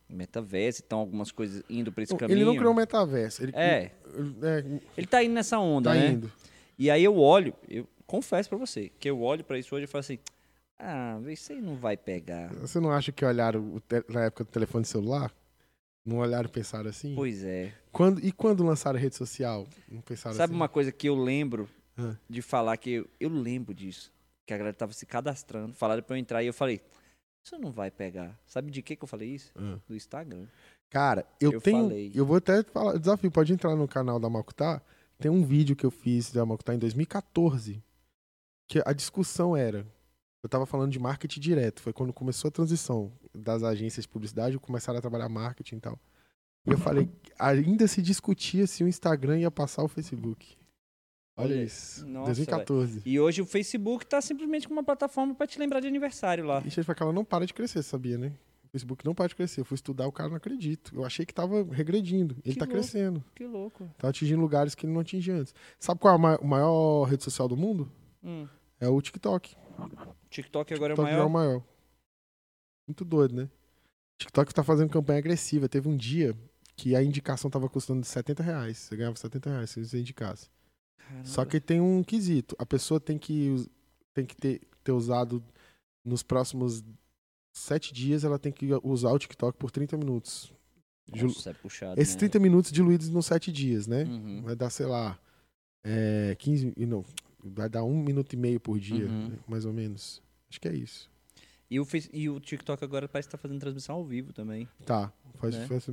[0.10, 2.38] Metaverse, então algumas coisas indo pra esse Não, caminho.
[2.38, 3.44] ele não criou o metaverso.
[3.44, 6.10] Ele, É, ele- é, ele tá indo nessa onda, tá né?
[6.10, 6.32] indo.
[6.78, 9.88] E aí eu olho, eu confesso pra você, que eu olho pra isso hoje e
[9.88, 10.20] falo assim,
[10.80, 12.54] ah, isso aí não vai pegar.
[12.56, 15.34] Você não acha que olharam na época do telefone celular?
[16.06, 17.16] Não olharam e pensaram assim?
[17.16, 17.74] Pois é.
[17.92, 19.68] Quando, e quando lançaram a rede social?
[19.90, 20.56] Não pensaram Sabe assim?
[20.56, 21.68] uma coisa que eu lembro
[22.30, 24.12] de falar que eu, eu lembro disso,
[24.46, 26.82] que a galera tava se cadastrando, falaram pra eu entrar e eu falei,
[27.44, 28.38] isso não vai pegar.
[28.46, 29.52] Sabe de que que eu falei isso?
[29.56, 29.80] Ah.
[29.88, 30.46] Do Instagram.
[30.90, 31.84] Cara, eu, Eu tenho.
[31.86, 32.12] falei.
[32.14, 32.98] Eu vou até falar.
[32.98, 34.82] Desafio, pode entrar no canal da Malcutá.
[35.18, 37.82] Tem um vídeo que eu fiz da Malcutá em 2014.
[38.68, 39.86] Que a discussão era.
[40.46, 41.82] Eu tava falando de marketing direto.
[41.82, 46.00] Foi quando começou a transição das agências de publicidade, começaram a trabalhar marketing e tal.
[46.68, 47.10] E eu falei,
[47.40, 50.56] ainda se discutia se o Instagram ia passar o Facebook.
[51.36, 52.06] Olha, isso.
[52.06, 53.02] nossa, 2014.
[53.08, 56.60] E hoje o Facebook tá simplesmente com uma plataforma pra te lembrar de aniversário lá.
[56.64, 58.32] E gente ela não para de crescer, sabia, né?
[58.66, 59.62] O Facebook não para de crescer.
[59.62, 60.94] Eu fui estudar, o cara não acredito.
[60.94, 62.36] Eu achei que tava regredindo.
[62.46, 62.80] Ele Que tá louco.
[62.80, 63.24] crescendo.
[63.34, 63.90] Que louco.
[63.98, 65.56] Tá atingindo lugares que ele não atingia antes.
[65.80, 67.92] Sabe qual é a ma- maior rede social do mundo?
[68.24, 68.48] Hum.
[68.80, 69.56] É o TikTok.
[70.36, 71.24] TikTok agora é o TikTok maior.
[71.24, 71.64] é o maior.
[72.88, 73.50] Muito doido, né?
[74.20, 75.68] TikTok tá fazendo campanha agressiva.
[75.68, 76.36] Teve um dia
[76.76, 78.78] que a indicação tava custando 70 reais.
[78.78, 80.50] Você ganhava 70 reais se você indicasse.
[80.98, 81.26] Caramba.
[81.26, 82.56] Só que tem um quesito.
[82.60, 83.66] A pessoa tem que,
[84.14, 85.44] tem que ter, ter usado
[86.04, 86.84] nos próximos
[87.54, 90.54] sete dias, ela tem que usar o TikTok por 30 minutos.
[91.12, 92.20] Nossa, é puxado, Esses né?
[92.20, 94.04] 30 minutos diluídos nos sete dias, né?
[94.04, 94.42] Uhum.
[94.44, 95.18] Vai dar, sei lá,
[95.84, 96.74] é, 15.
[96.76, 97.06] e Não,
[97.44, 99.30] vai dar um minuto e meio por dia, Uhum.
[99.30, 99.38] né?
[99.48, 100.22] mais ou menos.
[100.50, 101.10] Acho que é isso.
[101.70, 104.68] E o, Face- e o TikTok agora parece que tá fazendo transmissão ao vivo também.
[104.86, 105.12] Tá.
[105.36, 105.68] Faz, Né?
[105.68, 105.86] faz,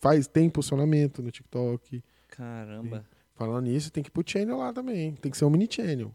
[0.00, 2.02] faz- tem impulsionamento no TikTok.
[2.28, 3.04] Caramba.
[3.34, 5.14] Falando nisso, tem que ir pro channel lá também.
[5.14, 6.14] Tem que ser omnichannel.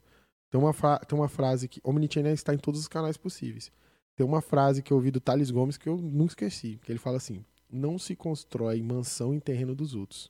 [0.52, 3.72] Tem uma, fra- tem uma frase que omnichannel está em todos os canais possíveis.
[4.16, 7.00] Tem uma frase que eu ouvi do Thales Gomes que eu nunca esqueci, que ele
[7.00, 10.30] fala assim: "Não se constrói mansão em terreno dos outros".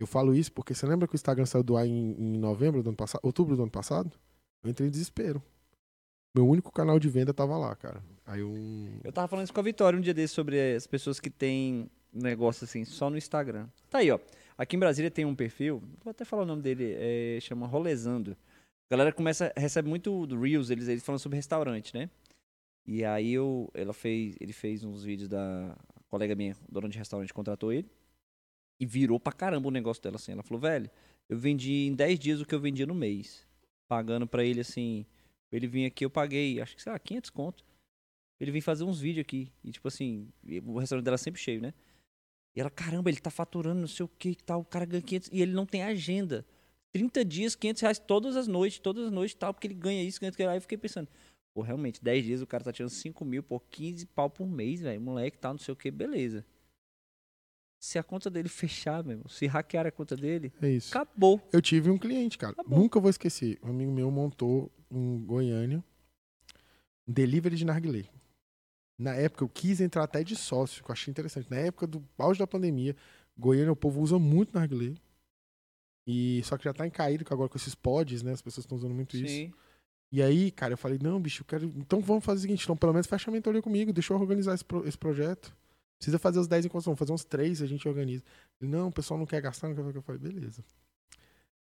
[0.00, 2.82] Eu falo isso porque você lembra que o Instagram saiu do ar em, em novembro
[2.82, 4.12] do ano passado, outubro do ano passado?
[4.62, 5.42] Eu entrei em desespero.
[6.38, 8.00] Meu único canal de venda tava lá, cara.
[8.24, 11.18] Aí um Eu tava falando isso com a Vitória um dia desses sobre as pessoas
[11.18, 13.66] que têm negócio assim só no Instagram.
[13.90, 14.20] Tá aí, ó.
[14.56, 18.36] Aqui em Brasília tem um perfil, vou até falar o nome dele, é, chama Rolezando.
[18.88, 22.08] A galera começa, recebe muito do Reels, eles, eles falam sobre restaurante, né?
[22.86, 25.76] E aí eu, ela fez, ele fez uns vídeos da
[26.08, 27.90] colega minha, dona de restaurante, contratou ele.
[28.78, 30.30] E virou pra caramba o negócio dela assim.
[30.30, 30.88] Ela falou, velho,
[31.28, 33.44] eu vendi em 10 dias o que eu vendia no mês.
[33.88, 35.04] Pagando pra ele assim.
[35.50, 37.64] Ele vir aqui, eu paguei, acho que sei lá, 500 conto.
[38.40, 39.52] Ele vem fazer uns vídeos aqui.
[39.64, 40.28] E tipo assim,
[40.64, 41.74] o restaurante dela é sempre cheio, né?
[42.56, 44.60] E ela, caramba, ele tá faturando não sei o que e tal.
[44.60, 45.30] O cara ganha 500.
[45.32, 46.46] E ele não tem agenda.
[46.92, 49.52] 30 dias, 500 reais todas as noites, todas as noites e tal.
[49.52, 50.50] Porque ele ganha isso, ganha aquilo.
[50.50, 51.08] Aí eu fiquei pensando,
[51.54, 54.80] pô, realmente, 10 dias o cara tá tirando 5 mil, pô, 15 pau por mês,
[54.80, 55.00] velho.
[55.00, 56.44] Moleque tal, não sei o que, beleza.
[57.80, 60.96] Se a conta dele fechar, meu irmão, se hackear a conta dele, é isso.
[60.96, 61.40] acabou.
[61.52, 62.56] Eu tive um cliente, cara.
[62.66, 62.78] Bom.
[62.78, 63.58] Nunca vou esquecer.
[63.62, 65.82] Um amigo meu montou em Goiânia
[67.06, 68.04] um delivery de narguilé.
[68.98, 71.48] Na época, eu quis entrar até de sócio, que eu achei interessante.
[71.50, 72.96] Na época do auge da pandemia,
[73.38, 74.94] Goiânia, o povo usa muito narguilé.
[76.06, 78.32] E só que já tá em caído que agora com esses pods, né?
[78.32, 79.28] As pessoas estão usando muito isso.
[79.28, 79.52] Sim.
[80.10, 81.66] E aí, cara, eu falei, não, bicho, eu quero.
[81.76, 84.54] Então vamos fazer o seguinte, então pelo menos fecha a mentoria comigo, deixa eu organizar
[84.54, 85.54] esse, pro- esse projeto.
[85.98, 88.24] Precisa fazer os 10 encontros, vamos fazer uns 3 e a gente organiza.
[88.60, 89.98] Ele, não, o pessoal não quer gastar, não quer fazer.
[89.98, 90.64] Eu falei, beleza.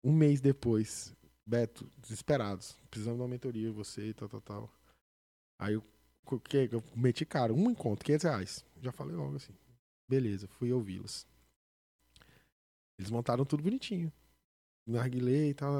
[0.03, 1.13] Um mês depois,
[1.49, 4.73] Beto, desesperados, precisamos de uma mentoria, você e tal, tal, tal.
[5.59, 5.83] Aí eu,
[6.31, 8.65] o que, eu meti cara, um encontro, 500 reais.
[8.79, 9.53] Já falei logo assim.
[10.07, 11.25] Beleza, fui ouvi-los.
[12.99, 14.13] Eles montaram tudo bonitinho.
[14.87, 15.73] Narguilé e tal.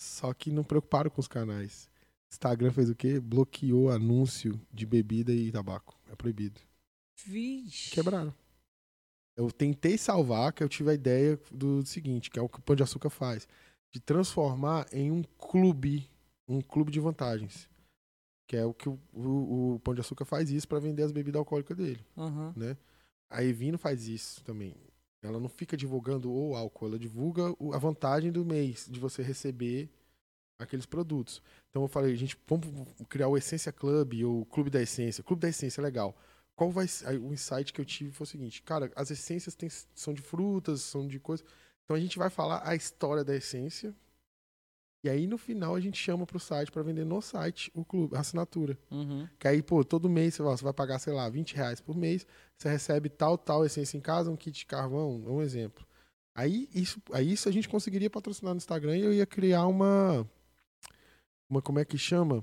[0.00, 1.88] Só que não preocuparam com os canais.
[2.32, 3.20] Instagram fez o quê?
[3.20, 5.96] Bloqueou anúncio de bebida e tabaco.
[6.10, 6.60] É proibido.
[7.24, 7.92] Vixe.
[7.92, 8.34] Quebraram.
[9.36, 12.62] Eu tentei salvar, que eu tive a ideia do seguinte, que é o que o
[12.62, 13.46] Pão de Açúcar faz.
[13.92, 16.08] De transformar em um clube.
[16.48, 17.68] Um clube de vantagens.
[18.48, 21.10] Que é o que o, o, o Pão de Açúcar faz isso para vender as
[21.12, 22.04] bebidas alcoólicas dele.
[22.16, 22.54] Aham.
[23.28, 24.74] A Evino faz isso também.
[25.22, 27.42] Ela não fica divulgando o álcool, ela divulga
[27.74, 29.90] a vantagem do mês de você receber
[30.60, 31.42] aqueles produtos.
[31.70, 32.68] Então eu falei, gente, vamos
[33.08, 35.24] criar o Essência Club ou o Clube da Essência.
[35.24, 36.16] Clube da Essência é legal.
[36.54, 36.86] Qual vai?
[37.06, 40.22] Aí o insight que eu tive foi o seguinte, cara, as essências têm- são de
[40.22, 41.44] frutas, são de coisas.
[41.86, 43.94] Então a gente vai falar a história da essência.
[45.04, 48.16] E aí no final a gente chama pro site para vender no site o clube,
[48.16, 48.76] a assinatura.
[48.90, 49.28] Uhum.
[49.38, 51.96] Que aí, pô, todo mês você vai, você vai pagar, sei lá, 20 reais por
[51.96, 52.26] mês,
[52.58, 55.86] você recebe tal, tal essência em casa, um kit de carvão, é um exemplo.
[56.34, 60.28] Aí isso, aí isso a gente conseguiria patrocinar no Instagram e eu ia criar uma.
[61.48, 62.42] Uma, como é que chama?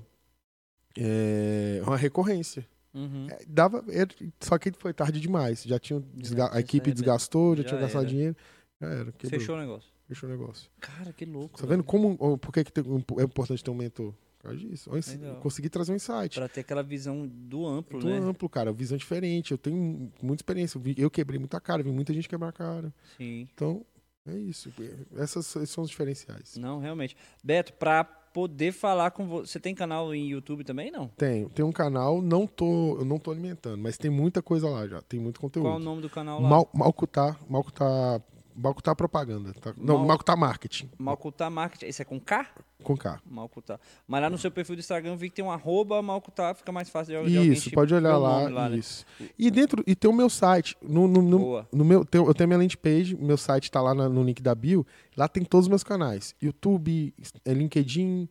[0.96, 2.66] É, uma recorrência.
[2.94, 3.26] Uhum.
[3.28, 4.08] É, dava, era-
[4.40, 5.62] só que foi tarde demais.
[5.64, 8.36] Já tinha desga- Já a equipe tinha desgastou, já, já tinha gastado dinheiro.
[8.84, 9.12] Já era.
[9.12, 9.90] Quebrou, Fechou o negócio.
[10.08, 10.70] fechou o negócio.
[10.80, 11.58] Cara, que louco.
[11.60, 12.38] Tá vendo como.
[12.38, 14.12] Por que, que é importante ter um mentor?
[14.38, 14.90] Por causa disso.
[14.92, 15.36] Legal.
[15.36, 16.34] Consegui trazer um insight.
[16.34, 18.18] Pra ter aquela visão do amplo, Muito né?
[18.18, 18.72] amplo, cara.
[18.72, 19.52] Visão diferente.
[19.52, 20.78] Eu tenho muita experiência.
[20.78, 22.92] Eu, eu quebrei muita cara, vi muita gente quebrar a cara.
[23.16, 23.48] Sim.
[23.54, 23.84] Então,
[24.26, 24.70] é isso.
[25.16, 26.56] Essas, são os diferenciais.
[26.58, 27.16] Não, realmente.
[27.42, 29.52] Beto, pra poder falar com você.
[29.52, 31.08] Você tem canal em YouTube também, não?
[31.16, 31.48] Tenho.
[31.48, 35.00] Tem um canal, não tô, eu não tô alimentando, mas tem muita coisa lá já.
[35.00, 35.66] Tem muito conteúdo.
[35.66, 36.48] Qual o nome do canal lá?
[36.48, 38.20] Mal, Malcutar, Malcutar,
[38.56, 39.52] Malcutar Propaganda.
[39.54, 39.74] Tá?
[39.76, 40.88] Não, Mal- Malcutar Marketing.
[40.98, 41.86] Malcutar Marketing.
[41.86, 42.46] Esse é com K?
[42.82, 43.20] Com K.
[43.26, 43.80] Malcutar.
[44.06, 46.70] Mas lá no seu perfil do Instagram eu vi que tem um arroba Malcutar, fica
[46.70, 48.48] mais fácil de, de alguém Isso, pode ver olhar lá.
[48.48, 48.76] lá, né?
[48.76, 49.04] isso.
[49.38, 50.76] E dentro, e tem o meu site.
[50.82, 51.68] No, no, no, Boa.
[51.72, 54.42] no meu, tem- eu tenho minha landing page, meu site tá lá na- no link
[54.42, 54.86] da bio.
[55.16, 57.12] Lá tem todos os meus canais: YouTube,
[57.44, 58.28] é, LinkedIn,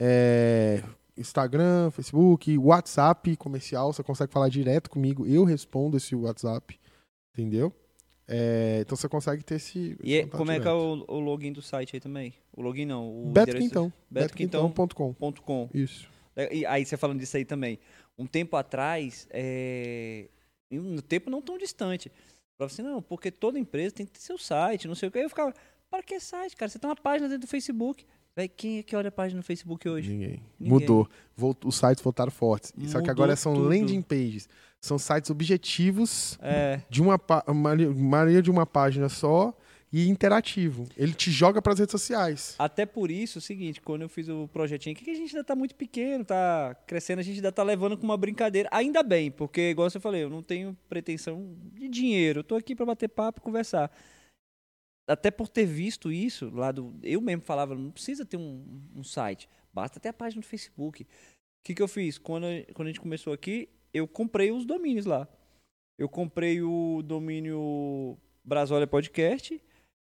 [0.00, 0.82] é,
[1.16, 3.92] Instagram, Facebook, WhatsApp comercial.
[3.92, 5.26] Você consegue falar direto comigo.
[5.26, 6.78] Eu respondo esse WhatsApp.
[7.32, 7.72] Entendeu?
[8.34, 9.96] É, então você consegue ter esse.
[10.02, 12.32] E é- como é que é o, o login do site aí também?
[12.56, 13.92] O login não, o Beto endereço- Quintão.
[14.10, 15.08] betoquintão.com.
[15.12, 15.68] BetoQuintão.com.
[15.74, 16.08] Isso.
[16.34, 17.78] É, E aí você falando disso aí também.
[18.18, 20.28] Um tempo atrás, é...
[20.72, 22.10] um tempo não tão distante,
[22.58, 25.18] falava assim, não, porque toda empresa tem que ter seu site, não sei o que.
[25.18, 25.52] Aí eu ficava,
[25.90, 26.70] para que site, cara?
[26.70, 28.04] Você tem uma página dentro do Facebook.
[28.34, 30.10] Véi, quem é que olha a página no Facebook hoje?
[30.10, 30.42] Ninguém.
[30.58, 30.78] Ninguém.
[30.78, 31.06] Mudou.
[31.36, 32.72] Volt- os sites voltaram fortes.
[32.86, 33.68] Só que Mudou agora são tudo.
[33.68, 34.48] landing pages.
[34.84, 37.20] São sites objetivos É, de uma
[37.54, 39.56] maioria de uma página só
[39.92, 40.88] e interativo.
[40.96, 42.56] Ele te joga para as redes sociais.
[42.58, 45.44] até por isso, é o seguinte, quando eu fiz o projetinho que a gente ainda
[45.44, 48.68] tá muito pequeno, tá crescendo, a gente ainda tá levando com uma brincadeira.
[48.72, 52.40] Ainda bem, porque, igual você falei, eu não tenho pretensão de dinheiro.
[52.40, 53.90] Eu tô aqui para bater papo e conversar.
[55.06, 56.94] Até por ter visto isso, lá do.
[57.02, 58.64] Eu mesmo falava, não precisa ter um,
[58.94, 61.06] um site, basta ter a página do Facebook.
[61.64, 62.18] que, que eu fiz?
[62.18, 65.26] Quando, quando a gente começou aqui, eu comprei os domínios lá.
[65.98, 69.60] Eu comprei o domínio Brasólia Podcast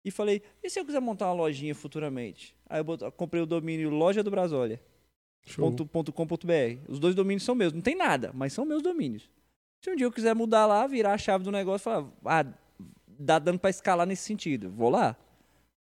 [0.05, 2.57] e falei, e se eu quiser montar uma lojinha futuramente?
[2.69, 4.81] Aí eu comprei o domínio Loja do Brasólia.
[5.47, 5.71] Show.
[5.71, 6.79] ponto- ponto com ponto .br.
[6.89, 7.73] Os dois domínios são meus.
[7.73, 9.29] Não tem nada, mas são meus domínios.
[9.85, 12.55] Se um dia eu quiser mudar lá, virar a chave do negócio e falar, ah,
[13.07, 15.15] dá dando pra escalar nesse sentido, vou lá.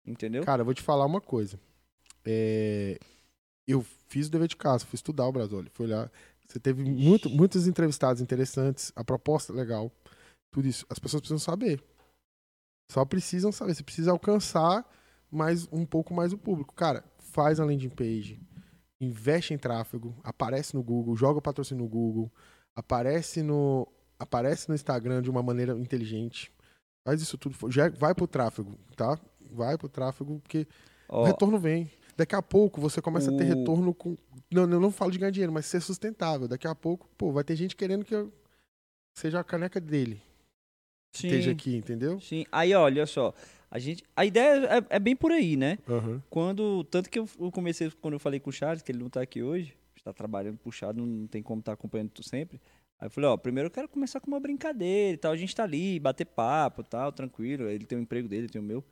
[0.08, 0.44] Entendeu?
[0.46, 1.60] Cara, eu vou te falar uma coisa.
[2.26, 2.98] É,
[3.68, 6.10] Eu fiz o dever de casa, fui estudar o Brasólio, fui olhar.
[6.52, 9.92] Você teve muito, muitos entrevistados interessantes, a proposta legal,
[10.52, 10.86] tudo isso.
[10.90, 11.84] As pessoas precisam saber.
[12.92, 13.76] Só precisam saber.
[13.76, 14.84] Você precisa alcançar
[15.32, 16.74] mais um pouco mais o público.
[16.74, 18.42] Cara, faz a landing page,
[19.00, 22.32] investe em tráfego, aparece no Google, joga patrocínio no Google,
[22.76, 26.52] aparece no, aparece no Instagram de uma maneira inteligente.
[27.08, 27.72] Faz isso tudo.
[27.72, 29.20] Já vai pro tráfego, tá?
[29.52, 30.68] Vai pro tráfego, porque
[31.08, 31.92] Ó, o retorno vem.
[32.18, 34.18] Daqui a pouco você começa a ter o- retorno com.
[34.52, 36.48] Não, eu não falo de ganhar dinheiro, mas ser sustentável.
[36.48, 38.34] Daqui a pouco, pô, vai ter gente querendo que eu
[39.16, 40.22] seja a caneca dele.
[41.16, 42.20] sim, Esteja aqui, entendeu?
[42.20, 42.46] sim.
[42.52, 43.34] Aí, olha só.
[43.70, 45.78] A, gente, a ideia é, é bem por aí, né?
[45.88, 46.24] Aham.
[46.30, 49.10] Quando, tanto que eu, eu comecei, quando eu falei com o Charles, que ele não
[49.10, 52.60] tá aqui hoje, está trabalhando puxado, não tem como estar acompanhando tu sempre.
[53.00, 55.56] Aí eu falei, ó, primeiro eu quero começar com uma brincadeira e tal, a gente
[55.56, 58.84] tá ali, bater papo tal, tranquilo, ele tem o emprego dele, tenho o meu.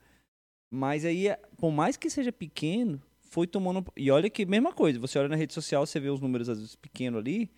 [0.71, 1.27] Mas aí,
[1.57, 3.85] por mais que seja pequeno, foi tomando...
[3.95, 6.57] E olha que, mesma coisa, você olha na rede social, você vê os números às
[6.57, 7.51] vezes pequenos ali,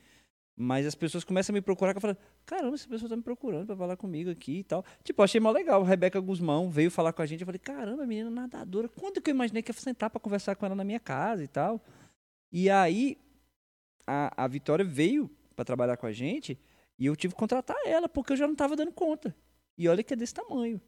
[0.57, 3.21] mas as pessoas começam a me procurar, que eu falo, caramba, essa pessoa tá me
[3.21, 4.83] procurando pra falar comigo aqui e tal.
[5.03, 5.81] Tipo, achei mó legal.
[5.81, 7.39] A Rebeca Guzmão veio falar com a gente.
[7.39, 8.89] Eu falei, caramba, menina nadadora.
[8.89, 11.47] Quando que eu imaginei que ia sentar pra conversar com ela na minha casa e
[11.47, 11.81] tal?
[12.51, 13.17] E aí,
[14.05, 16.59] a, a Vitória veio pra trabalhar com a gente
[16.97, 19.33] e eu tive que contratar ela, porque eu já não tava dando conta.
[19.77, 20.81] E olha que é desse tamanho,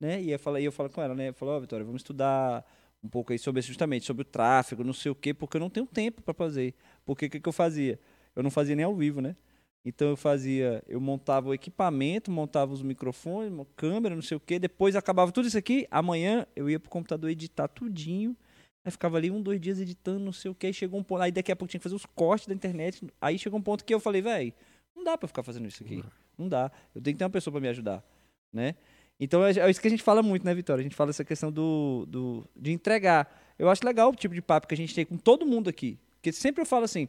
[0.00, 0.22] né?
[0.22, 1.28] E eu falei, eu falo com ela, né?
[1.28, 2.64] Eu falo, ó, Vitória, vamos estudar
[3.02, 5.70] um pouco aí sobre justamente sobre o tráfego, não sei o quê, porque eu não
[5.70, 6.74] tenho tempo pra fazer.
[7.04, 7.98] Porque o que, que eu fazia?
[8.34, 9.36] Eu não fazia nem ao vivo, né?
[9.84, 14.58] Então eu fazia, eu montava o equipamento, montava os microfones, câmera, não sei o quê.
[14.58, 15.86] Depois acabava tudo isso aqui.
[15.90, 18.36] Amanhã eu ia pro computador editar tudinho.
[18.84, 20.68] Aí ficava ali um, dois dias editando, não sei o quê.
[20.68, 21.22] Aí chegou um ponto.
[21.22, 23.06] Aí daqui a pouco tinha que fazer os cortes da internet.
[23.20, 24.52] Aí chegou um ponto que eu falei, velho,
[24.94, 26.04] não dá pra ficar fazendo isso aqui.
[26.36, 26.70] Não dá.
[26.94, 28.04] Eu tenho que ter uma pessoa pra me ajudar,
[28.52, 28.74] né?
[29.20, 30.80] Então é é isso que a gente fala muito, né, Vitória?
[30.80, 33.28] A gente fala essa questão do, do de entregar.
[33.58, 35.98] Eu acho legal o tipo de papo que a gente tem com todo mundo aqui.
[36.16, 37.08] Porque sempre eu falo assim: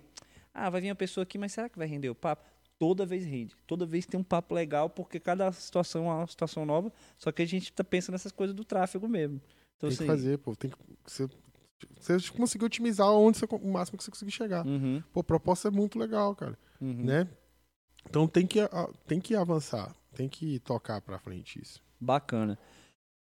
[0.53, 2.43] ah, vai vir uma pessoa aqui, mas será que vai render o papo?
[2.79, 3.55] Toda vez rende.
[3.67, 6.91] Toda vez tem um papo legal, porque cada situação é uma situação nova.
[7.17, 9.41] Só que a gente tá pensando nessas coisas do tráfego mesmo.
[9.77, 10.55] Então, tem que assim, fazer, pô.
[10.55, 10.77] Tem que.
[11.05, 11.27] Você,
[11.99, 14.65] você conseguir otimizar onde você, o máximo que você conseguir chegar.
[14.65, 16.57] Uhum, Pô, proposta é muito legal, cara.
[16.81, 17.03] uhum.
[17.03, 17.27] Né?
[18.09, 18.59] Então tem que,
[19.05, 19.93] tem que avançar.
[20.13, 21.81] Tem que tocar pra frente isso.
[21.99, 22.57] Bacana.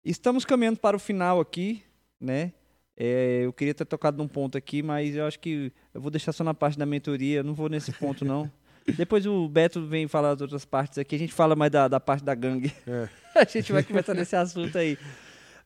[0.04, 1.84] Estamos caminhando para o final aqui,
[2.20, 2.54] né?
[2.96, 6.32] É, eu queria ter tocado num ponto aqui, mas eu acho que eu vou deixar
[6.32, 8.52] só na parte da mentoria, não vou nesse ponto, não.
[8.98, 12.00] Depois o Beto vem falar das outras partes aqui, a gente fala mais da, da
[12.00, 12.74] parte da gangue.
[12.88, 13.10] É.
[13.40, 14.98] a gente vai começar nesse assunto aí.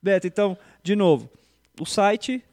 [0.01, 1.29] Beto, então, de novo,
[1.79, 2.43] o site,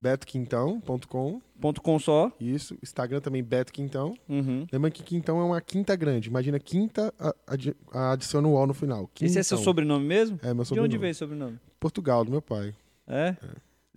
[0.00, 2.30] betoquintão.com, ponto .com só.
[2.40, 2.76] isso.
[2.82, 4.14] Instagram também, Beto Quintão.
[4.28, 4.66] Uhum.
[4.70, 6.28] Lembra que Quintão é uma quinta grande.
[6.28, 7.12] Imagina quinta,
[7.46, 9.10] adi- adiciona o O no final.
[9.20, 9.64] Esse é seu Quintão.
[9.64, 10.38] sobrenome mesmo?
[10.42, 10.88] É, meu De sobrenome.
[10.88, 11.58] onde veio esse sobrenome?
[11.80, 12.74] Portugal, do meu pai.
[13.06, 13.36] É?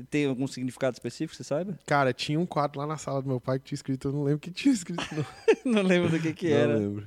[0.10, 1.76] Tem algum significado específico, você sabe?
[1.86, 4.24] Cara, tinha um quadro lá na sala do meu pai que tinha escrito, eu não
[4.24, 5.26] lembro o que tinha escrito, não.
[5.74, 6.76] não lembro do que que Não era.
[6.78, 7.06] lembro.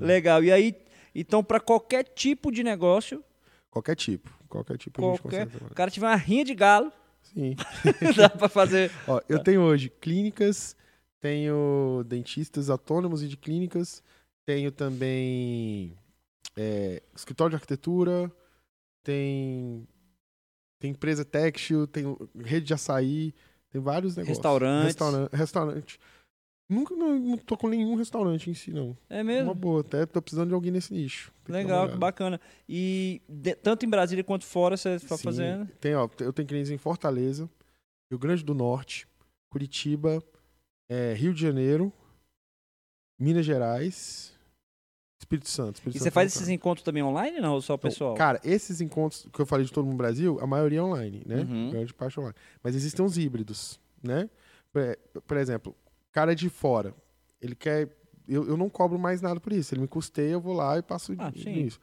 [0.00, 0.42] Legal.
[0.42, 0.74] E aí,
[1.14, 3.22] então, para qualquer tipo de negócio,
[3.70, 4.28] Qualquer tipo.
[4.50, 6.92] Qualquer tipo Qualquer- o cara tiver uma rinha de galo,
[7.34, 7.56] Sim.
[8.16, 8.90] dá pra fazer.
[9.08, 10.76] Ó, eu tenho hoje clínicas,
[11.20, 14.02] tenho dentistas autônomos e de clínicas,
[14.44, 15.96] tenho também
[16.56, 18.30] é, escritório de arquitetura,
[19.02, 19.86] tem,
[20.78, 22.04] tem empresa textil, tem
[22.44, 23.34] rede de açaí,
[23.70, 24.36] tem vários negócios.
[24.36, 24.86] Restaurantes.
[24.86, 25.98] Restauran- restaurante.
[26.72, 28.96] Nunca não, não tô com nenhum restaurante em si, não.
[29.10, 29.54] É Uma mesmo?
[29.54, 31.30] boa, até tô precisando de alguém nesse nicho.
[31.44, 31.98] Tem que uma Legal, olhada.
[31.98, 32.40] bacana.
[32.68, 35.66] E de- tanto em Brasília quanto fora você está fazendo?
[35.80, 37.48] Tem, ó, eu tenho clientes em Fortaleza,
[38.10, 39.06] Rio Grande do Norte,
[39.50, 40.22] Curitiba,
[40.90, 41.92] é, Rio de Janeiro,
[43.18, 44.32] Minas Gerais,
[45.20, 45.76] Espírito Santo.
[45.76, 47.54] Espírito E Santo você faz esses encontros também online, não?
[47.54, 48.14] Ou só Então, pessoal?
[48.14, 51.22] Cara, esses encontros que eu falei de todo mundo no Brasil, a maioria é online,
[51.26, 51.40] né?
[51.42, 51.70] Uhum.
[51.70, 52.36] Grande parte é online.
[52.62, 54.28] Mas existem os híbridos, né?
[55.26, 55.76] Por exemplo,
[56.12, 56.94] cara de fora,
[57.40, 57.88] ele quer.
[58.28, 59.74] Eu, eu não cobro mais nada por isso.
[59.74, 61.80] Ele me custeia, eu vou lá e passo Ah, nisso.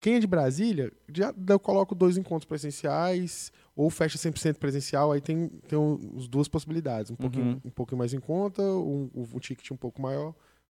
[0.00, 5.20] Quem é de Brasília, já eu coloco dois encontros presenciais ou fecha 100% presencial, aí
[5.20, 5.78] tem, tem
[6.16, 7.10] as duas possibilidades.
[7.10, 7.60] Um, pouquinho, Uhum.
[7.64, 10.34] um pouquinho mais em conta, um, um ticket um pouco maior,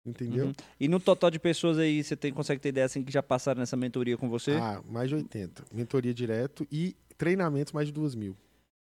[0.06, 0.46] entendeu?
[0.46, 0.52] Uhum.
[0.78, 3.60] E no total de pessoas aí, você tem, consegue ter ideia assim que já passaram
[3.60, 4.52] nessa mentoria com você?
[4.52, 5.64] Ah, mais de 80.
[5.72, 8.34] Mentoria direto e treinamentos mais de duas mil.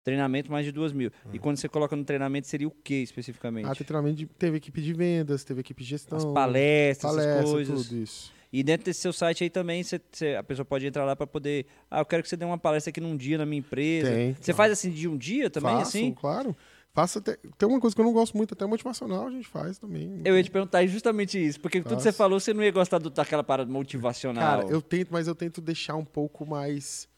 [0.03, 1.11] Treinamento mais de duas mil.
[1.33, 3.67] E quando você coloca no treinamento, seria o que especificamente?
[3.67, 6.17] Ah, treinamento teve equipe de vendas, teve equipe de gestão.
[6.17, 7.87] As palestras, palestra, essas coisas.
[7.89, 8.33] tudo isso.
[8.53, 11.27] E dentro desse seu site aí também, você, você- a pessoa pode entrar lá para
[11.27, 11.67] poder.
[11.91, 14.11] Ah, eu quero que você dê uma palestra aqui num dia na minha empresa.
[14.11, 14.35] Tem.
[14.41, 16.13] Você faz assim de um dia também, Faço, assim?
[16.15, 16.57] claro.
[16.93, 19.79] Faço até, tem uma coisa que eu não gosto muito, até motivacional a gente faz
[19.79, 20.21] também.
[20.25, 22.19] Eu ia te perguntar justamente isso, porque tudo que você Faço.
[22.19, 24.63] falou, você não ia gostar do, daquela parada motivacional.
[24.63, 27.09] Cara, eu tento, mas eu tento deixar um pouco mais,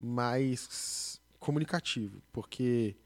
[0.00, 2.96] mais comunicativo, porque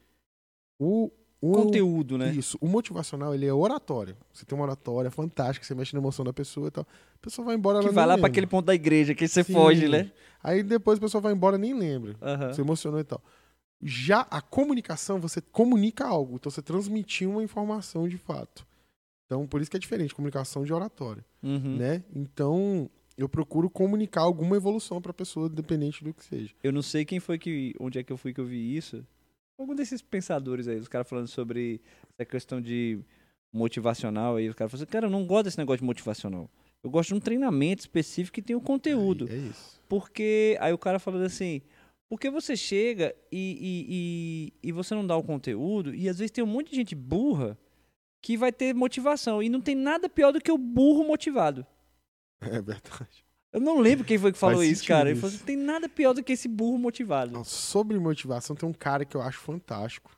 [0.79, 2.31] o, o Conteúdo, né?
[2.33, 4.15] Isso, o motivacional ele é oratório.
[4.33, 6.85] Você tem uma oratória fantástica, você mexe na emoção da pessoa e tal.
[7.15, 8.29] A pessoa vai embora Que vai lá lembra.
[8.29, 9.53] aquele ponto da igreja, que você Sim.
[9.53, 10.11] foge, né?
[10.43, 12.15] Aí depois a pessoa vai embora e nem lembra.
[12.21, 12.53] Aham.
[12.53, 13.21] Você emocionou e tal.
[13.83, 16.35] Já a comunicação, você comunica algo.
[16.35, 18.65] Então você transmitiu uma informação de fato.
[19.25, 21.77] Então, por isso que é diferente, comunicação de oratório, Uhum.
[21.77, 22.03] né?
[22.13, 26.53] Então, eu procuro comunicar alguma evolução pra pessoa, independente do que seja.
[26.63, 27.75] Eu não sei quem foi que.
[27.79, 29.05] Onde é que eu fui que eu vi isso.
[29.57, 31.81] Algum desses pensadores aí, os caras falando sobre
[32.17, 32.99] essa questão de
[33.53, 34.49] motivacional aí.
[34.49, 36.49] Os caras falam assim, cara, eu não gosto desse negócio de motivacional.
[36.83, 39.27] Eu gosto de um treinamento específico que tem o conteúdo.
[39.29, 39.79] É isso.
[39.87, 40.57] Porque.
[40.59, 41.61] Aí o cara falando assim.
[42.09, 43.85] Porque você chega e, e,
[44.63, 46.93] e, e você não dá o conteúdo, e às vezes tem um monte de gente
[46.93, 47.57] burra
[48.21, 49.41] que vai ter motivação.
[49.41, 51.65] E não tem nada pior do que o burro motivado.
[52.41, 53.25] É verdade.
[53.53, 55.09] Eu não lembro quem foi que falou isso, cara.
[55.09, 57.31] Ele falou assim, tem nada pior do que esse burro motivado.
[57.33, 60.11] Não, sobre motivação, tem um cara que eu acho fantástico.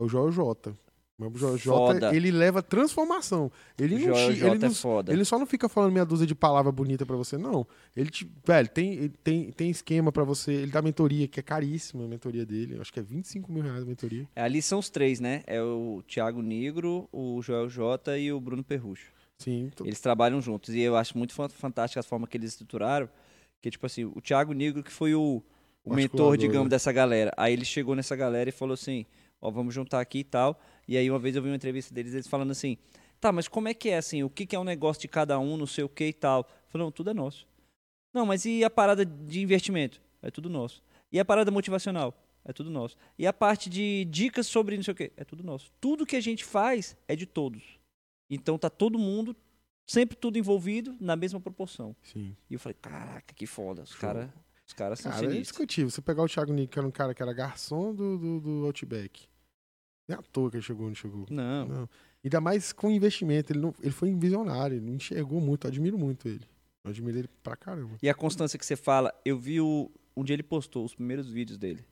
[0.00, 0.74] É o Joel J.
[1.18, 2.00] O Joel Foda.
[2.00, 3.50] J, ele leva transformação.
[3.78, 5.12] Ele não, Joel ele, é não, foda.
[5.12, 7.66] ele só não fica falando meia dúzia de palavra bonita pra você, não.
[7.96, 10.52] Ele te, velho, tem, tem, tem esquema pra você.
[10.52, 12.74] Ele dá mentoria, que é caríssima a mentoria dele.
[12.74, 14.28] Eu acho que é 25 mil reais a mentoria.
[14.36, 15.42] Ali são os três, né?
[15.46, 19.15] É o Thiago Negro, o Joel J e o Bruno Perrucho.
[19.38, 19.70] Sim.
[19.74, 20.74] tô- Eles trabalham juntos.
[20.74, 23.08] E eu acho muito fan- fantástica a forma que eles estruturaram.
[23.62, 25.42] Que, tipo assim, o Thiago Negro, que foi o,
[25.84, 26.70] o mentor, digamos, né?
[26.70, 27.32] dessa galera.
[27.36, 29.04] Aí ele chegou nessa galera e falou assim:
[29.40, 30.60] Ó, vamos juntar aqui e tal.
[30.86, 32.76] E aí uma vez eu vi uma entrevista deles, eles falando assim:
[33.20, 34.22] Tá, mas como é que é assim?
[34.22, 36.46] O que, que é um negócio de cada um, não sei o que e tal?
[36.68, 37.46] Falou, tudo é nosso.
[38.14, 40.00] Não, mas e a parada de investimento?
[40.22, 40.82] É tudo nosso.
[41.10, 42.14] E a parada motivacional?
[42.44, 42.96] É tudo nosso.
[43.18, 45.12] E a parte de dicas sobre não sei o quê?
[45.16, 45.70] É tudo nosso.
[45.80, 47.62] Tudo que a gente faz é de todos.
[48.28, 49.36] Então tá todo mundo,
[49.86, 51.94] sempre tudo envolvido, na mesma proporção.
[52.02, 52.36] Sim.
[52.50, 53.82] E eu falei, caraca, que foda.
[53.82, 54.30] Os caras
[54.66, 55.88] os caras são Cara, é discutível.
[55.88, 58.66] Você pegar o Thiago Nick, que era um cara que era garçom do, do, do
[58.66, 59.28] Outback.
[60.08, 61.26] Nem à toa que ele chegou onde chegou.
[61.30, 61.66] Não.
[61.66, 61.88] Não.
[62.24, 63.52] Ainda mais com investimento.
[63.52, 65.66] Ele, não, ele foi visionário, ele enxergou muito.
[65.66, 66.44] Eu admiro muito ele.
[66.82, 67.96] Eu admiro ele pra caramba.
[68.02, 71.30] E a constância que você fala, eu vi o, um dia ele postou os primeiros
[71.30, 71.84] vídeos dele.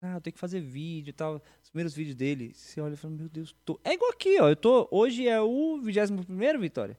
[0.00, 1.42] Ah, eu tenho que fazer vídeo e tal.
[1.62, 3.80] Os primeiros vídeos dele, você olha e fala, meu Deus, tô...
[3.84, 4.48] é igual aqui, ó.
[4.48, 4.88] Eu tô.
[4.90, 6.96] Hoje é o 21 Vitória.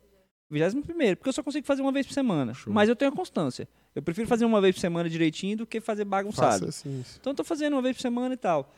[0.50, 0.82] 21
[1.16, 2.54] porque eu só consigo fazer uma vez por semana.
[2.54, 2.74] Show.
[2.74, 3.68] Mas eu tenho a constância.
[3.96, 6.68] Eu prefiro fazer uma vez por semana direitinho do que fazer bagunçado.
[6.68, 7.04] Assim.
[7.20, 8.74] Então eu tô fazendo uma vez por semana e tal.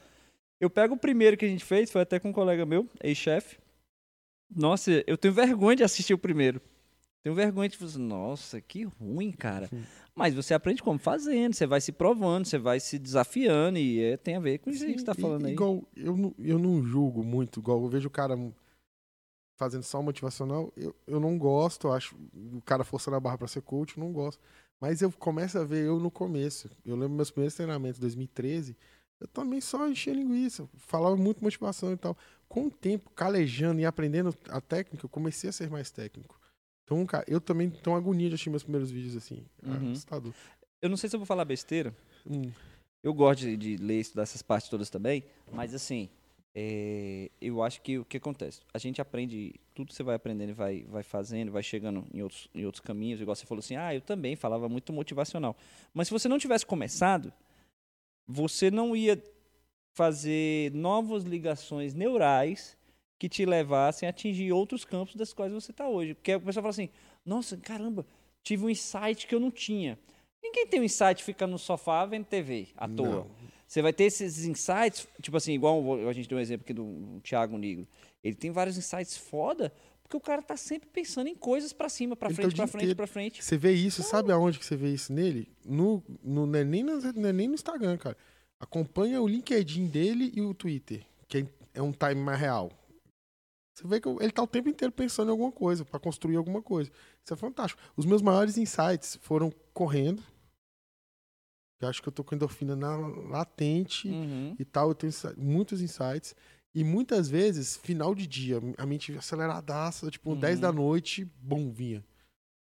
[0.60, 3.58] Eu pego o primeiro que a gente fez, foi até com um colega meu, ex-chefe.
[4.54, 6.62] Nossa, eu tenho vergonha de assistir o primeiro.
[7.24, 9.68] Tenho vergonha de falar, nossa, que ruim, cara.
[9.68, 9.84] Sim.
[10.14, 14.18] Mas você aprende como fazendo, você vai se provando, você vai se desafiando e é,
[14.18, 15.54] tem a ver com isso aí que você tá Sim, falando e- aí.
[15.54, 18.36] Igual, eu não, eu não julgo muito, igual eu vejo o cara
[19.58, 23.48] fazendo só motivacional, eu, eu não gosto, eu acho o cara forçando a barra pra
[23.48, 24.42] ser coach, eu não gosto.
[24.80, 26.68] Mas eu começo a ver eu no começo.
[26.84, 28.76] Eu lembro meus primeiros treinamentos, 2013,
[29.20, 32.18] eu também só enchia linguiça, falava muito motivação e tal.
[32.50, 36.41] Com o tempo, calejando e aprendendo a técnica, eu comecei a ser mais técnico.
[36.92, 39.46] Então, cara, eu também tenho agonia de assistir meus primeiros vídeos assim.
[39.64, 39.94] Uhum.
[39.94, 40.34] Assustador.
[40.82, 41.96] Eu não sei se eu vou falar besteira.
[42.30, 42.52] Hum.
[43.02, 45.24] Eu gosto de, de ler e estudar essas partes todas também,
[45.54, 46.10] mas assim,
[46.54, 48.60] é, eu acho que o que acontece?
[48.74, 52.22] A gente aprende, tudo que você vai aprendendo e vai, vai fazendo, vai chegando em
[52.22, 55.56] outros, em outros caminhos, igual você falou assim, ah, eu também falava muito motivacional.
[55.94, 57.32] Mas se você não tivesse começado,
[58.28, 59.22] você não ia
[59.96, 62.78] fazer novas ligações neurais
[63.22, 66.16] que te levassem a atingir outros campos das quais você está hoje.
[66.16, 66.90] Porque a pessoa fala assim,
[67.24, 68.04] nossa, caramba,
[68.42, 70.00] tive um insight que eu não tinha.
[70.42, 73.08] Ninguém tem um insight fica no sofá vendo TV à toa.
[73.08, 73.32] Não.
[73.68, 77.22] Você vai ter esses insights, tipo assim, igual a gente deu um exemplo aqui do
[77.24, 77.88] Thiago Negro.
[78.24, 79.72] Ele tem vários insights foda,
[80.02, 82.66] porque o cara tá sempre pensando em coisas pra cima, Ele tá frente, o pra
[82.66, 83.44] dia frente, pra frente.
[83.44, 85.48] Você vê isso, sabe aonde que você vê isso nele?
[85.64, 88.18] No, no, não, é nem no, não é nem no Instagram, cara.
[88.60, 91.46] Acompanha o LinkedIn dele e o Twitter, que é,
[91.76, 92.81] é um time mais real.
[93.82, 96.62] Você vê que ele tá o tempo inteiro pensando em alguma coisa, pra construir alguma
[96.62, 96.92] coisa.
[97.24, 97.82] Isso é fantástico.
[97.98, 100.22] Os meus maiores insights foram correndo.
[101.82, 104.56] Eu acho que eu tô com endorfina na latente Uhum.
[104.60, 104.90] e tal.
[104.90, 106.36] Eu tenho muitos insights.
[106.76, 110.40] E muitas vezes, final de dia, a mente aceleradaça, tipo, Uhum.
[110.40, 112.04] 10 da noite, bum, vinha.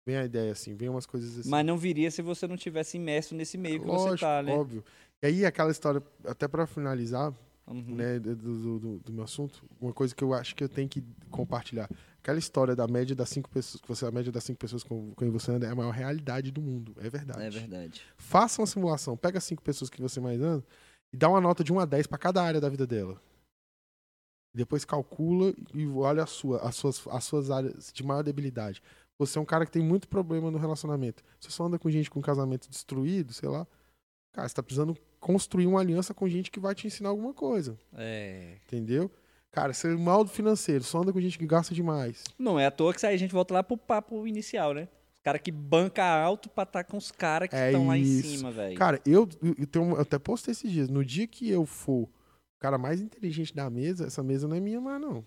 [0.05, 1.49] Vem a ideia, assim, vem umas coisas assim.
[1.49, 4.51] Mas não viria se você não tivesse imerso nesse meio que Lógico, você tá, né?
[4.51, 4.83] óbvio.
[5.23, 7.33] E aí, aquela história, até pra finalizar,
[7.67, 7.95] Uhum.
[7.95, 11.03] né, do, do, do- meu assunto, uma coisa que eu acho que eu tenho que
[11.31, 11.89] compartilhar.
[12.19, 15.13] Aquela história da média das cinco pessoas, que você, a média das cinco pessoas com
[15.15, 16.93] quem você anda é a maior realidade do mundo.
[16.97, 17.43] É verdade.
[17.43, 18.01] É verdade.
[18.17, 20.63] Faça uma simulação, pega as cinco pessoas que você mais anda
[21.11, 23.19] e dá uma nota de 1 a 10 para cada área da vida dela.
[24.53, 28.81] Depois calcula e olha a sua, as, suas, as suas áreas de maior debilidade.
[29.17, 31.23] Você é um cara que tem muito problema no relacionamento.
[31.39, 33.67] Você só anda com gente com casamento destruído, sei lá.
[34.33, 37.75] Cara, você tá precisando construir uma aliança com gente que vai te ensinar alguma coisa.
[37.97, 38.57] É.
[38.67, 39.09] Entendeu?
[39.51, 42.23] Cara, você é mal do financeiro, só anda com gente que gasta demais.
[42.37, 44.83] Não é à toa que aí a gente volta lá pro papo inicial, né?
[44.83, 48.05] Os caras que banca alto pra estar com os caras que É estão lá em
[48.05, 48.77] cima, velho.
[48.77, 49.27] Cara, eu,
[49.57, 50.89] eu, tenho, eu até postei esses dias.
[50.89, 52.09] No dia que eu for o
[52.59, 55.25] cara mais inteligente da mesa, essa mesa não é minha mais, não.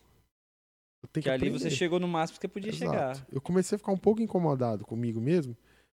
[1.02, 1.58] Eu tenho Que ali aprender.
[1.58, 2.92] você chegou no máximo que você podia Exato.
[2.92, 3.26] chegar.
[3.32, 5.56] Eu comecei a ficar um pouco incomodado comigo mesmo,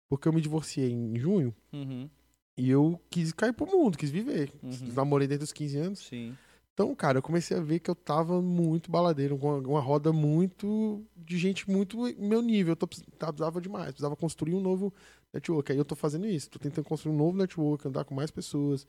[0.10, 2.10] porque eu me divorciei em junho Uhum,
[2.57, 4.52] e eu quis cair pro mundo, quis viver.
[4.61, 4.94] Uhum.
[4.94, 5.99] Namorei desde os 15 anos.
[5.99, 6.36] sim.
[6.73, 10.11] Então, cara, eu comecei a ver que eu tava muito baladeiro, com uma, uma roda
[10.11, 11.03] muito.
[11.15, 12.72] de gente muito meu nível.
[12.72, 12.88] Eu tô,
[13.19, 14.94] tá, precisava demais, precisava construir um novo
[15.34, 15.72] network.
[15.72, 18.88] Aí eu tô fazendo isso, tô tentando construir um novo network, andar com mais pessoas.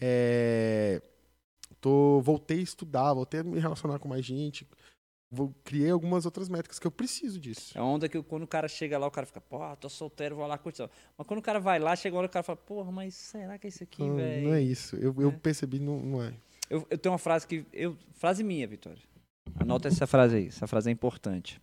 [0.00, 1.00] É,
[1.80, 4.66] tô, voltei a estudar, voltei a me relacionar com mais gente.
[5.34, 7.76] Vou, criei algumas outras métricas que eu preciso disso.
[7.76, 10.46] É onda que quando o cara chega lá, o cara fica, pô, tô solteiro, vou
[10.46, 10.86] lá curtir.
[11.16, 13.58] Mas quando o cara vai lá, chega uma hora o cara fala, porra, mas será
[13.58, 14.48] que é isso aqui, velho?
[14.48, 14.94] não é isso.
[14.96, 15.32] Eu, eu É.
[15.32, 16.34] percebi, não, não é.
[16.68, 17.64] Eu, eu tenho uma frase que.
[17.72, 19.02] Eu, frase minha, Vitória.
[19.58, 20.46] Anota essa frase aí.
[20.48, 21.58] Essa frase é importante.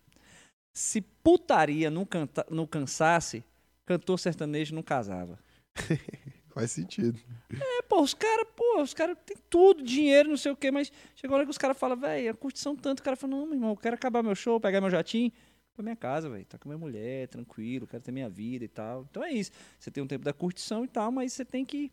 [0.74, 3.44] Se putaria não, canta, não cansasse,
[3.86, 5.38] cantor sertanejo não casava.
[6.54, 7.20] Faz sentido.
[7.54, 10.92] É, pô, os caras, pô, os caras têm tudo, dinheiro, não sei o quê, mas
[11.16, 13.46] chegou a hora que os caras falam, velho, a curtição tanto, o cara fala, não,
[13.46, 15.32] meu irmão, eu quero acabar meu show, pegar meu jatinho,
[15.74, 19.06] pra minha casa, velho, tá com minha mulher, tranquilo, quero ter minha vida e tal.
[19.10, 19.52] Então é isso.
[19.80, 21.92] Você tem um tempo da curtição e tal, mas você tem que.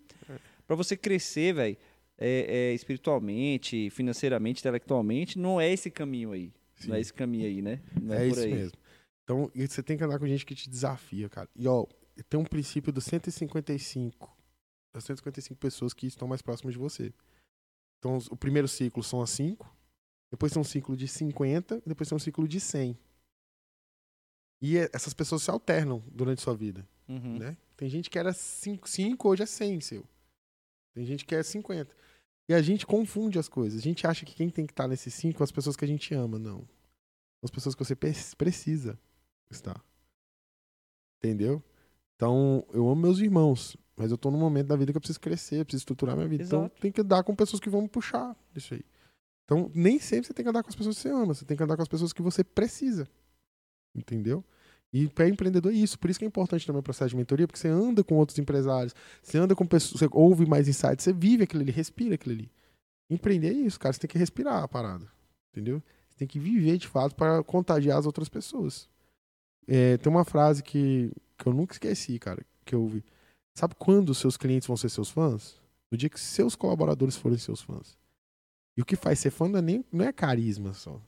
[0.67, 1.77] Pra você crescer, velho,
[2.19, 6.53] é, é, espiritualmente, financeiramente, intelectualmente, não é esse caminho aí.
[6.85, 7.01] Não é Sim.
[7.03, 7.81] esse caminho aí, né?
[8.01, 8.55] Não É, é, isso aí.
[8.55, 8.79] mesmo.
[9.23, 11.49] Então, você tem que andar com gente que te desafia, cara.
[11.55, 11.87] E, ó,
[12.29, 14.36] tem um princípio dos 155.
[14.97, 17.13] Das 155 pessoas que estão mais próximas de você.
[17.99, 19.71] Então, o primeiro ciclo são as 5.
[20.31, 21.83] Depois tem um ciclo de 50.
[21.85, 22.99] E depois tem um ciclo de 100.
[24.63, 27.39] E é- essas pessoas se alternam durante sua vida, Uhum.
[27.39, 27.59] né?
[27.77, 30.09] Tem gente que era 5, 5 hoje é 100 seu.
[30.95, 31.95] Tem gente que é 50.
[32.49, 33.79] E a gente confunde as coisas.
[33.79, 35.89] A gente acha que quem tem que estar nesses 5 são as pessoas que a
[35.89, 36.39] gente ama.
[36.39, 36.61] Não.
[36.61, 38.99] São as pessoas que você precisa
[39.51, 39.79] estar.
[41.19, 41.63] Entendeu?
[42.15, 45.21] Então, eu amo meus irmãos, mas eu tô num momento da vida que eu preciso
[45.21, 46.45] crescer, preciso estruturar minha vida.
[46.45, 46.81] Então, Exato.
[46.81, 48.85] tem que andar com pessoas que vão me puxar isso aí.
[49.45, 51.57] Então, nem sempre você tem que andar com as pessoas que você ama, você tem
[51.57, 53.09] que andar com as pessoas que você precisa.
[53.95, 54.45] Entendeu?
[54.93, 55.99] E para empreendedor é isso.
[55.99, 58.39] Por isso que é importante também o processo de mentoria, porque você anda com outros
[58.39, 62.35] empresários, você anda com pessoas, você ouve mais insights, você vive aquilo ali, respira aquilo
[62.35, 62.51] ali.
[63.09, 63.93] Empreender é isso, cara.
[63.93, 65.07] Você tem que respirar a parada.
[65.53, 65.83] Entendeu?
[66.09, 68.89] Você tem que viver de fato para contagiar as outras pessoas.
[69.67, 73.05] É, tem uma frase que, que eu nunca esqueci, cara, que eu ouvi.
[73.57, 75.59] Sabe quando seus clientes vão ser seus fãs?
[75.91, 77.97] No dia que seus colaboradores forem seus fãs.
[78.77, 81.01] E o que faz ser fã não é, nem, não é carisma só.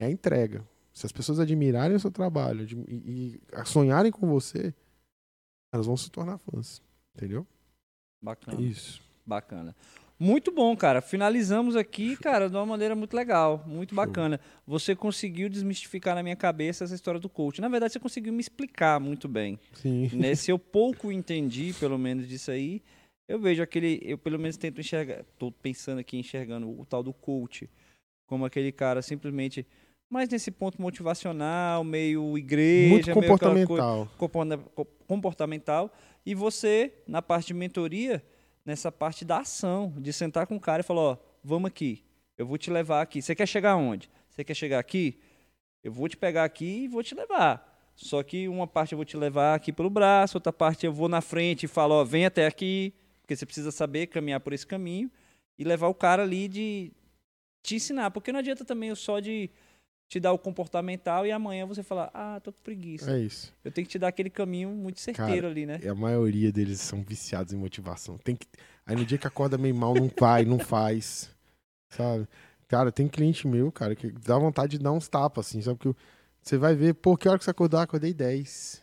[0.00, 0.66] É a entrega.
[0.92, 4.74] Se as pessoas admirarem o seu trabalho e, e sonharem com você,
[5.72, 6.82] elas vão se tornar fãs.
[7.14, 7.46] Entendeu?
[8.20, 8.58] Bacana.
[8.58, 9.00] É isso.
[9.24, 9.76] Bacana.
[10.18, 11.00] Muito bom, cara.
[11.02, 14.38] Finalizamos aqui, cara, de uma maneira muito legal, muito bacana.
[14.66, 17.60] Você conseguiu desmistificar na minha cabeça essa história do coach.
[17.60, 19.58] Na verdade, você conseguiu me explicar muito bem.
[19.74, 20.08] Sim.
[20.14, 20.34] né?
[20.34, 22.80] Se eu pouco entendi, pelo menos, disso aí,
[23.28, 24.00] eu vejo aquele.
[24.04, 25.24] Eu pelo menos tento enxergar.
[25.36, 27.68] Tô pensando aqui, enxergando o tal do coach,
[28.26, 29.66] como aquele cara simplesmente.
[30.08, 34.08] Mas nesse ponto motivacional, meio igreja, Muito meio coisa- comportamental.
[34.16, 35.92] comporta- co- comportamental
[36.24, 38.22] e você na parte de mentoria
[38.64, 42.04] nessa parte da ação de sentar com o cara e falar ó vamos aqui
[42.36, 43.22] eu vou te levar aqui.
[43.22, 44.10] Você quer chegar aonde?
[44.28, 45.20] Você quer chegar aqui?
[45.82, 47.72] Eu vou te pegar aqui e vou te levar.
[47.94, 51.08] Só que uma parte eu vou te levar aqui pelo braço outra parte eu vou
[51.08, 54.66] na frente e falo ó vem até aqui porque você precisa saber caminhar por esse
[54.66, 55.08] caminho
[55.56, 56.92] e levar o cara ali de
[57.62, 58.10] te ensinar.
[58.10, 59.48] Porque não adianta também eu só de
[60.08, 63.52] te dar o comportamental e amanhã você falar ah tô com preguiça É isso.
[63.64, 65.80] eu tenho que te dar aquele caminho muito certeiro Cara, ali, né?
[65.82, 68.18] E a maioria deles são viciados em motivação.
[68.18, 68.46] Tem que...
[68.86, 71.30] Aí no dia que acorda meio mal, não vai, não faz.
[71.90, 72.28] Sabe?
[72.68, 75.78] Cara, tem cliente meu, cara, que dá vontade de dar uns tapas, assim, sabe?
[75.78, 75.94] Que
[76.42, 77.82] você vai ver, pô, que hora que você acordar?
[77.82, 78.82] Acordei 10.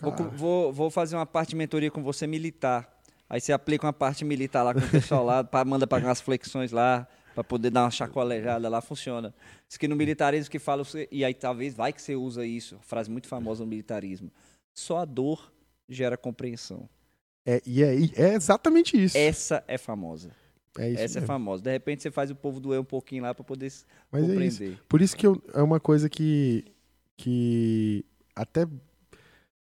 [0.00, 2.88] Vou, vou, vou fazer uma parte de mentoria com você militar.
[3.28, 6.20] Aí você aplica uma parte militar lá com o pessoal lá, pra, manda pagar umas
[6.20, 9.34] flexões lá, pra poder dar uma chacoalejada lá, funciona.
[9.68, 13.10] Diz que no militarismo que fala, e aí talvez vai que você usa isso, frase
[13.10, 14.30] muito famosa no militarismo.
[14.74, 15.52] Só a dor
[15.88, 16.88] gera compreensão.
[17.46, 19.16] É, e é, é exatamente isso.
[19.18, 20.30] Essa é famosa.
[20.78, 21.26] É isso Essa é mesmo.
[21.26, 21.62] famosa.
[21.62, 23.70] De repente você faz o povo doer um pouquinho lá pra poder
[24.10, 24.32] Mas é isso.
[24.58, 24.78] compreender.
[24.88, 26.64] Por isso que eu- é uma coisa que,
[27.16, 28.04] que
[28.34, 28.66] até.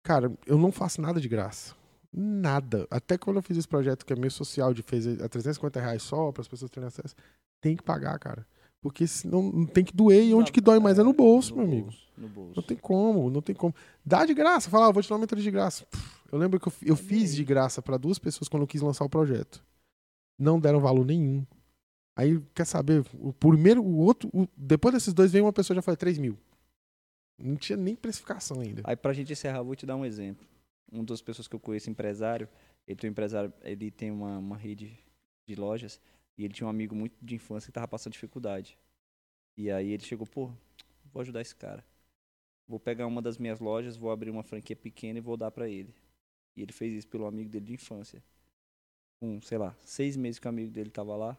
[0.04, 1.76] Cara, eu não faço nada de graça.
[2.14, 2.88] Nada.
[2.90, 6.02] Até quando eu fiz esse projeto que é meio social, de fez a 350 reais
[6.04, 7.16] só para as pessoas terem acesso,
[7.62, 8.46] tem que pagar, cara.
[8.82, 10.24] Porque senão não tem que doer.
[10.24, 10.98] E onde que dói mais?
[10.98, 11.84] É no bolso, meu amigo.
[11.84, 12.54] bolso, No bolso.
[12.56, 13.74] Não tem como, não tem como.
[14.04, 14.70] Dá de graça.
[14.70, 15.86] Fala, ah, vou te dar uma mentoria de graça.
[16.32, 19.06] Eu lembro que eu, eu fiz de graça para duas pessoas quando eu quis lançar
[19.06, 19.64] o projeto.
[20.40, 21.46] Não deram valor nenhum.
[22.18, 25.78] Aí, quer saber, o primeiro, o outro, o- depois desses dois veio uma pessoa e
[25.78, 26.38] já foi 3 mil.
[27.40, 28.82] Não tinha nem precificação ainda.
[28.84, 30.46] Aí pra gente encerrar, vou te dar um exemplo.
[30.92, 32.50] Um das pessoas que eu conheço, empresário,
[32.88, 34.98] ele tem um empresário, ele tem uma, uma rede
[35.48, 36.02] de lojas
[36.38, 38.78] e ele tinha um amigo muito de infância que tava passando dificuldade.
[39.58, 40.52] E aí ele chegou, pô,
[41.14, 41.86] vou ajudar esse cara.
[42.68, 45.68] Vou pegar uma das minhas lojas, vou abrir uma franquia pequena e vou dar pra
[45.68, 45.94] ele.
[46.56, 48.24] E ele fez isso pelo amigo dele de infância.
[49.20, 51.38] Com, sei lá, seis meses que o amigo dele tava lá,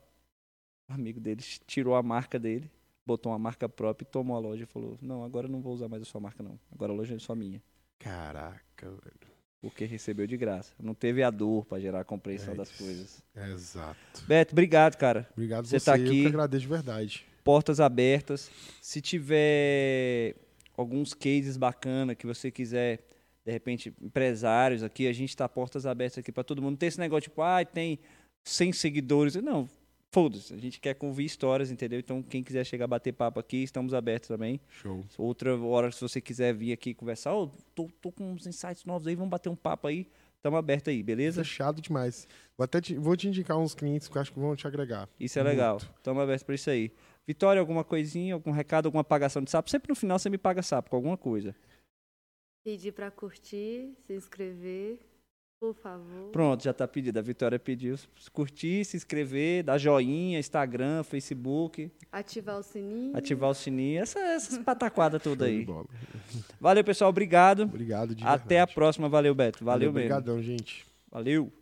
[0.89, 2.71] o amigo dele tirou a marca dele,
[3.05, 5.89] botou uma marca própria e tomou a loja e falou: Não, agora não vou usar
[5.89, 6.59] mais a sua marca, não.
[6.71, 7.63] Agora a loja é só minha.
[7.99, 9.32] Caraca, velho.
[9.63, 10.73] Porque recebeu de graça.
[10.83, 13.23] Não teve a dor pra gerar a compreensão É das coisas.
[13.35, 14.25] Exato.
[14.27, 15.29] Beto, obrigado, cara.
[15.33, 16.23] Obrigado Você você, tá eu aqui.
[16.23, 17.25] que agradeço de verdade.
[17.45, 18.51] Portas abertas.
[18.81, 20.35] Se tiver
[20.77, 23.07] alguns cases bacana que você quiser,
[23.47, 26.73] de repente, empresários aqui, a gente tá portas abertas aqui pra todo mundo.
[26.73, 28.01] Não tem esse negócio tipo, ah, tem
[28.43, 29.37] 100 seguidores.
[29.37, 29.69] Não,
[30.13, 30.55] foda-se.
[30.55, 31.99] A gente quer ouvir histórias, entendeu?
[31.99, 34.61] Então, quem quiser chegar a bater papo aqui, estamos abertos também.
[34.69, 35.05] Show.
[35.17, 39.09] Outra hora, se você quiser vir aqui conversar, ô, tô, tô com uns insights novos
[39.09, 40.07] aí, vamos bater um papo aí.
[40.37, 41.43] Estamos abertos aí, beleza?
[41.43, 42.29] Fechado demais.
[42.59, 45.09] Vou até te, vou te indicar uns clientes que eu acho que vão te agregar.
[45.19, 45.77] Isso é legal.
[45.77, 46.93] Estamos abertos para isso aí.
[47.27, 49.71] Vitória, alguma coisinha, algum recado, alguma pagação de sapo?
[49.71, 51.55] Sempre no final você me paga sapo com alguma coisa.
[52.65, 54.99] Pedir pra curtir, se inscrever,
[55.63, 56.31] por favor.
[56.33, 57.21] Pronto, já tá pedido.
[57.21, 57.95] A Vitória pediu.
[58.33, 63.17] Curtir, se inscrever, dar joinha, Instagram, Facebook, Ativar o sininho.
[63.17, 65.65] ativar o sininho, essa, essas pataquadas todas aí.
[66.61, 67.11] Valeu, pessoal.
[67.11, 67.63] Obrigado.
[67.63, 68.75] Obrigado de Até a verdade.
[68.75, 69.09] próxima.
[69.09, 69.65] Valeu, Beto.
[69.65, 69.99] Valeu, mesmo.
[70.01, 70.85] Obrigadão, gente.
[71.09, 71.53] Valeu.